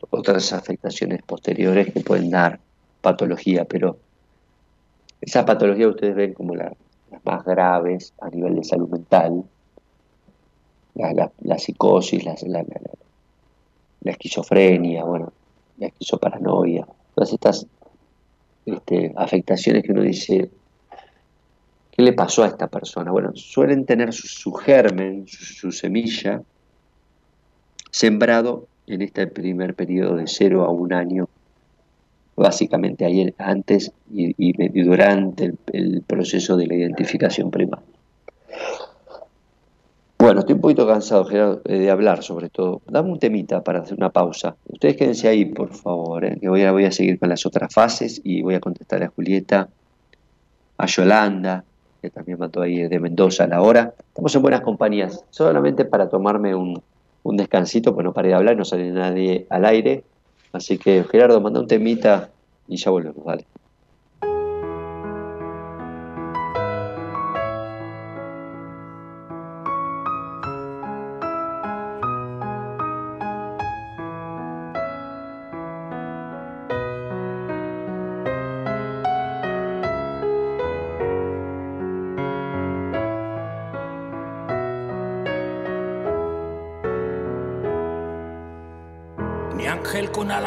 otras 0.09 0.51
afectaciones 0.51 1.21
posteriores 1.23 1.93
que 1.93 2.01
pueden 2.01 2.29
dar 2.29 2.59
patología, 2.99 3.63
pero 3.63 3.99
esa 5.25 5.45
patología 5.45 5.87
ustedes 5.87 6.15
ven 6.15 6.33
como 6.33 6.55
las 6.55 6.73
más 7.23 7.45
graves 7.45 8.13
a 8.21 8.29
nivel 8.29 8.55
de 8.55 8.63
salud 8.63 8.89
mental, 8.89 9.43
la, 10.95 11.57
psicosis, 11.57 12.23
la, 12.23 12.35
la, 14.01 14.11
esquizofrenia, 14.11 15.03
bueno, 15.03 15.31
la 15.77 15.87
esquizoparanoia, 15.87 16.85
todas 17.15 17.33
estas 17.33 17.65
este, 18.65 19.13
afectaciones 19.15 19.83
que 19.83 19.91
uno 19.91 20.01
dice, 20.01 20.49
¿Qué 21.95 22.01
le 22.01 22.13
pasó 22.13 22.43
a 22.43 22.47
esta 22.47 22.67
persona? 22.67 23.11
Bueno, 23.11 23.33
suelen 23.35 23.85
tener 23.85 24.13
su, 24.13 24.51
germen, 24.53 25.27
su, 25.27 25.71
semilla, 25.71 26.41
sembrado 27.91 28.67
en 28.87 29.03
este 29.03 29.27
primer 29.27 29.75
periodo 29.75 30.15
de 30.15 30.25
cero 30.25 30.63
a 30.63 30.71
un 30.71 30.91
año, 30.91 31.29
básicamente 32.35 33.05
ahí 33.05 33.33
antes 33.37 33.91
y, 34.11 34.83
durante 34.83 35.53
el, 35.71 36.01
proceso 36.01 36.57
de 36.57 36.67
la 36.67 36.75
identificación 36.75 37.51
primaria. 37.51 37.85
Bueno, 40.17 40.39
estoy 40.39 40.55
un 40.55 40.61
poquito 40.61 40.87
cansado, 40.87 41.25
Gerardo, 41.25 41.61
eh, 41.65 41.79
de 41.79 41.91
hablar 41.91 42.23
sobre 42.23 42.49
todo. 42.49 42.81
Dame 42.87 43.11
un 43.11 43.19
temita 43.19 43.61
para 43.61 43.79
hacer 43.79 43.97
una 43.97 44.09
pausa. 44.09 44.55
Ustedes 44.67 44.95
quédense 44.95 45.27
ahí, 45.27 45.45
por 45.45 45.73
favor, 45.73 46.23
eh, 46.23 46.37
que 46.39 46.47
voy 46.47 46.63
a, 46.63 46.71
voy 46.71 46.85
a 46.85 46.91
seguir 46.91 47.19
con 47.19 47.27
las 47.27 47.45
otras 47.45 47.73
fases 47.73 48.21
y 48.23 48.41
voy 48.41 48.55
a 48.55 48.61
contestar 48.61 49.03
a 49.03 49.09
Julieta, 49.09 49.67
a 50.77 50.85
Yolanda, 50.85 51.65
que 52.01 52.09
también 52.09 52.39
mató 52.39 52.61
ahí 52.61 52.87
de 52.87 52.99
Mendoza 52.99 53.43
a 53.43 53.47
la 53.47 53.61
hora. 53.61 53.93
Estamos 54.07 54.33
en 54.33 54.41
buenas 54.41 54.61
compañías, 54.61 55.25
solamente 55.29 55.83
para 55.83 56.07
tomarme 56.07 56.55
un, 56.55 56.81
un 57.23 57.37
descansito, 57.37 57.93
pues 57.93 58.05
no 58.05 58.13
paré 58.13 58.29
de 58.29 58.35
hablar, 58.35 58.55
no 58.55 58.65
sale 58.65 58.91
nadie 58.91 59.45
al 59.49 59.65
aire. 59.65 60.03
Así 60.53 60.77
que 60.77 61.03
Gerardo, 61.03 61.41
manda 61.41 61.59
un 61.59 61.67
temita 61.67 62.29
y 62.67 62.77
ya 62.77 62.91
volvemos, 62.91 63.25
vale. 63.25 63.45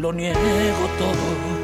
Lo 0.00 0.12
niego 0.12 0.88
todo. 0.98 1.59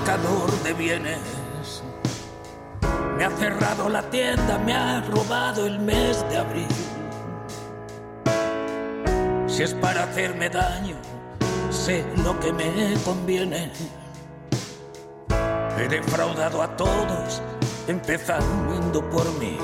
Confiscador 0.00 0.50
de 0.62 0.72
bienes. 0.74 1.82
Me 3.16 3.24
ha 3.24 3.30
cerrado 3.30 3.88
la 3.88 4.02
tienda, 4.02 4.58
me 4.58 4.72
ha 4.72 5.00
robado 5.02 5.66
el 5.66 5.78
mes 5.78 6.24
de 6.30 6.38
abril. 6.38 6.68
Si 9.46 9.62
es 9.62 9.74
para 9.74 10.04
hacerme 10.04 10.48
daño, 10.48 10.96
sé 11.70 12.04
lo 12.24 12.38
que 12.40 12.52
me 12.52 12.94
conviene. 13.04 13.70
He 15.78 15.88
defraudado 15.88 16.62
a 16.62 16.76
todos, 16.76 17.42
empezando 17.86 19.08
por 19.10 19.30
mí. 19.38 19.58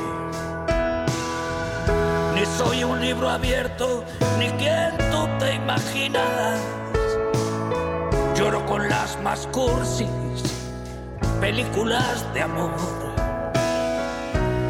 Ni 2.35 2.45
soy 2.45 2.85
un 2.85 3.01
libro 3.01 3.29
abierto, 3.31 4.05
ni 4.39 4.49
quien 4.51 4.97
tú 5.11 5.27
te 5.39 5.55
imaginas 5.55 6.61
Lloro 8.37 8.67
con 8.67 8.87
las 8.87 9.19
más 9.23 9.47
cursis 9.47 10.26
películas 11.41 12.25
de 12.35 12.43
amor. 12.43 12.71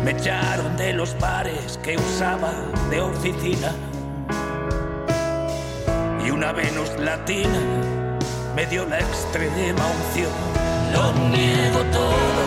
Me 0.05 0.13
echaron 0.13 0.77
de 0.77 0.93
los 0.93 1.19
bares 1.19 1.79
que 1.83 1.97
usaba 1.97 2.53
de 2.91 3.01
oficina. 3.01 3.73
Y 6.25 6.31
una 6.31 6.53
Venus 6.53 6.91
latina 6.99 7.61
me 8.55 8.67
dio 8.67 8.85
la 8.87 8.99
extrema 8.99 9.85
unción. 9.99 10.33
Lo 10.93 11.13
niego 11.29 11.81
todo, 11.93 12.43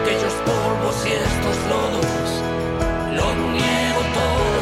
aquellos 0.00 0.34
polvos 0.44 1.06
y 1.06 1.12
estos 1.12 1.56
lodos. 1.68 2.28
Lo 3.14 3.34
niego 3.52 4.02
todo, 4.18 4.60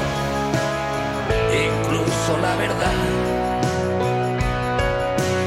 incluso 1.53 2.39
la 2.43 2.57
verdad 2.57 2.93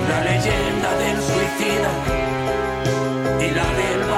la 0.09 0.23
leyenda 0.23 0.89
del 0.97 1.17
suicida 1.21 2.19
y 3.41 3.51
la 3.51 4.08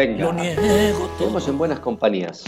Venga, 0.00 0.24
Lo 0.24 0.32
niego 0.32 1.10
estamos 1.12 1.46
en 1.46 1.58
buenas 1.58 1.78
compañías. 1.80 2.42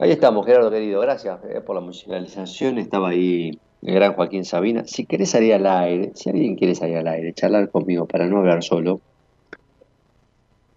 Ahí 0.00 0.10
estamos, 0.10 0.44
Gerardo 0.44 0.72
querido, 0.72 1.00
gracias 1.00 1.38
eh, 1.44 1.60
por 1.60 1.76
la 1.76 1.80
musicalización. 1.80 2.78
Estaba 2.78 3.10
ahí 3.10 3.60
el 3.80 3.94
gran 3.94 4.14
Joaquín 4.14 4.44
Sabina. 4.44 4.82
Si 4.84 5.06
querés 5.06 5.30
salir 5.30 5.54
al 5.54 5.64
aire, 5.68 6.10
si 6.16 6.30
alguien 6.30 6.56
quiere 6.56 6.74
salir 6.74 6.96
al 6.96 7.06
aire, 7.06 7.32
charlar 7.32 7.70
conmigo 7.70 8.06
para 8.06 8.26
no 8.26 8.38
hablar 8.38 8.64
solo, 8.64 9.00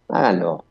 háganlo. 0.08 0.64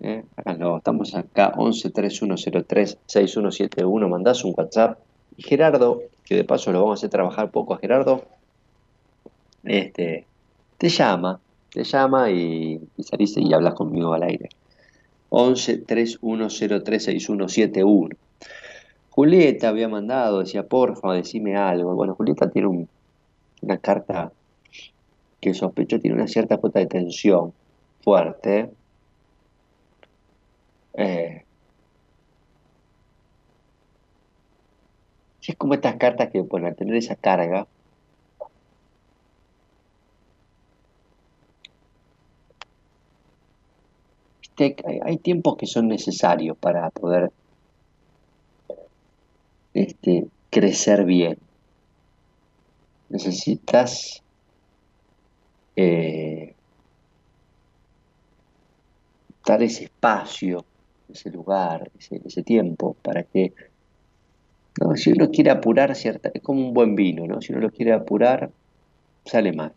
Eh, 0.00 0.22
háganlo. 0.36 0.76
Estamos 0.76 1.16
acá, 1.16 1.52
11 1.56 1.90
3103 1.90 2.98
6171. 3.06 4.08
Mandás 4.08 4.44
un 4.44 4.54
WhatsApp. 4.56 5.00
Y 5.36 5.42
Gerardo, 5.42 6.02
que 6.24 6.36
de 6.36 6.44
paso 6.44 6.70
lo 6.70 6.82
vamos 6.82 6.92
a 6.92 7.00
hacer 7.00 7.10
trabajar 7.10 7.50
poco 7.50 7.74
a 7.74 7.78
Gerardo, 7.78 8.26
este, 9.64 10.28
te 10.78 10.88
llama, 10.88 11.40
te 11.72 11.84
llama 11.84 12.30
y, 12.30 12.78
y 12.96 13.02
salís 13.04 13.36
y 13.36 13.52
hablas 13.52 13.74
conmigo 13.74 14.14
al 14.14 14.22
aire. 14.24 14.48
11 15.30 15.78
3103 15.78 17.04
6171. 17.04 18.16
Julieta 19.10 19.68
había 19.70 19.88
mandado, 19.88 20.40
decía, 20.40 20.64
porfa, 20.68 21.14
decime 21.14 21.56
algo. 21.56 21.94
Bueno, 21.96 22.14
Julieta 22.16 22.50
tiene 22.50 22.68
un- 22.68 22.90
una 23.62 23.78
carta 23.78 24.32
que 25.42 25.52
sospecho 25.52 25.98
tiene 26.00 26.16
una 26.16 26.26
cierta 26.26 26.56
cuota 26.56 26.78
de 26.80 26.86
tensión 26.86 27.54
fuerte. 28.00 28.70
Eh, 30.94 31.44
es 35.46 35.56
como 35.56 35.74
estas 35.74 35.96
cartas 35.96 36.30
que, 36.32 36.40
bueno, 36.40 36.66
al 36.68 36.76
tener 36.76 36.96
esa 36.96 37.16
carga, 37.16 37.68
hay, 45.04 45.18
tiempos 45.18 45.56
que 45.56 45.66
son 45.66 45.88
necesarios 45.88 46.56
para 46.58 46.90
poder 46.90 47.30
este, 49.74 50.26
crecer 50.50 51.04
bien. 51.04 51.38
Necesitas 53.08 54.22
eh, 55.76 56.54
dar 59.44 59.62
ese 59.62 59.84
espacio, 59.84 60.64
ese 61.08 61.30
lugar, 61.30 61.90
ese, 61.98 62.42
tiempo 62.42 62.94
para 63.02 63.22
que, 63.22 63.52
si 64.96 65.12
uno 65.12 65.30
quiere 65.30 65.50
apurar 65.50 65.94
cierta, 65.94 66.30
es 66.32 66.42
como 66.42 66.66
un 66.66 66.74
buen 66.74 66.94
vino, 66.94 67.26
¿no? 67.26 67.40
Si 67.40 67.52
uno 67.52 67.62
lo 67.62 67.70
quiere 67.70 67.92
apurar, 67.92 68.50
sale 69.24 69.52
mal. 69.52 69.72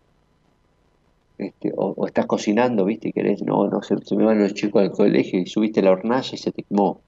Este, 1.38 1.74
o, 1.76 2.08
estás 2.08 2.26
cocinando, 2.26 2.86
¿viste? 2.86 3.10
Y 3.10 3.14
querés, 3.14 3.42
no, 3.44 3.68
no, 3.68 3.82
se, 3.82 3.98
se 3.98 4.16
me 4.16 4.24
van 4.24 4.40
los 4.40 4.54
chicos 4.54 4.82
al 4.82 4.92
colegio 4.92 5.40
y 5.40 5.48
subiste 5.48 5.82
la 5.82 5.92
hornalla 5.92 6.30
y 6.34 6.38
se 6.38 6.52
te 6.52 6.64
quemó. 6.64 7.02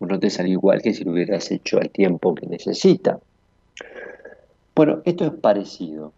No 0.00 0.18
te 0.18 0.28
salió 0.28 0.52
igual 0.52 0.82
que 0.82 0.92
si 0.92 1.04
lo 1.04 1.12
hubieras 1.12 1.50
hecho 1.50 1.78
al 1.78 1.90
tiempo 1.90 2.34
que 2.34 2.46
necesita. 2.46 3.18
Bueno, 4.74 5.00
esto 5.04 5.24
es 5.24 5.32
parecido. 5.32 6.12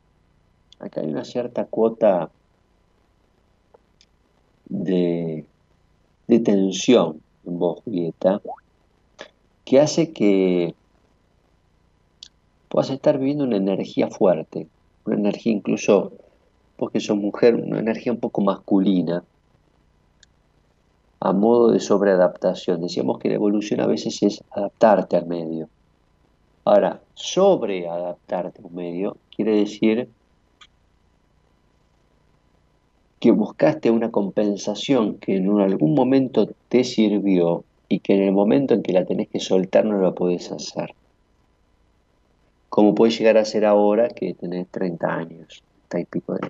Acá 0.81 1.01
hay 1.01 1.09
una 1.09 1.25
cierta 1.25 1.65
cuota 1.65 2.31
de, 4.69 5.45
de 6.27 6.41
tensión 6.41 7.21
en 7.47 7.59
vos, 7.59 7.81
Julieta, 7.85 8.41
que 9.65 9.81
hace 9.81 10.13
que 10.13 10.75
puedas 12.69 12.91
estar 12.91 13.19
viviendo 13.19 13.45
una 13.45 13.57
energía 13.57 14.09
fuerte, 14.09 14.67
una 15.05 15.17
energía 15.17 15.53
incluso, 15.53 16.13
vos 16.79 16.91
que 16.91 17.01
sos 17.01 17.17
mujer, 17.17 17.57
una 17.57 17.81
energía 17.81 18.13
un 18.13 18.21
poco 18.21 18.41
masculina, 18.41 19.25
a 21.21 21.33
modo 21.33 21.73
de 21.73 21.81
sobreadaptación. 21.81 22.81
Decíamos 22.81 23.19
que 23.19 23.29
la 23.29 23.35
evolución 23.35 23.81
a 23.81 23.87
veces 23.87 24.23
es 24.23 24.43
adaptarte 24.51 25.17
al 25.17 25.27
medio. 25.27 25.69
Ahora, 26.65 27.01
sobreadaptarte 27.15 28.63
a 28.63 28.67
un 28.67 28.75
medio 28.75 29.17
quiere 29.35 29.57
decir 29.57 30.09
que 33.21 33.33
buscaste 33.33 33.91
una 33.91 34.11
compensación 34.11 35.19
que 35.19 35.37
en 35.37 35.61
algún 35.61 35.95
momento 35.95 36.49
te 36.69 36.85
sirvió 36.85 37.65
y 37.89 37.99
que 38.01 38.15
en 38.15 38.23
el 38.23 38.33
momento 38.33 38.75
en 38.75 38.83
que 38.83 38.93
la 38.93 39.05
tenés 39.05 39.29
que 39.29 39.41
soltar 39.41 39.85
no 39.85 40.01
la 40.01 40.13
podés 40.13 40.53
hacer. 40.53 40.95
Como 42.69 42.95
puede 42.95 43.13
llegar 43.13 43.39
a 43.39 43.45
ser 43.45 43.65
ahora 43.65 44.09
que 44.09 44.35
tenés 44.35 44.69
30 44.69 45.07
años, 45.09 45.65
30 45.89 46.01
y 46.01 46.05
pico 46.05 46.35
de 46.35 46.41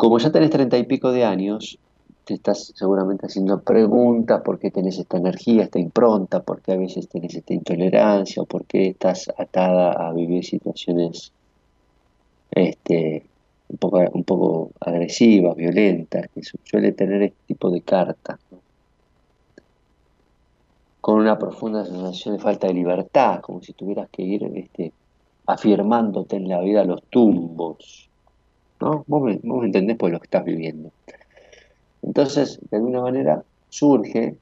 Como 0.00 0.18
ya 0.18 0.30
tenés 0.30 0.50
30 0.50 0.78
y 0.78 0.84
pico 0.84 1.10
de 1.10 1.24
años, 1.24 1.78
te 2.24 2.34
estás 2.34 2.72
seguramente 2.76 3.26
haciendo 3.26 3.62
preguntas 3.62 4.40
por 4.44 4.58
qué 4.60 4.70
tenés 4.70 4.98
esta 4.98 5.16
energía, 5.18 5.64
esta 5.64 5.80
impronta, 5.80 6.42
por 6.44 6.62
qué 6.62 6.72
a 6.72 6.76
veces 6.76 7.08
tenés 7.08 7.34
esta 7.34 7.54
intolerancia, 7.54 8.42
o 8.42 8.46
por 8.46 8.66
qué 8.66 8.88
estás 8.88 9.28
atada 9.36 9.92
a 9.92 10.12
vivir 10.12 10.44
situaciones 10.44 11.32
este, 12.50 13.30
un 13.68 13.78
poco, 13.78 13.98
un 14.12 14.24
poco 14.24 14.72
agresivas, 14.80 15.56
violentas, 15.56 16.26
que 16.32 16.42
su- 16.42 16.58
suele 16.64 16.92
tener 16.92 17.22
este 17.22 17.38
tipo 17.46 17.70
de 17.70 17.82
cartas, 17.82 18.38
¿no? 18.50 18.62
Con 21.00 21.20
una 21.20 21.38
profunda 21.38 21.84
sensación 21.84 22.34
de 22.36 22.42
falta 22.42 22.66
de 22.66 22.74
libertad, 22.74 23.40
como 23.40 23.62
si 23.62 23.74
tuvieras 23.74 24.08
que 24.10 24.22
ir 24.22 24.42
este, 24.56 24.92
afirmándote 25.46 26.36
en 26.36 26.48
la 26.48 26.60
vida 26.60 26.84
los 26.84 27.02
tumbos, 27.10 28.10
¿no? 28.80 29.04
Vos 29.06 29.22
me, 29.22 29.40
vos 29.42 29.60
me 29.60 29.66
entendés 29.66 29.96
por 29.96 30.10
lo 30.10 30.18
que 30.20 30.26
estás 30.26 30.44
viviendo. 30.44 30.90
Entonces, 32.02 32.60
de 32.70 32.76
alguna 32.76 33.00
manera, 33.00 33.42
surge 33.68 34.36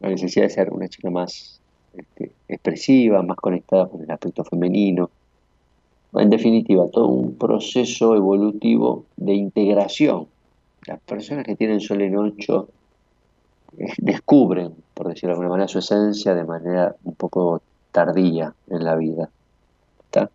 la 0.00 0.08
necesidad 0.08 0.46
de 0.46 0.50
ser 0.50 0.72
una 0.72 0.88
chica 0.88 1.10
más 1.10 1.60
este, 1.96 2.32
expresiva, 2.48 3.22
más 3.22 3.36
conectada 3.36 3.86
con 3.88 4.02
el 4.02 4.10
aspecto 4.10 4.44
femenino. 4.44 5.10
En 6.14 6.30
definitiva, 6.30 6.88
todo 6.90 7.08
un 7.08 7.36
proceso 7.36 8.14
evolutivo 8.14 9.04
de 9.16 9.34
integración. 9.34 10.26
Las 10.86 11.00
personas 11.00 11.44
que 11.44 11.56
tienen 11.56 11.80
Sol 11.80 12.00
en 12.02 12.16
8 12.16 12.68
eh, 13.78 13.86
descubren, 13.98 14.74
por 14.94 15.08
decirlo 15.08 15.30
de 15.30 15.32
alguna 15.34 15.50
manera, 15.50 15.68
su 15.68 15.78
esencia 15.78 16.34
de 16.34 16.44
manera 16.44 16.94
un 17.04 17.14
poco 17.14 17.60
tardía 17.92 18.54
en 18.68 18.84
la 18.84 18.96
vida. 18.96 19.28
¿está? 20.04 20.30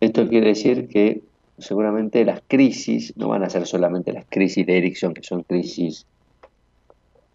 Esto 0.00 0.28
quiere 0.28 0.48
decir 0.48 0.88
que 0.88 1.22
seguramente 1.58 2.24
las 2.24 2.42
crisis 2.46 3.16
no 3.16 3.28
van 3.28 3.44
a 3.44 3.50
ser 3.50 3.66
solamente 3.66 4.12
las 4.12 4.26
crisis 4.28 4.66
de 4.66 4.78
Erickson, 4.78 5.14
que 5.14 5.22
son 5.22 5.42
crisis 5.42 6.06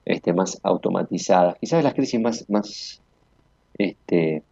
este, 0.06 0.34
más 0.34 0.60
automatizadas. 0.64 1.58
Quizás 1.60 1.84
las 1.84 1.94
crisis 1.94 2.20
más, 2.20 2.50
más, 2.50 3.02
este, 3.78 4.44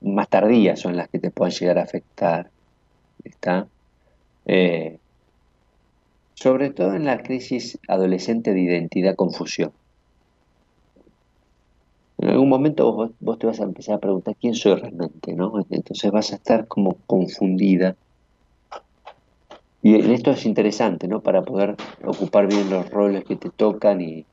más 0.00 0.28
tardías 0.28 0.80
son 0.80 0.96
las 0.96 1.08
que 1.08 1.18
te 1.18 1.30
pueden 1.30 1.54
llegar 1.54 1.78
a 1.78 1.82
afectar. 1.82 2.50
¿está? 3.24 3.66
Eh, 4.46 4.98
sobre 6.34 6.70
todo 6.70 6.94
en 6.94 7.04
la 7.04 7.22
crisis 7.22 7.78
adolescente 7.88 8.52
de 8.52 8.60
identidad-confusión. 8.60 9.72
En 12.26 12.32
algún 12.32 12.48
momento 12.48 12.92
vos, 12.92 13.12
vos 13.20 13.38
te 13.38 13.46
vas 13.46 13.60
a 13.60 13.62
empezar 13.62 13.94
a 13.94 13.98
preguntar 13.98 14.34
quién 14.34 14.56
soy 14.56 14.74
realmente, 14.74 15.32
¿no? 15.32 15.64
Entonces 15.70 16.10
vas 16.10 16.32
a 16.32 16.34
estar 16.34 16.66
como 16.66 16.96
confundida. 17.06 17.94
Y 19.80 19.94
en 19.94 20.10
esto 20.10 20.32
es 20.32 20.44
interesante, 20.44 21.06
¿no? 21.06 21.20
Para 21.20 21.42
poder 21.42 21.76
ocupar 22.04 22.48
bien 22.48 22.68
los 22.68 22.90
roles 22.90 23.22
que 23.22 23.36
te 23.36 23.48
tocan 23.50 24.00
y, 24.00 24.26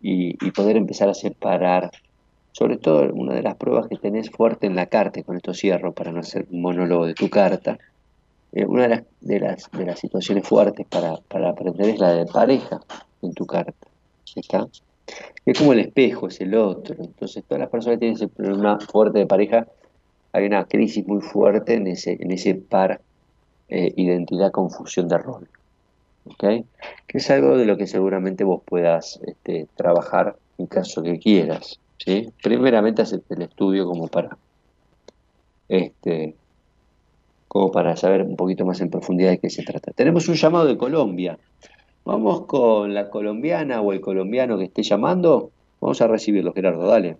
y, 0.00 0.50
poder 0.52 0.76
empezar 0.76 1.08
a 1.08 1.14
separar. 1.14 1.90
Sobre 2.52 2.76
todo 2.76 3.12
una 3.12 3.34
de 3.34 3.42
las 3.42 3.56
pruebas 3.56 3.88
que 3.88 3.96
tenés 3.96 4.30
fuerte 4.30 4.68
en 4.68 4.76
la 4.76 4.86
carta, 4.86 5.20
con 5.24 5.34
esto 5.34 5.54
cierro 5.54 5.90
para 5.92 6.12
no 6.12 6.20
hacer 6.20 6.46
un 6.52 6.62
monólogo 6.62 7.04
de 7.04 7.14
tu 7.14 7.28
carta, 7.30 7.80
eh, 8.52 8.64
una 8.64 8.84
de 8.84 8.88
las, 8.90 9.02
de, 9.22 9.40
las, 9.40 9.70
de 9.72 9.84
las 9.84 9.98
situaciones 9.98 10.46
fuertes 10.46 10.86
para, 10.86 11.16
para 11.16 11.50
aprender 11.50 11.88
es 11.88 11.98
la 11.98 12.12
de 12.12 12.26
pareja 12.26 12.80
en 13.22 13.34
tu 13.34 13.44
carta. 13.44 13.88
¿Está? 14.36 14.68
Es 15.44 15.58
como 15.58 15.72
el 15.72 15.80
espejo, 15.80 16.28
es 16.28 16.40
el 16.40 16.54
otro. 16.54 16.96
Entonces, 16.98 17.44
todas 17.44 17.60
las 17.60 17.70
personas 17.70 17.98
tienen 17.98 18.16
ese 18.16 18.28
problema 18.28 18.78
fuerte 18.80 19.18
de 19.18 19.26
pareja, 19.26 19.66
hay 20.32 20.46
una 20.46 20.64
crisis 20.64 21.06
muy 21.06 21.20
fuerte 21.20 21.74
en 21.74 21.86
ese, 21.86 22.54
par 22.54 23.00
eh, 23.68 23.92
identidad-confusión 23.96 25.08
de 25.08 25.18
rol. 25.18 25.48
¿Ok? 26.24 26.64
Que 27.06 27.18
es 27.18 27.30
algo 27.30 27.56
de 27.56 27.66
lo 27.66 27.76
que 27.76 27.86
seguramente 27.86 28.42
vos 28.42 28.62
puedas 28.64 29.20
este, 29.26 29.68
trabajar 29.76 30.36
en 30.58 30.66
caso 30.66 31.02
que 31.02 31.18
quieras. 31.18 31.78
¿sí? 31.98 32.32
Primeramente, 32.42 33.02
hacerte 33.02 33.34
el 33.34 33.42
estudio 33.42 33.86
como 33.86 34.08
para, 34.08 34.36
este, 35.68 36.34
como 37.46 37.70
para 37.70 37.96
saber 37.96 38.22
un 38.22 38.36
poquito 38.36 38.64
más 38.64 38.80
en 38.80 38.90
profundidad 38.90 39.30
de 39.30 39.38
qué 39.38 39.50
se 39.50 39.62
trata. 39.62 39.92
Tenemos 39.92 40.28
un 40.28 40.34
llamado 40.34 40.66
de 40.66 40.76
Colombia. 40.76 41.38
Vamos 42.04 42.46
con 42.46 42.92
la 42.92 43.08
colombiana 43.08 43.80
o 43.80 43.92
el 43.92 44.00
colombiano 44.00 44.58
que 44.58 44.64
esté 44.64 44.82
llamando. 44.82 45.52
Vamos 45.80 46.00
a 46.02 46.06
recibirlo, 46.06 46.52
Gerardo, 46.52 46.86
dale. 46.86 47.16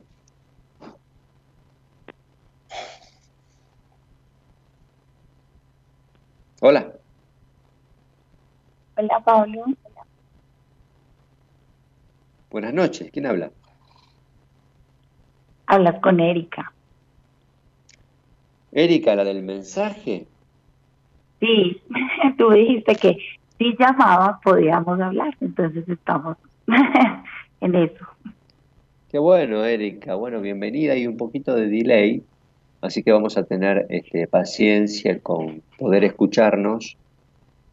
Hola. 6.61 6.93
Hola, 8.97 9.21
Pablo. 9.21 9.65
Buenas 12.51 12.73
noches. 12.73 13.11
¿Quién 13.11 13.27
habla? 13.27 13.51
Hablas 15.67 16.01
con 16.01 16.21
Erika. 16.21 16.73
Erika, 18.71 19.15
la 19.15 19.25
del 19.25 19.43
mensaje. 19.43 20.27
Sí, 21.41 21.83
tú 22.39 22.51
dijiste 22.51 22.95
que 22.97 23.19
si 23.59 23.77
llamaba 23.79 24.41
podíamos 24.43 25.01
hablar, 25.01 25.35
entonces 25.41 25.89
estamos 25.89 26.37
en 27.61 27.75
eso. 27.75 28.07
Qué 29.11 29.19
bueno, 29.19 29.65
Erika. 29.65 30.17
Bueno, 30.17 30.41
bienvenida. 30.41 30.95
Hay 30.95 31.07
un 31.07 31.17
poquito 31.17 31.55
de 31.55 31.69
delay, 31.69 32.23
así 32.81 33.03
que 33.03 33.13
vamos 33.13 33.39
a 33.39 33.45
tener 33.45 33.87
este, 33.89 34.27
paciencia 34.27 35.21
con 35.21 35.63
poder 35.79 36.05
escucharnos 36.05 36.97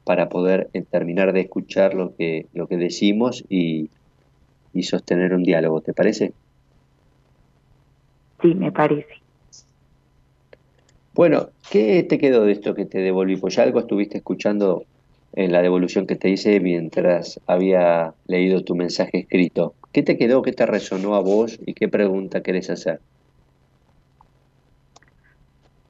para 0.03 0.29
poder 0.29 0.69
eh, 0.73 0.83
terminar 0.83 1.33
de 1.33 1.41
escuchar 1.41 1.93
lo 1.93 2.15
que, 2.15 2.45
lo 2.53 2.67
que 2.67 2.77
decimos 2.77 3.43
y, 3.49 3.89
y 4.73 4.83
sostener 4.83 5.33
un 5.33 5.43
diálogo. 5.43 5.81
¿Te 5.81 5.93
parece? 5.93 6.33
Sí, 8.41 8.53
me 8.53 8.71
parece. 8.71 9.21
Bueno, 11.13 11.49
¿qué 11.69 12.03
te 12.03 12.17
quedó 12.17 12.45
de 12.45 12.53
esto 12.53 12.73
que 12.73 12.85
te 12.85 12.99
devolví? 12.99 13.35
Pues 13.35 13.55
ya 13.55 13.63
algo 13.63 13.79
estuviste 13.79 14.17
escuchando 14.17 14.85
en 15.33 15.51
la 15.51 15.61
devolución 15.61 16.07
que 16.07 16.15
te 16.15 16.29
hice 16.29 16.59
mientras 16.59 17.39
había 17.47 18.13
leído 18.27 18.63
tu 18.63 18.75
mensaje 18.75 19.19
escrito. 19.19 19.73
¿Qué 19.93 20.03
te 20.03 20.17
quedó, 20.17 20.41
qué 20.41 20.53
te 20.53 20.65
resonó 20.65 21.15
a 21.15 21.21
vos 21.21 21.59
y 21.65 21.73
qué 21.73 21.87
pregunta 21.87 22.41
querés 22.41 22.69
hacer? 22.69 22.99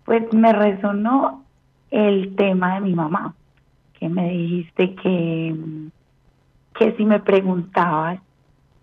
Pues 0.06 0.32
me 0.34 0.52
resonó 0.54 1.44
el 1.92 2.36
tema 2.36 2.76
de 2.76 2.82
mi 2.82 2.94
mamá, 2.94 3.36
que 4.00 4.10
me 4.10 4.30
dijiste 4.30 4.96
que, 4.96 5.56
que 6.78 6.96
si 6.98 7.06
me 7.06 7.20
preguntabas 7.20 8.20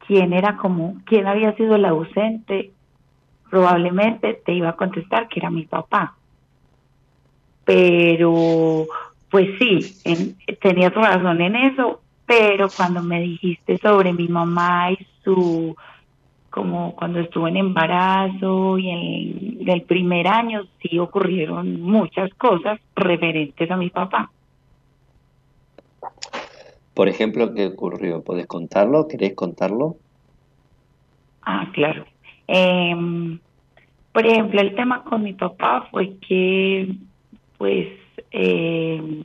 quién 0.06 0.32
era 0.32 0.56
como, 0.56 0.97
quién 1.05 1.26
había 1.26 1.55
sido 1.56 1.74
el 1.74 1.85
ausente, 1.85 2.72
probablemente 3.51 4.35
te 4.44 4.52
iba 4.52 4.70
a 4.70 4.76
contestar 4.76 5.28
que 5.28 5.40
era 5.40 5.51
mi 5.51 5.64
papá. 5.64 6.14
Pero, 7.64 8.86
pues 9.30 9.48
sí, 9.59 10.00
en, 10.05 10.36
tenías 10.60 10.94
razón 10.94 11.40
en 11.40 11.56
eso, 11.56 12.00
pero 12.26 12.68
cuando 12.74 13.02
me 13.02 13.20
dijiste 13.20 13.78
sobre 13.78 14.12
mi 14.12 14.28
mamá 14.28 14.92
y 14.92 14.98
su, 15.22 15.76
como 16.50 16.94
cuando 16.94 17.20
estuvo 17.20 17.48
en 17.48 17.56
embarazo 17.56 18.78
y 18.78 18.90
en 18.90 19.64
del 19.64 19.82
primer 19.82 20.26
año, 20.28 20.62
sí 20.80 20.98
ocurrieron 20.98 21.80
muchas 21.82 22.32
cosas 22.34 22.80
referentes 22.96 23.70
a 23.70 23.76
mi 23.76 23.90
papá. 23.90 24.30
Por 26.94 27.09
ejemplo, 27.09 27.52
¿qué 27.55 27.66
ocurrió? 27.66 28.22
¿Puedes 28.22 28.46
contarlo? 28.46 29.06
¿Querés 29.06 29.34
contarlo? 29.34 29.96
Ah, 31.42 31.70
claro. 31.72 32.05
Eh, 32.48 32.94
por 34.12 34.26
ejemplo, 34.26 34.60
el 34.60 34.74
tema 34.74 35.05
con 35.05 35.22
mi 35.22 35.34
papá 35.34 35.86
fue 35.90 36.16
que, 36.18 36.96
pues, 37.56 37.88
eh, 38.30 39.22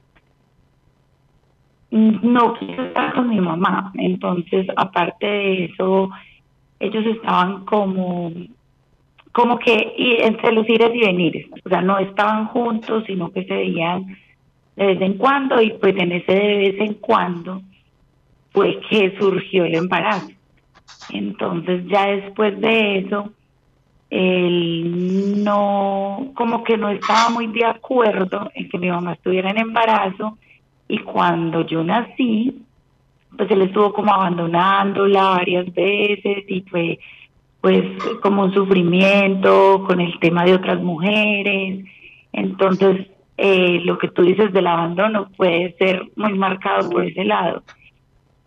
no 1.91 2.53
quiso 2.55 2.81
estar 2.83 3.13
con 3.13 3.29
mi 3.29 3.39
mamá. 3.39 3.91
Entonces, 3.95 4.67
aparte 4.75 5.25
de 5.25 5.65
eso, 5.65 6.09
ellos 6.79 7.05
estaban 7.05 7.65
como, 7.65 8.31
como 9.31 9.59
que 9.59 9.93
y 9.97 10.21
entre 10.21 10.51
los 10.53 10.67
ires 10.67 10.91
y 10.93 11.05
venires. 11.05 11.47
O 11.65 11.69
sea, 11.69 11.81
no 11.81 11.99
estaban 11.99 12.47
juntos, 12.47 13.03
sino 13.05 13.31
que 13.31 13.45
se 13.45 13.53
veían 13.53 14.17
de 14.75 14.87
vez 14.87 15.01
en 15.01 15.17
cuando 15.17 15.61
y 15.61 15.71
pues 15.73 15.95
en 15.97 16.11
ese 16.13 16.33
de 16.33 16.57
vez 16.57 16.79
en 16.79 16.95
cuando 16.95 17.61
fue 18.51 18.79
que 18.89 19.15
surgió 19.19 19.65
el 19.65 19.75
embarazo. 19.75 20.29
Entonces 21.11 21.85
ya 21.87 22.07
después 22.07 22.59
de 22.59 22.99
eso, 22.99 23.31
él 24.15 25.43
no, 25.43 26.33
como 26.35 26.63
que 26.63 26.77
no 26.77 26.89
estaba 26.89 27.29
muy 27.29 27.47
de 27.47 27.65
acuerdo 27.65 28.51
en 28.53 28.69
que 28.69 28.77
mi 28.77 28.91
mamá 28.91 29.13
estuviera 29.13 29.49
en 29.49 29.57
embarazo 29.57 30.37
y 30.87 30.99
cuando 30.99 31.65
yo 31.65 31.83
nací, 31.83 32.61
pues 33.35 33.49
él 33.49 33.63
estuvo 33.63 33.91
como 33.91 34.13
abandonándola 34.13 35.29
varias 35.29 35.73
veces 35.73 36.45
y 36.47 36.61
fue 36.61 36.99
pues 37.59 37.83
como 38.21 38.43
un 38.43 38.53
sufrimiento 38.53 39.83
con 39.87 39.99
el 39.99 40.19
tema 40.19 40.45
de 40.45 40.53
otras 40.53 40.79
mujeres. 40.79 41.83
Entonces, 42.33 43.07
eh, 43.37 43.81
lo 43.83 43.97
que 43.97 44.09
tú 44.09 44.21
dices 44.21 44.53
del 44.53 44.67
abandono 44.67 45.29
puede 45.35 45.73
ser 45.77 46.03
muy 46.15 46.33
marcado 46.33 46.87
por 46.87 47.03
ese 47.03 47.23
lado. 47.23 47.63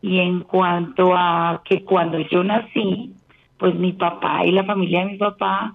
Y 0.00 0.20
en 0.20 0.42
cuanto 0.42 1.12
a 1.16 1.62
que 1.64 1.82
cuando 1.82 2.20
yo 2.20 2.44
nací, 2.44 3.15
pues 3.58 3.74
mi 3.74 3.92
papá 3.92 4.44
y 4.44 4.52
la 4.52 4.64
familia 4.64 5.00
de 5.00 5.12
mi 5.12 5.18
papá 5.18 5.74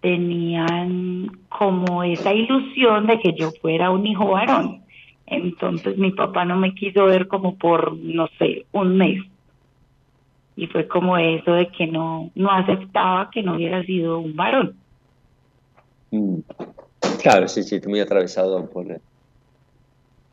tenían 0.00 1.30
como 1.48 2.02
esa 2.02 2.32
ilusión 2.32 3.06
de 3.06 3.20
que 3.20 3.34
yo 3.34 3.52
fuera 3.60 3.90
un 3.90 4.06
hijo 4.06 4.28
varón. 4.28 4.82
Entonces 5.26 5.96
mi 5.96 6.10
papá 6.10 6.44
no 6.44 6.56
me 6.56 6.74
quiso 6.74 7.04
ver 7.06 7.28
como 7.28 7.56
por, 7.56 7.96
no 7.96 8.28
sé, 8.38 8.66
un 8.72 8.96
mes. 8.96 9.22
Y 10.56 10.66
fue 10.66 10.86
como 10.86 11.16
eso 11.16 11.52
de 11.52 11.68
que 11.68 11.86
no, 11.86 12.30
no 12.34 12.50
aceptaba 12.50 13.30
que 13.30 13.42
no 13.42 13.54
hubiera 13.54 13.82
sido 13.84 14.18
un 14.18 14.36
varón. 14.36 14.76
Mm. 16.10 16.40
Claro, 17.22 17.48
sí, 17.48 17.62
sí, 17.62 17.80
muy 17.86 18.00
atravesado 18.00 18.68
por, 18.68 19.00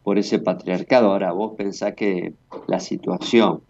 por 0.03 0.18
ese 0.18 0.40
patriarcado. 0.40 1.11
Ahora, 1.11 1.32
vos 1.32 1.53
pensás 1.56 1.94
que 1.94 2.34
la 2.68 2.80
situación 2.80 3.61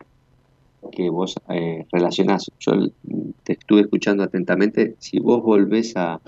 que 0.91 1.09
vos 1.09 1.35
eh, 1.49 1.85
relacionás, 1.91 2.51
yo 2.59 2.73
te 3.43 3.53
estuve 3.53 3.81
escuchando 3.81 4.23
atentamente, 4.23 4.95
si 4.99 5.19
vos 5.19 5.43
volvés 5.43 5.95
a, 5.97 6.19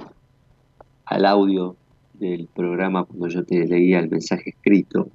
al 1.05 1.25
audio 1.25 1.75
del 2.13 2.47
programa 2.47 3.05
cuando 3.05 3.27
yo 3.27 3.43
te 3.43 3.65
leía 3.65 3.99
el 3.99 4.09
mensaje 4.09 4.51
escrito, 4.51 5.09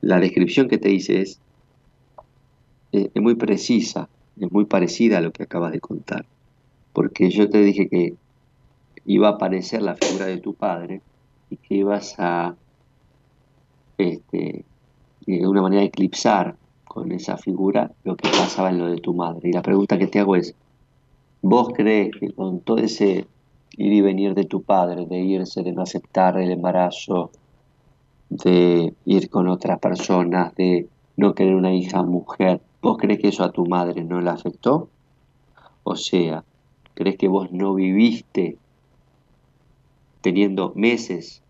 la 0.00 0.20
descripción 0.20 0.68
que 0.68 0.78
te 0.78 0.90
hice 0.90 1.22
es, 1.22 1.40
es, 2.92 3.22
muy 3.22 3.34
precisa, 3.34 4.08
es 4.38 4.52
muy 4.52 4.64
parecida 4.64 5.18
a 5.18 5.20
lo 5.20 5.32
que 5.32 5.42
acabas 5.42 5.72
de 5.72 5.80
contar, 5.80 6.24
porque 6.92 7.30
yo 7.30 7.50
te 7.50 7.62
dije 7.62 7.88
que 7.88 8.14
iba 9.04 9.28
a 9.28 9.32
aparecer 9.32 9.82
la 9.82 9.96
figura 9.96 10.26
de 10.26 10.38
tu 10.38 10.54
padre 10.54 11.00
y 11.50 11.56
que 11.56 11.74
ibas 11.76 12.14
a 12.18 12.54
este, 13.96 14.64
de 15.26 15.46
una 15.46 15.62
manera 15.62 15.82
eclipsar 15.82 16.56
con 16.98 17.12
esa 17.12 17.36
figura 17.36 17.92
lo 18.02 18.16
que 18.16 18.28
pasaba 18.28 18.70
en 18.70 18.78
lo 18.78 18.86
de 18.86 18.96
tu 18.96 19.14
madre. 19.14 19.50
Y 19.50 19.52
la 19.52 19.62
pregunta 19.62 19.98
que 19.98 20.08
te 20.08 20.18
hago 20.18 20.34
es, 20.34 20.54
¿vos 21.42 21.68
crees 21.72 22.10
que 22.18 22.32
con 22.32 22.58
todo 22.60 22.78
ese 22.78 23.26
ir 23.76 23.92
y 23.92 24.00
venir 24.00 24.34
de 24.34 24.44
tu 24.44 24.62
padre, 24.62 25.06
de 25.06 25.20
irse, 25.20 25.62
de 25.62 25.72
no 25.72 25.82
aceptar 25.82 26.36
el 26.38 26.50
embarazo, 26.50 27.30
de 28.28 28.94
ir 29.04 29.30
con 29.30 29.46
otras 29.46 29.78
personas, 29.78 30.56
de 30.56 30.88
no 31.16 31.34
querer 31.34 31.54
una 31.54 31.72
hija 31.72 32.02
mujer, 32.02 32.60
¿vos 32.82 32.98
crees 32.98 33.20
que 33.20 33.28
eso 33.28 33.44
a 33.44 33.52
tu 33.52 33.64
madre 33.64 34.02
no 34.02 34.20
la 34.20 34.32
afectó? 34.32 34.88
O 35.84 35.94
sea, 35.94 36.42
¿crees 36.94 37.16
que 37.16 37.28
vos 37.28 37.52
no 37.52 37.74
viviste 37.74 38.56
teniendo 40.20 40.72
meses 40.74 41.42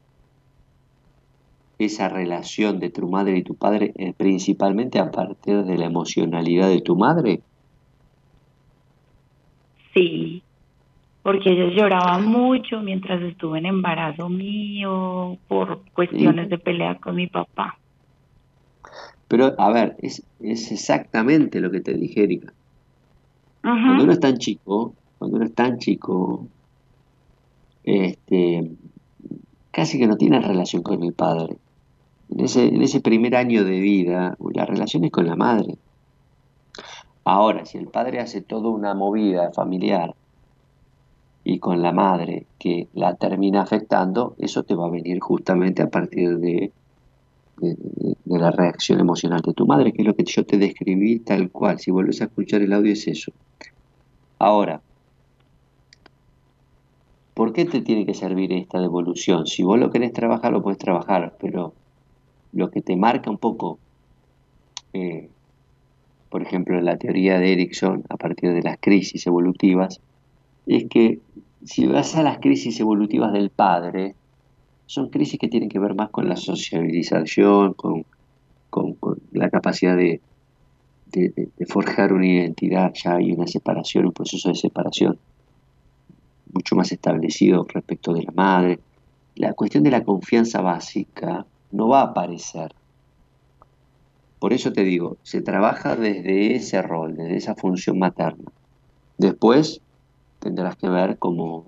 esa 1.79 2.09
relación 2.09 2.81
de 2.81 2.91
tu 2.91 3.09
madre 3.09 3.39
y 3.39 3.43
tu 3.43 3.55
padre 3.55 3.93
eh, 3.97 4.13
principalmente 4.17 4.99
a 4.99 5.11
partir 5.11 5.65
de 5.65 5.79
la 5.79 5.87
emocionalidad 5.87 6.69
de 6.69 6.81
tu 6.81 6.97
madre? 6.97 7.41
Sí, 9.95 10.43
porque 11.23 11.51
ellos 11.51 11.75
lloraban 11.75 12.27
mucho 12.27 12.81
mientras 12.81 13.23
estuve 13.23 13.59
en 13.59 13.67
embarazo 13.67 14.29
mío 14.29 15.37
por 15.47 15.83
cuestiones 15.93 16.49
de 16.49 16.59
pelea 16.59 16.97
con 16.97 17.17
mi 17.17 17.27
papá. 17.27 17.79
Pero, 19.29 19.55
a 19.59 19.73
ver, 19.73 19.97
es, 19.99 20.23
es 20.41 20.73
exactamente 20.73 21.61
lo 21.61 21.71
que 21.71 21.81
te 21.81 21.95
dije, 21.95 22.25
Erika. 22.25 22.53
Cuando 23.61 24.05
uno 24.05 24.13
es 24.13 24.21
tan 24.21 24.39
chico, 24.39 24.95
cuando 25.19 25.37
uno 25.37 25.47
es 25.47 25.55
tan 25.55 25.79
chico, 25.79 26.47
este, 27.85 28.71
casi 29.71 29.99
que 29.99 30.07
no 30.07 30.17
tiene 30.17 30.41
relación 30.41 30.83
con 30.83 31.03
el 31.03 31.13
padre. 31.13 31.57
En 32.31 32.45
ese, 32.45 32.67
en 32.67 32.83
ese 32.83 33.01
primer 33.01 33.37
año 33.37 33.65
de 33.65 33.81
vida, 33.81 34.37
la 34.55 34.67
relación 34.67 35.05
es 35.05 35.11
con 35.11 35.27
la 35.27 35.37
madre. 35.37 35.77
Ahora, 37.25 37.67
si 37.67 37.79
el 37.79 37.89
padre 37.89 38.21
hace 38.21 38.41
toda 38.41 38.71
una 38.71 38.95
movida 38.95 39.53
familiar 39.53 40.15
y 41.45 41.59
con 41.59 41.83
la 41.83 41.93
madre 41.93 42.47
que 42.59 42.89
la 42.95 43.17
termina 43.17 43.63
afectando, 43.63 44.35
eso 44.39 44.63
te 44.63 44.75
va 44.75 44.87
a 44.87 44.91
venir 44.91 45.21
justamente 45.21 45.83
a 45.83 45.91
partir 45.91 46.39
de, 46.39 46.73
de, 47.61 48.17
la 48.25 48.51
reacción 48.51 49.01
emocional 49.01 49.41
de 49.43 49.53
tu 49.53 49.67
madre, 49.67 49.93
que 49.93 50.03
es 50.03 50.09
lo 50.09 50.15
que 50.15 50.25
yo 50.25 50.45
te 50.45 50.59
describí 50.59 51.19
tal 51.19 51.51
cual. 51.51 51.79
Si 51.79 51.91
vuelves 51.91 52.21
a 52.21 52.25
escuchar 52.25 52.63
el 52.63 52.73
audio 52.73 52.93
es 52.93 53.07
eso. 53.07 53.33
Ahora, 54.39 54.81
¿por 57.35 57.53
qué 57.53 57.65
te 57.65 57.81
tiene 57.81 58.07
que 58.07 58.15
servir 58.15 58.53
esta 58.53 58.81
devolución? 58.81 59.47
Si 59.47 59.63
vos 59.63 59.79
lo 59.79 59.91
querés 59.91 60.13
trabajar, 60.13 60.53
lo 60.53 60.63
puedes 60.63 60.79
trabajar, 60.79 61.37
pero 61.41 61.73
lo 62.53 62.71
que 62.71 62.81
te 62.81 62.97
marca 62.97 63.31
un 63.31 63.39
poco, 63.39 63.79
eh, 64.93 65.29
por 66.31 66.43
ejemplo, 66.43 66.81
la 66.81 66.97
teoría 66.97 67.39
de 67.39 67.53
Erickson, 67.53 68.05
a 68.09 68.17
partir 68.17 68.53
de 68.53 68.63
las 68.63 68.79
crisis 68.81 69.27
evolutivas, 69.27 70.01
es 70.67 70.85
que 70.89 71.21
si 71.65 71.87
vas 71.87 72.15
a 72.17 72.23
las 72.23 72.39
crisis 72.39 72.79
evolutivas 72.81 73.33
del 73.33 73.51
padre, 73.51 74.15
son 74.87 75.11
crisis 75.11 75.39
que 75.39 75.49
tienen 75.49 75.69
que 75.69 75.79
ver 75.79 75.95
más 75.95 76.11
con 76.11 76.29
la 76.29 76.37
sociabilización, 76.37 77.75
con, 77.75 78.05
la 79.33 79.51
capacidad 79.51 79.97
de, 79.97 80.21
de, 81.07 81.51
forjar 81.67 82.13
una 82.13 82.27
identidad, 82.27 82.93
ya 82.95 83.17
hay 83.17 83.33
una 83.33 83.47
separación, 83.47 84.07
un 84.07 84.13
proceso 84.13 84.51
de 84.51 84.55
separación 84.55 85.19
mucho 86.53 86.77
más 86.77 86.93
establecido 86.93 87.67
respecto 87.69 88.13
de 88.13 88.23
la 88.23 88.33
madre. 88.33 88.79
La 89.35 89.53
cuestión 89.55 89.85
de 89.85 89.91
la 89.91 90.05
confianza 90.05 90.61
básica 90.61 91.47
no 91.71 91.89
va 91.89 92.01
a 92.01 92.05
aparecer. 92.05 92.73
Por 94.39 94.53
eso 94.53 94.73
te 94.73 94.85
digo, 94.85 95.17
se 95.23 95.41
trabaja 95.41 95.97
desde 95.97 96.55
ese 96.55 96.81
rol, 96.83 97.17
desde 97.17 97.37
esa 97.37 97.55
función 97.55 97.99
materna. 97.99 98.51
Después 99.17 99.81
tendrás 100.39 100.77
que 100.77 100.89
ver 100.89 101.19
cómo, 101.19 101.65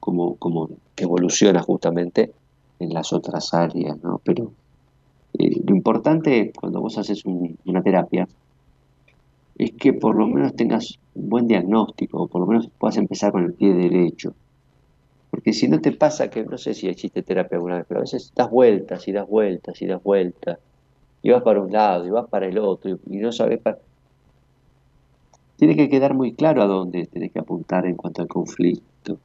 cómo, 0.00 0.70
evoluciona 0.96 1.60
justamente 1.62 2.32
en 2.78 2.94
las 2.94 3.12
otras 3.12 3.52
áreas, 3.52 4.02
¿no? 4.02 4.20
Pero 4.24 4.52
eh, 5.38 5.60
lo 5.64 5.76
importante 5.76 6.52
cuando 6.58 6.80
vos 6.80 6.96
haces 6.96 7.24
una 7.26 7.82
terapia 7.82 8.26
es 9.58 9.72
que 9.72 9.92
por 9.92 10.16
lo 10.16 10.26
menos 10.26 10.54
tengas 10.54 10.98
un 11.14 11.28
buen 11.28 11.46
diagnóstico, 11.46 12.22
o 12.22 12.28
por 12.28 12.40
lo 12.40 12.46
menos 12.46 12.68
puedas 12.78 12.96
empezar 12.96 13.32
con 13.32 13.44
el 13.44 13.52
pie 13.52 13.74
derecho. 13.74 14.32
Porque 15.30 15.52
si 15.52 15.68
no 15.68 15.80
te 15.80 15.92
pasa 15.92 16.30
que, 16.30 16.44
no 16.44 16.58
sé 16.58 16.74
si 16.74 16.88
existe 16.88 17.22
terapia 17.22 17.56
alguna 17.56 17.76
vez, 17.76 17.86
pero 17.86 18.00
a 18.00 18.02
veces 18.02 18.32
das 18.34 18.50
vueltas 18.50 19.06
y 19.08 19.12
das 19.12 19.28
vueltas 19.28 19.80
y 19.82 19.86
das 19.86 20.02
vueltas, 20.02 20.58
y 21.22 21.30
vas 21.30 21.42
para 21.42 21.60
un 21.60 21.72
lado 21.72 22.06
y 22.06 22.10
vas 22.10 22.28
para 22.28 22.46
el 22.46 22.58
otro, 22.58 22.98
y, 23.10 23.16
no 23.16 23.32
sabes 23.32 23.60
para... 23.60 23.78
Tiene 25.56 25.74
que 25.74 25.88
quedar 25.88 26.14
muy 26.14 26.34
claro 26.34 26.62
a 26.62 26.66
dónde 26.66 27.06
tenés 27.06 27.32
que 27.32 27.40
apuntar 27.40 27.84
en 27.86 27.96
cuanto 27.96 28.22
al 28.22 28.28
conflicto, 28.28 29.18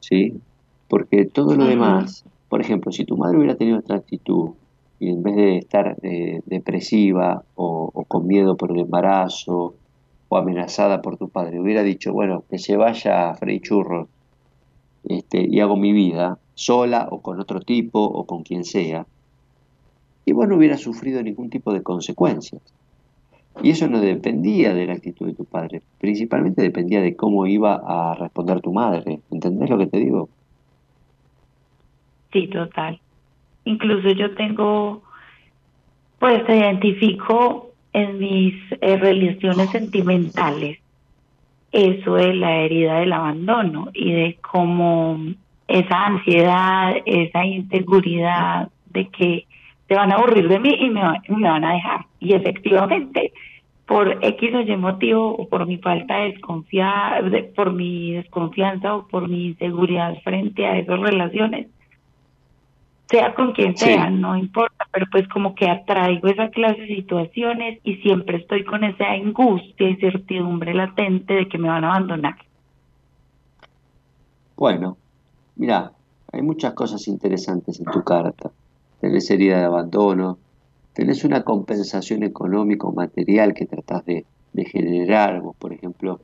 ¿sí? 0.00 0.40
Porque 0.88 1.26
todo 1.26 1.54
lo 1.54 1.66
demás, 1.66 2.24
por 2.48 2.60
ejemplo, 2.60 2.90
si 2.90 3.04
tu 3.04 3.16
madre 3.16 3.36
hubiera 3.36 3.56
tenido 3.56 3.78
otra 3.78 3.96
actitud, 3.96 4.52
y 4.98 5.10
en 5.10 5.22
vez 5.22 5.36
de 5.36 5.58
estar 5.58 5.96
eh, 6.02 6.40
depresiva 6.46 7.44
o, 7.56 8.04
con 8.08 8.26
miedo 8.26 8.56
por 8.56 8.70
el 8.70 8.80
embarazo 8.80 9.74
o 10.28 10.36
amenazada 10.36 11.02
por 11.02 11.16
tu 11.16 11.28
padre, 11.28 11.60
hubiera 11.60 11.82
dicho, 11.82 12.12
bueno, 12.12 12.44
que 12.48 12.58
se 12.58 12.76
vaya 12.76 13.30
a 13.30 13.34
Freddy 13.34 13.60
Churros 13.60 14.08
este, 15.08 15.46
y 15.48 15.60
hago 15.60 15.76
mi 15.76 15.92
vida 15.92 16.38
sola 16.54 17.08
o 17.10 17.20
con 17.20 17.40
otro 17.40 17.60
tipo 17.60 18.00
o 18.00 18.24
con 18.24 18.42
quien 18.42 18.64
sea, 18.64 19.06
y 20.24 20.32
vos 20.32 20.48
no 20.48 20.56
hubieras 20.56 20.80
sufrido 20.80 21.22
ningún 21.22 21.50
tipo 21.50 21.72
de 21.72 21.82
consecuencias. 21.82 22.62
Y 23.62 23.70
eso 23.70 23.88
no 23.88 24.00
dependía 24.00 24.74
de 24.74 24.86
la 24.86 24.94
actitud 24.94 25.26
de 25.26 25.34
tu 25.34 25.44
padre, 25.44 25.82
principalmente 26.00 26.62
dependía 26.62 27.00
de 27.00 27.14
cómo 27.14 27.46
iba 27.46 27.74
a 27.74 28.14
responder 28.14 28.60
tu 28.60 28.72
madre. 28.72 29.20
¿Entendés 29.30 29.70
lo 29.70 29.78
que 29.78 29.86
te 29.86 29.98
digo? 29.98 30.28
Sí, 32.32 32.48
total. 32.48 32.98
Incluso 33.64 34.10
yo 34.10 34.34
tengo, 34.34 35.02
pues 36.18 36.44
te 36.46 36.56
identifico 36.56 37.70
en 37.92 38.18
mis 38.18 38.54
eh, 38.80 38.96
relaciones 38.96 39.70
sentimentales 39.70 40.78
eso 41.74 42.16
es 42.18 42.36
la 42.36 42.58
herida 42.58 43.00
del 43.00 43.12
abandono 43.12 43.88
y 43.92 44.12
de 44.12 44.38
cómo 44.40 45.18
esa 45.66 46.06
ansiedad, 46.06 46.94
esa 47.04 47.44
inseguridad 47.44 48.68
de 48.92 49.08
que 49.08 49.46
se 49.88 49.94
van 49.96 50.12
a 50.12 50.14
aburrir 50.14 50.46
de 50.46 50.60
mí 50.60 50.70
y 50.70 50.88
me, 50.88 51.02
me 51.28 51.48
van 51.48 51.64
a 51.64 51.72
dejar. 51.72 52.06
Y 52.20 52.34
efectivamente, 52.34 53.32
por 53.86 54.24
X 54.24 54.54
o 54.54 54.60
Y 54.60 54.76
motivo, 54.76 55.34
o 55.34 55.48
por 55.48 55.66
mi 55.66 55.78
falta 55.78 56.18
de 56.18 56.32
desconfianza, 56.32 57.28
por 57.56 57.72
mi 57.72 58.12
desconfianza 58.12 58.94
o 58.94 59.08
por 59.08 59.28
mi 59.28 59.46
inseguridad 59.46 60.14
frente 60.22 60.66
a 60.66 60.78
esas 60.78 61.00
relaciones, 61.00 61.66
sea 63.08 63.34
con 63.34 63.52
quien 63.52 63.76
sea, 63.76 64.10
no 64.10 64.36
importa, 64.36 64.86
pero 64.90 65.06
pues 65.10 65.28
como 65.28 65.54
que 65.54 65.68
atraigo 65.68 66.28
esa 66.28 66.48
clase 66.48 66.82
de 66.82 66.96
situaciones 66.96 67.78
y 67.84 67.96
siempre 67.96 68.38
estoy 68.38 68.64
con 68.64 68.82
esa 68.84 69.10
angustia 69.10 69.90
y 69.90 69.96
certidumbre 69.96 70.74
latente 70.74 71.34
de 71.34 71.48
que 71.48 71.58
me 71.58 71.68
van 71.68 71.84
a 71.84 71.90
abandonar. 71.90 72.36
Bueno, 74.56 74.96
mira, 75.56 75.92
hay 76.32 76.42
muchas 76.42 76.72
cosas 76.74 77.06
interesantes 77.08 77.78
en 77.78 77.86
tu 77.86 78.02
carta. 78.02 78.50
Tenés 79.00 79.30
herida 79.30 79.58
de 79.58 79.64
abandono, 79.64 80.38
tenés 80.94 81.24
una 81.24 81.42
compensación 81.42 82.22
económico 82.22 82.92
material 82.92 83.52
que 83.52 83.66
tratás 83.66 84.04
de, 84.06 84.24
de 84.52 84.64
generar, 84.64 85.40
vos 85.40 85.54
por 85.56 85.72
ejemplo, 85.72 86.20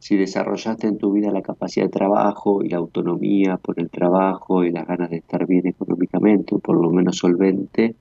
si 0.00 0.16
desarrollaste 0.16 0.86
en 0.86 0.96
tu 0.96 1.12
vida 1.12 1.30
la 1.30 1.42
capacidad 1.42 1.84
de 1.84 1.90
trabajo 1.90 2.64
y 2.64 2.70
la 2.70 2.78
autonomía 2.78 3.58
por 3.58 3.78
el 3.78 3.90
trabajo 3.90 4.64
y 4.64 4.72
las 4.72 4.86
ganas 4.86 5.10
de 5.10 5.18
estar 5.18 5.46
bien 5.46 5.66
económicamente, 5.66 6.54
o 6.54 6.58
por 6.58 6.80
lo 6.80 6.90
menos 6.90 7.18
solvente, 7.18 7.94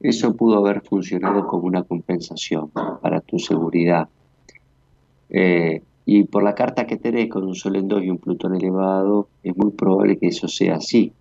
eso 0.00 0.34
pudo 0.34 0.58
haber 0.58 0.80
funcionado 0.80 1.46
como 1.46 1.68
una 1.68 1.84
compensación 1.84 2.70
para 3.00 3.20
tu 3.20 3.38
seguridad. 3.38 4.08
Eh, 5.28 5.82
y 6.04 6.24
por 6.24 6.42
la 6.42 6.56
carta 6.56 6.88
que 6.88 6.96
tenés 6.96 7.30
con 7.30 7.44
un 7.44 7.54
Sol 7.54 7.76
en 7.76 7.86
2 7.86 8.02
y 8.02 8.10
un 8.10 8.18
Plutón 8.18 8.56
elevado, 8.56 9.28
es 9.44 9.56
muy 9.56 9.70
probable 9.70 10.18
que 10.18 10.26
eso 10.26 10.48
sea 10.48 10.76
así. 10.76 11.12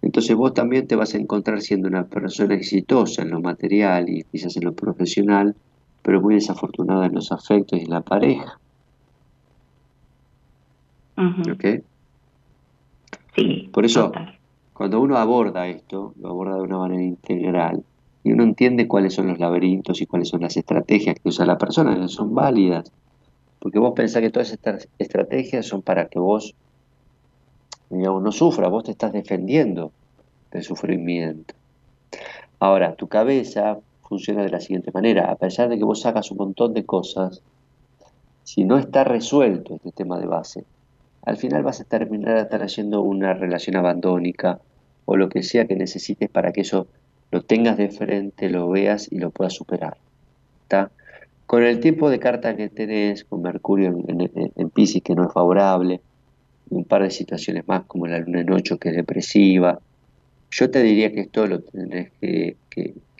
Entonces 0.00 0.36
vos 0.36 0.54
también 0.54 0.86
te 0.86 0.94
vas 0.94 1.12
a 1.14 1.18
encontrar 1.18 1.60
siendo 1.60 1.88
una 1.88 2.04
persona 2.04 2.54
exitosa 2.54 3.22
en 3.22 3.30
lo 3.30 3.40
material 3.40 4.08
y 4.08 4.22
quizás 4.30 4.56
en 4.56 4.64
lo 4.64 4.74
profesional, 4.74 5.56
pero 6.02 6.20
muy 6.20 6.34
desafortunada 6.34 7.06
en 7.06 7.14
los 7.14 7.32
afectos 7.32 7.80
y 7.80 7.82
en 7.82 7.90
la 7.90 8.02
pareja. 8.02 8.60
Sí. 13.36 13.68
Por 13.72 13.84
eso, 13.84 14.12
cuando 14.72 15.00
uno 15.00 15.16
aborda 15.16 15.66
esto, 15.66 16.14
lo 16.20 16.28
aborda 16.28 16.56
de 16.56 16.62
una 16.62 16.78
manera 16.78 17.02
integral, 17.02 17.82
y 18.24 18.32
uno 18.32 18.42
entiende 18.42 18.88
cuáles 18.88 19.14
son 19.14 19.28
los 19.28 19.38
laberintos 19.38 20.00
y 20.00 20.06
cuáles 20.06 20.28
son 20.28 20.40
las 20.40 20.56
estrategias 20.56 21.16
que 21.16 21.28
usa 21.28 21.44
la 21.44 21.58
persona, 21.58 21.94
que 21.94 22.08
son 22.08 22.34
válidas. 22.34 22.90
Porque 23.58 23.78
vos 23.78 23.92
pensás 23.94 24.22
que 24.22 24.30
todas 24.30 24.50
estas 24.50 24.88
estrategias 24.98 25.66
son 25.66 25.82
para 25.82 26.06
que 26.06 26.18
vos, 26.18 26.54
digamos, 27.90 28.22
no 28.22 28.32
sufras, 28.32 28.70
vos 28.70 28.84
te 28.84 28.92
estás 28.92 29.12
defendiendo 29.12 29.92
del 30.50 30.62
sufrimiento. 30.62 31.54
Ahora, 32.60 32.94
tu 32.94 33.08
cabeza 33.08 33.78
funciona 34.08 34.42
de 34.42 34.50
la 34.50 34.60
siguiente 34.60 34.90
manera, 34.90 35.30
a 35.30 35.36
pesar 35.36 35.68
de 35.68 35.76
que 35.76 35.84
vos 35.84 36.06
hagas 36.06 36.30
un 36.30 36.38
montón 36.38 36.72
de 36.72 36.86
cosas, 36.86 37.42
si 38.42 38.64
no 38.64 38.78
está 38.78 39.04
resuelto 39.04 39.74
este 39.74 39.92
tema 39.92 40.18
de 40.18 40.26
base, 40.26 40.64
al 41.24 41.36
final 41.36 41.62
vas 41.62 41.80
a 41.80 41.84
terminar 41.84 42.48
haciendo 42.50 43.00
una 43.02 43.34
relación 43.34 43.76
abandónica 43.76 44.60
o 45.06 45.16
lo 45.16 45.28
que 45.28 45.42
sea 45.42 45.66
que 45.66 45.74
necesites 45.74 46.28
para 46.28 46.52
que 46.52 46.62
eso 46.62 46.86
lo 47.30 47.42
tengas 47.42 47.76
de 47.76 47.88
frente, 47.88 48.48
lo 48.48 48.68
veas 48.68 49.10
y 49.10 49.18
lo 49.18 49.30
puedas 49.30 49.54
superar. 49.54 49.96
Con 51.46 51.62
el 51.62 51.80
tipo 51.80 52.10
de 52.10 52.18
carta 52.18 52.56
que 52.56 52.68
tenés, 52.68 53.24
con 53.24 53.42
Mercurio 53.42 53.88
en, 53.88 54.30
en, 54.56 54.70
Pisces 54.70 55.02
que 55.02 55.14
no 55.14 55.26
es 55.26 55.32
favorable, 55.32 56.00
un 56.70 56.84
par 56.84 57.02
de 57.02 57.10
situaciones 57.10 57.68
más 57.68 57.84
como 57.84 58.06
la 58.06 58.18
luna 58.18 58.40
en 58.40 58.52
8 58.52 58.78
que 58.78 58.88
es 58.90 58.96
depresiva, 58.96 59.78
yo 60.50 60.70
te 60.70 60.82
diría 60.82 61.12
que 61.12 61.20
esto 61.20 61.46
lo 61.46 61.60
tendrás 61.60 62.10
que, 62.20 62.56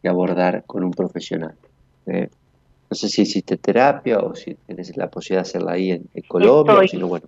abordar 0.05 0.65
con 0.67 0.85
un 0.85 0.91
profesional. 0.91 1.55
¿eh? 2.07 2.29
No 2.91 2.95
sé 2.95 3.09
si 3.09 3.23
hiciste 3.23 3.57
terapia 3.57 4.19
o 4.19 4.35
si 4.35 4.55
tienes 4.55 4.95
la 4.97 5.09
posibilidad 5.09 5.45
de 5.45 5.49
hacerla 5.49 5.73
ahí 5.73 5.91
en, 5.93 6.09
Colombia, 6.29 6.75
o 6.75 6.87
si 6.87 6.97
no, 6.99 7.09
bueno, 7.09 7.27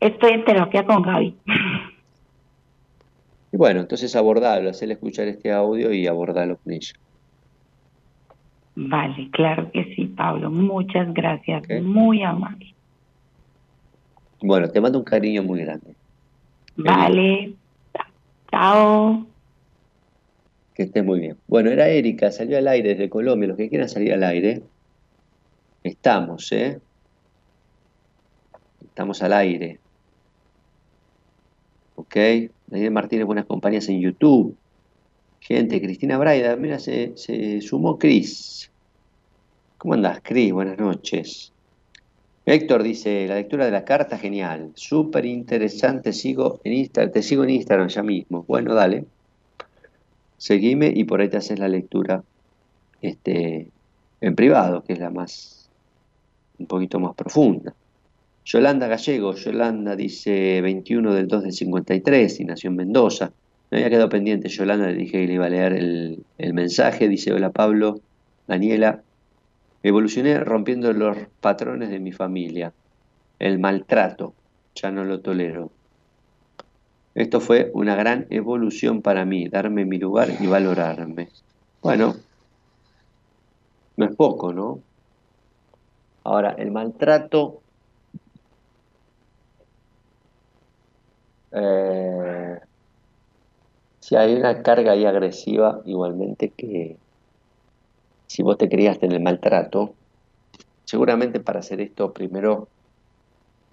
Estoy 0.00 0.32
en 0.32 0.44
terapia 0.44 0.84
con 0.84 1.02
Gaby. 1.02 1.36
Y 3.52 3.56
bueno, 3.56 3.80
entonces 3.80 4.14
abordarlo, 4.16 4.70
hacerle 4.70 4.94
escuchar 4.94 5.28
este 5.28 5.52
audio 5.52 5.92
y 5.92 6.06
abordarlo 6.06 6.58
con 6.58 6.72
ella. 6.72 6.92
Vale, 8.74 9.30
claro 9.30 9.70
que 9.72 9.94
sí, 9.94 10.04
Pablo. 10.06 10.50
Muchas 10.50 11.12
gracias. 11.14 11.62
Muy 11.82 12.22
amable. 12.22 12.74
Bueno, 14.42 14.68
te 14.68 14.80
mando 14.80 14.98
un 14.98 15.04
cariño 15.04 15.42
muy 15.42 15.60
grande. 15.60 15.94
Vale. 16.76 17.54
Chao. 18.50 19.26
Que 20.74 20.82
estés 20.82 21.02
muy 21.02 21.20
bien. 21.20 21.38
Bueno, 21.48 21.70
era 21.70 21.88
Erika, 21.88 22.30
salió 22.30 22.58
al 22.58 22.68
aire 22.68 22.90
desde 22.90 23.08
Colombia. 23.08 23.48
Los 23.48 23.56
que 23.56 23.70
quieran 23.70 23.88
salir 23.88 24.12
al 24.12 24.22
aire, 24.24 24.62
estamos, 25.82 26.52
¿eh? 26.52 26.78
Estamos 28.84 29.22
al 29.22 29.32
aire. 29.32 29.80
¿Ok? 32.06 32.50
Daniel 32.68 32.90
Martínez, 32.90 33.26
buenas 33.26 33.46
compañías 33.46 33.88
en 33.88 34.00
YouTube. 34.00 34.56
Gente, 35.40 35.80
Cristina 35.80 36.18
Braida, 36.18 36.56
mira, 36.56 36.78
se, 36.78 37.14
sumó 37.60 37.98
Cris. 37.98 38.70
¿Cómo 39.78 39.94
andas, 39.94 40.20
Cris? 40.22 40.52
Buenas 40.52 40.78
noches. 40.78 41.52
Héctor 42.44 42.82
dice, 42.82 43.26
la 43.26 43.36
lectura 43.36 43.64
de 43.64 43.72
la 43.72 43.84
carta, 43.84 44.18
genial, 44.18 44.70
súper 44.74 45.26
interesante, 45.26 46.12
sigo 46.12 46.60
en 46.62 46.74
Instagram, 46.74 47.12
te 47.12 47.22
sigo 47.22 47.42
en 47.44 47.50
Instagram 47.50 47.88
ya 47.88 48.02
mismo. 48.04 48.44
Bueno, 48.46 48.72
dale, 48.74 49.04
seguime 50.36 50.92
y 50.94 51.04
por 51.04 51.20
ahí 51.20 51.28
te 51.28 51.38
haces 51.38 51.58
la 51.58 51.68
lectura 51.68 52.22
este, 53.02 53.68
en 54.20 54.34
privado, 54.36 54.84
que 54.84 54.92
es 54.92 55.00
la 55.00 55.10
más, 55.10 55.68
un 56.58 56.66
poquito 56.66 57.00
más 57.00 57.16
profunda. 57.16 57.74
Yolanda 58.46 58.86
Gallego, 58.86 59.34
Yolanda 59.34 59.96
dice 59.96 60.60
21 60.60 61.14
del 61.14 61.26
2 61.26 61.42
del 61.42 61.52
53 61.52 62.38
y 62.38 62.44
nació 62.44 62.70
en 62.70 62.76
Mendoza. 62.76 63.32
Me 63.70 63.78
había 63.78 63.90
quedado 63.90 64.08
pendiente, 64.08 64.48
Yolanda 64.48 64.86
le 64.86 64.94
dije 64.94 65.20
que 65.20 65.26
le 65.26 65.34
iba 65.34 65.46
a 65.46 65.48
leer 65.48 65.72
el, 65.72 66.24
el 66.38 66.54
mensaje, 66.54 67.08
dice, 67.08 67.32
hola 67.32 67.50
Pablo, 67.50 67.98
Daniela, 68.46 69.02
evolucioné 69.82 70.38
rompiendo 70.38 70.92
los 70.92 71.16
patrones 71.40 71.90
de 71.90 71.98
mi 71.98 72.12
familia, 72.12 72.72
el 73.40 73.58
maltrato, 73.58 74.32
ya 74.76 74.92
no 74.92 75.02
lo 75.02 75.18
tolero. 75.18 75.72
Esto 77.16 77.40
fue 77.40 77.72
una 77.74 77.96
gran 77.96 78.28
evolución 78.30 79.02
para 79.02 79.24
mí, 79.24 79.48
darme 79.48 79.84
mi 79.84 79.98
lugar 79.98 80.28
y 80.38 80.46
valorarme. 80.46 81.30
Bueno, 81.82 82.14
no 83.96 84.04
es 84.04 84.14
poco, 84.14 84.52
¿no? 84.52 84.78
Ahora, 86.22 86.54
el 86.56 86.70
maltrato 86.70 87.62
eh, 91.56 92.60
si 94.00 94.14
hay 94.14 94.34
una 94.34 94.62
carga 94.62 94.92
ahí 94.92 95.04
agresiva, 95.04 95.80
igualmente 95.86 96.50
que 96.50 96.96
si 98.26 98.42
vos 98.42 98.58
te 98.58 98.68
criaste 98.68 99.06
en 99.06 99.12
el 99.12 99.20
maltrato, 99.20 99.94
seguramente 100.84 101.40
para 101.40 101.60
hacer 101.60 101.80
esto 101.80 102.12
primero, 102.12 102.68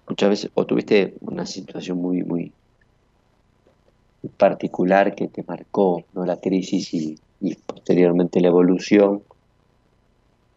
muchas 0.08 0.30
veces, 0.30 0.50
o 0.54 0.64
tuviste 0.64 1.14
una 1.20 1.44
situación 1.44 1.98
muy, 1.98 2.22
muy 2.22 2.52
particular 4.36 5.14
que 5.14 5.28
te 5.28 5.44
marcó, 5.46 6.04
¿no? 6.14 6.24
La 6.24 6.40
crisis 6.40 6.92
y, 6.94 7.18
posteriormente 7.66 8.40
la 8.40 8.48
evolución, 8.48 9.22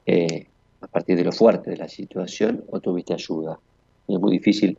eh, 0.06 0.48
a 0.80 0.88
partir 0.88 1.18
de 1.18 1.26
lo 1.26 1.34
fuerte 1.34 1.72
de 1.72 1.78
la 1.78 1.90
situación, 1.90 2.64
o 2.72 2.80
tuviste 2.80 3.14
ayuda. 3.14 3.60
Es 4.08 4.20
muy 4.20 4.32
difícil 4.32 4.78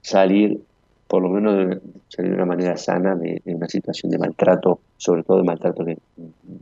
salir 0.00 0.62
por 1.08 1.22
lo 1.22 1.30
menos 1.30 1.56
de, 1.56 2.22
de 2.22 2.34
una 2.34 2.44
manera 2.44 2.76
sana 2.76 3.16
de, 3.16 3.40
una 3.46 3.66
situación 3.66 4.12
de 4.12 4.18
maltrato, 4.18 4.78
sobre 4.98 5.24
todo 5.24 5.38
de 5.38 5.44
maltrato 5.44 5.84
que 5.84 5.98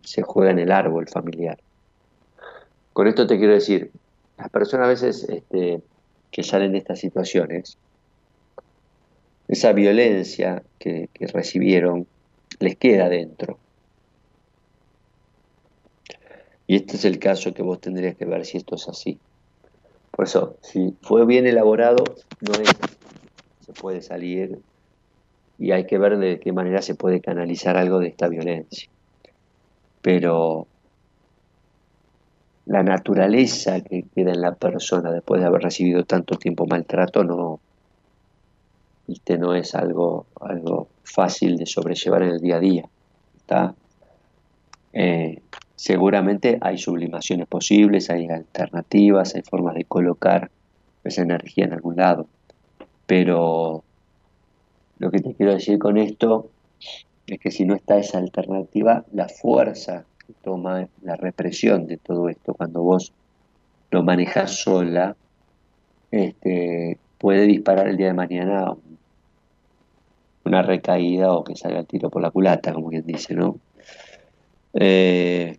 se 0.04 0.22
juega 0.22 0.52
en 0.52 0.60
el 0.60 0.70
árbol 0.70 1.08
familiar. 1.08 1.58
Con 2.92 3.08
esto 3.08 3.26
te 3.26 3.38
quiero 3.38 3.52
decir, 3.54 3.90
las 4.38 4.48
personas 4.48 4.86
a 4.86 4.90
veces 4.90 5.28
este, 5.28 5.82
que 6.30 6.42
salen 6.44 6.72
de 6.72 6.78
estas 6.78 7.00
situaciones, 7.00 7.76
esa 9.48 9.72
violencia 9.72 10.62
que, 10.78 11.08
que 11.12 11.26
recibieron 11.26 12.06
les 12.60 12.76
queda 12.76 13.08
dentro. 13.08 13.58
Y 16.68 16.76
este 16.76 16.96
es 16.96 17.04
el 17.04 17.18
caso 17.18 17.52
que 17.52 17.62
vos 17.62 17.80
tendrías 17.80 18.16
que 18.16 18.24
ver 18.24 18.44
si 18.44 18.58
esto 18.58 18.76
es 18.76 18.88
así. 18.88 19.18
Por 20.12 20.24
eso, 20.24 20.56
si 20.62 20.94
fue 21.02 21.26
bien 21.26 21.46
elaborado, 21.46 22.02
no 22.40 22.54
es 22.54 22.95
se 23.66 23.72
puede 23.72 24.00
salir 24.00 24.60
y 25.58 25.72
hay 25.72 25.86
que 25.86 25.98
ver 25.98 26.18
de 26.18 26.38
qué 26.38 26.52
manera 26.52 26.82
se 26.82 26.94
puede 26.94 27.20
canalizar 27.20 27.76
algo 27.76 27.98
de 27.98 28.08
esta 28.08 28.28
violencia. 28.28 28.88
Pero 30.02 30.66
la 32.66 32.82
naturaleza 32.82 33.80
que 33.80 34.04
queda 34.14 34.32
en 34.32 34.40
la 34.40 34.54
persona 34.54 35.10
después 35.10 35.40
de 35.40 35.46
haber 35.46 35.62
recibido 35.62 36.04
tanto 36.04 36.36
tiempo 36.36 36.66
maltrato 36.66 37.24
no, 37.24 37.60
no 39.38 39.54
es 39.54 39.74
algo, 39.74 40.26
algo 40.40 40.88
fácil 41.04 41.56
de 41.56 41.66
sobrellevar 41.66 42.22
en 42.22 42.30
el 42.30 42.40
día 42.40 42.56
a 42.56 42.60
día. 42.60 42.88
Eh, 44.92 45.40
seguramente 45.74 46.58
hay 46.60 46.78
sublimaciones 46.78 47.46
posibles, 47.46 48.10
hay 48.10 48.26
alternativas, 48.28 49.34
hay 49.34 49.42
formas 49.42 49.74
de 49.74 49.84
colocar 49.84 50.50
esa 51.04 51.22
energía 51.22 51.64
en 51.64 51.72
algún 51.72 51.96
lado. 51.96 52.26
Pero 53.06 53.84
lo 54.98 55.10
que 55.10 55.20
te 55.20 55.34
quiero 55.34 55.54
decir 55.54 55.78
con 55.78 55.96
esto 55.96 56.50
es 57.26 57.38
que 57.38 57.50
si 57.50 57.64
no 57.64 57.74
está 57.74 57.98
esa 57.98 58.18
alternativa, 58.18 59.04
la 59.12 59.28
fuerza 59.28 60.04
que 60.26 60.32
toma 60.42 60.88
la 61.02 61.16
represión 61.16 61.86
de 61.86 61.96
todo 61.96 62.28
esto, 62.28 62.54
cuando 62.54 62.82
vos 62.82 63.12
lo 63.90 64.02
manejas 64.02 64.58
sola, 64.60 65.16
este, 66.10 66.98
puede 67.18 67.46
disparar 67.46 67.88
el 67.88 67.96
día 67.96 68.08
de 68.08 68.14
mañana 68.14 68.74
una 70.44 70.62
recaída 70.62 71.32
o 71.32 71.42
que 71.42 71.56
salga 71.56 71.80
el 71.80 71.86
tiro 71.86 72.08
por 72.08 72.22
la 72.22 72.30
culata, 72.30 72.72
como 72.72 72.88
quien 72.88 73.04
dice, 73.04 73.34
¿no? 73.34 73.58
Eh, 74.74 75.58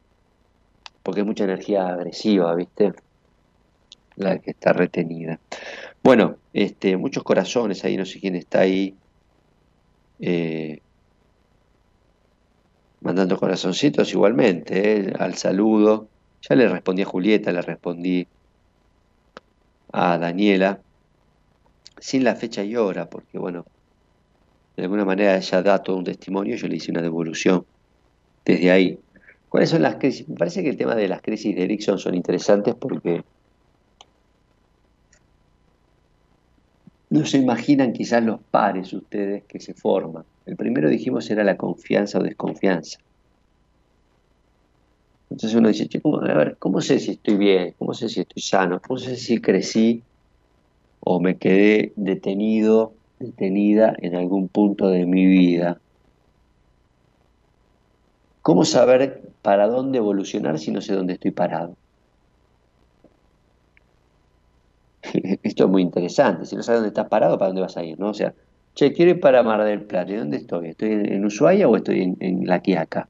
porque 1.03 1.21
es 1.21 1.27
mucha 1.27 1.43
energía 1.43 1.87
agresiva, 1.87 2.53
¿viste? 2.55 2.93
La 4.15 4.39
que 4.39 4.51
está 4.51 4.73
retenida. 4.73 5.39
Bueno, 6.07 6.37
este, 6.53 6.95
muchos 6.95 7.21
corazones 7.21 7.83
ahí, 7.83 7.97
no 7.97 8.05
sé 8.05 8.21
quién 8.21 8.37
está 8.37 8.61
ahí. 8.61 8.95
Eh, 10.21 10.79
mandando 13.01 13.37
corazoncitos 13.37 14.13
igualmente, 14.13 15.01
eh, 15.01 15.13
al 15.19 15.35
saludo. 15.35 16.07
Ya 16.47 16.55
le 16.55 16.69
respondí 16.69 17.01
a 17.01 17.05
Julieta, 17.05 17.51
le 17.51 17.61
respondí 17.61 18.25
a 19.91 20.17
Daniela, 20.17 20.79
sin 21.99 22.23
la 22.23 22.35
fecha 22.35 22.63
y 22.63 22.77
hora, 22.77 23.09
porque 23.09 23.37
bueno, 23.37 23.65
de 24.77 24.83
alguna 24.83 25.03
manera 25.03 25.35
ella 25.35 25.61
da 25.61 25.83
todo 25.83 25.97
un 25.97 26.05
testimonio, 26.05 26.55
yo 26.55 26.69
le 26.69 26.77
hice 26.77 26.89
una 26.89 27.01
devolución 27.01 27.65
desde 28.45 28.71
ahí. 28.71 28.97
¿Cuáles 29.49 29.71
son 29.71 29.81
las 29.81 29.97
crisis? 29.97 30.25
Me 30.29 30.37
parece 30.37 30.63
que 30.63 30.69
el 30.69 30.77
tema 30.77 30.95
de 30.95 31.09
las 31.09 31.21
crisis 31.21 31.53
de 31.53 31.65
Erickson 31.65 31.99
son 31.99 32.15
interesantes 32.15 32.75
porque 32.75 33.25
No 37.09 37.25
se 37.25 37.37
imaginan 37.37 37.93
quizás 37.93 38.23
los 38.23 38.41
pares 38.51 38.93
ustedes 38.93 39.45
que 39.47 39.59
se 39.59 39.73
forman. 39.73 40.23
El 40.45 40.55
primero 40.57 40.89
dijimos 40.89 41.29
era 41.29 41.43
la 41.43 41.57
confianza 41.57 42.19
o 42.19 42.23
desconfianza. 42.23 42.97
Entonces 45.29 45.57
uno 45.57 45.69
dice, 45.69 45.87
¿cómo, 46.01 46.21
a 46.21 46.33
ver, 46.33 46.57
¿cómo 46.59 46.81
sé 46.81 46.99
si 46.99 47.11
estoy 47.11 47.37
bien? 47.37 47.75
¿Cómo 47.77 47.93
sé 47.93 48.09
si 48.09 48.21
estoy 48.21 48.41
sano? 48.41 48.79
¿Cómo 48.81 48.97
sé 48.97 49.15
si 49.15 49.39
crecí 49.39 50.03
o 50.99 51.19
me 51.21 51.37
quedé 51.37 51.93
detenido, 51.95 52.95
detenida 53.19 53.93
en 53.99 54.15
algún 54.15 54.49
punto 54.49 54.89
de 54.89 55.05
mi 55.05 55.25
vida? 55.25 55.81
¿Cómo 58.41 58.65
saber 58.65 59.33
para 59.41 59.67
dónde 59.67 59.99
evolucionar 59.99 60.59
si 60.59 60.71
no 60.71 60.81
sé 60.81 60.93
dónde 60.93 61.13
estoy 61.13 61.31
parado? 61.31 61.77
esto 65.43 65.63
es 65.65 65.69
muy 65.69 65.81
interesante. 65.81 66.45
Si 66.45 66.55
no 66.55 66.63
sabes 66.63 66.79
dónde 66.79 66.89
estás 66.89 67.07
parado, 67.07 67.37
¿para 67.37 67.49
dónde 67.49 67.61
vas 67.61 67.77
a 67.77 67.83
ir? 67.83 67.99
¿no? 67.99 68.09
O 68.09 68.13
sea, 68.13 68.33
che, 68.75 68.93
quiero 68.93 69.11
ir 69.11 69.19
para 69.19 69.43
Mar 69.43 69.63
del 69.63 69.81
Plata. 69.81 70.11
¿Y 70.11 70.15
dónde 70.15 70.37
estoy? 70.37 70.69
¿Estoy 70.69 70.91
en, 70.91 71.25
Ushuaia 71.25 71.67
o 71.67 71.75
estoy 71.75 72.15
en, 72.19 72.47
La 72.47 72.61
Quiaca? 72.61 73.07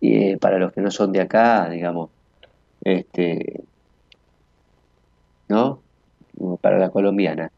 Y 0.00 0.14
eh, 0.14 0.38
para 0.38 0.58
los 0.58 0.72
que 0.72 0.80
no 0.80 0.90
son 0.90 1.12
de 1.12 1.20
acá, 1.20 1.68
digamos, 1.68 2.10
este, 2.82 3.62
¿no? 5.48 5.80
Para 6.60 6.78
la 6.78 6.90
colombiana. 6.90 7.50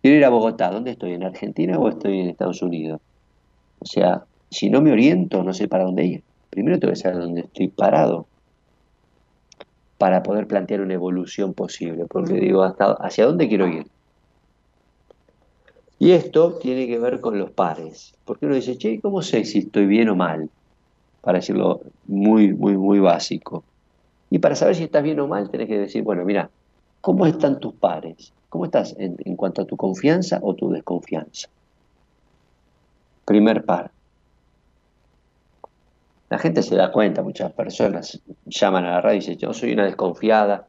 Quiero 0.00 0.16
ir 0.16 0.24
a 0.24 0.30
Bogotá. 0.30 0.70
¿Dónde 0.70 0.92
estoy? 0.92 1.12
¿En 1.12 1.24
Argentina 1.24 1.78
o 1.78 1.88
estoy 1.88 2.20
en 2.20 2.28
Estados 2.30 2.62
Unidos? 2.62 3.00
O 3.80 3.86
sea, 3.86 4.24
si 4.50 4.70
no 4.70 4.80
me 4.80 4.92
oriento, 4.92 5.42
no 5.42 5.52
sé 5.52 5.68
para 5.68 5.84
dónde 5.84 6.04
ir. 6.04 6.22
Primero 6.48 6.78
tengo 6.78 6.92
que 6.92 7.00
saber 7.00 7.18
dónde 7.18 7.42
estoy 7.42 7.68
parado 7.68 8.26
para 10.00 10.22
poder 10.22 10.46
plantear 10.46 10.80
una 10.80 10.94
evolución 10.94 11.52
posible, 11.52 12.06
porque 12.08 12.32
digo, 12.32 12.62
hasta, 12.62 12.92
¿hacia 12.92 13.26
dónde 13.26 13.46
quiero 13.48 13.68
ir? 13.68 13.86
Y 15.98 16.12
esto 16.12 16.54
tiene 16.54 16.86
que 16.86 16.98
ver 16.98 17.20
con 17.20 17.38
los 17.38 17.50
pares, 17.50 18.14
porque 18.24 18.46
uno 18.46 18.54
dice, 18.54 18.78
che, 18.78 18.98
¿cómo 19.02 19.20
sé 19.20 19.44
si 19.44 19.58
estoy 19.58 19.84
bien 19.84 20.08
o 20.08 20.16
mal? 20.16 20.48
Para 21.20 21.40
decirlo 21.40 21.82
muy, 22.06 22.54
muy, 22.54 22.78
muy 22.78 22.98
básico. 22.98 23.62
Y 24.30 24.38
para 24.38 24.54
saber 24.54 24.74
si 24.74 24.84
estás 24.84 25.02
bien 25.02 25.20
o 25.20 25.28
mal, 25.28 25.50
tenés 25.50 25.68
que 25.68 25.78
decir, 25.78 26.02
bueno, 26.02 26.24
mira, 26.24 26.50
¿cómo 27.02 27.26
están 27.26 27.60
tus 27.60 27.74
pares? 27.74 28.32
¿Cómo 28.48 28.64
estás 28.64 28.96
en, 28.98 29.16
en 29.22 29.36
cuanto 29.36 29.60
a 29.60 29.66
tu 29.66 29.76
confianza 29.76 30.38
o 30.40 30.54
tu 30.54 30.70
desconfianza? 30.70 31.48
Primer 33.26 33.66
par. 33.66 33.92
La 36.30 36.38
gente 36.38 36.62
se 36.62 36.76
da 36.76 36.92
cuenta, 36.92 37.22
muchas 37.22 37.52
personas 37.52 38.20
llaman 38.46 38.84
a 38.84 38.92
la 38.92 39.00
radio 39.00 39.16
y 39.16 39.20
dicen, 39.20 39.38
yo 39.38 39.52
soy 39.52 39.72
una 39.72 39.84
desconfiada, 39.84 40.66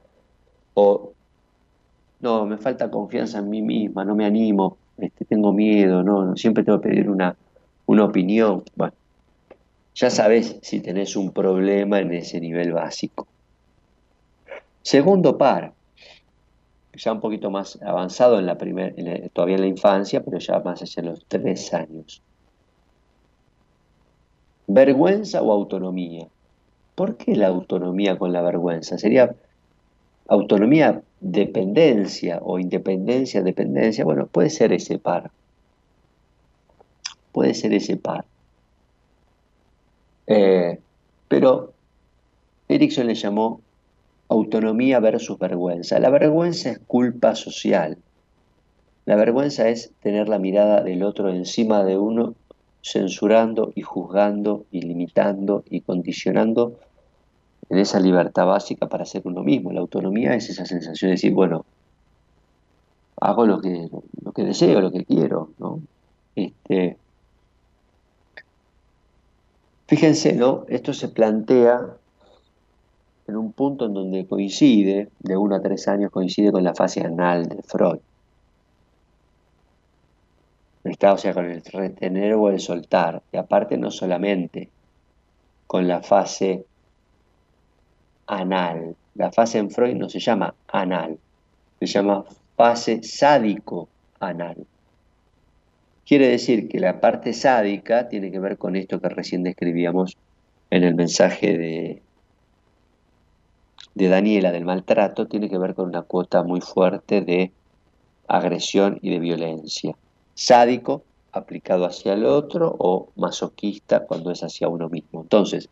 o 0.73 1.13
no, 2.19 2.45
me 2.47 2.57
falta 2.57 2.89
confianza 2.89 3.39
en 3.39 3.49
mí 3.49 3.61
misma, 3.61 4.03
no 4.03 4.15
me 4.15 4.25
animo, 4.25 4.77
este, 4.97 5.23
tengo 5.25 5.53
miedo, 5.53 6.03
no, 6.03 6.35
siempre 6.35 6.63
tengo 6.63 6.81
que 6.81 6.89
pedir 6.89 7.09
una, 7.09 7.35
una 7.85 8.05
opinión. 8.05 8.63
Bueno, 8.75 8.93
ya 9.93 10.09
sabes 10.09 10.57
si 10.61 10.79
tenés 10.79 11.15
un 11.15 11.31
problema 11.31 11.99
en 11.99 12.13
ese 12.13 12.39
nivel 12.39 12.73
básico. 12.73 13.27
Segundo 14.81 15.37
par, 15.37 15.73
ya 16.93 17.11
un 17.11 17.19
poquito 17.19 17.51
más 17.51 17.79
avanzado 17.81 18.39
en 18.39 18.47
la 18.47 18.57
primer, 18.57 18.95
todavía 19.33 19.55
en 19.55 19.61
la 19.61 19.67
infancia, 19.67 20.23
pero 20.23 20.39
ya 20.39 20.59
más 20.59 20.79
de 20.95 21.03
los 21.03 21.25
tres 21.27 21.71
años. 21.73 22.21
¿Vergüenza 24.73 25.41
o 25.41 25.51
autonomía? 25.51 26.27
¿Por 26.95 27.17
qué 27.17 27.35
la 27.35 27.47
autonomía 27.47 28.17
con 28.17 28.31
la 28.31 28.41
vergüenza? 28.41 28.97
Sería 28.97 29.35
autonomía, 30.27 31.01
dependencia 31.19 32.39
o 32.41 32.57
independencia, 32.57 33.41
dependencia. 33.41 34.05
Bueno, 34.05 34.27
puede 34.27 34.49
ser 34.49 34.71
ese 34.71 34.97
par. 34.97 35.29
Puede 37.33 37.53
ser 37.53 37.73
ese 37.73 37.97
par. 37.97 38.23
Eh, 40.27 40.79
pero 41.27 41.73
Erickson 42.69 43.07
le 43.07 43.15
llamó 43.15 43.59
autonomía 44.29 45.01
versus 45.01 45.37
vergüenza. 45.37 45.99
La 45.99 46.09
vergüenza 46.09 46.69
es 46.71 46.79
culpa 46.87 47.35
social. 47.35 47.97
La 49.05 49.17
vergüenza 49.17 49.67
es 49.67 49.91
tener 50.01 50.29
la 50.29 50.39
mirada 50.39 50.81
del 50.81 51.03
otro 51.03 51.29
encima 51.29 51.83
de 51.83 51.97
uno, 51.97 52.35
censurando 52.83 53.71
y 53.75 53.81
juzgando 53.81 54.65
y 54.71 54.81
limitando 54.81 55.63
y 55.69 55.81
condicionando 55.81 56.79
en 57.69 57.77
esa 57.77 57.99
libertad 57.99 58.45
básica 58.45 58.87
para 58.87 59.05
ser 59.05 59.21
uno 59.25 59.43
mismo. 59.43 59.71
La 59.71 59.81
autonomía 59.81 60.35
es 60.35 60.49
esa 60.49 60.65
sensación 60.65 61.09
de 61.09 61.13
decir, 61.13 61.33
bueno, 61.33 61.65
hago 63.19 63.45
lo 63.45 63.61
que, 63.61 63.89
lo 64.23 64.31
que 64.31 64.43
deseo, 64.43 64.81
lo 64.81 64.91
que 64.91 65.05
quiero, 65.05 65.51
¿no? 65.59 65.79
Este, 66.35 66.97
fíjense, 69.87 70.33
¿no? 70.33 70.65
Esto 70.67 70.93
se 70.93 71.07
plantea 71.09 71.97
en 73.27 73.37
un 73.37 73.53
punto 73.53 73.85
en 73.85 73.93
donde 73.93 74.25
coincide, 74.25 75.09
de 75.19 75.37
uno 75.37 75.55
a 75.55 75.61
tres 75.61 75.87
años, 75.87 76.11
coincide 76.11 76.51
con 76.51 76.63
la 76.63 76.73
fase 76.73 77.01
anal 77.01 77.47
de 77.47 77.61
Freud. 77.63 77.99
Está, 80.91 81.13
o 81.13 81.17
sea, 81.17 81.33
con 81.33 81.45
el 81.45 81.63
retener 81.63 82.33
o 82.33 82.49
el 82.49 82.59
soltar. 82.59 83.21
Y 83.31 83.37
aparte 83.37 83.77
no 83.77 83.91
solamente 83.91 84.69
con 85.65 85.87
la 85.87 86.03
fase 86.03 86.65
anal. 88.27 88.97
La 89.15 89.31
fase 89.31 89.59
en 89.59 89.71
Freud 89.71 89.95
no 89.95 90.09
se 90.09 90.19
llama 90.19 90.53
anal, 90.67 91.17
se 91.79 91.85
llama 91.85 92.25
fase 92.57 93.03
sádico-anal. 93.03 94.65
Quiere 96.05 96.27
decir 96.27 96.67
que 96.67 96.81
la 96.81 96.99
parte 96.99 97.31
sádica 97.31 98.09
tiene 98.09 98.29
que 98.29 98.39
ver 98.39 98.57
con 98.57 98.75
esto 98.75 98.99
que 98.99 99.07
recién 99.07 99.43
describíamos 99.43 100.17
en 100.71 100.83
el 100.83 100.95
mensaje 100.95 101.57
de 101.57 102.01
de 103.93 104.07
Daniela 104.07 104.51
del 104.51 104.65
maltrato 104.65 105.27
tiene 105.27 105.49
que 105.49 105.57
ver 105.57 105.73
con 105.73 105.87
una 105.87 106.01
cuota 106.01 106.43
muy 106.43 106.61
fuerte 106.61 107.21
de 107.21 107.51
agresión 108.27 108.99
y 109.01 109.11
de 109.11 109.19
violencia. 109.19 109.95
Sádico 110.33 111.03
aplicado 111.31 111.85
hacia 111.85 112.13
el 112.13 112.25
otro 112.25 112.75
o 112.77 113.09
masoquista 113.15 114.05
cuando 114.05 114.31
es 114.31 114.41
hacia 114.41 114.67
uno 114.67 114.89
mismo. 114.89 115.21
Entonces, 115.21 115.69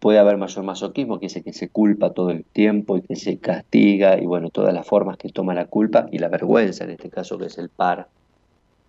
puede 0.00 0.18
haber 0.18 0.36
mayor 0.36 0.64
masoquismo, 0.64 1.18
que 1.18 1.26
es 1.26 1.42
que 1.42 1.52
se 1.52 1.70
culpa 1.70 2.10
todo 2.10 2.30
el 2.30 2.44
tiempo 2.44 2.98
y 2.98 3.02
que 3.02 3.16
se 3.16 3.38
castiga, 3.38 4.20
y 4.20 4.26
bueno, 4.26 4.50
todas 4.50 4.74
las 4.74 4.86
formas 4.86 5.16
que 5.16 5.30
toma 5.30 5.54
la 5.54 5.64
culpa 5.64 6.06
y 6.12 6.18
la 6.18 6.28
vergüenza, 6.28 6.84
en 6.84 6.90
este 6.90 7.08
caso 7.08 7.38
que 7.38 7.46
es 7.46 7.56
el 7.56 7.70
par 7.70 8.08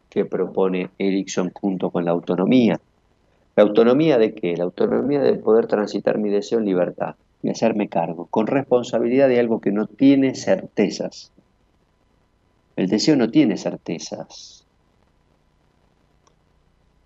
que 0.10 0.26
propone 0.26 0.90
Erickson 0.98 1.52
junto 1.53 1.90
con 1.90 2.06
la 2.06 2.12
autonomía. 2.12 2.80
¿La 3.56 3.64
autonomía 3.64 4.18
de 4.18 4.34
qué? 4.34 4.57
La 4.57 4.66
autonomía 4.66 5.22
de 5.22 5.36
poder 5.36 5.68
transitar 5.68 6.18
mi 6.18 6.30
deseo 6.30 6.60
en 6.60 6.66
libertad 6.66 7.16
y 7.41 7.49
hacerme 7.49 7.88
cargo, 7.88 8.28
con 8.30 8.48
responsabilidad 8.48 9.30
de 9.30 9.40
algo 9.40 9.62
que 9.62 9.72
no 9.72 9.88
tiene 9.88 10.36
certezas. 10.36 11.32
El 12.76 12.88
deseo 12.88 13.16
no 13.16 13.30
tiene 13.30 13.58
certezas. 13.58 14.66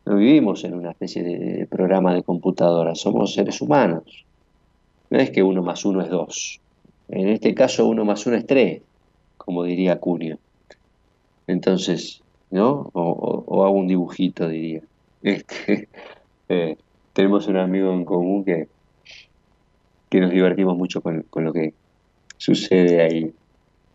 No 0.05 0.15
vivimos 0.15 0.63
en 0.63 0.73
una 0.73 0.91
especie 0.91 1.23
de 1.23 1.67
programa 1.67 2.13
de 2.13 2.23
computadora, 2.23 2.95
somos 2.95 3.33
seres 3.33 3.61
humanos. 3.61 4.25
No 5.09 5.19
es 5.19 5.29
que 5.31 5.43
uno 5.43 5.61
más 5.61 5.85
uno 5.85 6.01
es 6.01 6.09
dos. 6.09 6.59
En 7.09 7.27
este 7.29 7.53
caso 7.53 7.87
uno 7.87 8.05
más 8.05 8.25
uno 8.25 8.37
es 8.37 8.45
tres, 8.45 8.81
como 9.37 9.63
diría 9.63 9.99
Cunio. 9.99 10.39
Entonces, 11.47 12.21
¿no? 12.51 12.89
O, 12.93 13.63
hago 13.63 13.75
un 13.75 13.87
dibujito, 13.87 14.47
diría. 14.47 14.81
Este, 15.21 15.89
eh, 16.49 16.77
tenemos 17.13 17.47
un 17.47 17.57
amigo 17.57 17.91
en 17.93 18.05
común 18.05 18.45
que, 18.45 18.67
que 20.09 20.19
nos 20.19 20.31
divertimos 20.31 20.77
mucho 20.77 21.01
con, 21.01 21.25
lo 21.35 21.53
que 21.53 21.73
sucede 22.37 23.01
ahí. 23.01 23.33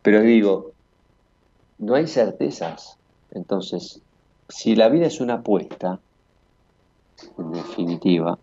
Pero 0.03 0.21
digo, 0.23 0.73
no 1.79 1.95
hay 1.95 2.07
certezas. 2.07 2.99
Entonces, 3.33 4.01
si 4.49 4.77
la 4.77 4.89
vida 4.89 5.07
es 5.07 5.21
una 5.21 5.35
apuesta, 5.35 5.99
en 7.39 7.53
definitiva, 7.53 8.39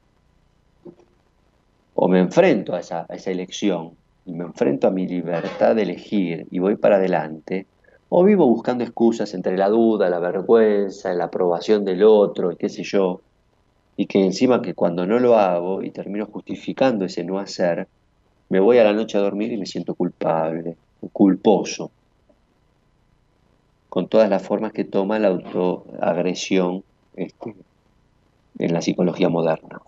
o 1.95 2.08
me 2.08 2.20
enfrento 2.20 2.74
a 2.74 2.80
esa, 2.80 3.06
esa 3.10 3.32
elección 3.32 3.91
y 4.26 4.34
me 4.34 4.45
enfrento 4.45 4.88
a 4.88 4.91
mi 4.91 5.08
libertad 5.08 5.76
de 5.76 5.84
elegir 5.84 6.48
y 6.49 6.60
voy 6.60 6.76
para 6.76 6.98
adelante, 6.98 7.68
o 8.10 8.24
vivo 8.24 8.45
buscando 8.48 8.84
excusas 8.84 9.34
entre 9.34 9.58
la 9.58 9.70
duda, 9.70 10.10
la 10.10 10.20
vergüenza, 10.20 11.14
la 11.14 11.26
aprobación 11.26 11.86
del 11.86 12.03
otro 12.03 12.52
y 12.52 12.58
qué 12.58 12.70
sé 12.70 12.84
yo, 12.84 13.22
y 13.95 14.06
que 14.06 14.24
encima 14.24 14.62
que 14.62 14.74
cuando 14.74 15.06
no 15.06 15.20
lo 15.20 15.38
hago 15.38 15.84
y 15.84 15.91
termino 15.91 16.26
justificando 16.26 17.06
ese 17.06 17.24
no 17.24 17.40
hacer, 17.40 17.88
me 18.49 18.60
voy 18.60 18.80
a 18.80 18.84
la 18.84 18.94
noche 18.94 19.18
a 19.18 19.22
dormir 19.22 19.52
y 19.52 19.58
me 19.58 19.66
siento 19.66 19.95
culpable, 19.95 20.76
culposo, 21.14 21.91
con 23.91 24.07
todas 24.07 24.30
las 24.30 24.41
formas 24.41 24.72
que 24.72 24.85
toma 24.85 25.19
la 25.19 25.27
autoagresión 25.27 26.85
este, 27.18 27.53
en 28.57 28.73
la 28.73 28.81
psicología 28.81 29.27
moderna, 29.27 29.81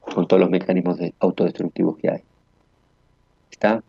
con 0.00 0.26
todos 0.26 0.40
los 0.40 0.48
mecanismos 0.48 0.98
autodestructivos 1.20 1.98
que 1.98 2.08
hay. 2.08 2.20
¿Está? 3.50 3.82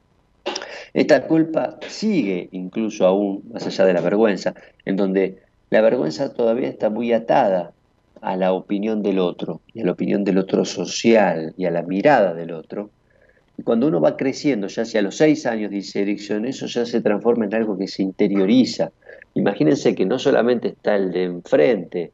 Esta 0.94 1.28
culpa 1.28 1.80
sigue 1.88 2.50
incluso 2.52 3.08
aún 3.08 3.42
más 3.54 3.66
allá 3.66 3.86
de 3.86 3.94
la 3.94 4.02
vergüenza, 4.02 4.54
en 4.84 4.98
donde 4.98 5.40
la 5.70 5.80
vergüenza 5.80 6.34
todavía 6.34 6.68
está 6.68 6.90
muy 6.90 7.14
atada 7.14 7.72
a 8.20 8.36
la 8.36 8.52
opinión 8.52 9.02
del 9.02 9.18
otro, 9.18 9.62
y 9.74 9.80
a 9.80 9.86
la 9.86 9.94
opinión 9.94 10.26
del 10.26 10.40
otro 10.40 10.66
social, 10.66 11.54
y 11.56 11.68
a 11.68 11.72
la 11.72 11.84
mirada 11.84 12.34
del 12.34 12.52
otro. 12.52 12.90
Y 13.58 13.64
cuando 13.64 13.88
uno 13.88 14.02
va 14.02 14.18
creciendo, 14.18 14.68
ya 14.68 14.82
hacia 14.82 15.02
los 15.02 15.16
seis 15.16 15.46
años, 15.46 15.72
dice 15.72 16.02
Erickson, 16.02 16.44
eso 16.44 16.66
ya 16.66 16.86
se 16.86 17.00
transforma 17.00 17.46
en 17.46 17.56
algo 17.56 17.78
que 17.78 17.88
se 17.88 18.04
interioriza. 18.04 18.92
Imagínense 19.36 19.96
que 19.96 20.06
no 20.06 20.20
solamente 20.20 20.70
está 20.70 20.96
el 20.96 21.12
de 21.12 21.24
enfrente, 21.24 22.12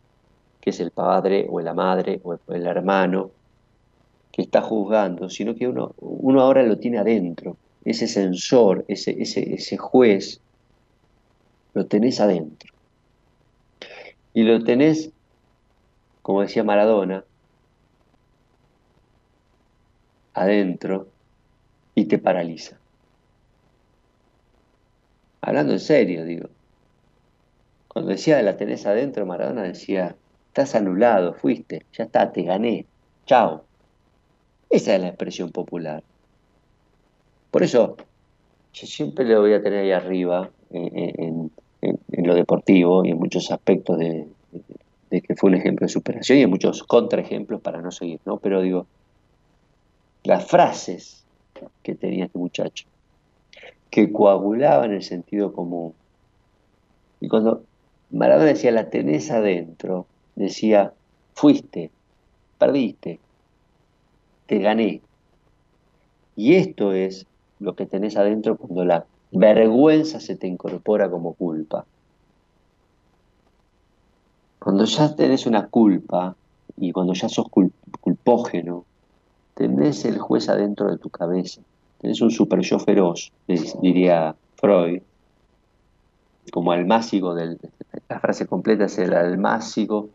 que 0.61 0.69
es 0.69 0.79
el 0.79 0.91
padre 0.91 1.47
o 1.49 1.59
la 1.59 1.73
madre 1.73 2.19
o 2.23 2.37
el 2.53 2.67
hermano, 2.67 3.31
que 4.31 4.41
está 4.41 4.61
juzgando, 4.61 5.29
sino 5.29 5.55
que 5.55 5.67
uno, 5.67 5.93
uno 5.99 6.41
ahora 6.41 6.63
lo 6.63 6.77
tiene 6.77 6.99
adentro. 6.99 7.57
Ese 7.83 8.07
sensor, 8.07 8.85
ese, 8.87 9.21
ese, 9.21 9.53
ese 9.53 9.77
juez, 9.77 10.39
lo 11.73 11.85
tenés 11.85 12.19
adentro. 12.19 12.73
Y 14.33 14.43
lo 14.43 14.63
tenés 14.63 15.11
como 16.29 16.41
decía 16.41 16.63
Maradona, 16.63 17.23
adentro 20.35 21.07
y 21.95 22.05
te 22.05 22.19
paraliza. 22.19 22.77
Hablando 25.41 25.73
en 25.73 25.79
serio, 25.79 26.23
digo. 26.25 26.49
Cuando 27.89 28.11
decía 28.11 28.41
la 28.41 28.55
tenés 28.55 28.85
adentro, 28.85 29.25
Maradona 29.25 29.63
decía, 29.63 30.15
estás 30.47 30.75
anulado, 30.75 31.33
fuiste, 31.33 31.85
ya 31.91 32.05
está, 32.05 32.31
te 32.31 32.43
gané, 32.43 32.85
chao. 33.25 33.65
Esa 34.69 34.95
es 34.95 35.01
la 35.01 35.09
expresión 35.09 35.51
popular. 35.51 36.03
Por 37.51 37.63
eso, 37.63 37.97
yo 38.73 38.87
siempre 38.87 39.25
lo 39.25 39.41
voy 39.41 39.53
a 39.53 39.61
tener 39.61 39.83
ahí 39.83 39.91
arriba, 39.91 40.49
en, 40.71 41.51
en 41.81 42.27
lo 42.27 42.35
deportivo 42.35 43.03
y 43.03 43.09
en 43.11 43.17
muchos 43.17 43.51
aspectos 43.51 43.97
de, 43.97 44.27
de 45.09 45.21
que 45.21 45.35
fue 45.35 45.49
un 45.49 45.55
ejemplo 45.55 45.85
de 45.85 45.91
superación 45.91 46.37
y 46.37 46.41
hay 46.41 46.47
muchos 46.47 46.83
contraejemplos 46.83 47.61
para 47.61 47.81
no 47.81 47.91
seguir, 47.91 48.19
¿no? 48.25 48.37
Pero 48.37 48.61
digo, 48.61 48.85
las 50.23 50.45
frases 50.45 51.25
que 51.83 51.95
tenía 51.95 52.25
este 52.25 52.37
muchacho, 52.37 52.85
que 53.89 54.11
coagulaban 54.11 54.93
el 54.93 55.01
sentido 55.01 55.51
común. 55.51 55.93
Y 57.19 57.27
cuando 57.27 57.63
Maradona 58.11 58.49
decía, 58.49 58.71
la 58.71 58.89
tenés 58.89 59.29
adentro, 59.31 60.05
decía, 60.35 60.93
fuiste, 61.33 61.91
perdiste, 62.57 63.19
te 64.47 64.59
gané. 64.59 65.01
Y 66.35 66.55
esto 66.55 66.93
es 66.93 67.25
lo 67.59 67.75
que 67.75 67.85
tenés 67.85 68.17
adentro 68.17 68.57
cuando 68.57 68.85
la 68.85 69.05
vergüenza 69.31 70.19
se 70.19 70.35
te 70.35 70.47
incorpora 70.47 71.09
como 71.09 71.33
culpa. 71.33 71.85
Cuando 74.59 74.85
ya 74.85 75.15
tenés 75.15 75.45
una 75.45 75.67
culpa 75.67 76.35
y 76.77 76.91
cuando 76.91 77.13
ya 77.13 77.29
sos 77.29 77.47
culpógeno, 78.01 78.85
tenés 79.53 80.05
el 80.05 80.17
juez 80.17 80.49
adentro 80.49 80.89
de 80.89 80.97
tu 80.97 81.09
cabeza 81.09 81.61
tenés 81.99 82.21
un 82.21 82.31
super 82.31 82.61
yo 82.61 82.79
feroz, 82.79 83.31
diría 83.81 84.35
Freud, 84.55 85.01
como 86.51 86.71
almácigo 86.71 87.35
del, 87.35 87.59
la 88.09 88.19
frase 88.19 88.47
completa 88.47 88.85
es 88.85 88.97
el 88.97 89.13
almácigo 89.13 90.09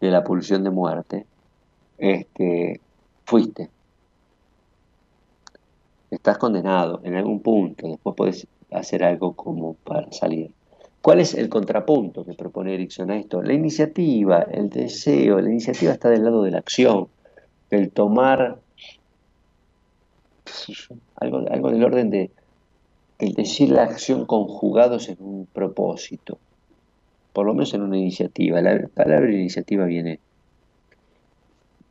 de 0.00 0.10
la 0.10 0.22
pulsión 0.22 0.62
de 0.62 0.70
muerte, 0.70 1.26
este, 1.96 2.80
fuiste. 3.24 3.70
Estás 6.10 6.38
condenado 6.38 7.00
en 7.02 7.14
algún 7.14 7.40
punto, 7.40 7.88
después 7.88 8.14
puedes 8.16 8.46
hacer 8.70 9.02
algo 9.02 9.32
como 9.32 9.74
para 9.74 10.12
salir. 10.12 10.52
¿Cuál 11.00 11.20
es 11.20 11.34
el 11.34 11.48
contrapunto 11.48 12.24
que 12.24 12.34
propone 12.34 12.74
Erickson 12.74 13.10
a 13.10 13.16
esto? 13.16 13.42
La 13.42 13.54
iniciativa, 13.54 14.42
el 14.42 14.68
deseo, 14.68 15.40
la 15.40 15.48
iniciativa 15.48 15.92
está 15.92 16.10
del 16.10 16.24
lado 16.24 16.42
de 16.42 16.50
la 16.50 16.58
acción, 16.58 17.08
el 17.70 17.90
tomar 17.90 18.58
algo, 21.16 21.44
algo 21.50 21.70
del 21.70 21.84
orden 21.84 22.10
de 22.10 22.30
el 23.18 23.32
decir 23.34 23.70
la 23.70 23.82
acción 23.82 24.26
conjugados 24.26 25.08
en 25.08 25.16
un 25.20 25.46
propósito, 25.46 26.38
por 27.38 27.46
lo 27.46 27.54
menos 27.54 27.72
en 27.72 27.82
una 27.82 27.96
iniciativa. 27.96 28.60
La 28.60 28.88
palabra 28.88 29.32
iniciativa 29.32 29.84
viene, 29.84 30.18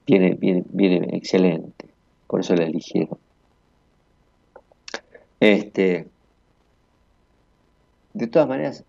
viene, 0.05 0.65
viene, 0.67 1.07
excelente, 1.13 1.85
por 2.27 2.41
eso 2.41 2.53
la 2.53 2.65
eligieron. 2.65 3.17
Este, 5.39 6.05
de 8.13 8.27
todas 8.27 8.49
maneras, 8.49 8.83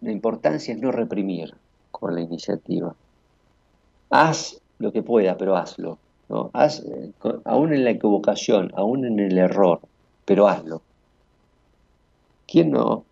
la 0.00 0.12
importancia 0.12 0.72
es 0.72 0.80
no 0.80 0.92
reprimir 0.92 1.54
con 1.90 2.14
la 2.14 2.22
iniciativa. 2.22 2.94
Haz 4.08 4.62
lo 4.78 4.92
que 4.92 5.02
pueda, 5.02 5.36
pero 5.36 5.58
hazlo. 5.58 5.98
¿no? 6.30 6.48
Haz, 6.54 6.82
eh, 6.86 7.12
aún 7.44 7.74
en 7.74 7.84
la 7.84 7.90
equivocación, 7.90 8.72
aún 8.76 9.04
en 9.04 9.20
el 9.20 9.36
error, 9.36 9.80
pero 10.24 10.48
hazlo. 10.48 10.80
¿Quién 12.46 12.70
no? 12.70 13.04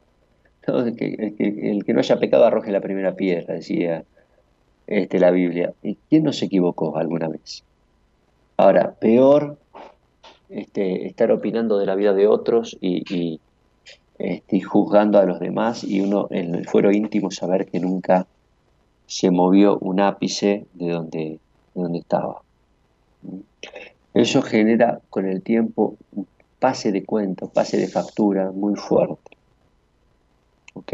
El, 0.98 1.84
que, 1.84 1.92
no 1.92 2.00
haya 2.00 2.18
pecado 2.18 2.44
arroje 2.44 2.72
la 2.72 2.80
primera 2.80 3.14
piedra, 3.14 3.54
decía 3.54 4.04
este, 4.86 5.18
la 5.18 5.30
Biblia. 5.30 5.72
¿Y 5.82 5.96
quién 6.08 6.24
no 6.24 6.32
se 6.32 6.46
equivocó 6.46 6.96
alguna 6.96 7.28
vez? 7.28 7.64
Ahora, 8.56 8.94
peor 8.98 9.56
este, 10.48 11.06
estar 11.06 11.30
opinando 11.30 11.78
de 11.78 11.86
la 11.86 11.94
vida 11.94 12.12
de 12.12 12.26
otros 12.26 12.76
y, 12.80 13.40
este, 14.18 14.60
juzgando 14.60 15.18
a 15.18 15.24
los 15.24 15.40
demás 15.40 15.84
y 15.84 16.00
uno 16.00 16.26
en 16.30 16.54
el 16.54 16.66
fuero 16.66 16.90
íntimo 16.90 17.30
saber 17.30 17.66
que 17.66 17.80
nunca 17.80 18.26
se 19.06 19.30
movió 19.30 19.78
un 19.78 20.00
ápice 20.00 20.66
de 20.74 20.90
donde, 20.90 21.38
de 21.74 21.82
donde 21.82 21.98
estaba. 21.98 22.42
Eso 24.12 24.42
genera 24.42 25.00
con 25.10 25.26
el 25.26 25.42
tiempo 25.42 25.96
un 26.12 26.26
pase 26.58 26.92
de 26.92 27.04
cuento, 27.04 27.48
pase 27.48 27.76
de 27.76 27.88
factura 27.88 28.50
muy 28.50 28.74
fuerte. 28.74 29.37
¿Ok? 30.78 30.92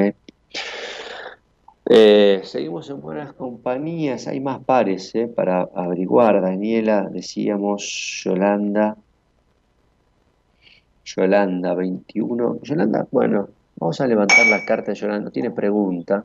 Eh, 1.86 2.40
seguimos 2.44 2.88
en 2.88 3.02
buenas 3.02 3.34
compañías, 3.34 4.26
hay 4.26 4.40
más 4.40 4.64
pares 4.64 5.14
eh, 5.14 5.26
para 5.26 5.68
averiguar. 5.74 6.40
Daniela, 6.40 7.06
decíamos, 7.10 8.22
Yolanda, 8.24 8.96
Yolanda 11.04 11.74
21. 11.74 12.60
Yolanda, 12.62 13.06
bueno, 13.10 13.50
vamos 13.76 14.00
a 14.00 14.06
levantar 14.06 14.46
la 14.46 14.64
carta 14.64 14.92
de 14.92 14.98
Yolanda, 14.98 15.30
tiene 15.30 15.50
pregunta. 15.50 16.24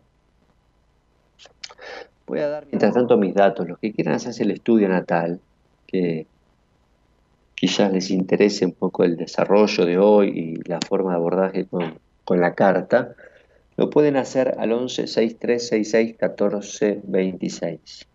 Voy 2.26 2.40
a 2.40 2.48
dar 2.48 2.65
mientras 2.68 2.94
tanto 2.94 3.18
mis 3.18 3.34
datos. 3.34 3.68
Los 3.68 3.80
que 3.80 3.91
quieran 3.91 4.15
hacerse 4.15 4.44
el 4.44 4.52
estudio 4.52 4.88
natal, 4.88 5.41
que 5.86 6.27
quizás 7.56 7.91
les 7.91 8.10
interese 8.11 8.65
un 8.65 8.72
poco 8.72 9.03
el 9.03 9.18
desarrollo 9.18 9.86
de 9.86 9.98
hoy 9.98 10.30
y 10.30 10.69
la 10.69 10.80
forma 10.80 11.11
de 11.11 11.18
abordaje 11.18 11.68
con 12.23 12.40
la 12.40 12.53
carta, 12.53 13.15
lo 13.80 13.90
pueden 13.90 14.18
hacer 14.18 14.56
al 14.60 14.74
11 14.74 15.08
6366 15.08 16.18
14 16.18 17.00
26. 17.02 18.08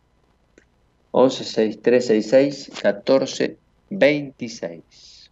11 1.11 1.45
6366 1.45 2.82
14 2.82 3.57
26. 3.89 5.31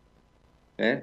¿Eh? 0.79 1.03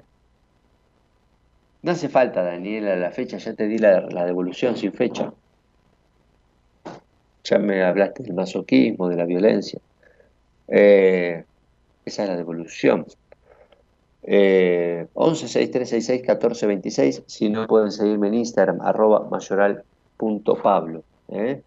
No 1.82 1.92
hace 1.92 2.08
falta, 2.08 2.42
Daniela, 2.42 2.96
la 2.96 3.12
fecha, 3.12 3.38
ya 3.38 3.54
te 3.54 3.68
di 3.68 3.78
la, 3.78 4.00
devolución 4.24 4.76
sin 4.76 4.92
fecha. 4.92 5.32
Ya 7.44 7.58
me 7.58 7.84
hablaste 7.84 8.24
del 8.24 8.34
masoquismo, 8.34 9.08
de 9.08 9.16
la 9.16 9.26
violencia. 9.26 9.78
Eh, 10.66 11.44
esa 12.04 12.24
es 12.24 12.28
la 12.28 12.36
devolución. 12.36 13.06
Eh, 14.22 15.06
11 15.14 15.48
6366 15.48 16.20
1426. 16.20 17.22
Si 17.26 17.48
no 17.48 17.66
pueden 17.66 17.90
seguirme 17.90 18.28
en 18.28 18.34
Instagram, 18.34 18.80
arroba 18.80 19.28
mayoral.pablo. 19.30 21.02
¿eh? 21.28 21.62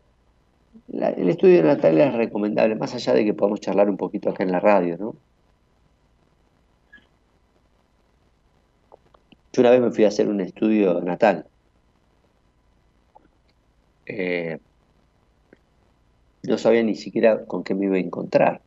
el 0.91 1.29
estudio 1.29 1.57
de 1.57 1.63
Natalia 1.63 2.07
es 2.07 2.13
recomendable, 2.13 2.75
más 2.75 2.93
allá 2.95 3.13
de 3.13 3.25
que 3.25 3.33
podamos 3.33 3.61
charlar 3.61 3.89
un 3.89 3.97
poquito 3.97 4.29
acá 4.29 4.43
en 4.43 4.51
la 4.51 4.59
radio, 4.59 4.97
¿no? 4.97 5.15
Yo 9.53 9.61
una 9.61 9.69
vez 9.69 9.81
me 9.81 9.91
fui 9.91 10.03
a 10.03 10.07
hacer 10.07 10.27
un 10.29 10.41
estudio 10.41 10.99
natal. 11.01 11.45
Eh, 14.07 14.57
no 16.43 16.57
sabía 16.57 16.83
ni 16.83 16.95
siquiera 16.95 17.45
con 17.45 17.63
qué 17.63 17.75
me 17.75 17.85
iba 17.85 17.95
a 17.95 17.99
encontrar. 17.99 18.61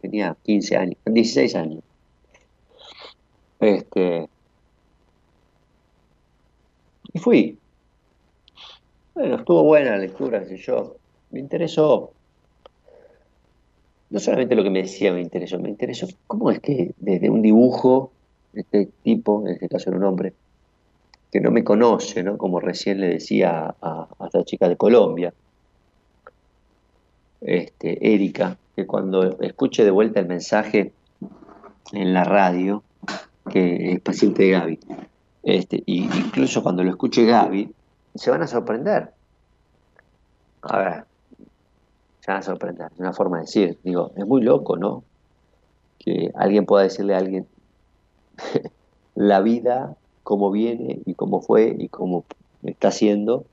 Tenía 0.00 0.36
15 0.42 0.76
años, 0.76 0.96
16 1.04 1.54
años. 1.54 1.84
Este, 3.62 4.28
y 7.12 7.18
fui. 7.20 7.58
Bueno, 9.14 9.36
estuvo 9.36 9.62
buena 9.62 9.92
la 9.92 9.98
lectura, 9.98 10.44
sé 10.44 10.56
yo. 10.56 10.96
Me 11.30 11.38
interesó. 11.38 12.10
No 14.10 14.18
solamente 14.18 14.56
lo 14.56 14.64
que 14.64 14.70
me 14.70 14.82
decía 14.82 15.12
me 15.12 15.22
interesó, 15.22 15.60
me 15.60 15.68
interesó 15.68 16.08
cómo 16.26 16.50
es 16.50 16.58
que 16.58 16.92
desde 16.98 17.30
un 17.30 17.40
dibujo 17.40 18.10
este 18.52 18.88
tipo, 19.04 19.46
en 19.46 19.54
este 19.54 19.68
caso 19.68 19.90
era 19.90 19.98
un 19.98 20.04
hombre, 20.04 20.34
que 21.30 21.40
no 21.40 21.52
me 21.52 21.62
conoce, 21.62 22.22
¿no? 22.24 22.36
como 22.36 22.58
recién 22.58 23.00
le 23.00 23.06
decía 23.06 23.74
a, 23.80 24.08
esta 24.26 24.44
chica 24.44 24.68
de 24.68 24.76
Colombia, 24.76 25.32
este, 27.40 28.12
Erika, 28.12 28.58
que 28.74 28.86
cuando 28.86 29.40
escuche 29.40 29.84
de 29.84 29.90
vuelta 29.92 30.20
el 30.20 30.26
mensaje 30.26 30.92
en 31.92 32.12
la 32.12 32.24
radio, 32.24 32.82
que 33.50 33.92
es 33.92 34.00
paciente 34.00 34.44
de 34.44 34.50
Gaby, 34.50 34.80
este, 35.42 35.82
y 35.86 36.04
incluso 36.04 36.62
cuando 36.62 36.84
lo 36.84 36.90
escuche 36.90 37.24
Gaby, 37.24 37.72
se 38.14 38.30
van 38.30 38.42
a 38.42 38.46
sorprender. 38.46 39.12
A 40.62 40.78
ver, 40.78 41.04
se 42.20 42.30
van 42.30 42.38
a 42.38 42.42
sorprender, 42.42 42.90
es 42.92 43.00
una 43.00 43.12
forma 43.12 43.38
de 43.38 43.42
decir, 43.42 43.78
digo, 43.82 44.12
es 44.16 44.26
muy 44.26 44.42
loco, 44.42 44.76
¿no? 44.76 45.02
Que 45.98 46.30
alguien 46.34 46.66
pueda 46.66 46.84
decirle 46.84 47.14
a 47.14 47.18
alguien, 47.18 47.46
la 49.14 49.40
vida 49.40 49.96
como 50.22 50.50
viene 50.50 51.00
y 51.04 51.14
cómo 51.14 51.40
fue 51.40 51.74
y 51.78 51.88
cómo 51.88 52.24
está 52.62 52.90
siendo 52.90 53.44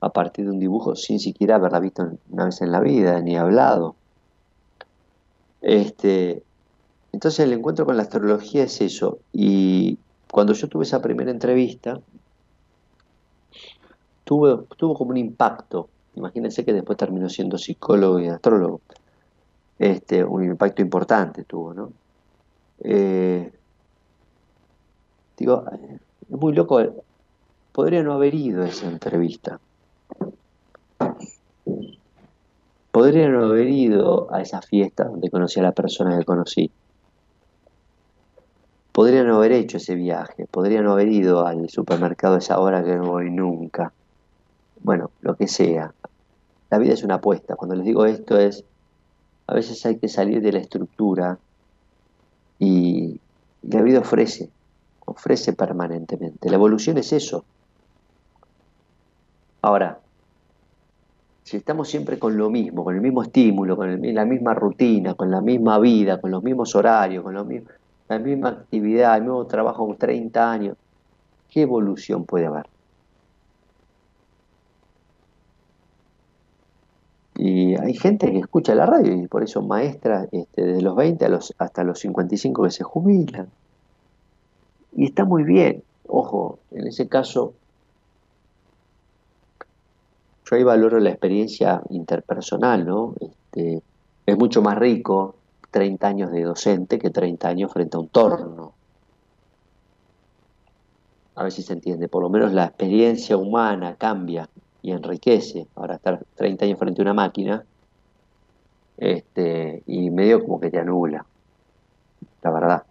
a 0.00 0.10
partir 0.10 0.44
de 0.44 0.52
un 0.52 0.60
dibujo 0.60 0.94
sin 0.94 1.18
siquiera 1.18 1.56
haberla 1.56 1.80
visto 1.80 2.08
una 2.30 2.44
vez 2.44 2.60
en 2.60 2.72
la 2.72 2.80
vida 2.80 3.20
ni 3.20 3.36
hablado. 3.36 3.96
Este, 5.60 6.42
entonces 7.12 7.40
el 7.40 7.52
encuentro 7.52 7.86
con 7.86 7.96
la 7.96 8.02
astrología 8.02 8.64
es 8.64 8.80
eso. 8.80 9.18
Y 9.32 9.98
cuando 10.30 10.52
yo 10.52 10.68
tuve 10.68 10.84
esa 10.84 11.00
primera 11.02 11.30
entrevista, 11.30 12.00
tuvo, 14.24 14.62
tuvo 14.76 14.94
como 14.94 15.10
un 15.10 15.16
impacto. 15.16 15.88
Imagínense 16.16 16.64
que 16.64 16.72
después 16.72 16.98
terminó 16.98 17.28
siendo 17.28 17.58
psicólogo 17.58 18.20
y 18.20 18.28
astrólogo. 18.28 18.80
Este, 19.78 20.24
un 20.24 20.44
impacto 20.44 20.82
importante 20.82 21.44
tuvo, 21.44 21.72
¿no? 21.72 21.92
Eh, 22.80 23.52
Digo, 25.38 25.64
es 26.28 26.36
muy 26.36 26.52
loco, 26.52 26.82
podría 27.72 28.02
no 28.02 28.12
haber 28.12 28.34
ido 28.34 28.64
a 28.64 28.68
esa 28.68 28.88
entrevista. 28.88 29.60
Podría 32.90 33.28
no 33.28 33.44
haber 33.44 33.68
ido 33.68 34.32
a 34.34 34.42
esa 34.42 34.60
fiesta 34.60 35.04
donde 35.04 35.30
conocí 35.30 35.60
a 35.60 35.62
la 35.62 35.72
persona 35.72 36.18
que 36.18 36.24
conocí. 36.24 36.72
Podría 38.98 39.22
no 39.22 39.36
haber 39.36 39.52
hecho 39.52 39.76
ese 39.76 39.94
viaje, 39.94 40.48
podría 40.50 40.82
no 40.82 40.90
haber 40.90 41.06
ido 41.06 41.46
al 41.46 41.70
supermercado 41.70 42.34
a 42.34 42.38
esa 42.38 42.58
hora 42.58 42.82
que 42.82 42.96
no 42.96 43.12
voy 43.12 43.30
nunca. 43.30 43.92
Bueno, 44.82 45.12
lo 45.20 45.36
que 45.36 45.46
sea. 45.46 45.94
La 46.68 46.78
vida 46.78 46.94
es 46.94 47.04
una 47.04 47.14
apuesta. 47.14 47.54
Cuando 47.54 47.76
les 47.76 47.84
digo 47.84 48.06
esto 48.06 48.36
es, 48.36 48.64
a 49.46 49.54
veces 49.54 49.86
hay 49.86 49.98
que 49.98 50.08
salir 50.08 50.42
de 50.42 50.50
la 50.50 50.58
estructura 50.58 51.38
y 52.58 53.20
la 53.62 53.82
vida 53.82 54.00
ofrece 54.00 54.50
ofrece 55.04 55.52
permanentemente. 55.52 56.50
La 56.50 56.56
evolución 56.56 56.98
es 56.98 57.12
eso. 57.12 57.44
Ahora, 59.62 60.00
si 61.44 61.56
estamos 61.56 61.88
siempre 61.88 62.18
con 62.18 62.36
lo 62.36 62.50
mismo, 62.50 62.82
con 62.82 62.96
el 62.96 63.00
mismo 63.00 63.22
estímulo, 63.22 63.76
con 63.76 64.02
la 64.12 64.24
misma 64.24 64.54
rutina, 64.54 65.14
con 65.14 65.30
la 65.30 65.40
misma 65.40 65.78
vida, 65.78 66.20
con 66.20 66.32
los 66.32 66.42
mismos 66.42 66.74
horarios, 66.74 67.22
con 67.22 67.34
lo 67.34 67.44
mismo, 67.44 67.68
la 68.08 68.18
misma 68.18 68.48
actividad, 68.50 69.16
el 69.16 69.22
mismo 69.22 69.46
trabajo 69.46 69.94
30 69.98 70.50
años, 70.50 70.76
¿qué 71.50 71.62
evolución 71.62 72.24
puede 72.24 72.46
haber? 72.46 72.66
Y 77.36 77.76
hay 77.76 77.94
gente 77.94 78.32
que 78.32 78.38
escucha 78.38 78.74
la 78.74 78.84
radio 78.84 79.14
y 79.14 79.28
por 79.28 79.44
eso 79.44 79.62
maestras 79.62 80.28
este, 80.32 80.62
desde 80.62 80.82
los 80.82 80.96
20 80.96 81.24
a 81.24 81.28
los, 81.28 81.54
hasta 81.58 81.84
los 81.84 82.00
55 82.00 82.64
que 82.64 82.70
se 82.70 82.82
jubilan. 82.82 83.48
Y 84.96 85.04
está 85.04 85.24
muy 85.24 85.44
bien. 85.44 85.84
Ojo, 86.08 86.58
en 86.72 86.88
ese 86.88 87.06
caso, 87.06 87.54
yo 90.46 90.56
ahí 90.56 90.64
valoro 90.64 90.98
la 90.98 91.10
experiencia 91.10 91.80
interpersonal, 91.90 92.84
¿no? 92.84 93.14
Este, 93.20 93.82
es 94.26 94.36
mucho 94.36 94.60
más 94.60 94.76
rico 94.76 95.36
30 95.70 96.06
años 96.06 96.32
de 96.32 96.42
docente 96.42 96.98
que 96.98 97.10
30 97.10 97.48
años 97.48 97.72
frente 97.72 97.96
a 97.96 98.00
un 98.00 98.08
torno. 98.08 98.72
A 101.34 101.42
ver 101.42 101.52
si 101.52 101.62
se 101.62 101.72
entiende. 101.72 102.08
Por 102.08 102.22
lo 102.22 102.30
menos 102.30 102.52
la 102.52 102.64
experiencia 102.64 103.36
humana 103.36 103.96
cambia 103.96 104.48
y 104.82 104.92
enriquece. 104.92 105.66
Ahora 105.74 105.96
estar 105.96 106.24
30 106.34 106.64
años 106.64 106.78
frente 106.78 107.00
a 107.00 107.04
una 107.04 107.14
máquina 107.14 107.64
este, 108.98 109.82
y 109.86 110.10
medio 110.10 110.42
como 110.42 110.60
que 110.60 110.70
te 110.70 110.78
anula, 110.78 111.24
la 112.42 112.50
verdad. 112.50 112.82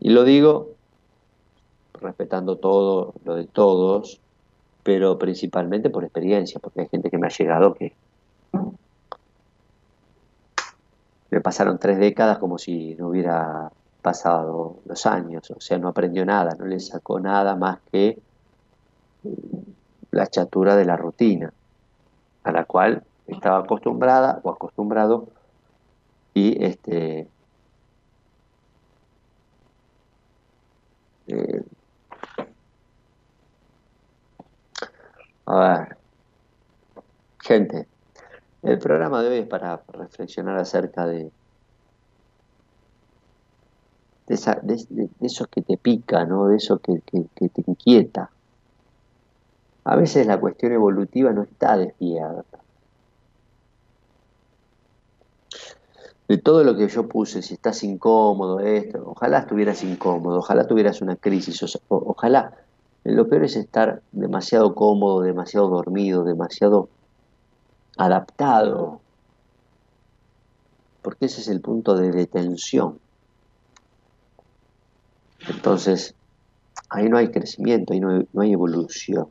Y 0.00 0.10
lo 0.10 0.24
digo 0.24 0.70
respetando 2.00 2.56
todo 2.56 3.14
lo 3.24 3.36
de 3.36 3.44
todos, 3.44 4.20
pero 4.82 5.18
principalmente 5.18 5.88
por 5.88 6.02
experiencia, 6.02 6.58
porque 6.60 6.80
hay 6.80 6.88
gente 6.88 7.10
que 7.10 7.18
me 7.18 7.28
ha 7.28 7.30
llegado 7.30 7.74
que 7.74 7.92
me 11.32 11.40
pasaron 11.40 11.78
tres 11.78 11.98
décadas 11.98 12.38
como 12.38 12.58
si 12.58 12.94
no 12.96 13.08
hubiera 13.08 13.72
pasado 14.02 14.76
los 14.84 15.06
años, 15.06 15.50
o 15.50 15.60
sea, 15.62 15.78
no 15.78 15.88
aprendió 15.88 16.26
nada, 16.26 16.54
no 16.58 16.66
le 16.66 16.78
sacó 16.78 17.20
nada 17.20 17.56
más 17.56 17.78
que 17.90 18.18
la 20.10 20.26
chatura 20.26 20.76
de 20.76 20.84
la 20.84 20.98
rutina, 20.98 21.50
a 22.44 22.52
la 22.52 22.66
cual 22.66 23.02
estaba 23.26 23.60
acostumbrada 23.60 24.40
o 24.42 24.50
acostumbrado 24.50 25.28
y 26.34 26.62
este 26.62 27.26
eh, 31.28 31.62
a 35.46 35.58
ver 35.58 35.96
gente 37.40 37.86
el 38.62 38.78
programa 38.78 39.22
de 39.22 39.28
hoy 39.28 39.38
es 39.38 39.46
para 39.46 39.82
reflexionar 39.88 40.58
acerca 40.58 41.06
de 41.06 41.30
esa, 44.28 44.58
de, 44.62 45.10
eso 45.20 45.46
que 45.46 45.62
te 45.62 45.76
pica, 45.76 46.24
¿no? 46.24 46.46
de 46.46 46.56
eso 46.56 46.78
que 46.78 47.00
te 47.00 47.62
inquieta. 47.66 48.30
A 49.84 49.96
veces 49.96 50.26
la 50.26 50.38
cuestión 50.38 50.72
evolutiva 50.72 51.32
no 51.32 51.42
está 51.42 51.76
desviada. 51.76 52.44
De 56.28 56.38
todo 56.38 56.64
lo 56.64 56.76
que 56.76 56.88
yo 56.88 57.08
puse, 57.08 57.42
si 57.42 57.54
estás 57.54 57.82
incómodo, 57.82 58.60
esto, 58.60 59.02
ojalá 59.04 59.40
estuvieras 59.40 59.82
incómodo, 59.82 60.38
ojalá 60.38 60.66
tuvieras 60.66 61.02
una 61.02 61.16
crisis, 61.16 61.78
ojalá. 61.88 62.54
Lo 63.04 63.28
peor 63.28 63.44
es 63.44 63.56
estar 63.56 64.00
demasiado 64.12 64.74
cómodo, 64.74 65.20
demasiado 65.20 65.68
dormido, 65.68 66.22
demasiado 66.24 66.88
adaptado, 67.96 69.00
porque 71.02 71.26
ese 71.26 71.40
es 71.40 71.48
el 71.48 71.60
punto 71.60 71.94
de 71.94 72.10
detención. 72.10 72.98
Entonces, 75.48 76.14
ahí 76.88 77.08
no 77.08 77.16
hay 77.18 77.30
crecimiento, 77.30 77.92
ahí 77.92 78.00
no 78.00 78.40
hay 78.40 78.52
evolución. 78.52 79.28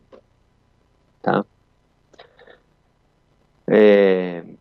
Eh, 3.74 4.58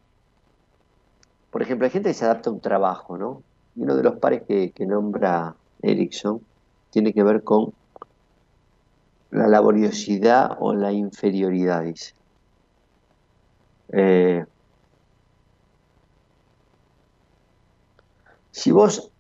por 1.51 1.63
ejemplo, 1.63 1.85
hay 1.85 1.91
gente 1.91 2.11
que 2.11 2.15
se 2.15 2.25
adapta 2.25 2.49
a 2.49 2.53
un 2.53 2.61
trabajo, 2.61 3.19
¿no? 3.19 3.43
Y 3.75 3.83
uno 3.83 3.97
de 3.97 4.05
los 4.05 4.17
pares 4.19 4.43
que, 4.47 4.73
nombra 4.87 5.57
Erickson 5.83 6.41
tiene 6.91 7.13
que 7.13 7.25
ver 7.25 7.43
con 7.43 7.73
la 9.33 9.49
laboriosidad 9.49 10.57
o 10.61 10.75
la 10.75 10.93
inferioridad, 10.93 11.83
dice. 11.83 12.15
Eh, 13.93 14.45
si 18.51 18.71
vos 18.71 19.11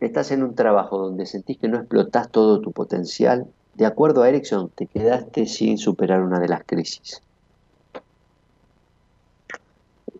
estás 0.00 0.30
en 0.30 0.42
un 0.42 0.54
trabajo 0.54 0.98
donde 0.98 1.26
sentís 1.26 1.58
que 1.58 1.68
no 1.68 1.78
explotás 1.78 2.30
todo 2.30 2.60
tu 2.60 2.72
potencial, 2.72 3.46
de 3.74 3.86
acuerdo 3.86 4.22
a 4.22 4.28
Erickson, 4.28 4.70
te 4.74 4.86
quedaste 4.86 5.46
sin 5.46 5.78
superar 5.78 6.22
una 6.22 6.40
de 6.40 6.48
las 6.48 6.64
crisis. 6.64 7.22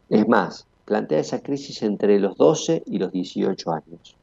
Es 0.09 0.26
más, 0.28 0.66
plantea 0.84 1.20
esa 1.20 1.40
crisis 1.40 1.82
entre 1.82 2.18
los 2.18 2.36
12 2.36 2.82
y 2.86 2.98
los 2.98 3.12
18 3.12 3.72
años. 3.72 4.16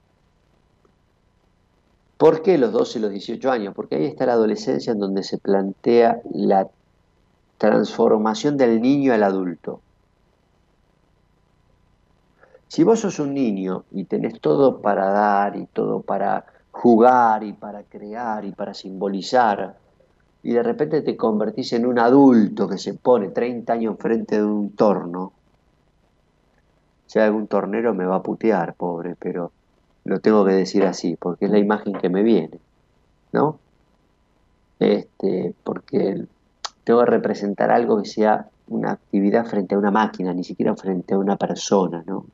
¿Por 2.17 2.41
qué 2.41 2.57
los 2.57 2.71
12 2.71 2.97
y 2.97 3.01
los 3.03 3.11
18 3.11 3.51
años? 3.51 3.73
Porque 3.75 3.95
ahí 3.95 4.05
está 4.05 4.25
la 4.25 4.33
adolescencia 4.33 4.91
en 4.91 4.99
donde 4.99 5.23
se 5.23 5.37
plantea 5.37 6.19
la 6.33 6.67
transformación 7.57 8.57
del 8.57 8.81
niño 8.81 9.13
al 9.13 9.23
adulto. 9.23 9.81
Si 12.67 12.83
vos 12.83 12.99
sos 12.99 13.19
un 13.19 13.33
niño 13.33 13.85
y 13.91 14.03
tenés 14.05 14.39
todo 14.39 14.81
para 14.81 15.09
dar 15.09 15.55
y 15.55 15.65
todo 15.67 16.01
para 16.01 16.45
jugar 16.71 17.43
y 17.43 17.53
para 17.53 17.83
crear 17.83 18.45
y 18.45 18.51
para 18.51 18.73
simbolizar, 18.73 19.77
y 20.43 20.53
de 20.53 20.63
repente 20.63 21.01
te 21.01 21.17
convertís 21.17 21.73
en 21.73 21.85
un 21.85 21.97
adulto 21.97 22.67
que 22.67 22.77
se 22.77 22.93
pone 22.93 23.29
30 23.29 23.73
años 23.73 23.93
enfrente 23.93 24.37
de 24.37 24.45
un 24.45 24.75
torno, 24.75 25.33
si 27.07 27.19
algún 27.19 27.47
tornero 27.47 27.93
me 27.93 28.05
va 28.05 28.17
a 28.17 28.23
putear, 28.23 28.75
pobre, 28.75 29.15
pero 29.17 29.51
lo 30.03 30.19
tengo 30.19 30.45
que 30.45 30.53
decir 30.53 30.83
así, 30.83 31.15
porque 31.15 31.45
es 31.45 31.51
la 31.51 31.57
imagen 31.57 31.93
que 31.93 32.09
me 32.09 32.21
viene, 32.21 32.59
¿no? 33.31 33.59
Este, 34.79 35.53
porque 35.63 36.27
tengo 36.87 37.01
que 37.01 37.11
representar 37.11 37.69
algo 37.69 38.01
que 38.01 38.07
sea 38.07 38.47
una 38.69 38.93
actividad 38.93 39.45
frente 39.45 39.75
a 39.75 39.77
una 39.77 39.91
máquina, 39.91 40.33
ni 40.33 40.43
siquiera 40.43 40.75
frente 40.75 41.13
a 41.13 41.17
una 41.17 41.35
persona, 41.35 42.03
¿no? 42.07 42.25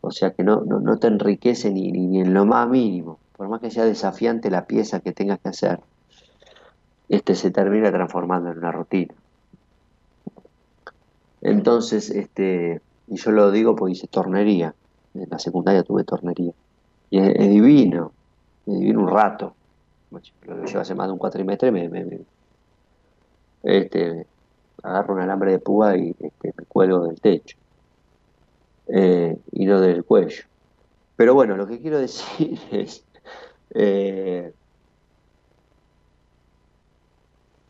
O 0.00 0.10
sea 0.10 0.32
que 0.32 0.42
no, 0.42 0.62
no, 0.62 0.98
te 0.98 1.06
enriquece 1.06 1.70
ni, 1.70 1.92
ni 1.92 2.20
en 2.20 2.34
lo 2.34 2.44
más 2.44 2.68
mínimo 2.68 3.18
por 3.42 3.48
más 3.48 3.60
que 3.60 3.72
sea 3.72 3.84
desafiante 3.84 4.50
la 4.50 4.66
pieza 4.66 5.00
que 5.00 5.10
tengas 5.10 5.40
que 5.40 5.48
hacer, 5.48 5.80
este 7.08 7.34
se 7.34 7.50
termina 7.50 7.90
transformando 7.90 8.52
en 8.52 8.58
una 8.58 8.70
rutina. 8.70 9.12
Entonces, 11.40 12.10
este, 12.10 12.80
y 13.08 13.16
yo 13.16 13.32
lo 13.32 13.50
digo 13.50 13.74
porque 13.74 13.94
hice 13.94 14.06
tornería, 14.06 14.76
en 15.14 15.28
la 15.28 15.40
secundaria 15.40 15.82
tuve 15.82 16.04
tornería, 16.04 16.52
y 17.10 17.18
es, 17.18 17.48
divino, 17.50 18.12
es 18.64 18.78
divino 18.78 19.00
un 19.00 19.08
rato. 19.08 19.54
Lo 20.46 20.64
llevo 20.64 20.80
hace 20.80 20.94
más 20.94 21.08
de 21.08 21.12
un 21.12 21.18
cuatrimestre, 21.18 21.72
me, 21.72 21.88
me, 21.88 22.20
este, 23.62 24.26
agarro 24.82 25.14
un 25.14 25.20
alambre 25.20 25.52
de 25.52 25.58
púa 25.58 25.96
y 25.96 26.14
este, 26.18 26.54
me 26.56 26.64
cuelgo 26.66 27.06
del 27.06 27.20
techo, 27.20 27.56
eh, 28.88 29.36
y 29.52 29.66
no 29.66 29.80
del 29.80 30.04
cuello. 30.04 30.44
Pero 31.16 31.34
bueno, 31.34 31.56
lo 31.56 31.66
que 31.66 31.80
quiero 31.80 31.98
decir 31.98 32.58
es 32.70 33.04
eh, 33.74 34.52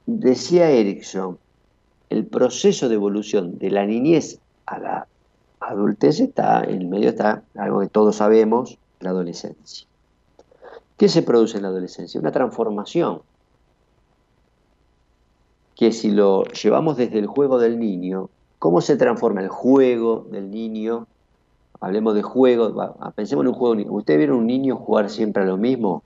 decía 0.07 0.71
Erickson, 0.71 1.39
el 2.11 2.27
proceso 2.27 2.89
de 2.89 2.97
evolución 2.97 3.59
de 3.59 3.71
la 3.71 3.87
niñez 3.87 4.39
a 4.67 4.79
la 4.79 5.07
adultez 5.61 6.21
está, 6.21 6.65
en 6.65 6.91
medio 6.91 7.11
está 7.11 7.43
algo 7.57 7.81
que 7.81 7.89
todos 7.89 8.17
sabemos, 8.17 8.79
la 9.01 9.11
adolescencia. 9.11 9.87
¿Qué 10.97 11.09
se 11.09 11.23
produce 11.23 11.57
en 11.57 11.63
la 11.63 11.69
adolescencia? 11.69 12.21
Una 12.21 12.33
transformación 12.33 13.23
que 15.77 15.93
si 15.93 16.11
lo 16.11 16.45
llevamos 16.45 16.97
desde 16.97 17.19
el 17.19 17.27
juego 17.27 17.59
del 17.59 17.79
niño, 17.79 18.31
¿cómo 18.59 18.81
se 18.81 18.97
transforma 18.97 19.41
el 19.41 19.49
juego 19.49 20.27
del 20.31 20.51
niño 20.51 21.07
hablemos 21.83 22.15
de 22.15 22.23
juegos, 22.23 22.73
pensemos 23.17 23.43
en 23.43 23.49
un 23.49 23.55
juego. 23.55 23.97
¿Ustedes 23.97 24.19
vieron 24.19 24.39
un 24.39 24.47
niño 24.47 24.77
jugar 24.77 25.11
siempre 25.11 25.43
a 25.43 25.47
lo 25.47 25.57
mismo? 25.57 26.05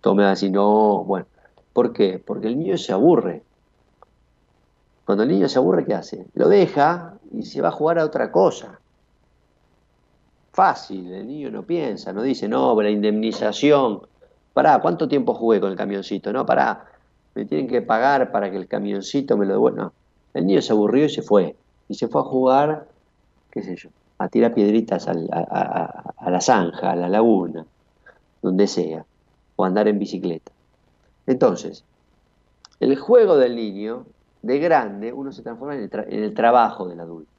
Tome 0.00 0.24
así, 0.24 0.50
no, 0.50 1.02
bueno. 1.04 1.26
¿Por 1.72 1.92
qué? 1.92 2.22
Porque 2.24 2.46
el 2.46 2.58
niño 2.58 2.78
se 2.78 2.92
aburre. 2.92 3.42
Cuando 5.04 5.24
el 5.24 5.30
niño 5.30 5.48
se 5.48 5.58
aburre, 5.58 5.84
¿qué 5.84 5.94
hace? 5.94 6.26
Lo 6.34 6.48
deja 6.48 7.14
y 7.32 7.42
se 7.42 7.60
va 7.60 7.68
a 7.68 7.72
jugar 7.72 7.98
a 7.98 8.04
otra 8.04 8.30
cosa. 8.30 8.78
Fácil, 10.52 11.12
el 11.12 11.26
niño 11.26 11.50
no 11.50 11.64
piensa, 11.64 12.12
no 12.12 12.22
dice, 12.22 12.48
no, 12.48 12.80
la 12.80 12.90
indemnización. 12.90 14.02
Pará, 14.52 14.80
¿cuánto 14.80 15.08
tiempo 15.08 15.34
jugué 15.34 15.60
con 15.60 15.72
el 15.72 15.76
camioncito? 15.76 16.32
No, 16.32 16.46
pará, 16.46 16.84
me 17.38 17.44
tienen 17.46 17.68
que 17.68 17.82
pagar 17.82 18.30
para 18.30 18.50
que 18.50 18.56
el 18.56 18.68
camioncito 18.68 19.36
me 19.36 19.46
lo 19.46 19.54
devuelva. 19.54 19.84
No, 19.84 19.92
el 20.34 20.46
niño 20.46 20.62
se 20.62 20.72
aburrió 20.72 21.06
y 21.06 21.10
se 21.10 21.22
fue. 21.22 21.56
Y 21.88 21.94
se 21.94 22.08
fue 22.08 22.20
a 22.20 22.24
jugar 22.24 22.86
qué 23.50 23.62
sé 23.62 23.76
yo, 23.76 23.90
a 24.18 24.28
tirar 24.28 24.54
piedritas 24.54 25.08
a, 25.08 25.14
la 25.14 26.40
zanja, 26.40 26.92
a 26.92 26.96
la 26.96 27.08
laguna, 27.08 27.64
donde 28.42 28.66
sea, 28.66 29.04
o 29.56 29.64
andar 29.64 29.88
en 29.88 29.98
bicicleta. 29.98 30.52
Entonces, 31.26 31.84
el 32.80 32.96
juego 32.96 33.36
del 33.36 33.56
niño, 33.56 34.06
de 34.42 34.58
grande, 34.58 35.12
uno 35.12 35.32
se 35.32 35.42
transforma 35.42 35.76
en 35.76 35.90
el, 35.92 36.34
trabajo 36.34 36.88
del 36.88 37.00
adulto. 37.00 37.30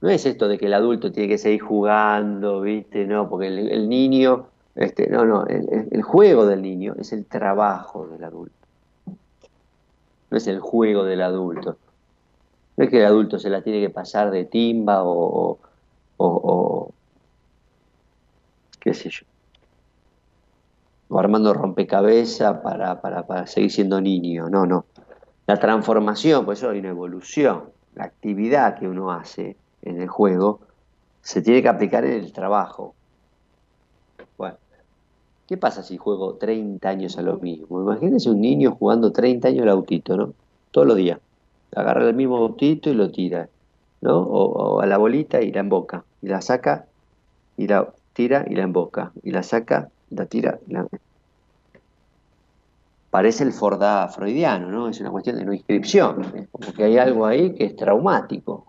No 0.00 0.10
es 0.10 0.26
esto 0.26 0.48
de 0.48 0.58
que 0.58 0.66
el 0.66 0.74
adulto 0.74 1.12
tiene 1.12 1.28
que 1.28 1.38
seguir 1.38 1.62
jugando, 1.62 2.60
¿viste? 2.60 3.06
No, 3.06 3.28
porque 3.28 3.46
el, 3.48 3.88
niño, 3.88 4.48
este, 4.76 5.08
no, 5.08 5.24
no, 5.24 5.46
el, 5.46 6.02
juego 6.02 6.46
del 6.46 6.62
niño 6.62 6.94
es 6.98 7.12
el 7.12 7.26
trabajo 7.26 8.08
del 8.08 8.24
adulto. 8.24 8.66
No 10.30 10.36
es 10.36 10.46
el 10.48 10.58
juego 10.58 11.04
del 11.04 11.22
adulto. 11.22 11.76
No 12.76 12.84
es 12.84 12.90
que 12.90 12.98
el 12.98 13.06
adulto 13.06 13.38
se 13.38 13.50
la 13.50 13.62
tiene 13.62 13.80
que 13.80 13.90
pasar 13.90 14.32
de 14.32 14.44
timba 14.44 15.04
o, 15.04 15.58
o, 16.16 16.90
qué 18.80 18.94
sé 18.94 19.10
yo, 19.10 19.24
o 21.08 21.18
armando 21.20 21.54
rompecabezas 21.54 22.58
para, 22.58 23.00
para, 23.00 23.26
para, 23.26 23.46
seguir 23.46 23.70
siendo 23.70 24.00
niño. 24.00 24.50
No, 24.50 24.66
no. 24.66 24.86
La 25.46 25.56
transformación, 25.60 26.44
pues 26.44 26.58
eso 26.58 26.70
hay 26.70 26.80
una 26.80 26.88
evolución. 26.88 27.64
La 27.94 28.04
actividad 28.04 28.76
que 28.76 28.88
uno 28.88 29.12
hace 29.12 29.56
en 29.82 30.00
el 30.00 30.08
juego 30.08 30.60
se 31.22 31.42
tiene 31.42 31.62
que 31.62 31.68
aplicar 31.68 32.04
en 32.04 32.14
el 32.14 32.32
trabajo. 32.32 32.94
¿Qué 35.46 35.56
pasa 35.56 35.82
si 35.82 35.96
juego 35.96 36.34
30 36.34 36.88
años 36.88 37.18
a 37.18 37.22
lo 37.22 37.38
mismo? 37.38 37.80
Imagínense 37.80 38.30
un 38.30 38.40
niño 38.40 38.76
jugando 38.78 39.12
30 39.12 39.48
años 39.48 39.62
al 39.62 39.70
autito, 39.70 40.16
¿no? 40.16 40.32
Todos 40.70 40.86
los 40.86 40.96
días 40.96 41.18
agarra 41.74 42.08
el 42.08 42.14
mismo 42.14 42.36
autito 42.36 42.90
y 42.90 42.94
lo 42.94 43.10
tira, 43.10 43.48
¿no? 44.00 44.18
O, 44.18 44.80
a 44.80 44.86
la 44.86 44.98
bolita 44.98 45.42
y 45.42 45.52
la 45.52 45.60
emboca, 45.60 46.04
y 46.22 46.28
la 46.28 46.40
saca 46.40 46.86
y 47.56 47.66
la 47.66 47.92
tira 48.12 48.44
y 48.48 48.54
la 48.54 48.62
emboca, 48.62 49.12
y 49.22 49.30
la 49.30 49.42
saca 49.42 49.88
y 50.10 50.14
la 50.14 50.26
tira. 50.26 50.58
la... 50.68 50.86
Parece 53.10 53.44
el 53.44 53.52
Fordá 53.52 54.08
freudiano, 54.08 54.68
¿no? 54.70 54.88
Es 54.88 55.00
una 55.00 55.10
cuestión 55.10 55.36
de 55.36 55.44
no 55.44 55.52
inscripción, 55.52 56.48
como 56.50 56.72
que 56.72 56.84
hay 56.84 56.98
algo 56.98 57.26
ahí 57.26 57.54
que 57.54 57.64
es 57.64 57.76
traumático. 57.76 58.66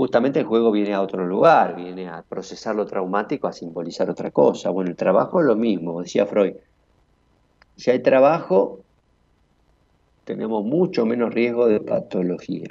Justamente 0.00 0.38
el 0.38 0.46
juego 0.46 0.72
viene 0.72 0.94
a 0.94 1.02
otro 1.02 1.26
lugar, 1.26 1.76
viene 1.76 2.08
a 2.08 2.22
procesar 2.26 2.74
lo 2.74 2.86
traumático, 2.86 3.46
a 3.46 3.52
simbolizar 3.52 4.08
otra 4.08 4.30
cosa. 4.30 4.70
Bueno, 4.70 4.88
el 4.88 4.96
trabajo 4.96 5.40
es 5.40 5.46
lo 5.46 5.56
mismo, 5.56 6.00
decía 6.00 6.24
Freud. 6.24 6.54
Si 7.76 7.90
hay 7.90 7.98
trabajo, 7.98 8.80
tenemos 10.24 10.64
mucho 10.64 11.04
menos 11.04 11.34
riesgo 11.34 11.66
de 11.66 11.80
patología. 11.80 12.68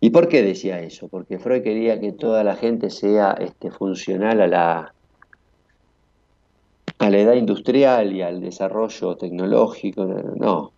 ¿Y 0.00 0.08
por 0.08 0.28
qué 0.28 0.42
decía 0.42 0.80
eso? 0.80 1.06
Porque 1.08 1.38
Freud 1.38 1.62
quería 1.62 2.00
que 2.00 2.12
toda 2.12 2.42
la 2.42 2.56
gente 2.56 2.88
sea 2.88 3.32
este, 3.32 3.70
funcional 3.70 4.40
a 4.40 4.46
la, 4.46 4.94
a 6.96 7.10
la 7.10 7.18
edad 7.18 7.34
industrial 7.34 8.10
y 8.14 8.22
al 8.22 8.40
desarrollo 8.40 9.18
tecnológico. 9.18 10.06
No, 10.06 10.72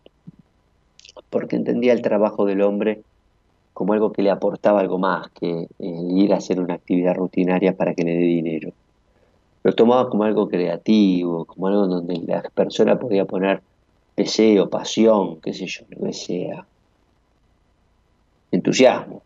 porque 1.30 1.54
entendía 1.54 1.92
el 1.92 2.02
trabajo 2.02 2.44
del 2.44 2.62
hombre 2.62 3.04
como 3.78 3.92
algo 3.92 4.10
que 4.10 4.22
le 4.22 4.30
aportaba 4.32 4.80
algo 4.80 4.98
más 4.98 5.30
que 5.30 5.68
ir 5.78 6.34
a 6.34 6.38
hacer 6.38 6.58
una 6.58 6.74
actividad 6.74 7.14
rutinaria 7.14 7.76
para 7.76 7.94
que 7.94 8.02
le 8.02 8.10
dé 8.10 8.22
dinero. 8.22 8.72
Lo 9.62 9.72
tomaba 9.72 10.10
como 10.10 10.24
algo 10.24 10.48
creativo, 10.48 11.44
como 11.44 11.68
algo 11.68 11.86
donde 11.86 12.20
la 12.26 12.42
persona 12.42 12.98
podía 12.98 13.24
poner 13.24 13.62
deseo, 14.16 14.68
pasión, 14.68 15.40
qué 15.40 15.54
sé 15.54 15.66
yo, 15.66 15.84
lo 15.90 16.06
que 16.06 16.12
sea. 16.12 16.66
Entusiasmo. 18.50 19.22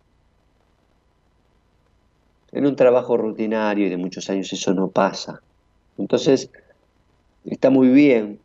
En 2.53 2.66
un 2.66 2.77
trabajo 2.77 3.16
rutinario 3.16 3.87
y 3.87 3.89
de 3.89 3.97
muchos 3.97 4.29
años 4.29 4.53
eso 4.53 4.74
no 4.74 4.89
pasa. 4.89 5.41
Entonces, 5.97 6.51
está 7.47 7.70
muy 7.70 7.89
bien 7.89 8.39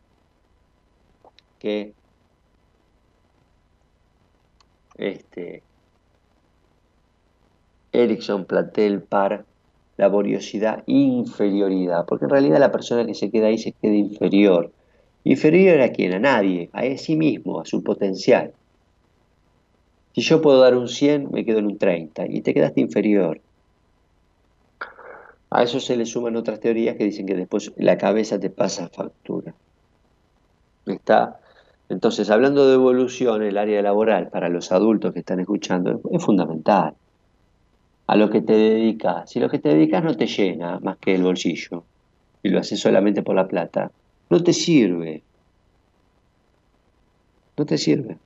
que 1.60 1.92
este, 4.96 5.67
Erickson 7.92 8.46
plantee 8.46 8.88
el 8.88 9.02
par 9.02 9.46
laboriosidad, 9.98 10.84
inferioridad, 10.86 12.06
porque 12.06 12.26
en 12.26 12.32
realidad 12.32 12.60
la 12.60 12.72
persona 12.72 13.06
que 13.06 13.16
se 13.16 13.32
queda 13.32 13.48
ahí 13.48 13.58
se 13.58 13.72
queda 13.74 13.96
inferior. 13.96 14.72
Inferior 15.24 15.82
a 15.82 15.92
quién? 15.92 16.14
A 16.14 16.20
nadie, 16.20 16.70
a 16.72 16.84
sí 16.98 17.16
mismo, 17.16 17.60
a 17.60 17.66
su 17.66 17.84
potencial. 17.84 18.54
Si 20.14 20.22
yo 20.22 20.42
puedo 20.42 20.62
dar 20.62 20.76
un 20.76 20.88
100, 20.88 21.32
me 21.32 21.46
quedo 21.46 21.60
en 21.60 21.66
un 21.66 21.78
30 21.78 22.28
y 22.28 22.42
te 22.42 22.54
quedaste 22.54 22.82
inferior. 22.82 23.42
A 25.50 25.64
eso 25.64 25.80
se 25.80 25.96
le 25.96 26.06
suman 26.06 26.36
otras 26.36 26.60
teorías 26.60 26.96
que 26.96 27.06
dicen 27.06 27.26
que 27.26 27.36
después 27.36 27.72
la 27.78 27.98
cabeza 27.98 28.40
te 28.40 28.50
pasa 28.50 28.90
factura. 28.90 29.54
¿Está? 30.86 31.40
Entonces, 31.90 32.30
hablando 32.30 32.68
de 32.68 32.76
evolución, 32.76 33.44
el 33.44 33.58
área 33.58 33.82
laboral 33.82 34.30
para 34.30 34.50
los 34.50 34.72
adultos 34.72 35.14
que 35.14 35.20
están 35.20 35.40
escuchando 35.40 36.02
es 36.12 36.24
fundamental. 36.24 36.94
A 38.08 38.16
lo 38.16 38.30
que 38.30 38.42
te 38.42 38.54
dedicas. 38.54 39.30
Si 39.30 39.40
lo 39.40 39.50
que 39.50 39.60
te 39.60 39.70
dedicas 39.70 40.04
no 40.04 40.16
te 40.16 40.28
llena 40.28 40.80
más 40.80 40.98
que 40.98 41.16
el 41.16 41.24
bolsillo 41.24 41.84
y 42.42 42.50
lo 42.50 42.60
haces 42.60 42.80
solamente 42.80 43.22
por 43.22 43.36
la 43.36 43.48
plata, 43.48 43.92
no 44.30 44.42
te 44.42 44.54
sirve. 44.54 45.24
No 47.58 47.66
te 47.66 47.78
sirve. 47.78 48.18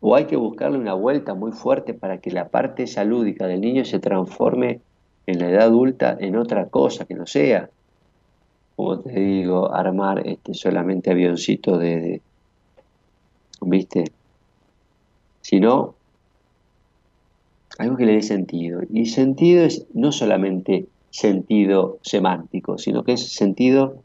O 0.00 0.14
hay 0.14 0.26
que 0.26 0.36
buscarle 0.36 0.78
una 0.78 0.94
vuelta 0.94 1.34
muy 1.34 1.52
fuerte 1.52 1.94
para 1.94 2.18
que 2.18 2.30
la 2.30 2.48
parte 2.48 2.86
salúdica 2.86 3.46
del 3.46 3.60
niño 3.60 3.84
se 3.84 3.98
transforme 3.98 4.80
en 5.26 5.38
la 5.38 5.50
edad 5.50 5.62
adulta 5.64 6.16
en 6.20 6.36
otra 6.36 6.68
cosa 6.68 7.04
que 7.04 7.14
no 7.14 7.26
sea, 7.26 7.70
como 8.76 9.00
te 9.00 9.18
digo, 9.18 9.74
armar 9.74 10.26
este, 10.26 10.54
solamente 10.54 11.10
avioncitos 11.10 11.80
de, 11.80 12.00
de 12.00 12.22
¿viste? 13.60 14.04
Sino 15.40 15.94
algo 17.78 17.96
que 17.96 18.06
le 18.06 18.14
dé 18.14 18.22
sentido. 18.22 18.82
Y 18.92 19.06
sentido 19.06 19.64
es 19.64 19.86
no 19.94 20.12
solamente 20.12 20.86
sentido 21.10 21.98
semántico, 22.02 22.76
sino 22.76 23.04
que 23.04 23.12
es 23.12 23.32
sentido 23.32 24.02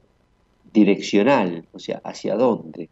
direccional, 0.72 1.66
o 1.74 1.80
sea, 1.80 2.02
hacia 2.04 2.36
dónde. 2.36 2.90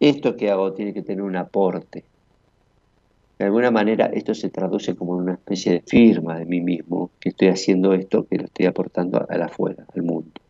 Esto 0.00 0.36
que 0.36 0.50
hago 0.50 0.72
tiene 0.72 0.94
que 0.94 1.02
tener 1.02 1.22
un 1.22 1.36
aporte. 1.36 2.04
De 3.38 3.44
alguna 3.44 3.70
manera 3.70 4.06
esto 4.06 4.32
se 4.34 4.48
traduce 4.48 4.94
como 4.94 5.12
una 5.12 5.34
especie 5.34 5.72
de 5.72 5.80
firma 5.80 6.38
de 6.38 6.44
mí 6.44 6.60
mismo, 6.60 7.10
que 7.20 7.30
estoy 7.30 7.48
haciendo 7.48 7.92
esto, 7.92 8.26
que 8.26 8.38
lo 8.38 8.44
estoy 8.44 8.66
aportando 8.66 9.26
a 9.28 9.36
la 9.36 9.46
afuera, 9.46 9.84
al 9.94 10.02
mundo. 10.02 10.40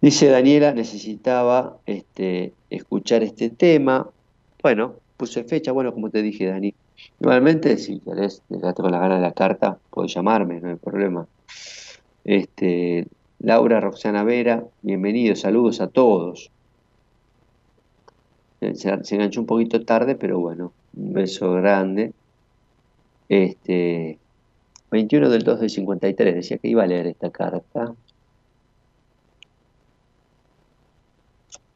Dice 0.00 0.28
Daniela, 0.28 0.72
necesitaba 0.72 1.78
este, 1.86 2.52
escuchar 2.70 3.22
este 3.22 3.50
tema. 3.50 4.08
Bueno, 4.62 4.96
puse 5.22 5.44
fecha, 5.44 5.70
bueno, 5.70 5.94
como 5.94 6.10
te 6.10 6.20
dije, 6.20 6.46
Dani. 6.46 6.74
Igualmente, 7.20 7.78
si 7.78 8.00
querés, 8.00 8.42
dejate 8.48 8.82
con 8.82 8.90
la 8.90 8.98
gana 8.98 9.14
de 9.14 9.20
la 9.20 9.30
carta, 9.30 9.78
puedes 9.90 10.12
llamarme, 10.12 10.60
no 10.60 10.70
hay 10.70 10.74
problema. 10.74 11.28
Este, 12.24 13.06
Laura 13.38 13.78
Roxana 13.78 14.24
Vera, 14.24 14.64
bienvenidos, 14.82 15.38
saludos 15.38 15.80
a 15.80 15.86
todos. 15.86 16.50
Se, 18.60 19.14
enganchó 19.14 19.38
un 19.42 19.46
poquito 19.46 19.84
tarde, 19.84 20.16
pero 20.16 20.40
bueno, 20.40 20.72
un 20.96 21.12
beso 21.12 21.52
grande. 21.52 22.12
Este, 23.28 24.18
21 24.90 25.28
del 25.28 25.44
2 25.44 25.60
del 25.60 25.70
53, 25.70 26.34
decía 26.34 26.58
que 26.58 26.66
iba 26.66 26.82
a 26.82 26.88
leer 26.88 27.06
esta 27.06 27.30
carta. 27.30 27.94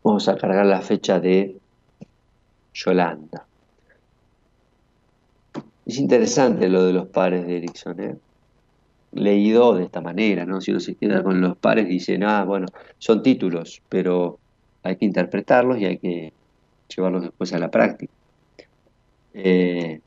Vamos 0.02 0.28
a 0.28 0.36
cargar 0.36 0.66
la 0.66 0.80
fecha 0.80 1.20
de 1.20 1.60
Yolanda. 2.76 3.46
Es 5.86 5.98
interesante 5.98 6.68
lo 6.68 6.84
de 6.84 6.92
los 6.92 7.06
pares 7.08 7.46
de 7.46 7.56
Erickson, 7.56 8.00
¿eh? 8.00 8.16
leído 9.12 9.74
de 9.74 9.84
esta 9.84 10.02
manera, 10.02 10.44
¿no? 10.44 10.60
Si 10.60 10.72
uno 10.72 10.80
se 10.80 10.94
queda 10.94 11.22
con 11.22 11.40
los 11.40 11.56
pares, 11.56 11.88
dice, 11.88 12.18
ah, 12.22 12.44
bueno, 12.44 12.66
son 12.98 13.22
títulos, 13.22 13.80
pero 13.88 14.38
hay 14.82 14.96
que 14.96 15.06
interpretarlos 15.06 15.78
y 15.78 15.86
hay 15.86 15.98
que 15.98 16.32
llevarlos 16.94 17.22
después 17.22 17.52
a 17.54 17.58
la 17.58 17.70
práctica. 17.70 18.12
Eh, 19.32 20.00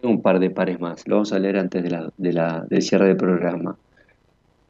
tengo 0.00 0.14
un 0.14 0.22
par 0.22 0.40
de 0.40 0.50
pares 0.50 0.80
más, 0.80 1.06
lo 1.06 1.16
vamos 1.16 1.32
a 1.32 1.38
leer 1.38 1.58
antes 1.58 1.82
de 1.82 1.90
la, 1.90 2.12
de 2.16 2.32
la, 2.32 2.66
del 2.68 2.82
cierre 2.82 3.06
del 3.06 3.16
programa. 3.16 3.76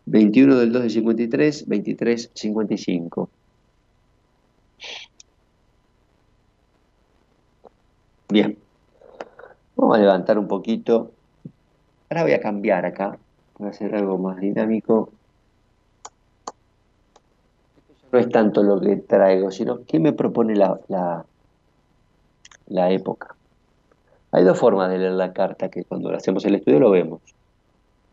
21 0.05 0.57
del 0.57 0.73
2 0.73 0.83
de 0.83 0.91
53, 0.91 1.69
23, 1.69 2.31
55. 2.35 3.31
Bien, 8.33 8.57
vamos 9.77 9.99
a 9.99 10.01
levantar 10.01 10.39
un 10.39 10.49
poquito 10.49 11.11
Ahora 12.09 12.23
voy 12.23 12.33
a 12.33 12.41
cambiar 12.41 12.87
acá, 12.87 13.19
voy 13.59 13.69
a 13.69 13.71
hacer 13.71 13.95
algo 13.95 14.17
más 14.17 14.39
dinámico. 14.39 15.11
No 18.11 18.19
es 18.19 18.31
tanto 18.31 18.63
lo 18.63 18.81
que 18.81 18.97
traigo, 18.97 19.51
sino 19.51 19.85
qué 19.87 19.99
me 19.99 20.15
propone 20.15 20.57
la, 20.57 20.81
la, 20.89 21.27
la 22.69 22.91
época. 22.91 23.35
Hay 24.31 24.45
dos 24.45 24.59
formas 24.59 24.89
de 24.89 24.97
leer 24.97 25.13
la 25.13 25.35
carta 25.35 25.69
que 25.69 25.85
cuando 25.85 26.15
hacemos 26.15 26.43
el 26.47 26.55
estudio 26.55 26.81
lo 26.81 26.91
vemos. 26.91 27.21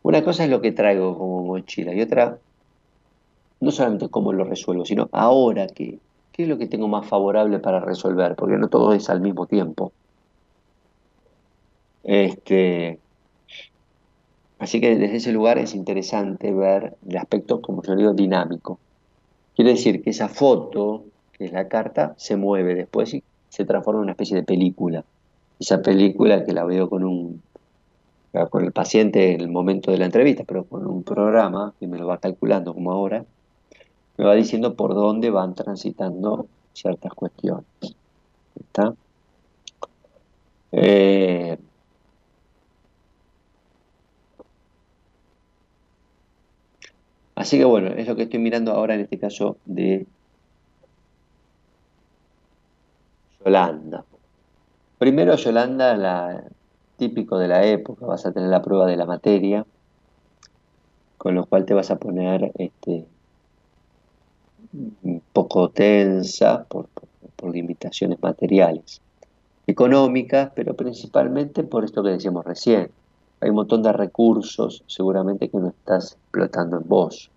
Una 0.03 0.21
cosa 0.21 0.43
es 0.43 0.49
lo 0.49 0.59
que 0.59 0.73
traigo 0.73 1.17
como 1.17 1.45
mochila 1.45 1.93
y 1.93 2.01
otra, 2.01 2.37
no 3.61 3.71
solamente 3.71 4.09
cómo 4.09 4.33
lo 4.33 4.43
resuelvo, 4.43 4.83
sino 4.83 5.07
ahora 5.13 5.67
qué, 5.67 5.97
qué 6.33 6.43
es 6.43 6.49
lo 6.49 6.57
que 6.57 6.67
tengo 6.67 6.87
más 6.87 7.05
favorable 7.05 7.59
para 7.59 7.81
resolver, 7.81 8.35
porque 8.35 8.55
no 8.57 8.69
todo 8.69 8.93
es 8.93 9.09
al 9.09 9.19
mismo 9.19 9.45
tiempo. 9.45 9.91
Este, 12.03 12.99
así 14.57 14.79
que 14.81 14.95
desde 14.95 15.17
ese 15.17 15.31
lugar 15.31 15.57
es 15.57 15.75
interesante 15.75 16.51
ver 16.51 16.95
el 17.07 17.17
aspecto, 17.17 17.61
como 17.61 17.83
yo 17.83 17.95
digo, 17.95 18.13
dinámico. 18.13 18.79
Quiere 19.55 19.71
decir 19.71 20.01
que 20.01 20.11
esa 20.11 20.29
foto, 20.29 21.03
que 21.33 21.45
es 21.45 21.51
la 21.51 21.67
carta, 21.67 22.13
se 22.17 22.37
mueve 22.37 22.75
después 22.75 23.13
y 23.13 23.23
se 23.49 23.65
transforma 23.65 23.99
en 23.99 24.03
una 24.03 24.11
especie 24.13 24.37
de 24.37 24.43
película. 24.43 25.03
Esa 25.59 25.81
película 25.81 26.45
que 26.45 26.53
la 26.53 26.63
veo 26.63 26.89
con 26.89 27.03
un 27.03 27.41
con 28.49 28.63
el 28.63 28.71
paciente 28.71 29.33
en 29.33 29.41
el 29.41 29.49
momento 29.49 29.91
de 29.91 29.97
la 29.97 30.05
entrevista, 30.05 30.43
pero 30.45 30.63
con 30.63 30.85
un 30.85 31.03
programa 31.03 31.73
que 31.79 31.87
me 31.87 31.97
lo 31.97 32.07
va 32.07 32.19
calculando 32.19 32.73
como 32.73 32.91
ahora, 32.91 33.25
me 34.17 34.25
va 34.25 34.35
diciendo 34.35 34.75
por 34.75 34.93
dónde 34.93 35.29
van 35.31 35.55
transitando 35.55 36.45
ciertas 36.73 37.13
cuestiones. 37.13 37.65
¿Está? 38.59 38.93
Eh, 40.71 41.57
así 47.39 47.57
que 47.57 47.65
bueno, 47.65 47.87
es 47.89 48.07
lo 48.07 48.15
que 48.15 48.23
estoy 48.23 48.39
mirando 48.39 48.71
ahora 48.71 48.93
en 48.93 49.01
este 49.01 49.17
caso 49.17 49.57
de 49.65 50.05
Yolanda. 53.43 54.03
Primero 54.97 55.35
Yolanda, 55.35 55.95
la, 55.95 56.43
típico 56.97 57.39
de 57.39 57.47
la 57.47 57.65
época, 57.65 58.05
vas 58.05 58.25
a 58.25 58.31
tener 58.33 58.49
la 58.49 58.61
prueba 58.61 58.85
de 58.85 58.97
la 58.97 59.05
materia, 59.05 59.65
con 61.17 61.33
lo 61.33 61.45
cual 61.45 61.65
te 61.65 61.73
vas 61.73 61.89
a 61.89 61.97
poner 61.97 62.51
este, 62.57 63.05
un 64.73 65.21
poco 65.33 65.69
tensa 65.69 66.65
por, 66.65 66.87
por, 67.35 67.53
limitaciones 67.53 68.21
materiales, 68.21 69.01
económicas, 69.65 70.51
pero 70.53 70.75
principalmente 70.75 71.63
por 71.63 71.85
esto 71.85 72.03
que 72.03 72.09
decíamos 72.09 72.45
recién. 72.45 72.91
Hay 73.41 73.49
un 73.49 73.55
montón 73.55 73.83
de 73.83 73.93
recursos 73.93 74.83
seguramente 74.87 75.49
que 75.49 75.57
no 75.57 75.69
estás 75.69 76.13
explotando 76.13 76.77
en 76.77 76.87
vos. 76.87 77.31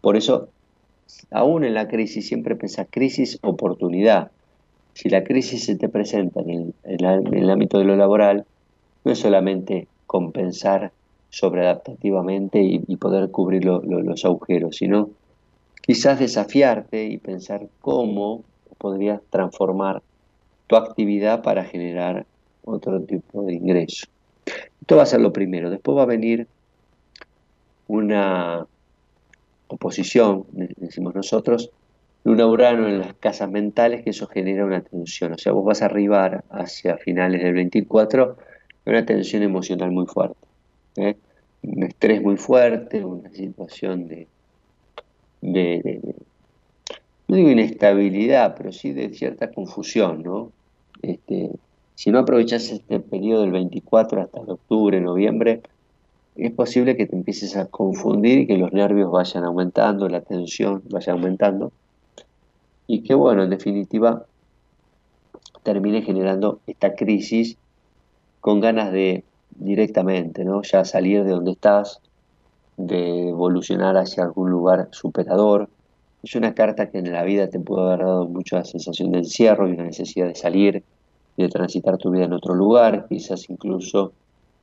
Por 0.00 0.16
eso, 0.16 0.48
aún 1.30 1.64
en 1.64 1.74
la 1.74 1.88
crisis, 1.88 2.26
siempre 2.26 2.56
pensás 2.56 2.88
crisis, 2.90 3.38
oportunidad 3.42 4.30
si 4.98 5.08
la 5.08 5.22
crisis 5.22 5.64
se 5.64 5.76
te 5.76 5.88
presenta 5.88 6.40
en 6.40 6.74
el, 6.82 7.50
ámbito 7.50 7.78
de 7.78 7.84
lo 7.84 7.94
laboral, 7.94 8.44
no 9.04 9.12
es 9.12 9.20
solamente 9.20 9.86
compensar 10.08 10.90
sobreadaptativamente 11.30 12.60
y, 12.60 12.82
y 12.84 12.96
poder 12.96 13.30
cubrir 13.30 13.64
los 13.64 14.24
agujeros, 14.24 14.74
sino 14.74 15.10
quizás 15.82 16.18
desafiarte 16.18 17.04
y 17.04 17.18
pensar 17.18 17.68
cómo 17.80 18.42
podrías 18.76 19.20
transformar 19.30 20.02
tu 20.66 20.74
actividad 20.74 21.44
para 21.44 21.62
generar 21.62 22.26
otro 22.64 23.00
tipo 23.00 23.44
de 23.44 23.54
ingreso. 23.54 24.08
Esto 24.80 24.96
va 24.96 25.02
a 25.02 25.06
ser 25.06 25.20
lo 25.20 25.32
primero. 25.32 25.70
Después 25.70 25.96
va 25.96 26.02
a 26.02 26.06
venir 26.06 26.46
una 27.86 28.66
oposición, 29.68 30.44
decimos 30.52 31.14
nosotros, 31.14 31.70
un 32.24 32.40
Urano 32.40 32.88
en 32.88 32.98
las 32.98 33.14
casas 33.14 33.50
mentales, 33.50 34.02
que 34.02 34.10
eso 34.10 34.26
genera 34.26 34.64
una 34.64 34.82
tensión. 34.82 35.32
O 35.32 35.38
sea, 35.38 35.52
vos 35.52 35.64
vas 35.64 35.82
a 35.82 35.86
arribar 35.86 36.44
hacia 36.50 36.96
finales 36.98 37.42
del 37.42 37.54
24 37.54 38.36
una 38.88 39.04
tensión 39.04 39.42
emocional 39.42 39.90
muy 39.90 40.06
fuerte. 40.06 40.46
¿eh? 40.96 41.16
Un 41.62 41.82
estrés 41.82 42.22
muy 42.22 42.36
fuerte, 42.36 43.04
una 43.04 43.30
situación 43.30 44.08
de, 44.08 44.26
no 45.42 47.36
digo 47.36 47.50
inestabilidad, 47.50 48.54
pero 48.56 48.72
sí 48.72 48.92
de 48.92 49.10
cierta 49.10 49.50
confusión, 49.50 50.22
¿no? 50.22 50.52
Este, 51.02 51.50
si 51.98 52.12
no 52.12 52.20
aprovechas 52.20 52.70
este 52.70 53.00
periodo 53.00 53.40
del 53.40 53.50
24 53.50 54.22
hasta 54.22 54.40
el 54.40 54.50
octubre, 54.50 55.00
noviembre, 55.00 55.62
es 56.36 56.52
posible 56.52 56.96
que 56.96 57.06
te 57.06 57.16
empieces 57.16 57.56
a 57.56 57.66
confundir 57.66 58.38
y 58.38 58.46
que 58.46 58.56
los 58.56 58.72
nervios 58.72 59.10
vayan 59.10 59.42
aumentando, 59.42 60.08
la 60.08 60.20
tensión 60.20 60.80
vaya 60.90 61.12
aumentando 61.12 61.72
y 62.86 63.02
que, 63.02 63.14
bueno, 63.14 63.42
en 63.42 63.50
definitiva, 63.50 64.26
termine 65.64 66.02
generando 66.02 66.60
esta 66.68 66.94
crisis 66.94 67.56
con 68.40 68.60
ganas 68.60 68.92
de 68.92 69.24
directamente, 69.56 70.44
¿no? 70.44 70.62
Ya 70.62 70.84
salir 70.84 71.24
de 71.24 71.32
donde 71.32 71.50
estás, 71.50 72.00
de 72.76 73.30
evolucionar 73.30 73.96
hacia 73.96 74.22
algún 74.22 74.50
lugar 74.50 74.86
superador. 74.92 75.68
Es 76.22 76.36
una 76.36 76.54
carta 76.54 76.92
que 76.92 76.98
en 76.98 77.10
la 77.10 77.24
vida 77.24 77.50
te 77.50 77.58
puede 77.58 77.88
haber 77.88 78.06
dado 78.06 78.28
mucha 78.28 78.64
sensación 78.64 79.10
de 79.10 79.18
encierro 79.18 79.68
y 79.68 79.72
una 79.72 79.82
necesidad 79.82 80.28
de 80.28 80.36
salir, 80.36 80.84
de 81.42 81.48
transitar 81.48 81.96
tu 81.98 82.10
vida 82.10 82.24
en 82.24 82.32
otro 82.32 82.54
lugar, 82.54 83.06
quizás 83.08 83.48
incluso 83.48 84.12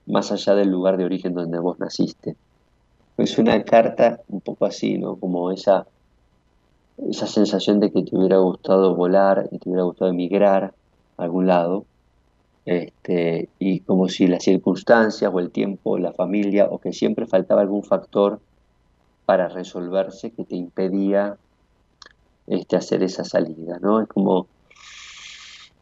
más 0.05 0.31
allá 0.31 0.55
del 0.55 0.69
lugar 0.69 0.97
de 0.97 1.05
origen 1.05 1.33
donde 1.33 1.59
vos 1.59 1.79
naciste. 1.79 2.35
Es 3.17 3.37
una 3.37 3.63
carta 3.63 4.19
un 4.27 4.41
poco 4.41 4.65
así, 4.65 4.97
¿no? 4.97 5.15
Como 5.15 5.51
esa 5.51 5.87
esa 6.97 7.27
sensación 7.27 7.79
de 7.79 7.91
que 7.91 8.03
te 8.03 8.15
hubiera 8.15 8.37
gustado 8.37 8.95
volar 8.95 9.49
y 9.51 9.59
te 9.59 9.69
hubiera 9.69 9.83
gustado 9.83 10.11
emigrar 10.11 10.73
a 11.17 11.23
algún 11.23 11.47
lado, 11.47 11.85
este, 12.65 13.49
y 13.59 13.81
como 13.81 14.09
si 14.09 14.27
las 14.27 14.43
circunstancias 14.43 15.31
o 15.33 15.39
el 15.39 15.51
tiempo, 15.51 15.97
la 15.97 16.13
familia, 16.13 16.67
o 16.69 16.79
que 16.79 16.93
siempre 16.93 17.27
faltaba 17.27 17.61
algún 17.61 17.83
factor 17.83 18.39
para 19.25 19.49
resolverse 19.49 20.31
que 20.31 20.45
te 20.45 20.55
impedía 20.55 21.37
este, 22.47 22.75
hacer 22.75 23.03
esa 23.03 23.23
salida, 23.23 23.79
¿no? 23.81 24.01
Es 24.01 24.07
como, 24.07 24.47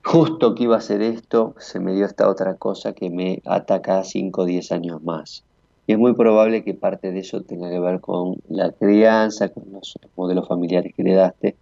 justo 0.03 0.53
que 0.53 0.63
iba 0.63 0.75
a 0.75 0.79
hacer 0.79 1.01
esto, 1.01 1.55
se 1.57 1.79
me 1.79 1.93
dio 1.93 2.05
esta 2.05 2.29
otra 2.29 2.55
cosa 2.55 2.93
que 2.93 3.09
me 3.09 3.41
ataca 3.45 4.03
5 4.03 4.41
o 4.41 4.45
10 4.45 4.71
años 4.73 5.01
más. 5.03 5.43
Y 5.87 5.93
es 5.93 5.99
muy 5.99 6.13
probable 6.13 6.63
que 6.63 6.73
parte 6.73 7.11
de 7.11 7.19
eso 7.19 7.41
tenga 7.41 7.69
que 7.69 7.79
ver 7.79 7.99
con 7.99 8.35
la 8.49 8.71
crianza, 8.71 9.49
con 9.49 9.63
los 9.71 9.97
modelos 10.15 10.47
familiares 10.47 10.93
que 10.95 11.03
le 11.03 11.13
daste, 11.13 11.55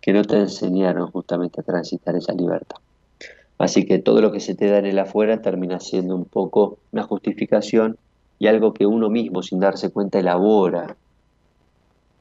que 0.00 0.12
no 0.12 0.24
te 0.24 0.36
enseñaron 0.36 1.10
justamente 1.10 1.60
a 1.60 1.64
transitar 1.64 2.16
esa 2.16 2.32
libertad. 2.32 2.78
Así 3.58 3.84
que 3.84 3.98
todo 3.98 4.22
lo 4.22 4.32
que 4.32 4.40
se 4.40 4.54
te 4.54 4.68
da 4.68 4.78
en 4.78 4.86
el 4.86 4.98
afuera 4.98 5.42
termina 5.42 5.78
siendo 5.80 6.16
un 6.16 6.24
poco 6.24 6.78
una 6.92 7.02
justificación 7.02 7.98
y 8.38 8.46
algo 8.46 8.72
que 8.72 8.86
uno 8.86 9.10
mismo, 9.10 9.42
sin 9.42 9.60
darse 9.60 9.90
cuenta, 9.90 10.18
elabora. 10.18 10.96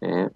¿eh? 0.01 0.27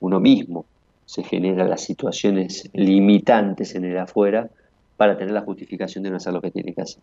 Uno 0.00 0.20
mismo 0.20 0.66
se 1.06 1.22
genera 1.22 1.66
las 1.66 1.80
situaciones 1.80 2.68
limitantes 2.74 3.74
en 3.74 3.84
el 3.86 3.96
afuera 3.96 4.50
para 4.96 5.16
tener 5.16 5.32
la 5.32 5.42
justificación 5.42 6.04
de 6.04 6.10
no 6.10 6.16
hacer 6.16 6.32
lo 6.32 6.40
que 6.40 6.50
tiene 6.50 6.74
que 6.74 6.82
hacer. 6.82 7.02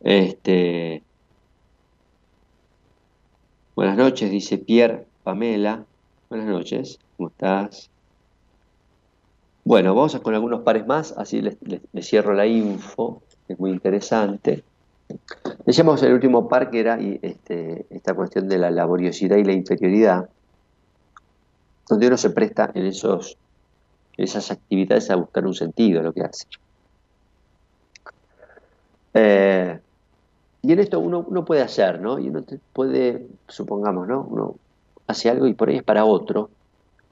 Este, 0.00 1.02
buenas 3.74 3.96
noches, 3.96 4.30
dice 4.30 4.58
Pierre 4.58 5.06
Pamela. 5.22 5.84
Buenas 6.30 6.48
noches, 6.48 6.98
¿cómo 7.16 7.28
estás? 7.28 7.90
Bueno, 9.64 9.94
vamos 9.94 10.14
a 10.14 10.20
con 10.20 10.34
algunos 10.34 10.62
pares 10.62 10.86
más, 10.86 11.12
así 11.18 11.42
les, 11.42 11.56
cierro 12.00 12.32
la 12.32 12.46
info, 12.46 13.22
es 13.46 13.60
muy 13.60 13.70
interesante. 13.70 14.64
Decíamos 15.66 16.02
el 16.02 16.14
último 16.14 16.48
par 16.48 16.70
que 16.70 16.80
era 16.80 16.98
este, 17.00 17.86
esta 17.90 18.14
cuestión 18.14 18.48
de 18.48 18.58
la 18.58 18.70
laboriosidad 18.70 19.36
y 19.36 19.44
la 19.44 19.52
inferioridad, 19.52 20.28
donde 21.88 22.06
uno 22.06 22.16
se 22.16 22.30
presta 22.30 22.70
en, 22.74 22.86
esos, 22.86 23.36
esas 24.24 24.50
actividades 24.50 25.10
a 25.10 25.16
buscar 25.16 25.46
un 25.46 25.54
sentido 25.54 26.00
a 26.00 26.02
lo 26.02 26.12
que 26.12 26.22
hace. 26.22 26.46
Eh, 29.14 29.78
y 30.62 30.72
en 30.72 30.78
esto 30.78 31.00
uno, 31.00 31.44
puede 31.44 31.62
hacer, 31.62 32.00
¿no? 32.00 32.18
Y 32.18 32.28
uno 32.28 32.44
puede, 32.72 33.26
supongamos, 33.48 34.06
¿no? 34.06 34.26
Uno 34.28 34.56
hace 35.06 35.30
algo 35.30 35.46
y 35.46 35.54
por 35.54 35.68
ahí 35.68 35.76
es 35.76 35.82
para 35.82 36.04
otro, 36.04 36.50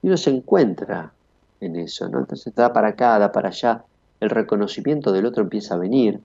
y 0.01 0.07
uno 0.07 0.17
se 0.17 0.29
encuentra 0.29 1.11
en 1.59 1.75
eso, 1.75 2.07
¿no? 2.09 2.19
Entonces 2.19 2.53
da 2.55 2.71
para 2.71 2.89
acá, 2.89 3.19
da 3.19 3.31
para 3.31 3.49
allá, 3.49 3.83
el 4.19 4.29
reconocimiento 4.29 5.11
del 5.11 5.25
otro 5.25 5.43
empieza 5.43 5.75
a 5.75 5.77
venir. 5.77 6.19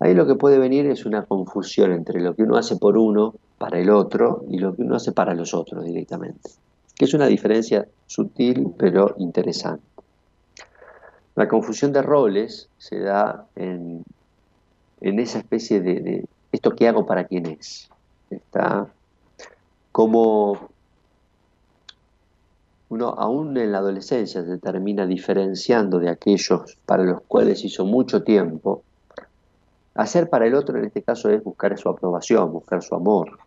Ahí 0.00 0.14
lo 0.14 0.26
que 0.26 0.34
puede 0.34 0.58
venir 0.58 0.86
es 0.86 1.06
una 1.06 1.24
confusión 1.24 1.92
entre 1.92 2.20
lo 2.20 2.34
que 2.34 2.42
uno 2.42 2.56
hace 2.56 2.76
por 2.76 2.96
uno, 2.96 3.34
para 3.56 3.78
el 3.80 3.90
otro, 3.90 4.44
y 4.48 4.58
lo 4.58 4.74
que 4.74 4.82
uno 4.82 4.96
hace 4.96 5.12
para 5.12 5.34
los 5.34 5.54
otros 5.54 5.84
directamente, 5.84 6.50
que 6.98 7.04
es 7.04 7.14
una 7.14 7.26
diferencia 7.26 7.86
sutil 8.06 8.74
pero 8.76 9.14
interesante. 9.18 9.84
La 11.36 11.46
confusión 11.46 11.92
de 11.92 12.02
roles 12.02 12.68
se 12.78 12.98
da 12.98 13.46
en 13.54 14.02
en 15.00 15.18
esa 15.18 15.38
especie 15.38 15.80
de, 15.80 16.26
esto 16.52 16.74
que 16.74 16.88
hago 16.88 17.06
para 17.06 17.24
quién 17.24 17.46
es. 17.46 17.88
Está 18.30 18.86
como 19.92 20.70
uno 22.90 23.08
aún 23.08 23.56
en 23.58 23.72
la 23.72 23.78
adolescencia 23.78 24.44
se 24.44 24.58
termina 24.58 25.06
diferenciando 25.06 25.98
de 25.98 26.08
aquellos 26.08 26.78
para 26.86 27.02
los 27.02 27.20
cuales 27.22 27.64
hizo 27.64 27.84
mucho 27.84 28.22
tiempo. 28.22 28.82
Hacer 29.94 30.30
para 30.30 30.46
el 30.46 30.54
otro 30.54 30.78
en 30.78 30.86
este 30.86 31.02
caso 31.02 31.28
es 31.28 31.42
buscar 31.42 31.76
su 31.76 31.88
aprobación, 31.88 32.52
buscar 32.52 32.82
su 32.82 32.94
amor. 32.94 33.38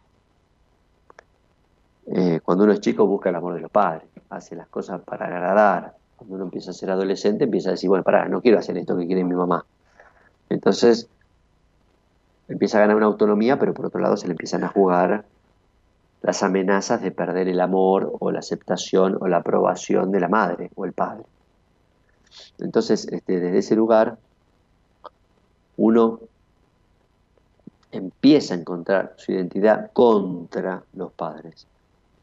Eh, 2.07 2.39
cuando 2.43 2.63
uno 2.63 2.73
es 2.73 2.81
chico 2.81 3.05
busca 3.05 3.29
el 3.29 3.35
amor 3.35 3.53
de 3.53 3.61
los 3.61 3.71
padres, 3.71 4.03
hace 4.29 4.55
las 4.55 4.67
cosas 4.67 5.01
para 5.01 5.27
agradar. 5.27 5.95
Cuando 6.15 6.35
uno 6.35 6.43
empieza 6.45 6.71
a 6.71 6.73
ser 6.73 6.91
adolescente 6.91 7.45
empieza 7.45 7.69
a 7.69 7.71
decir, 7.71 7.89
bueno, 7.89 8.03
pará, 8.03 8.27
no 8.27 8.41
quiero 8.41 8.59
hacer 8.59 8.77
esto 8.77 8.97
que 8.97 9.07
quiere 9.07 9.23
mi 9.23 9.35
mamá. 9.35 9.65
Entonces 10.49 11.07
empieza 12.47 12.77
a 12.77 12.81
ganar 12.81 12.97
una 12.97 13.05
autonomía, 13.05 13.57
pero 13.57 13.73
por 13.73 13.85
otro 13.85 14.01
lado 14.01 14.17
se 14.17 14.27
le 14.27 14.33
empiezan 14.33 14.63
a 14.63 14.67
jugar 14.67 15.25
las 16.21 16.43
amenazas 16.43 17.01
de 17.01 17.11
perder 17.11 17.47
el 17.47 17.59
amor 17.59 18.15
o 18.19 18.31
la 18.31 18.39
aceptación 18.39 19.17
o 19.19 19.27
la 19.27 19.37
aprobación 19.37 20.11
de 20.11 20.19
la 20.19 20.27
madre 20.27 20.69
o 20.75 20.85
el 20.85 20.93
padre. 20.93 21.25
Entonces, 22.59 23.07
este, 23.07 23.39
desde 23.39 23.57
ese 23.57 23.75
lugar, 23.75 24.17
uno 25.77 26.19
empieza 27.91 28.53
a 28.53 28.57
encontrar 28.57 29.15
su 29.17 29.31
identidad 29.31 29.91
contra 29.91 30.83
los 30.93 31.11
padres. 31.13 31.67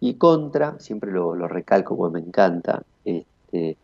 Y 0.01 0.15
contra, 0.15 0.79
siempre 0.79 1.11
lo, 1.11 1.35
recalco 1.49 1.97
porque 1.97 2.21
me 2.21 2.27
encanta, 2.27 2.83
este, 3.05 3.77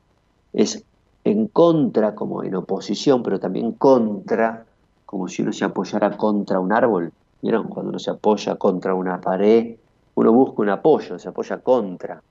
es 0.53 0.85
en 1.24 1.49
contra 1.49 2.15
como 2.15 2.45
en 2.45 2.55
oposición, 2.55 3.23
pero 3.23 3.41
también 3.41 3.73
contra, 3.73 4.65
como 5.07 5.28
si 5.28 5.43
uno 5.43 5.53
se 5.53 5.65
apoyara 5.65 6.16
contra 6.16 6.61
un 6.61 6.73
árbol. 6.73 7.12
¿Vieron? 7.43 7.69
Cuando 7.69 7.91
uno 7.91 7.99
se 7.99 8.11
apoya 8.11 8.57
contra 8.57 8.95
una 8.95 9.20
pared 9.20 9.77
uno 10.15 10.32
busca 10.32 10.62
un 10.62 10.69
apoyo, 10.70 11.19
se 11.19 11.28
apoya 11.28 11.59
contra. 11.59 12.23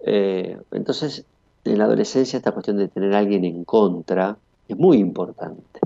Eh, 0.00 0.58
entonces, 0.72 1.24
en 1.64 1.78
la 1.78 1.84
adolescencia 1.84 2.36
esta 2.36 2.52
cuestión 2.52 2.76
de 2.76 2.88
tener 2.88 3.14
a 3.14 3.18
alguien 3.18 3.44
en 3.44 3.64
contra 3.64 4.36
es 4.68 4.76
muy 4.76 4.98
importante. 4.98 5.80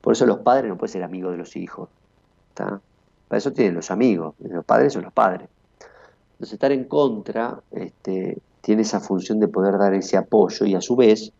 Por 0.00 0.14
eso 0.14 0.24
los 0.24 0.38
padres 0.38 0.68
no 0.68 0.78
pueden 0.78 0.92
ser 0.92 1.02
amigos 1.02 1.32
de 1.32 1.38
los 1.38 1.56
hijos. 1.56 1.88
Para 3.28 3.38
eso 3.38 3.52
tienen 3.52 3.74
los 3.74 3.90
amigos, 3.90 4.34
los 4.40 4.64
padres 4.64 4.94
son 4.94 5.02
los 5.04 5.12
padres. 5.12 5.48
Entonces 6.32 6.54
estar 6.54 6.72
en 6.72 6.84
contra 6.84 7.60
este, 7.70 8.38
tiene 8.60 8.82
esa 8.82 9.00
función 9.00 9.38
de 9.40 9.48
poder 9.48 9.76
dar 9.78 9.94
ese 9.94 10.16
apoyo 10.16 10.66
y 10.66 10.74
a 10.74 10.80
su 10.80 10.96
vez 10.96 11.32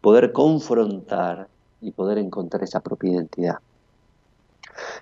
poder 0.00 0.32
confrontar 0.32 1.48
y 1.80 1.92
poder 1.92 2.18
encontrar 2.18 2.62
esa 2.64 2.80
propia 2.80 3.12
identidad. 3.12 3.56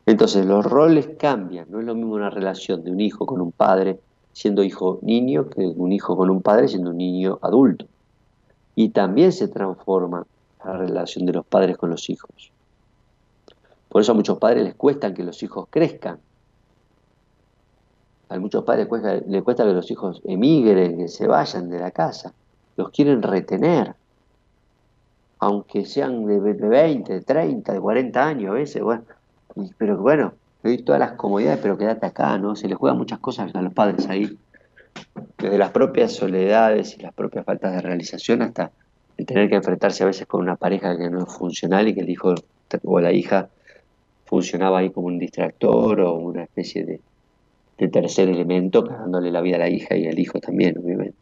Entonces 0.06 0.44
los 0.44 0.64
roles 0.64 1.10
cambian, 1.18 1.66
no 1.70 1.80
es 1.80 1.86
lo 1.86 1.94
mismo 1.94 2.14
una 2.14 2.30
relación 2.30 2.84
de 2.84 2.90
un 2.90 3.00
hijo 3.00 3.26
con 3.26 3.40
un 3.40 3.52
padre 3.52 3.98
siendo 4.32 4.62
hijo 4.62 4.98
niño 5.02 5.48
que 5.48 5.66
un 5.66 5.92
hijo 5.92 6.16
con 6.16 6.30
un 6.30 6.42
padre 6.42 6.68
siendo 6.68 6.90
un 6.90 6.98
niño 6.98 7.38
adulto. 7.42 7.86
Y 8.74 8.90
también 8.90 9.32
se 9.32 9.48
transforma 9.48 10.26
la 10.64 10.76
relación 10.76 11.26
de 11.26 11.32
los 11.32 11.46
padres 11.46 11.76
con 11.76 11.90
los 11.90 12.08
hijos. 12.08 12.52
Por 13.88 14.02
eso 14.02 14.12
a 14.12 14.14
muchos 14.14 14.38
padres 14.38 14.64
les 14.64 14.74
cuesta 14.74 15.12
que 15.14 15.22
los 15.22 15.42
hijos 15.42 15.66
crezcan. 15.70 16.18
A 18.28 18.38
muchos 18.38 18.64
padres 18.64 18.84
les 18.84 18.88
cuesta, 18.88 19.14
les 19.14 19.42
cuesta 19.42 19.64
que 19.64 19.72
los 19.72 19.90
hijos 19.90 20.20
emigren, 20.24 20.98
que 20.98 21.08
se 21.08 21.26
vayan 21.26 21.70
de 21.70 21.78
la 21.78 21.90
casa. 21.90 22.32
Los 22.76 22.90
quieren 22.90 23.22
retener. 23.22 23.94
Aunque 25.40 25.84
sean 25.86 26.26
de 26.26 26.38
20, 26.38 27.12
de 27.12 27.20
30, 27.22 27.72
de 27.72 27.80
40 27.80 28.26
años 28.26 28.50
a 28.50 28.54
veces. 28.54 28.82
Bueno, 28.82 29.04
pero 29.78 29.96
bueno, 29.96 30.34
le 30.62 30.70
doy 30.70 30.82
todas 30.82 30.98
las 30.98 31.12
comodidades, 31.12 31.60
pero 31.62 31.78
quédate 31.78 32.06
acá, 32.06 32.36
¿no? 32.38 32.56
Se 32.56 32.68
le 32.68 32.74
juegan 32.74 32.98
muchas 32.98 33.20
cosas 33.20 33.54
a 33.54 33.62
los 33.62 33.72
padres 33.72 34.08
ahí, 34.08 34.36
desde 35.38 35.56
las 35.56 35.70
propias 35.70 36.12
soledades 36.12 36.96
y 36.98 37.02
las 37.02 37.14
propias 37.14 37.44
faltas 37.44 37.72
de 37.72 37.80
realización 37.80 38.42
hasta 38.42 38.72
el 39.16 39.24
tener 39.24 39.48
que 39.48 39.56
enfrentarse 39.56 40.02
a 40.02 40.06
veces 40.06 40.26
con 40.26 40.40
una 40.40 40.56
pareja 40.56 40.96
que 40.96 41.08
no 41.08 41.22
es 41.22 41.32
funcional 41.32 41.88
y 41.88 41.94
que 41.94 42.00
el 42.00 42.10
hijo 42.10 42.34
o 42.84 43.00
la 43.00 43.12
hija 43.12 43.48
funcionaba 44.28 44.78
ahí 44.78 44.90
como 44.90 45.06
un 45.06 45.18
distractor 45.18 46.00
o 46.00 46.14
una 46.14 46.44
especie 46.44 46.84
de, 46.84 47.88
tercer 47.88 48.28
elemento, 48.28 48.82
dándole 48.82 49.30
la 49.30 49.40
vida 49.40 49.56
a 49.56 49.60
la 49.60 49.70
hija 49.70 49.96
y 49.96 50.06
al 50.06 50.18
hijo 50.18 50.40
también, 50.40 50.76
obviamente. 50.78 51.16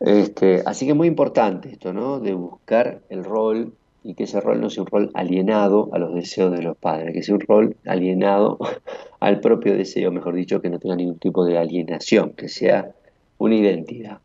Este, 0.00 0.62
así 0.66 0.84
que 0.84 0.92
es 0.92 0.96
muy 0.96 1.08
importante 1.08 1.70
esto, 1.70 1.92
¿no? 1.92 2.20
De 2.20 2.34
buscar 2.34 3.00
el 3.08 3.24
rol 3.24 3.72
y 4.04 4.14
que 4.14 4.24
ese 4.24 4.40
rol 4.40 4.60
no 4.60 4.68
sea 4.68 4.82
un 4.82 4.90
rol 4.90 5.10
alienado 5.14 5.88
a 5.92 5.98
los 5.98 6.14
deseos 6.14 6.52
de 6.52 6.62
los 6.62 6.76
padres, 6.76 7.14
que 7.14 7.22
sea 7.22 7.34
un 7.34 7.40
rol 7.40 7.76
alienado 7.86 8.58
al 9.20 9.40
propio 9.40 9.74
deseo, 9.74 10.12
mejor 10.12 10.34
dicho, 10.34 10.60
que 10.60 10.68
no 10.68 10.78
tenga 10.78 10.96
ningún 10.96 11.18
tipo 11.18 11.44
de 11.46 11.58
alienación, 11.58 12.32
que 12.32 12.48
sea 12.48 12.92
una 13.38 13.54
identidad. 13.56 14.18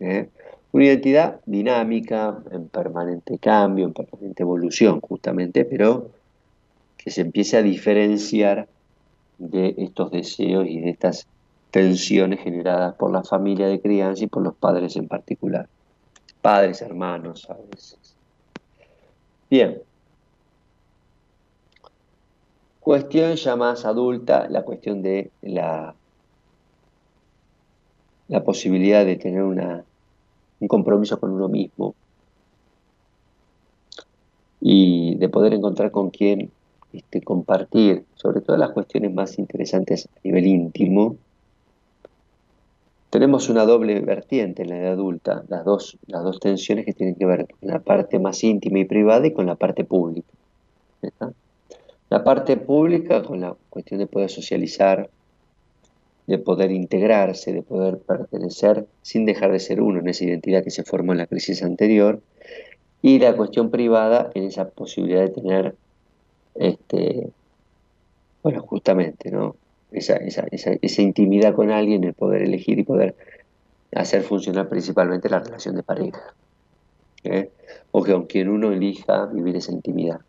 ¿eh? 0.00 0.28
Una 0.72 0.84
identidad 0.84 1.40
dinámica, 1.46 2.38
en 2.50 2.68
permanente 2.68 3.38
cambio, 3.38 3.86
en 3.86 3.94
permanente 3.94 4.42
evolución, 4.42 5.00
justamente, 5.00 5.64
pero 5.64 6.10
que 6.96 7.10
se 7.10 7.22
empiece 7.22 7.56
a 7.56 7.62
diferenciar 7.62 8.68
de 9.38 9.74
estos 9.78 10.10
deseos 10.10 10.66
y 10.68 10.80
de 10.80 10.90
estas 10.90 11.26
tensiones 11.70 12.40
generadas 12.40 12.94
por 12.96 13.10
la 13.12 13.22
familia 13.22 13.66
de 13.66 13.80
crianza 13.80 14.24
y 14.24 14.26
por 14.26 14.42
los 14.42 14.54
padres 14.54 14.96
en 14.96 15.08
particular. 15.08 15.68
Padres, 16.42 16.82
hermanos, 16.82 17.48
a 17.48 17.54
veces. 17.54 18.14
Bien. 19.50 19.80
Cuestión 22.80 23.34
ya 23.34 23.56
más 23.56 23.84
adulta, 23.84 24.48
la 24.48 24.62
cuestión 24.62 25.02
de 25.02 25.30
la, 25.42 25.94
la 28.28 28.44
posibilidad 28.44 29.04
de 29.04 29.16
tener 29.16 29.42
una, 29.42 29.84
un 30.60 30.68
compromiso 30.68 31.18
con 31.18 31.30
uno 31.30 31.48
mismo 31.48 31.94
y 34.60 35.14
de 35.16 35.28
poder 35.28 35.54
encontrar 35.54 35.90
con 35.90 36.10
quién 36.10 36.50
este, 36.92 37.22
compartir, 37.22 38.04
sobre 38.14 38.40
todo 38.40 38.56
las 38.56 38.70
cuestiones 38.70 39.12
más 39.14 39.38
interesantes 39.38 40.06
a 40.06 40.20
nivel 40.24 40.46
íntimo, 40.46 41.16
tenemos 43.10 43.48
una 43.48 43.64
doble 43.64 44.00
vertiente 44.00 44.62
en 44.62 44.70
la 44.70 44.78
edad 44.78 44.92
adulta, 44.92 45.44
las 45.48 45.64
dos, 45.64 45.96
las 46.06 46.22
dos 46.22 46.40
tensiones 46.40 46.84
que 46.84 46.92
tienen 46.92 47.14
que 47.14 47.24
ver 47.24 47.46
con 47.46 47.70
la 47.70 47.78
parte 47.78 48.18
más 48.18 48.42
íntima 48.44 48.80
y 48.80 48.84
privada 48.84 49.26
y 49.26 49.32
con 49.32 49.46
la 49.46 49.54
parte 49.54 49.84
pública. 49.84 50.28
La 52.10 52.24
parte 52.24 52.56
pública 52.56 53.22
con 53.22 53.40
la 53.40 53.54
cuestión 53.70 54.00
de 54.00 54.06
poder 54.06 54.30
socializar, 54.30 55.08
de 56.28 56.38
poder 56.38 56.70
integrarse, 56.70 57.54
de 57.54 57.62
poder 57.62 57.98
pertenecer 57.98 58.86
sin 59.00 59.24
dejar 59.24 59.50
de 59.50 59.60
ser 59.60 59.80
uno 59.80 59.98
en 59.98 60.08
esa 60.08 60.24
identidad 60.24 60.62
que 60.62 60.70
se 60.70 60.84
formó 60.84 61.12
en 61.12 61.18
la 61.18 61.26
crisis 61.26 61.62
anterior, 61.62 62.20
y 63.00 63.18
la 63.18 63.34
cuestión 63.34 63.70
privada 63.70 64.30
en 64.34 64.44
esa 64.44 64.68
posibilidad 64.68 65.22
de 65.22 65.30
tener, 65.30 65.74
este, 66.54 67.30
bueno, 68.42 68.60
justamente, 68.60 69.30
¿no? 69.30 69.56
esa, 69.90 70.16
esa, 70.16 70.44
esa, 70.50 71.02
intimidad 71.02 71.54
con 71.54 71.70
alguien, 71.70 72.04
el 72.04 72.12
poder 72.12 72.42
elegir 72.42 72.78
y 72.78 72.84
poder 72.84 73.14
hacer 73.94 74.22
funcionar 74.22 74.68
principalmente 74.68 75.30
la 75.30 75.38
relación 75.38 75.76
de 75.76 75.82
pareja. 75.82 76.34
¿eh? 77.24 77.50
O 77.90 78.02
que 78.02 78.12
con 78.12 78.26
quien 78.26 78.50
uno 78.50 78.70
elija 78.70 79.24
vivir 79.26 79.56
esa 79.56 79.72
intimidad. 79.72 80.20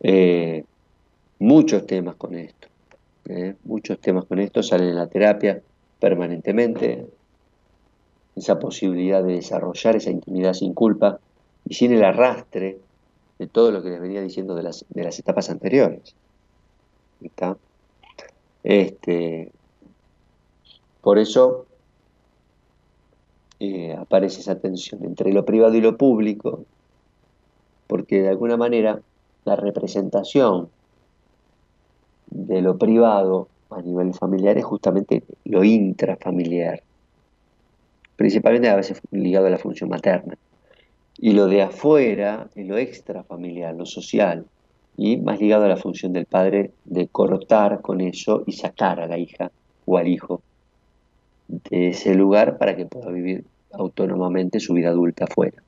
Eh, 0.00 0.64
muchos 1.38 1.86
temas 1.86 2.14
con 2.14 2.34
esto. 2.34 2.68
¿Eh? 3.28 3.56
Muchos 3.64 3.98
temas 3.98 4.24
con 4.24 4.38
esto 4.38 4.62
salen 4.62 4.88
en 4.88 4.96
la 4.96 5.06
terapia 5.08 5.62
permanentemente. 6.00 7.06
Esa 8.34 8.58
posibilidad 8.58 9.22
de 9.22 9.34
desarrollar 9.34 9.96
esa 9.96 10.10
intimidad 10.10 10.54
sin 10.54 10.72
culpa 10.72 11.20
y 11.68 11.74
sin 11.74 11.92
el 11.92 12.02
arrastre 12.02 12.78
de 13.38 13.46
todo 13.46 13.70
lo 13.70 13.82
que 13.82 13.90
les 13.90 14.00
venía 14.00 14.22
diciendo 14.22 14.54
de 14.54 14.62
las, 14.62 14.84
de 14.88 15.04
las 15.04 15.18
etapas 15.18 15.50
anteriores. 15.50 16.14
¿Está? 17.22 17.56
Este, 18.64 19.50
por 21.00 21.18
eso 21.18 21.66
eh, 23.60 23.94
aparece 23.94 24.40
esa 24.40 24.58
tensión 24.58 25.04
entre 25.04 25.32
lo 25.32 25.44
privado 25.44 25.74
y 25.74 25.80
lo 25.80 25.96
público, 25.96 26.64
porque 27.86 28.22
de 28.22 28.28
alguna 28.28 28.56
manera 28.56 29.00
la 29.44 29.56
representación 29.56 30.68
de 32.34 32.62
lo 32.62 32.78
privado 32.78 33.48
a 33.70 33.80
nivel 33.82 34.14
familiar 34.14 34.58
es 34.58 34.64
justamente 34.64 35.22
lo 35.44 35.64
intrafamiliar, 35.64 36.82
principalmente 38.16 38.68
a 38.68 38.76
veces 38.76 39.00
ligado 39.10 39.46
a 39.46 39.50
la 39.50 39.58
función 39.58 39.90
materna. 39.90 40.36
Y 41.18 41.32
lo 41.32 41.46
de 41.46 41.62
afuera 41.62 42.48
es 42.54 42.66
lo 42.66 42.78
extrafamiliar, 42.78 43.74
lo 43.74 43.86
social, 43.86 44.46
y 44.96 45.16
más 45.16 45.40
ligado 45.40 45.64
a 45.64 45.68
la 45.68 45.76
función 45.76 46.12
del 46.12 46.26
padre 46.26 46.72
de 46.84 47.08
cortar 47.08 47.80
con 47.80 48.00
eso 48.00 48.42
y 48.46 48.52
sacar 48.52 49.00
a 49.00 49.06
la 49.06 49.18
hija 49.18 49.50
o 49.86 49.96
al 49.96 50.08
hijo 50.08 50.42
de 51.48 51.88
ese 51.88 52.14
lugar 52.14 52.58
para 52.58 52.76
que 52.76 52.86
pueda 52.86 53.10
vivir 53.10 53.44
autónomamente 53.72 54.60
su 54.60 54.74
vida 54.74 54.90
adulta 54.90 55.24
afuera. 55.24 55.62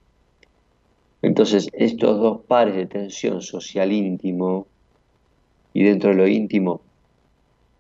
Entonces, 1.23 1.69
estos 1.73 2.19
dos 2.19 2.43
pares 2.43 2.77
de 2.77 2.86
tensión 2.86 3.41
social 3.41 3.93
íntimo 3.93 4.66
y 5.75 5.83
dentro 5.85 6.11
de 6.11 6.17
lo 6.17 6.27
íntimo 6.27 6.81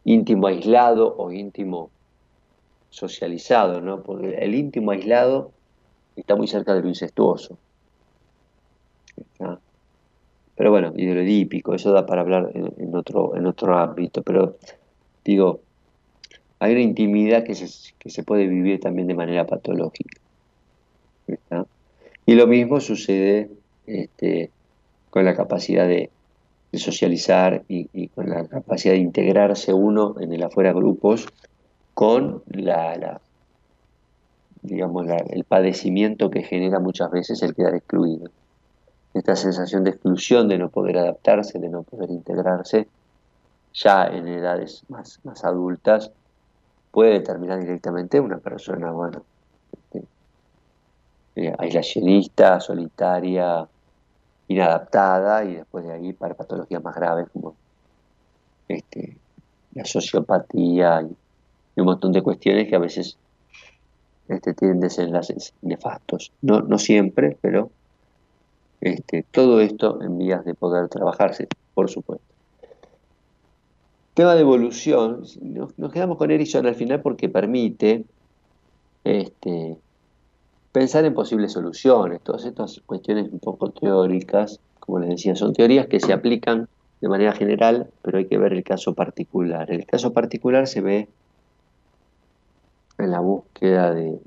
íntimo 0.04 0.46
aislado 0.46 1.16
o 1.16 1.32
íntimo 1.32 1.90
socializado, 2.90 3.80
¿no? 3.80 4.02
Porque 4.02 4.34
el 4.34 4.54
íntimo 4.54 4.90
aislado 4.90 5.50
está 6.14 6.36
muy 6.36 6.46
cerca 6.46 6.74
de 6.74 6.82
lo 6.82 6.88
incestuoso. 6.88 7.58
Pero 10.56 10.70
bueno, 10.70 10.92
y 10.94 11.04
de 11.04 11.48
eso 11.74 11.92
da 11.92 12.06
para 12.06 12.20
hablar 12.20 12.52
en, 12.54 12.94
otro, 12.94 13.36
en 13.36 13.46
otro 13.46 13.76
ámbito, 13.76 14.22
pero 14.22 14.56
digo, 15.24 15.60
hay 16.60 16.72
una 16.72 16.82
intimidad 16.82 17.42
que 17.42 17.56
se, 17.56 17.92
que 17.98 18.10
se 18.10 18.22
puede 18.22 18.46
vivir 18.46 18.78
también 18.78 19.08
de 19.08 19.14
manera 19.14 19.46
patológica. 19.46 20.20
Y 22.26 22.34
lo 22.34 22.46
mismo 22.46 22.80
sucede 22.80 23.50
este, 23.86 24.50
con 25.10 25.24
la 25.24 25.34
capacidad 25.34 25.88
de, 25.88 26.10
socializar 26.78 27.64
y, 27.68 28.08
con 28.08 28.30
la 28.30 28.46
capacidad 28.46 28.94
de 28.94 29.00
integrarse 29.00 29.72
uno 29.72 30.16
en 30.20 30.32
el 30.32 30.42
afuera 30.42 30.72
grupos 30.72 31.26
con 31.94 32.42
la, 32.46 33.20
digamos, 34.62 35.06
el 35.30 35.44
padecimiento 35.44 36.30
que 36.30 36.42
genera 36.42 36.80
muchas 36.80 37.10
veces 37.10 37.42
el 37.42 37.54
quedar 37.54 37.74
excluido. 37.74 38.30
Esta 39.12 39.36
sensación 39.36 39.84
de 39.84 39.90
exclusión, 39.90 40.48
de 40.48 40.58
no 40.58 40.70
poder 40.70 40.98
adaptarse, 40.98 41.58
de 41.58 41.68
no 41.68 41.82
poder 41.82 42.10
integrarse, 42.10 42.88
ya 43.72 44.06
en 44.06 44.26
edades 44.28 44.82
más, 44.88 45.20
más 45.24 45.44
adultas, 45.44 46.10
puede 46.90 47.12
determinar 47.12 47.60
directamente 47.60 48.20
una 48.20 48.38
persona, 48.38 48.90
bueno, 48.92 49.22
este, 49.72 50.04
eh, 51.36 51.54
aislacionista, 51.58 52.60
solitaria, 52.60 53.66
inadaptada 54.48 55.44
y 55.44 55.56
después 55.56 55.84
de 55.84 55.92
ahí 55.92 56.12
para 56.12 56.34
patologías 56.34 56.82
más 56.82 56.94
graves 56.94 57.28
como 57.32 57.54
este, 58.68 59.16
la 59.74 59.84
sociopatía 59.84 61.02
y, 61.02 61.16
un 61.80 61.86
montón 61.86 62.12
de 62.12 62.22
cuestiones 62.22 62.68
que 62.68 62.76
a 62.76 62.78
veces 62.78 63.18
este, 64.28 64.54
tienen 64.54 64.78
desenlaces 64.78 65.54
nefastos. 65.60 66.32
No, 66.40 66.60
no 66.60 66.78
siempre, 66.78 67.36
pero 67.40 67.70
este, 68.80 69.24
todo 69.30 69.60
esto 69.60 70.00
en 70.02 70.18
vías 70.18 70.44
de 70.44 70.54
poder 70.54 70.88
trabajarse, 70.88 71.48
por 71.74 71.90
supuesto. 71.90 72.24
Tema 74.14 74.36
de 74.36 74.42
evolución, 74.42 75.24
nos, 75.40 75.92
quedamos 75.92 76.18
con 76.18 76.30
Erickson 76.30 76.66
al 76.66 76.76
final 76.76 77.00
porque 77.02 77.28
permite 77.28 78.04
este, 79.02 79.76
pensar 80.74 81.04
en 81.04 81.14
posibles 81.14 81.52
soluciones. 81.52 82.20
Todas 82.20 82.44
estas 82.44 82.82
cuestiones 82.84 83.32
un 83.32 83.38
poco 83.38 83.70
teóricas, 83.70 84.58
como 84.80 84.98
les 84.98 85.08
decía, 85.10 85.36
son 85.36 85.52
teorías 85.52 85.86
que 85.86 86.00
se 86.00 86.12
aplican 86.12 86.68
de 87.00 87.08
manera 87.08 87.32
general, 87.32 87.90
pero 88.02 88.18
hay 88.18 88.26
que 88.26 88.38
ver 88.38 88.52
el 88.52 88.64
caso 88.64 88.92
particular. 88.92 89.70
El 89.70 89.86
caso 89.86 90.12
particular 90.12 90.66
se 90.66 90.80
ve 90.80 91.08
en 92.98 93.10
la 93.12 93.20
búsqueda 93.20 93.94
de, 93.94 94.18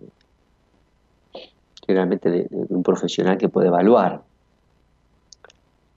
generalmente 1.86 2.30
de, 2.30 2.48
un 2.50 2.82
profesional 2.82 3.38
que 3.38 3.50
puede 3.50 3.68
evaluar 3.68 4.22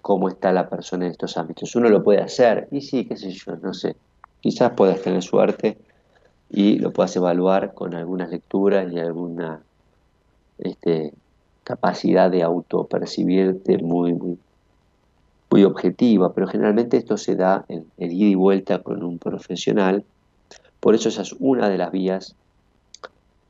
cómo 0.02 0.28
está 0.28 0.52
la 0.52 0.68
persona 0.68 1.06
en 1.06 1.12
estos 1.12 1.36
ámbitos. 1.36 1.76
Uno 1.76 1.88
lo 1.88 2.02
puede 2.02 2.22
hacer, 2.22 2.66
y 2.72 2.80
sí, 2.80 3.04
qué 3.04 3.16
sé 3.16 3.30
yo, 3.30 3.54
no 3.54 3.72
sé, 3.72 3.94
quizás 4.40 4.72
puedas 4.72 5.00
tener 5.00 5.22
suerte 5.22 5.78
y 6.50 6.80
lo 6.80 6.92
puedas 6.92 7.14
evaluar 7.14 7.72
con 7.72 7.94
algunas 7.94 8.30
lecturas 8.30 8.92
y 8.92 8.98
alguna 8.98 9.62
este, 10.62 11.12
capacidad 11.64 12.30
de 12.30 12.42
autopercibirte 12.42 13.78
muy, 13.78 14.12
muy, 14.14 14.38
muy 15.50 15.64
objetiva, 15.64 16.32
pero 16.32 16.46
generalmente 16.46 16.96
esto 16.96 17.16
se 17.16 17.36
da 17.36 17.64
en 17.68 17.86
el 17.98 18.12
ida 18.12 18.28
y 18.28 18.34
vuelta 18.34 18.82
con 18.82 19.02
un 19.02 19.18
profesional, 19.18 20.04
por 20.80 20.94
eso 20.94 21.08
esa 21.08 21.22
es 21.22 21.34
una 21.38 21.68
de 21.68 21.78
las 21.78 21.92
vías 21.92 22.34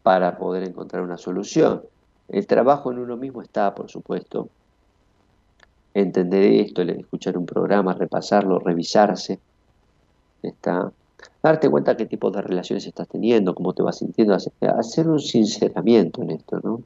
para 0.03 0.39
poder 0.39 0.65
encontrar 0.65 1.03
una 1.03 1.19
solución. 1.19 1.83
El 2.29 2.47
trabajo 2.47 2.91
en 2.91 2.99
uno 2.99 3.17
mismo 3.17 3.43
está, 3.43 3.75
por 3.75 3.91
supuesto, 3.91 4.49
entender 5.95 6.45
esto, 6.45 6.83
escuchar 6.83 7.37
un 7.37 7.47
programa, 7.47 7.95
repasarlo, 7.95 8.59
revisarse, 8.59 9.39
está, 10.43 10.93
darte 11.43 11.69
cuenta 11.69 11.97
qué 11.97 12.07
tipo 12.07 12.31
de 12.31 12.43
relaciones 12.43 12.87
estás 12.87 13.09
teniendo, 13.09 13.55
cómo 13.55 13.73
te 13.73 13.83
vas 13.83 13.99
sintiendo, 13.99 14.35
hacer 14.35 15.09
un 15.09 15.21
sinceramiento 15.21 16.23
en 16.23 16.31
esto, 16.31 16.61
¿no? 16.63 16.83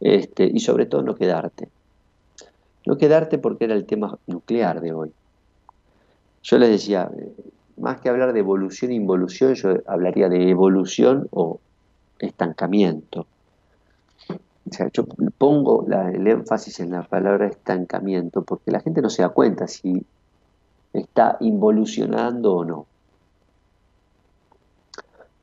Este, 0.00 0.44
y 0.44 0.60
sobre 0.60 0.86
todo 0.86 1.02
no 1.02 1.14
quedarte. 1.14 1.68
No 2.84 2.96
quedarte 2.96 3.38
porque 3.38 3.64
era 3.64 3.74
el 3.74 3.86
tema 3.86 4.18
nuclear 4.26 4.80
de 4.80 4.92
hoy. 4.92 5.12
Yo 6.42 6.58
les 6.58 6.70
decía, 6.70 7.10
eh, 7.16 7.32
más 7.78 8.00
que 8.00 8.08
hablar 8.08 8.32
de 8.32 8.40
evolución 8.40 8.90
e 8.90 8.94
involución, 8.94 9.54
yo 9.54 9.74
hablaría 9.86 10.28
de 10.28 10.50
evolución 10.50 11.28
o 11.32 11.60
estancamiento. 12.18 13.26
O 14.28 14.72
sea, 14.72 14.88
yo 14.92 15.04
pongo 15.38 15.86
el 15.88 16.26
énfasis 16.26 16.80
en 16.80 16.90
la 16.90 17.02
palabra 17.02 17.46
estancamiento 17.46 18.42
porque 18.42 18.70
la 18.70 18.80
gente 18.80 19.00
no 19.00 19.10
se 19.10 19.22
da 19.22 19.28
cuenta 19.28 19.68
si 19.68 20.04
está 20.92 21.36
involucionando 21.40 22.54
o 22.54 22.64
no 22.64 22.86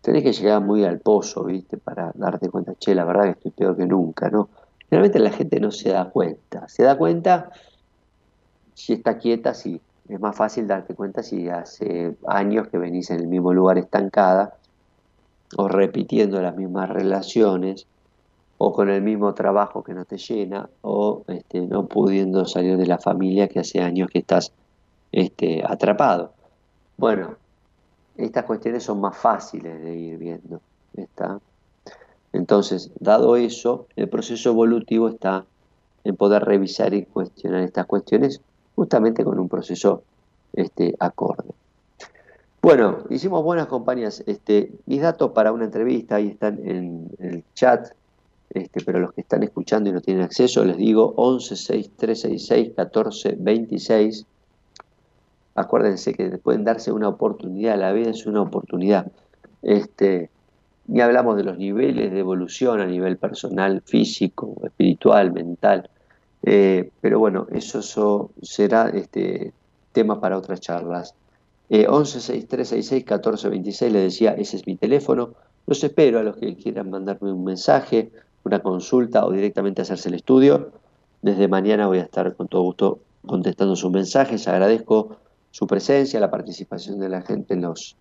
tenés 0.03 0.23
que 0.23 0.33
llegar 0.33 0.61
muy 0.61 0.83
al 0.83 0.99
pozo, 0.99 1.45
¿viste? 1.45 1.77
Para 1.77 2.11
darte 2.13 2.49
cuenta, 2.49 2.75
che, 2.77 2.93
la 2.93 3.05
verdad 3.05 3.23
que 3.23 3.31
estoy 3.31 3.51
peor 3.51 3.77
que 3.77 3.85
nunca, 3.85 4.29
¿no? 4.29 4.49
Generalmente 4.89 5.19
la 5.19 5.31
gente 5.31 5.59
no 5.61 5.71
se 5.71 5.91
da 5.91 6.09
cuenta. 6.09 6.67
Se 6.67 6.83
da 6.83 6.97
cuenta 6.97 7.51
si 8.73 8.93
está 8.93 9.17
quieta, 9.17 9.53
sí. 9.53 9.79
Es 10.09 10.19
más 10.19 10.35
fácil 10.35 10.67
darte 10.67 10.93
cuenta 10.93 11.23
si 11.23 11.47
hace 11.47 12.17
años 12.27 12.67
que 12.67 12.77
venís 12.77 13.11
en 13.11 13.21
el 13.21 13.27
mismo 13.27 13.53
lugar 13.53 13.77
estancada, 13.77 14.57
o 15.55 15.69
repitiendo 15.69 16.41
las 16.41 16.57
mismas 16.57 16.89
relaciones, 16.89 17.87
o 18.57 18.73
con 18.73 18.89
el 18.89 19.01
mismo 19.01 19.33
trabajo 19.33 19.83
que 19.83 19.93
no 19.93 20.03
te 20.03 20.17
llena, 20.17 20.69
o 20.81 21.23
este, 21.29 21.61
no 21.61 21.85
pudiendo 21.85 22.45
salir 22.45 22.75
de 22.75 22.87
la 22.87 22.97
familia 22.97 23.47
que 23.47 23.61
hace 23.61 23.79
años 23.79 24.09
que 24.11 24.19
estás 24.19 24.51
este, 25.13 25.63
atrapado. 25.65 26.33
Bueno, 26.97 27.37
estas 28.17 28.45
cuestiones 28.45 28.83
son 28.83 29.01
más 29.01 29.17
fáciles 29.17 29.81
de 29.81 29.95
ir 29.95 30.17
viendo. 30.17 30.61
¿está? 30.95 31.39
Entonces, 32.31 32.91
dado 32.99 33.35
eso, 33.35 33.87
el 33.95 34.09
proceso 34.09 34.49
evolutivo 34.49 35.09
está 35.09 35.45
en 36.03 36.15
poder 36.15 36.43
revisar 36.43 36.93
y 36.93 37.05
cuestionar 37.05 37.61
estas 37.61 37.85
cuestiones 37.85 38.41
justamente 38.75 39.23
con 39.23 39.39
un 39.39 39.47
proceso 39.47 40.03
este, 40.53 40.95
acorde. 40.99 41.49
Bueno, 42.61 42.99
hicimos 43.09 43.43
buenas 43.43 43.67
compañías. 43.67 44.23
Este, 44.25 44.71
mis 44.85 45.01
datos 45.01 45.31
para 45.31 45.51
una 45.51 45.65
entrevista 45.65 46.15
ahí 46.15 46.29
están 46.29 46.59
en, 46.67 47.09
el 47.19 47.43
chat, 47.53 47.89
este, 48.49 48.81
pero 48.83 48.99
los 48.99 49.13
que 49.13 49.21
están 49.21 49.43
escuchando 49.43 49.89
y 49.89 49.93
no 49.93 50.01
tienen 50.01 50.23
acceso, 50.23 50.63
les 50.63 50.77
digo 50.77 51.13
11 51.17 51.55
6 51.55 51.91
366 51.97 52.73
14 52.75 53.35
26 53.37 54.25
acuérdense 55.55 56.13
que 56.13 56.29
pueden 56.37 56.63
darse 56.63 56.91
una 56.91 57.07
oportunidad, 57.07 57.77
la 57.77 57.93
vida 57.93 58.11
es 58.11 58.25
una 58.25 58.41
oportunidad. 58.41 59.11
Este, 59.61 60.29
ni 60.87 61.01
hablamos 61.01 61.37
de 61.37 61.43
los 61.43 61.57
niveles 61.57 62.11
de 62.11 62.19
evolución 62.19 62.81
a 62.81 62.85
nivel 62.85 63.17
personal, 63.17 63.81
físico, 63.85 64.55
espiritual, 64.63 65.31
mental, 65.31 65.89
eh, 66.43 66.91
pero 66.99 67.19
bueno, 67.19 67.47
eso, 67.51 68.31
será 68.41 68.89
este, 68.89 69.53
tema 69.93 70.19
para 70.19 70.37
otras 70.37 70.59
charlas. 70.59 71.15
Eh, 71.69 71.87
1163661426, 71.87 73.89
le 73.89 73.99
decía, 73.99 74.31
ese 74.31 74.57
es 74.57 74.67
mi 74.67 74.75
teléfono. 74.75 75.29
Los 75.65 75.81
espero 75.83 76.19
a 76.19 76.23
los 76.23 76.35
que 76.35 76.55
quieran 76.55 76.89
mandarme 76.89 77.31
un 77.31 77.45
mensaje, 77.45 78.11
una 78.43 78.59
consulta 78.59 79.25
o 79.25 79.31
directamente 79.31 79.81
hacerse 79.81 80.09
el 80.09 80.15
estudio. 80.15 80.71
Desde 81.21 81.47
mañana 81.47 81.87
voy 81.87 81.99
a 81.99 82.03
estar 82.03 82.35
con 82.35 82.49
todo 82.49 82.63
gusto 82.63 82.99
contestando 83.25 83.77
sus 83.77 83.91
mensajes. 83.91 84.45
Agradezco 84.49 85.15
su 85.53 85.67
presencia, 85.67 86.19
la 86.19 86.31
participación 86.31 86.99
de 86.99 87.09
la 87.09 87.21
gente 87.21 87.53
en 87.53 87.61
los 87.61 87.95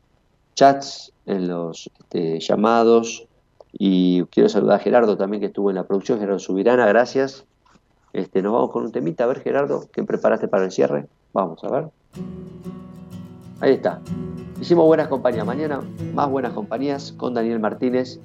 chats, 0.55 1.13
en 1.27 1.49
los 1.49 1.91
este, 2.01 2.41
llamados. 2.41 3.29
Y 3.75 4.25
quiero 4.25 4.49
saludar 4.49 4.77
a 4.77 4.83
Gerardo 4.83 5.19
también 5.19 5.43
que 5.43 5.49
estuvo 5.49 5.69
en 5.69 5.77
la 5.77 5.85
producción, 5.85 6.19
Gerardo 6.19 6.39
Subirana, 6.39 6.87
gracias. 6.87 7.45
Este, 8.15 8.41
nos 8.41 8.55
vamos 8.55 8.71
con 8.71 8.85
un 8.87 8.93
temita. 8.93 9.25
A 9.25 9.27
ver, 9.27 9.41
Gerardo, 9.41 9.87
¿qué 9.93 10.03
preparaste 10.03 10.49
para 10.49 10.65
el 10.65 10.73
cierre? 10.73 11.07
Vamos 11.35 11.63
a 11.65 11.71
ver. 11.71 11.89
Ahí 13.61 13.75
está. 13.75 14.01
Hicimos 14.59 14.87
buenas 14.87 15.09
compañías. 15.09 15.45
Mañana 15.45 15.83
más 16.15 16.31
buenas 16.31 16.55
compañías 16.55 17.13
con 17.13 17.35
Daniel 17.35 17.61
Martínez. 17.61 18.19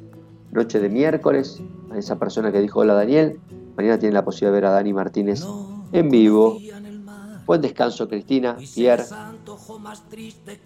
Noche 0.52 0.80
de 0.80 0.88
miércoles. 0.88 1.62
A 1.92 1.98
esa 1.98 2.18
persona 2.18 2.54
que 2.54 2.62
dijo 2.62 2.80
hola 2.80 2.94
Daniel. 2.94 3.42
Mañana 3.76 4.00
tienen 4.00 4.14
la 4.14 4.24
posibilidad 4.24 4.54
de 4.54 4.62
ver 4.62 4.66
a 4.70 4.72
Dani 4.72 4.94
Martínez 4.94 5.46
en 5.92 6.10
vivo 6.10 6.60
Buen 7.48 7.62
descanso, 7.62 8.10
Cristina, 8.10 8.58
Pierre, 8.76 9.06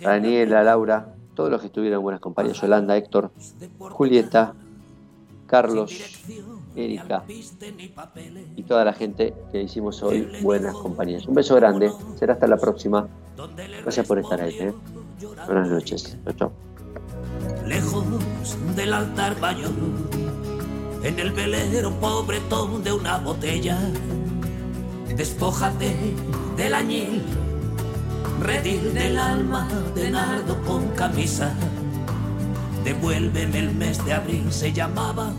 Daniela, 0.01 0.63
Laura, 0.63 1.13
todos 1.35 1.51
los 1.51 1.61
que 1.61 1.67
estuvieron 1.67 1.99
en 1.99 2.03
buenas 2.03 2.19
compañías, 2.19 2.59
Yolanda, 2.59 2.97
Héctor, 2.97 3.29
Julieta, 3.77 4.55
Carlos, 5.45 5.91
Erika 6.75 7.23
y 7.27 8.63
toda 8.63 8.83
la 8.83 8.93
gente 8.93 9.35
que 9.51 9.61
hicimos 9.61 10.01
hoy 10.01 10.27
buenas 10.41 10.73
compañías. 10.73 11.27
Un 11.27 11.35
beso 11.35 11.53
grande, 11.55 11.91
será 12.17 12.33
hasta 12.33 12.47
la 12.47 12.57
próxima. 12.57 13.07
Gracias 13.83 14.07
por 14.07 14.17
estar 14.17 14.41
ahí. 14.41 14.57
¿eh? 14.57 14.73
Buenas 15.45 15.69
noches. 15.69 16.17
Chao. 16.35 16.51
Lejos 17.67 18.03
del 18.75 18.91
altar 18.91 19.39
mayor, 19.39 19.69
en 21.03 21.19
el 21.19 21.31
velero 21.31 21.91
pobretón 21.99 22.83
de 22.83 22.91
una 22.91 23.19
botella, 23.19 23.77
despójate 25.15 26.15
del 26.57 26.73
añil, 26.73 27.21
redil 28.39 28.93
del 28.93 29.17
alma 29.17 29.67
de 29.95 30.11
nardo 30.11 30.61
con 30.63 30.87
camisa. 30.89 31.53
Devuélveme 32.83 33.59
el 33.59 33.75
mes 33.75 34.03
de 34.05 34.13
abril, 34.13 34.51
se 34.51 34.73
llamaba. 34.73 35.33